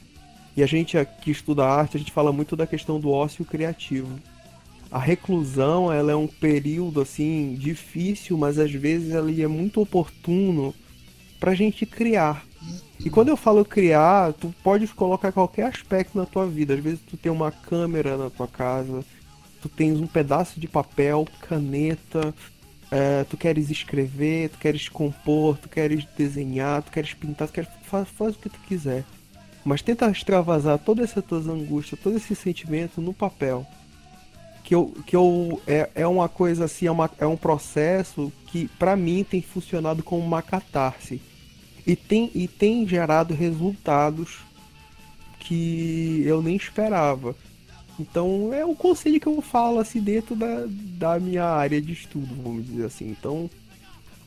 E 0.56 0.64
a 0.64 0.66
gente 0.66 0.98
aqui 0.98 1.32
estuda 1.32 1.66
arte, 1.66 1.98
a 1.98 2.00
gente 2.00 2.12
fala 2.12 2.32
muito 2.32 2.56
da 2.56 2.68
questão 2.68 3.00
do 3.00 3.10
ócio 3.10 3.46
criativo. 3.46 4.20
A 4.92 5.00
reclusão, 5.00 5.92
ela 5.92 6.12
é 6.12 6.16
um 6.16 6.28
período 6.28 7.00
assim 7.00 7.56
difícil, 7.56 8.38
mas 8.38 8.60
às 8.60 8.72
vezes 8.72 9.12
ela 9.12 9.32
é 9.32 9.48
muito 9.48 9.82
oportuno 9.82 10.76
pra 11.40 11.56
gente 11.56 11.86
criar. 11.86 12.46
E 13.00 13.10
quando 13.10 13.30
eu 13.30 13.38
falo 13.38 13.64
criar, 13.64 14.34
tu 14.34 14.54
pode 14.64 14.88
colocar 14.90 15.32
qualquer 15.32 15.68
aspecto 15.68 16.18
na 16.18 16.26
tua 16.26 16.46
vida. 16.46 16.74
Às 16.74 16.80
vezes 16.82 17.00
tu 17.10 17.18
tem 17.18 17.32
uma 17.32 17.52
câmera 17.52 18.18
na 18.18 18.30
tua 18.30 18.48
casa, 18.48 19.04
tu 19.62 19.70
tens 19.70 20.00
um 20.00 20.08
pedaço 20.08 20.60
de 20.60 20.68
papel, 20.68 21.26
caneta, 21.48 22.34
é, 22.92 23.24
tu 23.24 23.38
queres 23.38 23.70
escrever, 23.70 24.50
tu 24.50 24.58
queres 24.58 24.90
compor, 24.90 25.58
tu 25.58 25.70
queres 25.70 26.06
desenhar, 26.18 26.84
tu 26.84 26.92
queres 26.92 27.14
pintar, 27.14 27.48
tu 27.48 27.54
queres 27.54 27.70
faz, 27.84 28.10
faz 28.10 28.36
o 28.36 28.40
que 28.40 28.50
tu 28.50 28.60
quiser. 28.68 29.06
Mas 29.64 29.82
tenta 29.82 30.10
extravasar 30.10 30.80
todas 30.80 31.12
essas 31.12 31.24
tuas 31.24 31.48
angústias, 31.48 32.00
todo 32.00 32.18
esse 32.18 32.36
sentimento 32.36 33.00
no 33.02 33.14
papel. 33.14 33.66
Que 34.64 34.76
eu, 34.76 34.94
que 35.06 35.16
eu 35.16 35.62
é, 35.68 35.90
é 35.96 36.08
uma 36.08 36.30
coisa 36.30 36.66
assim, 36.66 36.88
é, 36.88 36.92
uma, 36.92 37.10
é 37.20 37.26
um 37.26 37.38
processo 37.38 38.32
que 38.48 38.68
pra 38.80 38.96
mim 38.96 39.24
tem 39.24 39.42
funcionado 39.42 40.02
como 40.02 40.24
uma 40.24 40.42
catarse. 40.42 41.22
E 41.86 41.96
tem, 41.96 42.32
e 42.34 42.48
tem 42.48 42.88
gerado 42.88 43.34
resultados 43.34 44.40
que 45.40 46.24
eu 46.26 46.42
nem 46.42 46.56
esperava. 46.56 47.36
Então 48.00 48.54
é 48.54 48.66
o 48.66 48.76
conselho 48.76 49.20
que 49.20 49.28
eu 49.28 49.42
falo 49.42 49.80
assim 49.80 50.00
dentro 50.00 50.36
da, 50.36 50.66
da 50.68 51.20
minha 51.20 51.46
área 51.46 51.82
de 51.82 51.94
estudo, 51.94 52.34
vamos 52.42 52.66
dizer 52.66 52.86
assim. 52.86 53.10
Então 53.10 53.50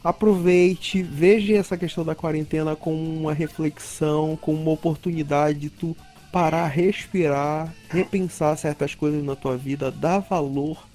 aproveite, 0.05 1.03
veja 1.03 1.57
essa 1.57 1.79
questão 1.79 2.05
da 2.05 2.15
quarentena 2.15 2.77
como 2.77 2.99
uma 2.99 3.33
reflexão, 3.33 4.37
como 4.37 4.61
uma 4.61 4.73
oportunidade 4.73 5.59
de 5.59 5.71
tu 5.71 5.97
parar, 6.31 6.67
respirar, 6.69 7.75
repensar 7.89 8.57
certas 8.59 8.95
coisas 8.95 9.25
na 9.25 9.35
tua 9.35 9.57
vida, 9.57 9.91
dar 9.91 10.19
valor 10.19 10.87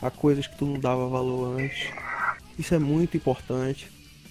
a 0.00 0.10
coisas 0.10 0.46
que 0.46 0.56
tu 0.56 0.64
não 0.64 0.80
dava 0.80 1.06
valor 1.08 1.60
antes. 1.60 1.88
Isso 2.58 2.74
é 2.74 2.78
muito 2.78 3.16
importante, 3.16 3.90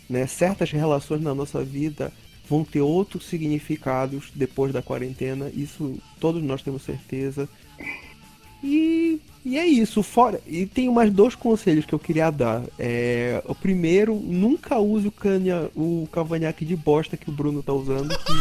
né? 0.09 0.25
Certas 0.25 0.71
relações 0.71 1.21
na 1.21 1.35
nossa 1.35 1.63
vida 1.63 2.11
vão 2.49 2.63
ter 2.63 2.81
outros 2.81 3.27
significados 3.27 4.31
depois 4.33 4.73
da 4.73 4.81
quarentena, 4.81 5.51
isso 5.53 5.99
todos 6.19 6.41
nós 6.41 6.63
temos 6.63 6.81
certeza. 6.81 7.47
E, 8.63 9.19
e 9.45 9.57
é 9.57 9.65
isso, 9.65 10.01
fora. 10.01 10.39
E 10.47 10.65
tem 10.65 10.89
mais 10.91 11.11
dois 11.11 11.35
conselhos 11.35 11.85
que 11.85 11.93
eu 11.93 11.99
queria 11.99 12.31
dar. 12.31 12.61
É, 12.79 13.41
o 13.45 13.53
primeiro, 13.53 14.15
nunca 14.15 14.77
use 14.79 15.07
o, 15.07 15.11
canha, 15.11 15.69
o 15.75 16.07
cavanhaque 16.11 16.63
de 16.63 16.75
bosta 16.75 17.17
que 17.17 17.29
o 17.29 17.33
Bruno 17.33 17.61
tá 17.61 17.73
usando. 17.73 18.09
Que 18.17 18.33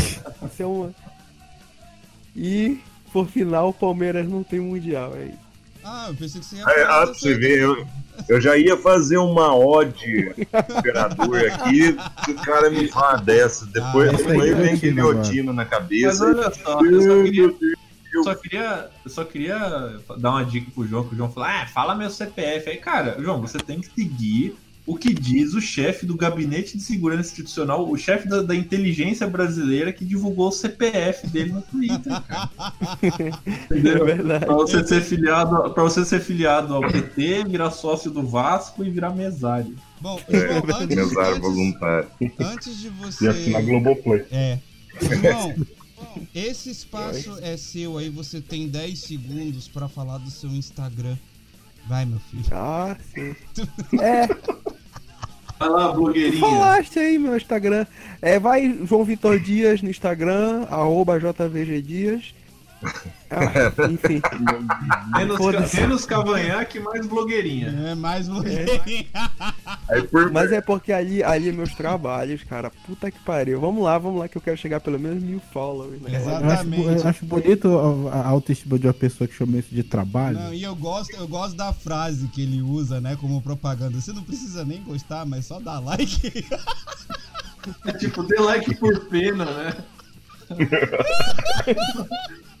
isso 0.46 0.62
é 0.62 0.66
uma. 0.66 0.94
E 2.34 2.78
por 3.12 3.26
final, 3.28 3.68
o 3.70 3.74
Palmeiras 3.74 4.28
não 4.28 4.42
tem 4.42 4.60
mundial. 4.60 5.12
É 5.16 5.26
isso. 5.26 5.46
Ah, 5.84 6.06
eu 6.08 6.14
pensei 6.14 6.40
que 6.40 6.46
você 6.46 6.56
ia 6.56 6.64
Ah, 6.64 6.70
falar 6.70 7.02
ah, 7.02 7.06
pra 7.06 7.14
você 7.14 7.34
ver, 7.34 7.58
eu, 7.60 7.86
eu 8.28 8.40
já 8.40 8.56
ia 8.56 8.76
fazer 8.76 9.18
uma 9.18 9.54
ode 9.54 10.34
imperador 10.76 11.46
aqui, 11.46 11.96
se 12.24 12.30
o 12.32 12.34
cara 12.34 12.68
me 12.70 12.88
fala 12.88 13.18
dessa. 13.18 13.64
Depois, 13.66 14.10
Ah, 14.10 14.14
é 14.14 14.16
vem 14.24 14.40
divertida, 14.74 14.78
guilhotina 14.94 15.52
na 15.52 15.62
Mas 15.62 15.68
cabeça. 15.70 16.24
olha 16.26 16.50
só, 16.52 16.80
eu 16.84 17.00
só 17.02 17.06
Meu 17.06 17.22
queria, 17.24 17.48
Deus. 17.48 17.85
Eu 18.16 18.24
só 18.24 18.34
queria, 18.34 18.88
eu 19.04 19.10
só 19.10 19.24
queria 19.24 19.98
dar 20.18 20.30
uma 20.30 20.44
dica 20.44 20.70
pro 20.74 20.86
João, 20.86 21.04
que 21.06 21.14
o 21.14 21.16
João 21.16 21.30
falou, 21.30 21.48
ah, 21.48 21.66
fala 21.66 21.94
meu 21.94 22.10
CPF. 22.10 22.70
Aí, 22.70 22.76
cara, 22.76 23.16
João, 23.20 23.40
você 23.40 23.58
tem 23.58 23.80
que 23.80 23.88
seguir 23.94 24.56
o 24.86 24.96
que 24.96 25.12
diz 25.12 25.52
o 25.52 25.60
chefe 25.60 26.06
do 26.06 26.16
Gabinete 26.16 26.76
de 26.76 26.82
Segurança 26.84 27.30
Institucional, 27.32 27.90
o 27.90 27.96
chefe 27.96 28.28
da, 28.28 28.40
da 28.40 28.54
inteligência 28.54 29.26
brasileira 29.26 29.92
que 29.92 30.04
divulgou 30.04 30.46
o 30.46 30.52
CPF 30.52 31.26
dele 31.26 31.52
no 31.52 31.60
Twitter, 31.62 32.12
cara. 32.22 32.50
É 33.02 33.78
Entendeu? 33.78 34.04
verdade. 34.04 34.46
Pra 34.46 34.54
você 34.54 34.86
ser 34.86 35.00
filiado, 35.02 35.70
para 35.74 35.82
você 35.82 36.04
ser 36.04 36.20
filiado 36.20 36.72
ao 36.72 36.82
PT, 36.82 37.44
virar 37.48 37.72
sócio 37.72 38.12
do 38.12 38.24
Vasco 38.24 38.84
e 38.84 38.90
virar 38.90 39.10
mesário. 39.10 39.74
Bom, 40.00 40.20
João, 40.28 40.62
antes, 40.80 40.96
Mesário 40.96 41.30
antes, 41.36 41.40
voluntário. 41.40 42.08
antes 42.38 42.76
de 42.78 42.86
E 42.86 42.90
você. 42.90 43.28
assinar 43.28 43.62
Globoplay. 43.64 44.24
É. 44.30 44.58
João, 45.00 45.54
Esse 46.34 46.70
espaço 46.70 47.38
é 47.42 47.56
seu, 47.56 47.96
aí 47.98 48.08
você 48.10 48.40
tem 48.40 48.68
10 48.68 48.98
segundos 48.98 49.68
pra 49.68 49.88
falar 49.88 50.18
do 50.18 50.30
seu 50.30 50.50
Instagram. 50.50 51.16
Vai, 51.88 52.04
meu 52.04 52.18
filho. 52.30 52.44
Ah, 52.52 52.96
sim. 53.14 53.34
É, 54.00 54.26
Vai 55.58 55.68
lá, 55.70 55.92
blogueirinha. 55.92 56.40
falaste 56.40 56.98
aí 56.98 57.18
meu 57.18 57.36
Instagram. 57.36 57.86
É, 58.20 58.38
vai 58.38 58.78
João 58.84 59.04
Vitor 59.04 59.40
Dias 59.40 59.80
no 59.80 59.88
Instagram, 59.88 60.66
arroba 60.70 61.18
JVG 61.18 61.80
Dias. 61.82 62.34
Ah, 63.30 63.72
enfim. 63.90 64.20
Menos, 65.16 65.36
Foda-se. 65.36 65.80
menos 65.80 66.04
cavanhaque, 66.04 66.78
mais 66.78 67.06
blogueirinha. 67.06 67.68
É 67.88 67.94
mais 67.94 68.28
blogueirinha. 68.28 69.06
Aí 69.88 70.02
por 70.06 70.30
Mas 70.30 70.52
é 70.52 70.60
porque 70.60 70.92
ali, 70.92 71.22
ali 71.22 71.48
é 71.48 71.52
meus 71.52 71.74
trabalhos, 71.74 72.44
cara. 72.44 72.70
Puta 72.86 73.10
que 73.10 73.18
pariu. 73.20 73.60
Vamos 73.60 73.84
lá, 73.84 73.98
vamos 73.98 74.20
lá 74.20 74.28
que 74.28 74.36
eu 74.36 74.42
quero 74.42 74.56
chegar 74.56 74.80
pelo 74.80 74.98
menos 75.00 75.22
mil 75.22 75.40
followers. 75.52 76.00
Né? 76.02 76.10
Eu 76.12 76.16
acho, 76.16 76.28
Exatamente. 76.28 76.82
eu 76.82 77.08
acho 77.08 77.26
bonito 77.26 78.08
a, 78.08 78.14
a 78.14 78.26
autoestima 78.28 78.78
de 78.78 78.86
uma 78.86 78.94
pessoa 78.94 79.26
que 79.26 79.34
chama 79.34 79.58
isso 79.58 79.74
de 79.74 79.82
trabalho. 79.82 80.38
Não, 80.38 80.54
e 80.54 80.62
eu 80.62 80.74
gosto, 80.76 81.14
eu 81.16 81.26
gosto 81.26 81.56
da 81.56 81.72
frase 81.72 82.28
que 82.28 82.42
ele 82.42 82.62
usa, 82.62 83.00
né, 83.00 83.16
como 83.20 83.40
propaganda. 83.42 84.00
Você 84.00 84.12
não 84.12 84.22
precisa 84.22 84.64
nem 84.64 84.82
gostar, 84.82 85.26
mas 85.26 85.46
só 85.46 85.58
dá 85.58 85.80
like. 85.80 86.44
É 87.86 87.92
tipo, 87.92 88.22
dê 88.22 88.38
like 88.38 88.74
por 88.76 89.06
pena, 89.06 89.44
né? 89.44 89.76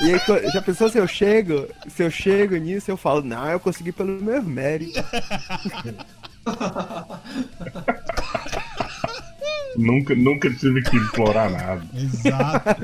E 0.00 0.12
aí, 0.12 0.20
já 0.52 0.62
pensou 0.62 0.88
se 0.88 0.98
eu 0.98 1.06
chego, 1.06 1.68
se 1.88 2.02
eu 2.02 2.10
chego 2.10 2.56
nisso, 2.56 2.90
eu 2.90 2.96
falo, 2.96 3.22
não, 3.22 3.50
eu 3.50 3.60
consegui 3.60 3.92
pelo 3.92 4.22
meu 4.22 4.42
mérito. 4.42 4.98
Nunca, 9.76 10.16
nunca 10.16 10.52
tive 10.52 10.82
que 10.82 10.96
implorar 10.96 11.48
nada. 11.48 11.86
Exato. 11.94 12.80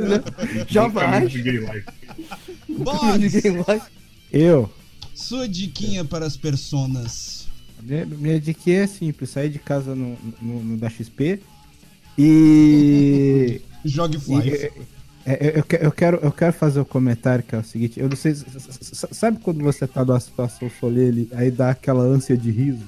Jamais. 0.68 1.32
vai. 3.66 3.82
Eu, 4.32 4.70
sua 5.16 5.48
diquinha 5.48 6.04
para 6.04 6.26
as 6.26 6.36
personas. 6.36 7.48
minha, 7.82 8.04
minha 8.04 8.40
dica 8.40 8.70
é 8.70 8.86
simples, 8.86 9.30
sair 9.30 9.48
de 9.48 9.58
casa 9.58 9.94
no, 9.94 10.16
no, 10.40 10.62
no 10.62 10.76
da 10.76 10.90
XP 10.90 11.40
e 12.18 13.62
Jogue 13.84 14.20
Fly. 14.20 14.70
É, 15.28 15.58
eu, 15.58 15.64
eu 15.80 15.90
quero, 15.90 16.20
eu 16.22 16.30
quero 16.30 16.52
fazer 16.52 16.78
um 16.78 16.84
comentário 16.84 17.42
que 17.42 17.56
é 17.56 17.58
o 17.58 17.64
seguinte, 17.64 17.98
eu 17.98 18.08
não 18.08 18.16
sei, 18.16 18.32
sabe 19.10 19.40
quando 19.42 19.60
você 19.60 19.84
tá 19.84 20.04
numa 20.04 20.20
situação 20.20 20.70
solene, 20.78 21.28
aí 21.32 21.50
dá 21.50 21.70
aquela 21.70 22.04
ânsia 22.04 22.36
de 22.36 22.48
riso? 22.52 22.86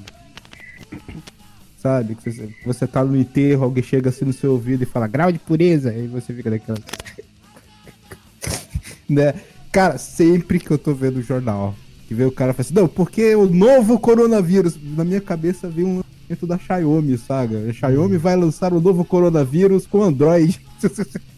Sabe? 1.78 2.14
Que 2.14 2.30
você, 2.30 2.48
você 2.64 2.86
tá 2.86 3.04
no 3.04 3.16
enterro, 3.16 3.64
alguém 3.64 3.82
chega 3.82 4.10
assim 4.10 4.24
no 4.24 4.32
seu 4.32 4.52
ouvido 4.52 4.84
e 4.84 4.86
fala 4.86 5.08
grau 5.08 5.32
de 5.32 5.40
pureza, 5.40 5.90
aí 5.90 6.06
você 6.06 6.32
fica 6.32 6.48
daquela... 6.48 6.78
né? 9.10 9.34
Cara, 9.72 9.98
sempre 9.98 10.60
que 10.60 10.70
eu 10.70 10.78
tô 10.78 10.94
vendo 10.94 11.16
o 11.16 11.22
jornal, 11.22 11.74
que 12.06 12.14
vê 12.14 12.24
o 12.24 12.30
cara 12.30 12.54
fala 12.54 12.60
assim, 12.60 12.74
não, 12.74 12.86
porque 12.86 13.34
o 13.34 13.46
novo 13.46 13.98
coronavírus, 13.98 14.78
na 14.80 15.04
minha 15.04 15.20
cabeça 15.20 15.68
vem 15.68 15.84
um 15.84 15.96
lançamento 15.96 16.46
da 16.46 16.56
Xiaomi, 16.56 17.18
saga. 17.18 17.68
A 17.68 17.72
Xiaomi 17.72 18.16
vai 18.16 18.36
lançar 18.36 18.72
o 18.72 18.80
novo 18.80 19.04
coronavírus 19.04 19.88
com 19.88 20.04
Android. 20.04 20.60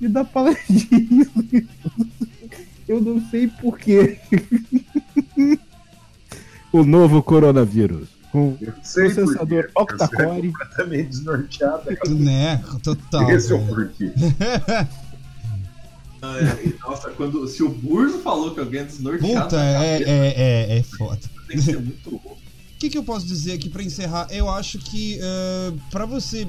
Me 0.00 0.08
dá 0.08 0.24
paladinho. 0.24 1.26
Eu 2.88 3.00
não 3.00 3.20
sei 3.30 3.48
porquê. 3.48 4.18
o 6.72 6.84
novo 6.84 7.22
coronavírus. 7.22 8.08
Com 8.30 8.56
Eu 8.60 8.72
sei 8.82 9.10
processador 9.10 9.70
por 9.72 9.86
quê. 9.86 9.96
Você 9.96 10.04
octa-core. 10.04 10.52
completamente 10.52 11.08
desnorteado. 11.08 11.90
Né, 12.10 12.62
total. 12.82 13.30
Esse 13.30 13.52
é 13.52 13.54
o 13.56 13.66
porquê. 13.66 14.12
Ah, 16.22 16.38
é, 16.38 16.66
e, 16.66 16.74
Nossa, 16.80 17.10
quando, 17.10 17.46
se 17.46 17.62
o 17.62 17.68
Burzo 17.68 18.20
falou 18.20 18.52
que 18.54 18.58
alguém 18.58 18.80
é 18.80 18.84
desnorteado, 18.84 19.44
Puta, 19.44 19.62
é, 19.62 20.02
é, 20.02 20.34
é, 20.72 20.78
é 20.78 20.82
foda. 20.82 21.20
tem 21.46 21.58
que 21.58 21.62
ser 21.62 21.78
muito 21.78 22.10
louco. 22.10 22.30
O 22.30 22.36
que, 22.80 22.88
que 22.88 22.96
eu 22.96 23.04
posso 23.04 23.26
dizer 23.26 23.52
aqui 23.52 23.68
pra 23.68 23.82
encerrar? 23.82 24.26
Eu 24.30 24.48
acho 24.50 24.78
que 24.78 25.18
eh, 25.20 25.72
pra 25.90 26.06
você. 26.06 26.48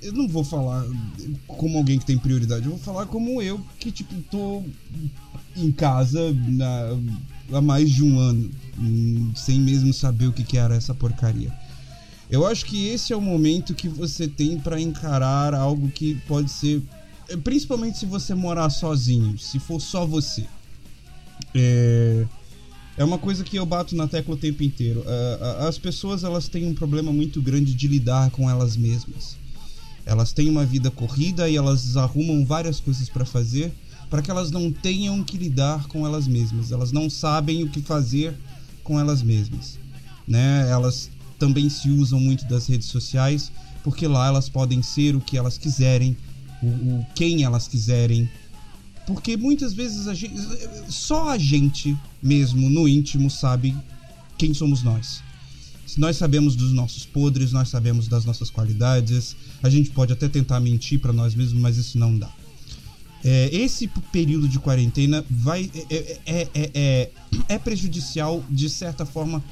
Eu 0.00 0.12
não 0.12 0.28
vou 0.28 0.44
falar 0.44 0.84
como 1.46 1.78
alguém 1.78 1.98
que 1.98 2.04
tem 2.06 2.18
prioridade, 2.18 2.64
eu 2.66 2.70
vou 2.72 2.80
falar 2.80 3.06
como 3.06 3.42
eu, 3.42 3.60
que 3.80 3.90
tipo, 3.90 4.14
tô 4.30 4.62
em 5.56 5.72
casa 5.72 6.32
na- 6.46 6.98
há 7.52 7.60
mais 7.60 7.90
de 7.90 8.02
um 8.04 8.18
ano, 8.18 8.50
sem 9.34 9.60
mesmo 9.60 9.92
saber 9.92 10.26
o 10.28 10.32
que, 10.32 10.44
que 10.44 10.56
era 10.56 10.74
essa 10.74 10.94
porcaria. 10.94 11.52
Eu 12.30 12.46
acho 12.46 12.64
que 12.64 12.86
esse 12.88 13.12
é 13.12 13.16
o 13.16 13.20
momento 13.20 13.74
que 13.74 13.88
você 13.88 14.26
tem 14.26 14.58
pra 14.58 14.80
encarar 14.80 15.52
algo 15.54 15.90
que 15.90 16.14
pode 16.26 16.50
ser. 16.50 16.80
eh, 17.28 17.36
Principalmente 17.36 17.98
se 17.98 18.06
você 18.06 18.34
morar 18.34 18.70
sozinho, 18.70 19.36
se 19.38 19.58
for 19.58 19.80
só 19.80 20.06
você. 20.06 20.46
É. 21.54 22.26
É 22.96 23.02
uma 23.04 23.18
coisa 23.18 23.42
que 23.42 23.56
eu 23.56 23.64
bato 23.64 23.96
na 23.96 24.06
tecla 24.06 24.34
o 24.34 24.36
tempo 24.36 24.62
inteiro. 24.62 25.02
As 25.66 25.78
pessoas 25.78 26.24
elas 26.24 26.46
têm 26.46 26.66
um 26.66 26.74
problema 26.74 27.10
muito 27.10 27.40
grande 27.40 27.72
de 27.74 27.88
lidar 27.88 28.30
com 28.30 28.48
elas 28.50 28.76
mesmas. 28.76 29.34
Elas 30.04 30.32
têm 30.32 30.50
uma 30.50 30.64
vida 30.64 30.90
corrida 30.90 31.48
e 31.48 31.56
elas 31.56 31.96
arrumam 31.96 32.44
várias 32.44 32.80
coisas 32.80 33.08
para 33.08 33.24
fazer 33.24 33.72
para 34.10 34.20
que 34.20 34.30
elas 34.30 34.50
não 34.50 34.70
tenham 34.70 35.24
que 35.24 35.38
lidar 35.38 35.86
com 35.86 36.06
elas 36.06 36.28
mesmas. 36.28 36.70
Elas 36.70 36.92
não 36.92 37.08
sabem 37.08 37.62
o 37.62 37.70
que 37.70 37.80
fazer 37.80 38.36
com 38.84 39.00
elas 39.00 39.22
mesmas, 39.22 39.78
né? 40.28 40.68
Elas 40.68 41.08
também 41.38 41.70
se 41.70 41.88
usam 41.88 42.20
muito 42.20 42.44
das 42.44 42.66
redes 42.66 42.88
sociais 42.88 43.50
porque 43.82 44.06
lá 44.06 44.26
elas 44.26 44.50
podem 44.50 44.82
ser 44.82 45.16
o 45.16 45.20
que 45.20 45.38
elas 45.38 45.56
quiserem, 45.58 46.14
o, 46.62 46.66
o 46.66 47.06
quem 47.14 47.42
elas 47.42 47.66
quiserem, 47.66 48.30
porque 49.06 49.36
muitas 49.36 49.72
vezes 49.72 50.06
a 50.06 50.14
gente, 50.14 50.34
só 50.88 51.30
a 51.30 51.38
gente 51.38 51.96
mesmo 52.22 52.68
no 52.70 52.86
íntimo 52.86 53.30
sabe 53.30 53.74
quem 54.38 54.54
somos 54.54 54.82
nós. 54.82 55.22
Nós 55.96 56.16
sabemos 56.16 56.56
dos 56.56 56.72
nossos 56.72 57.04
podres, 57.04 57.52
nós 57.52 57.68
sabemos 57.68 58.08
das 58.08 58.24
nossas 58.24 58.50
qualidades. 58.50 59.36
A 59.62 59.68
gente 59.68 59.90
pode 59.90 60.12
até 60.12 60.28
tentar 60.28 60.60
mentir 60.60 60.98
para 61.00 61.12
nós 61.12 61.34
mesmos, 61.34 61.60
mas 61.60 61.76
isso 61.76 61.98
não 61.98 62.16
dá. 62.16 62.30
É, 63.24 63.48
esse 63.54 63.86
período 64.10 64.48
de 64.48 64.58
quarentena 64.58 65.24
vai 65.30 65.70
é, 65.88 66.18
é, 66.26 66.48
é, 66.54 66.70
é, 66.74 67.10
é 67.48 67.58
prejudicial 67.58 68.44
de 68.50 68.68
certa 68.68 69.06
forma 69.06 69.42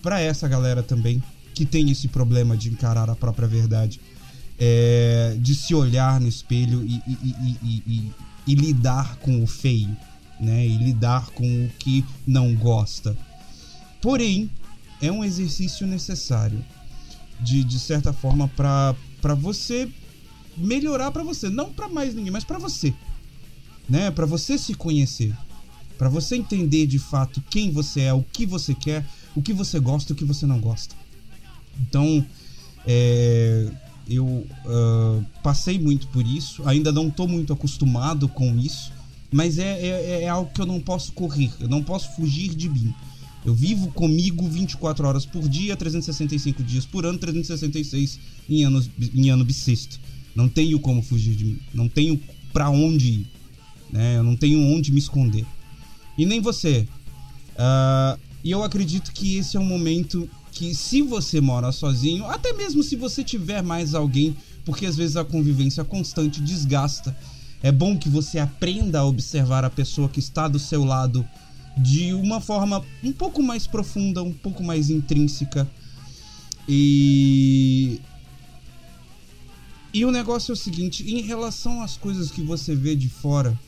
para 0.00 0.20
essa 0.20 0.46
galera 0.46 0.82
também 0.82 1.20
que 1.52 1.64
tem 1.66 1.90
esse 1.90 2.06
problema 2.06 2.56
de 2.56 2.68
encarar 2.68 3.10
a 3.10 3.16
própria 3.16 3.48
verdade, 3.48 3.98
é, 4.58 5.36
de 5.40 5.54
se 5.54 5.74
olhar 5.74 6.20
no 6.20 6.28
espelho 6.28 6.84
e, 6.84 7.02
e- 7.06 7.18
e- 7.24 7.56
e- 7.62 7.82
e- 7.86 8.12
e 8.46 8.54
lidar 8.54 9.16
com 9.16 9.42
o 9.42 9.46
feio, 9.46 9.96
né? 10.38 10.64
E 10.66 10.76
lidar 10.76 11.30
com 11.30 11.44
o 11.64 11.68
que 11.78 12.04
não 12.26 12.54
gosta. 12.54 13.16
Porém, 14.00 14.48
é 15.00 15.10
um 15.10 15.24
exercício 15.24 15.86
necessário 15.86 16.64
de, 17.40 17.62
de 17.62 17.78
certa 17.78 18.12
forma 18.12 18.48
para 18.48 18.94
você 19.34 19.88
melhorar 20.56 21.10
para 21.10 21.22
você, 21.22 21.48
não 21.50 21.72
para 21.72 21.88
mais 21.88 22.14
ninguém, 22.14 22.32
mas 22.32 22.44
para 22.44 22.58
você, 22.58 22.94
né? 23.88 24.10
Para 24.10 24.24
você 24.24 24.56
se 24.56 24.74
conhecer, 24.74 25.36
para 25.98 26.08
você 26.08 26.36
entender 26.36 26.86
de 26.86 26.98
fato 26.98 27.42
quem 27.50 27.70
você 27.70 28.02
é, 28.02 28.12
o 28.12 28.22
que 28.22 28.46
você 28.46 28.74
quer, 28.74 29.06
o 29.34 29.42
que 29.42 29.52
você 29.52 29.78
gosta, 29.78 30.12
o 30.12 30.16
que 30.16 30.24
você 30.24 30.46
não 30.46 30.58
gosta. 30.58 30.94
Então, 31.78 32.24
é, 32.86 33.70
eu 34.08 34.46
ah, 34.66 35.20
passei 35.42 35.78
muito 35.78 36.06
por 36.08 36.26
isso, 36.26 36.66
ainda 36.66 36.92
não 36.92 37.08
estou 37.08 37.28
muito 37.28 37.52
acostumado 37.52 38.28
com 38.28 38.56
isso, 38.58 38.92
mas 39.32 39.58
é, 39.58 39.86
é, 39.86 40.22
é 40.22 40.28
algo 40.28 40.50
que 40.52 40.60
eu 40.60 40.66
não 40.66 40.80
posso 40.80 41.12
correr, 41.12 41.50
eu 41.60 41.68
não 41.68 41.82
posso 41.82 42.14
fugir 42.14 42.54
de 42.54 42.68
mim. 42.68 42.94
Eu 43.46 43.54
vivo 43.54 43.92
comigo 43.92 44.48
24 44.48 45.06
horas 45.06 45.24
por 45.24 45.48
dia, 45.48 45.76
365 45.76 46.64
dias 46.64 46.84
por 46.84 47.06
ano, 47.06 47.16
366 47.16 48.18
em, 48.50 48.64
anos, 48.64 48.90
em 49.14 49.30
ano 49.30 49.44
bissexto. 49.44 50.00
Não 50.34 50.48
tenho 50.48 50.80
como 50.80 51.00
fugir 51.00 51.36
de 51.36 51.44
mim, 51.44 51.58
não 51.72 51.88
tenho 51.88 52.20
pra 52.52 52.68
onde 52.68 53.06
ir, 53.06 53.26
né? 53.92 54.16
Eu 54.18 54.24
não 54.24 54.36
tenho 54.36 54.60
onde 54.60 54.90
me 54.90 54.98
esconder. 54.98 55.46
E 56.18 56.26
nem 56.26 56.40
você. 56.40 56.88
Ah, 57.56 58.18
E 58.46 58.50
eu 58.52 58.62
acredito 58.62 59.12
que 59.12 59.38
esse 59.38 59.56
é 59.56 59.60
um 59.60 59.64
momento 59.64 60.28
que, 60.52 60.72
se 60.72 61.02
você 61.02 61.40
mora 61.40 61.72
sozinho, 61.72 62.24
até 62.26 62.52
mesmo 62.52 62.80
se 62.80 62.94
você 62.94 63.24
tiver 63.24 63.60
mais 63.60 63.92
alguém, 63.92 64.36
porque 64.64 64.86
às 64.86 64.96
vezes 64.96 65.16
a 65.16 65.24
convivência 65.24 65.84
constante 65.84 66.40
desgasta, 66.40 67.16
é 67.62 67.72
bom 67.72 67.98
que 67.98 68.08
você 68.08 68.38
aprenda 68.38 69.00
a 69.00 69.04
observar 69.04 69.64
a 69.64 69.70
pessoa 69.70 70.08
que 70.08 70.20
está 70.20 70.46
do 70.46 70.58
seu 70.58 70.84
lado 70.84 71.26
de 71.76 72.14
uma 72.14 72.40
forma 72.40 72.82
um 73.02 73.12
pouco 73.12 73.42
mais 73.42 73.66
profunda, 73.66 74.22
um 74.22 74.32
pouco 74.32 74.62
mais 74.62 74.90
intrínseca. 74.90 75.68
E. 76.68 78.00
E 79.92 80.04
o 80.04 80.10
negócio 80.10 80.52
é 80.52 80.54
o 80.54 80.56
seguinte: 80.56 81.08
em 81.08 81.22
relação 81.22 81.82
às 81.82 81.96
coisas 81.96 82.30
que 82.30 82.40
você 82.40 82.74
vê 82.74 82.96
de 82.96 83.08
fora, 83.08 83.58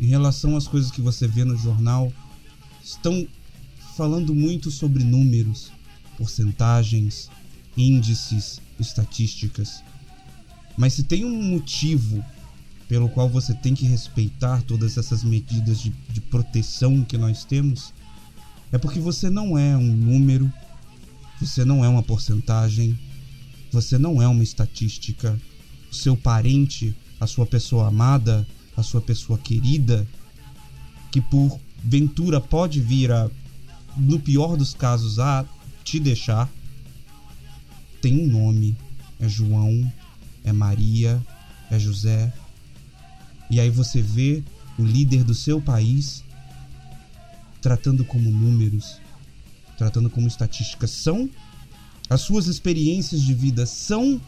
em 0.00 0.06
relação 0.06 0.56
às 0.56 0.66
coisas 0.66 0.90
que 0.90 1.00
você 1.00 1.26
vê 1.26 1.44
no 1.44 1.56
jornal, 1.56 2.12
estão 2.82 3.26
falando 3.96 4.34
muito 4.34 4.70
sobre 4.70 5.02
números, 5.02 5.72
porcentagens, 6.18 7.30
índices, 7.76 8.60
estatísticas. 8.78 9.82
Mas 10.76 10.92
se 10.92 11.04
tem 11.04 11.24
um 11.24 11.42
motivo 11.42 12.22
pelo 12.88 13.08
qual 13.08 13.28
você 13.28 13.54
tem 13.54 13.74
que 13.74 13.86
respeitar 13.86 14.62
todas 14.62 14.96
essas 14.96 15.24
medidas 15.24 15.80
de, 15.80 15.90
de 16.08 16.20
proteção 16.20 17.04
que 17.04 17.18
nós 17.18 17.44
temos, 17.44 17.92
é 18.72 18.78
porque 18.78 18.98
você 18.98 19.28
não 19.30 19.56
é 19.56 19.76
um 19.76 19.92
número, 19.92 20.50
você 21.40 21.64
não 21.64 21.84
é 21.84 21.88
uma 21.88 22.02
porcentagem, 22.02 22.98
você 23.72 23.98
não 23.98 24.22
é 24.22 24.28
uma 24.28 24.42
estatística. 24.42 25.38
O 25.90 25.94
seu 25.94 26.16
parente, 26.16 26.96
a 27.20 27.26
sua 27.26 27.46
pessoa 27.46 27.88
amada, 27.88 28.46
a 28.76 28.82
sua 28.82 29.00
pessoa 29.00 29.38
querida, 29.38 30.06
que 31.10 31.20
por 31.20 31.58
ventura 31.82 32.40
pode 32.40 32.80
vir 32.80 33.12
a, 33.12 33.30
no 33.96 34.18
pior 34.18 34.56
dos 34.56 34.74
casos, 34.74 35.18
a 35.18 35.44
te 35.84 35.98
deixar, 36.00 36.50
tem 38.00 38.20
um 38.20 38.26
nome. 38.26 38.76
É 39.18 39.28
João, 39.28 39.90
é 40.44 40.52
Maria, 40.52 41.24
é 41.70 41.78
José. 41.78 42.32
E 43.50 43.60
aí 43.60 43.70
você 43.70 44.02
vê 44.02 44.42
o 44.78 44.84
líder 44.84 45.24
do 45.24 45.34
seu 45.34 45.60
país 45.60 46.24
tratando 47.60 48.04
como 48.04 48.30
números, 48.30 49.00
tratando 49.76 50.10
como 50.10 50.26
estatísticas. 50.26 50.90
São 50.90 51.28
as 52.08 52.20
suas 52.20 52.46
experiências 52.46 53.20
de 53.20 53.34
vida 53.34 53.66
são 53.66 54.20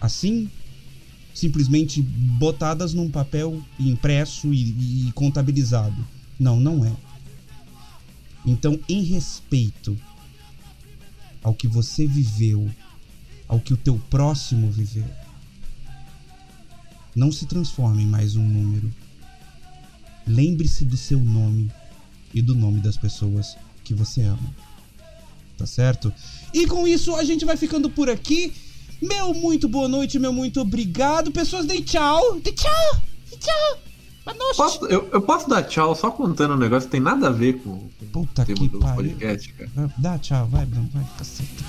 assim, 0.00 0.50
simplesmente 1.32 2.02
botadas 2.02 2.92
num 2.92 3.10
papel 3.10 3.62
impresso 3.80 4.52
e, 4.52 5.08
e 5.08 5.12
contabilizado. 5.12 6.06
Não, 6.38 6.60
não 6.60 6.84
é. 6.84 6.92
Então, 8.44 8.78
em 8.86 9.02
respeito 9.02 9.98
ao 11.42 11.54
que 11.54 11.66
você 11.66 12.06
viveu, 12.06 12.70
ao 13.48 13.58
que 13.58 13.72
o 13.72 13.76
teu 13.76 13.98
próximo 14.10 14.70
viveu, 14.70 15.08
não 17.14 17.30
se 17.32 17.46
transforme 17.46 18.02
em 18.02 18.06
mais 18.06 18.36
um 18.36 18.46
número. 18.46 18.90
Lembre-se 20.26 20.84
do 20.84 20.96
seu 20.96 21.18
nome 21.20 21.70
e 22.32 22.40
do 22.40 22.54
nome 22.54 22.80
das 22.80 22.96
pessoas 22.96 23.56
que 23.84 23.92
você 23.94 24.22
ama. 24.22 24.54
Tá 25.56 25.66
certo? 25.66 26.12
E 26.52 26.66
com 26.66 26.88
isso 26.88 27.14
a 27.14 27.22
gente 27.24 27.44
vai 27.44 27.56
ficando 27.56 27.88
por 27.90 28.08
aqui. 28.10 28.52
Meu 29.02 29.34
muito 29.34 29.68
boa 29.68 29.86
noite, 29.86 30.18
meu 30.18 30.32
muito 30.32 30.60
obrigado. 30.60 31.30
Pessoas, 31.30 31.66
dei 31.66 31.82
tchau. 31.82 32.40
Dei 32.40 32.52
tchau. 32.52 33.02
Dei 33.30 33.38
tchau. 33.38 33.78
Posso- 34.56 34.86
eu, 34.86 35.06
eu 35.12 35.20
posso 35.20 35.48
dar 35.50 35.62
tchau 35.64 35.94
só 35.94 36.10
contando 36.10 36.54
um 36.54 36.56
negócio 36.56 36.88
que 36.88 36.92
tem 36.92 37.00
nada 37.00 37.28
a 37.28 37.30
ver 37.30 37.58
com, 37.58 37.76
com 37.98 38.06
Puta 38.10 38.42
o 38.42 38.46
tema 38.46 38.58
que 38.58 38.68
do 38.68 38.78
pariu. 38.78 38.96
podcast, 39.12 39.52
cara. 39.52 39.92
Dá 39.98 40.18
tchau, 40.18 40.46
vai, 40.48 40.64
Bruno. 40.64 40.88
Vai, 40.94 41.04
caceta. 41.18 41.64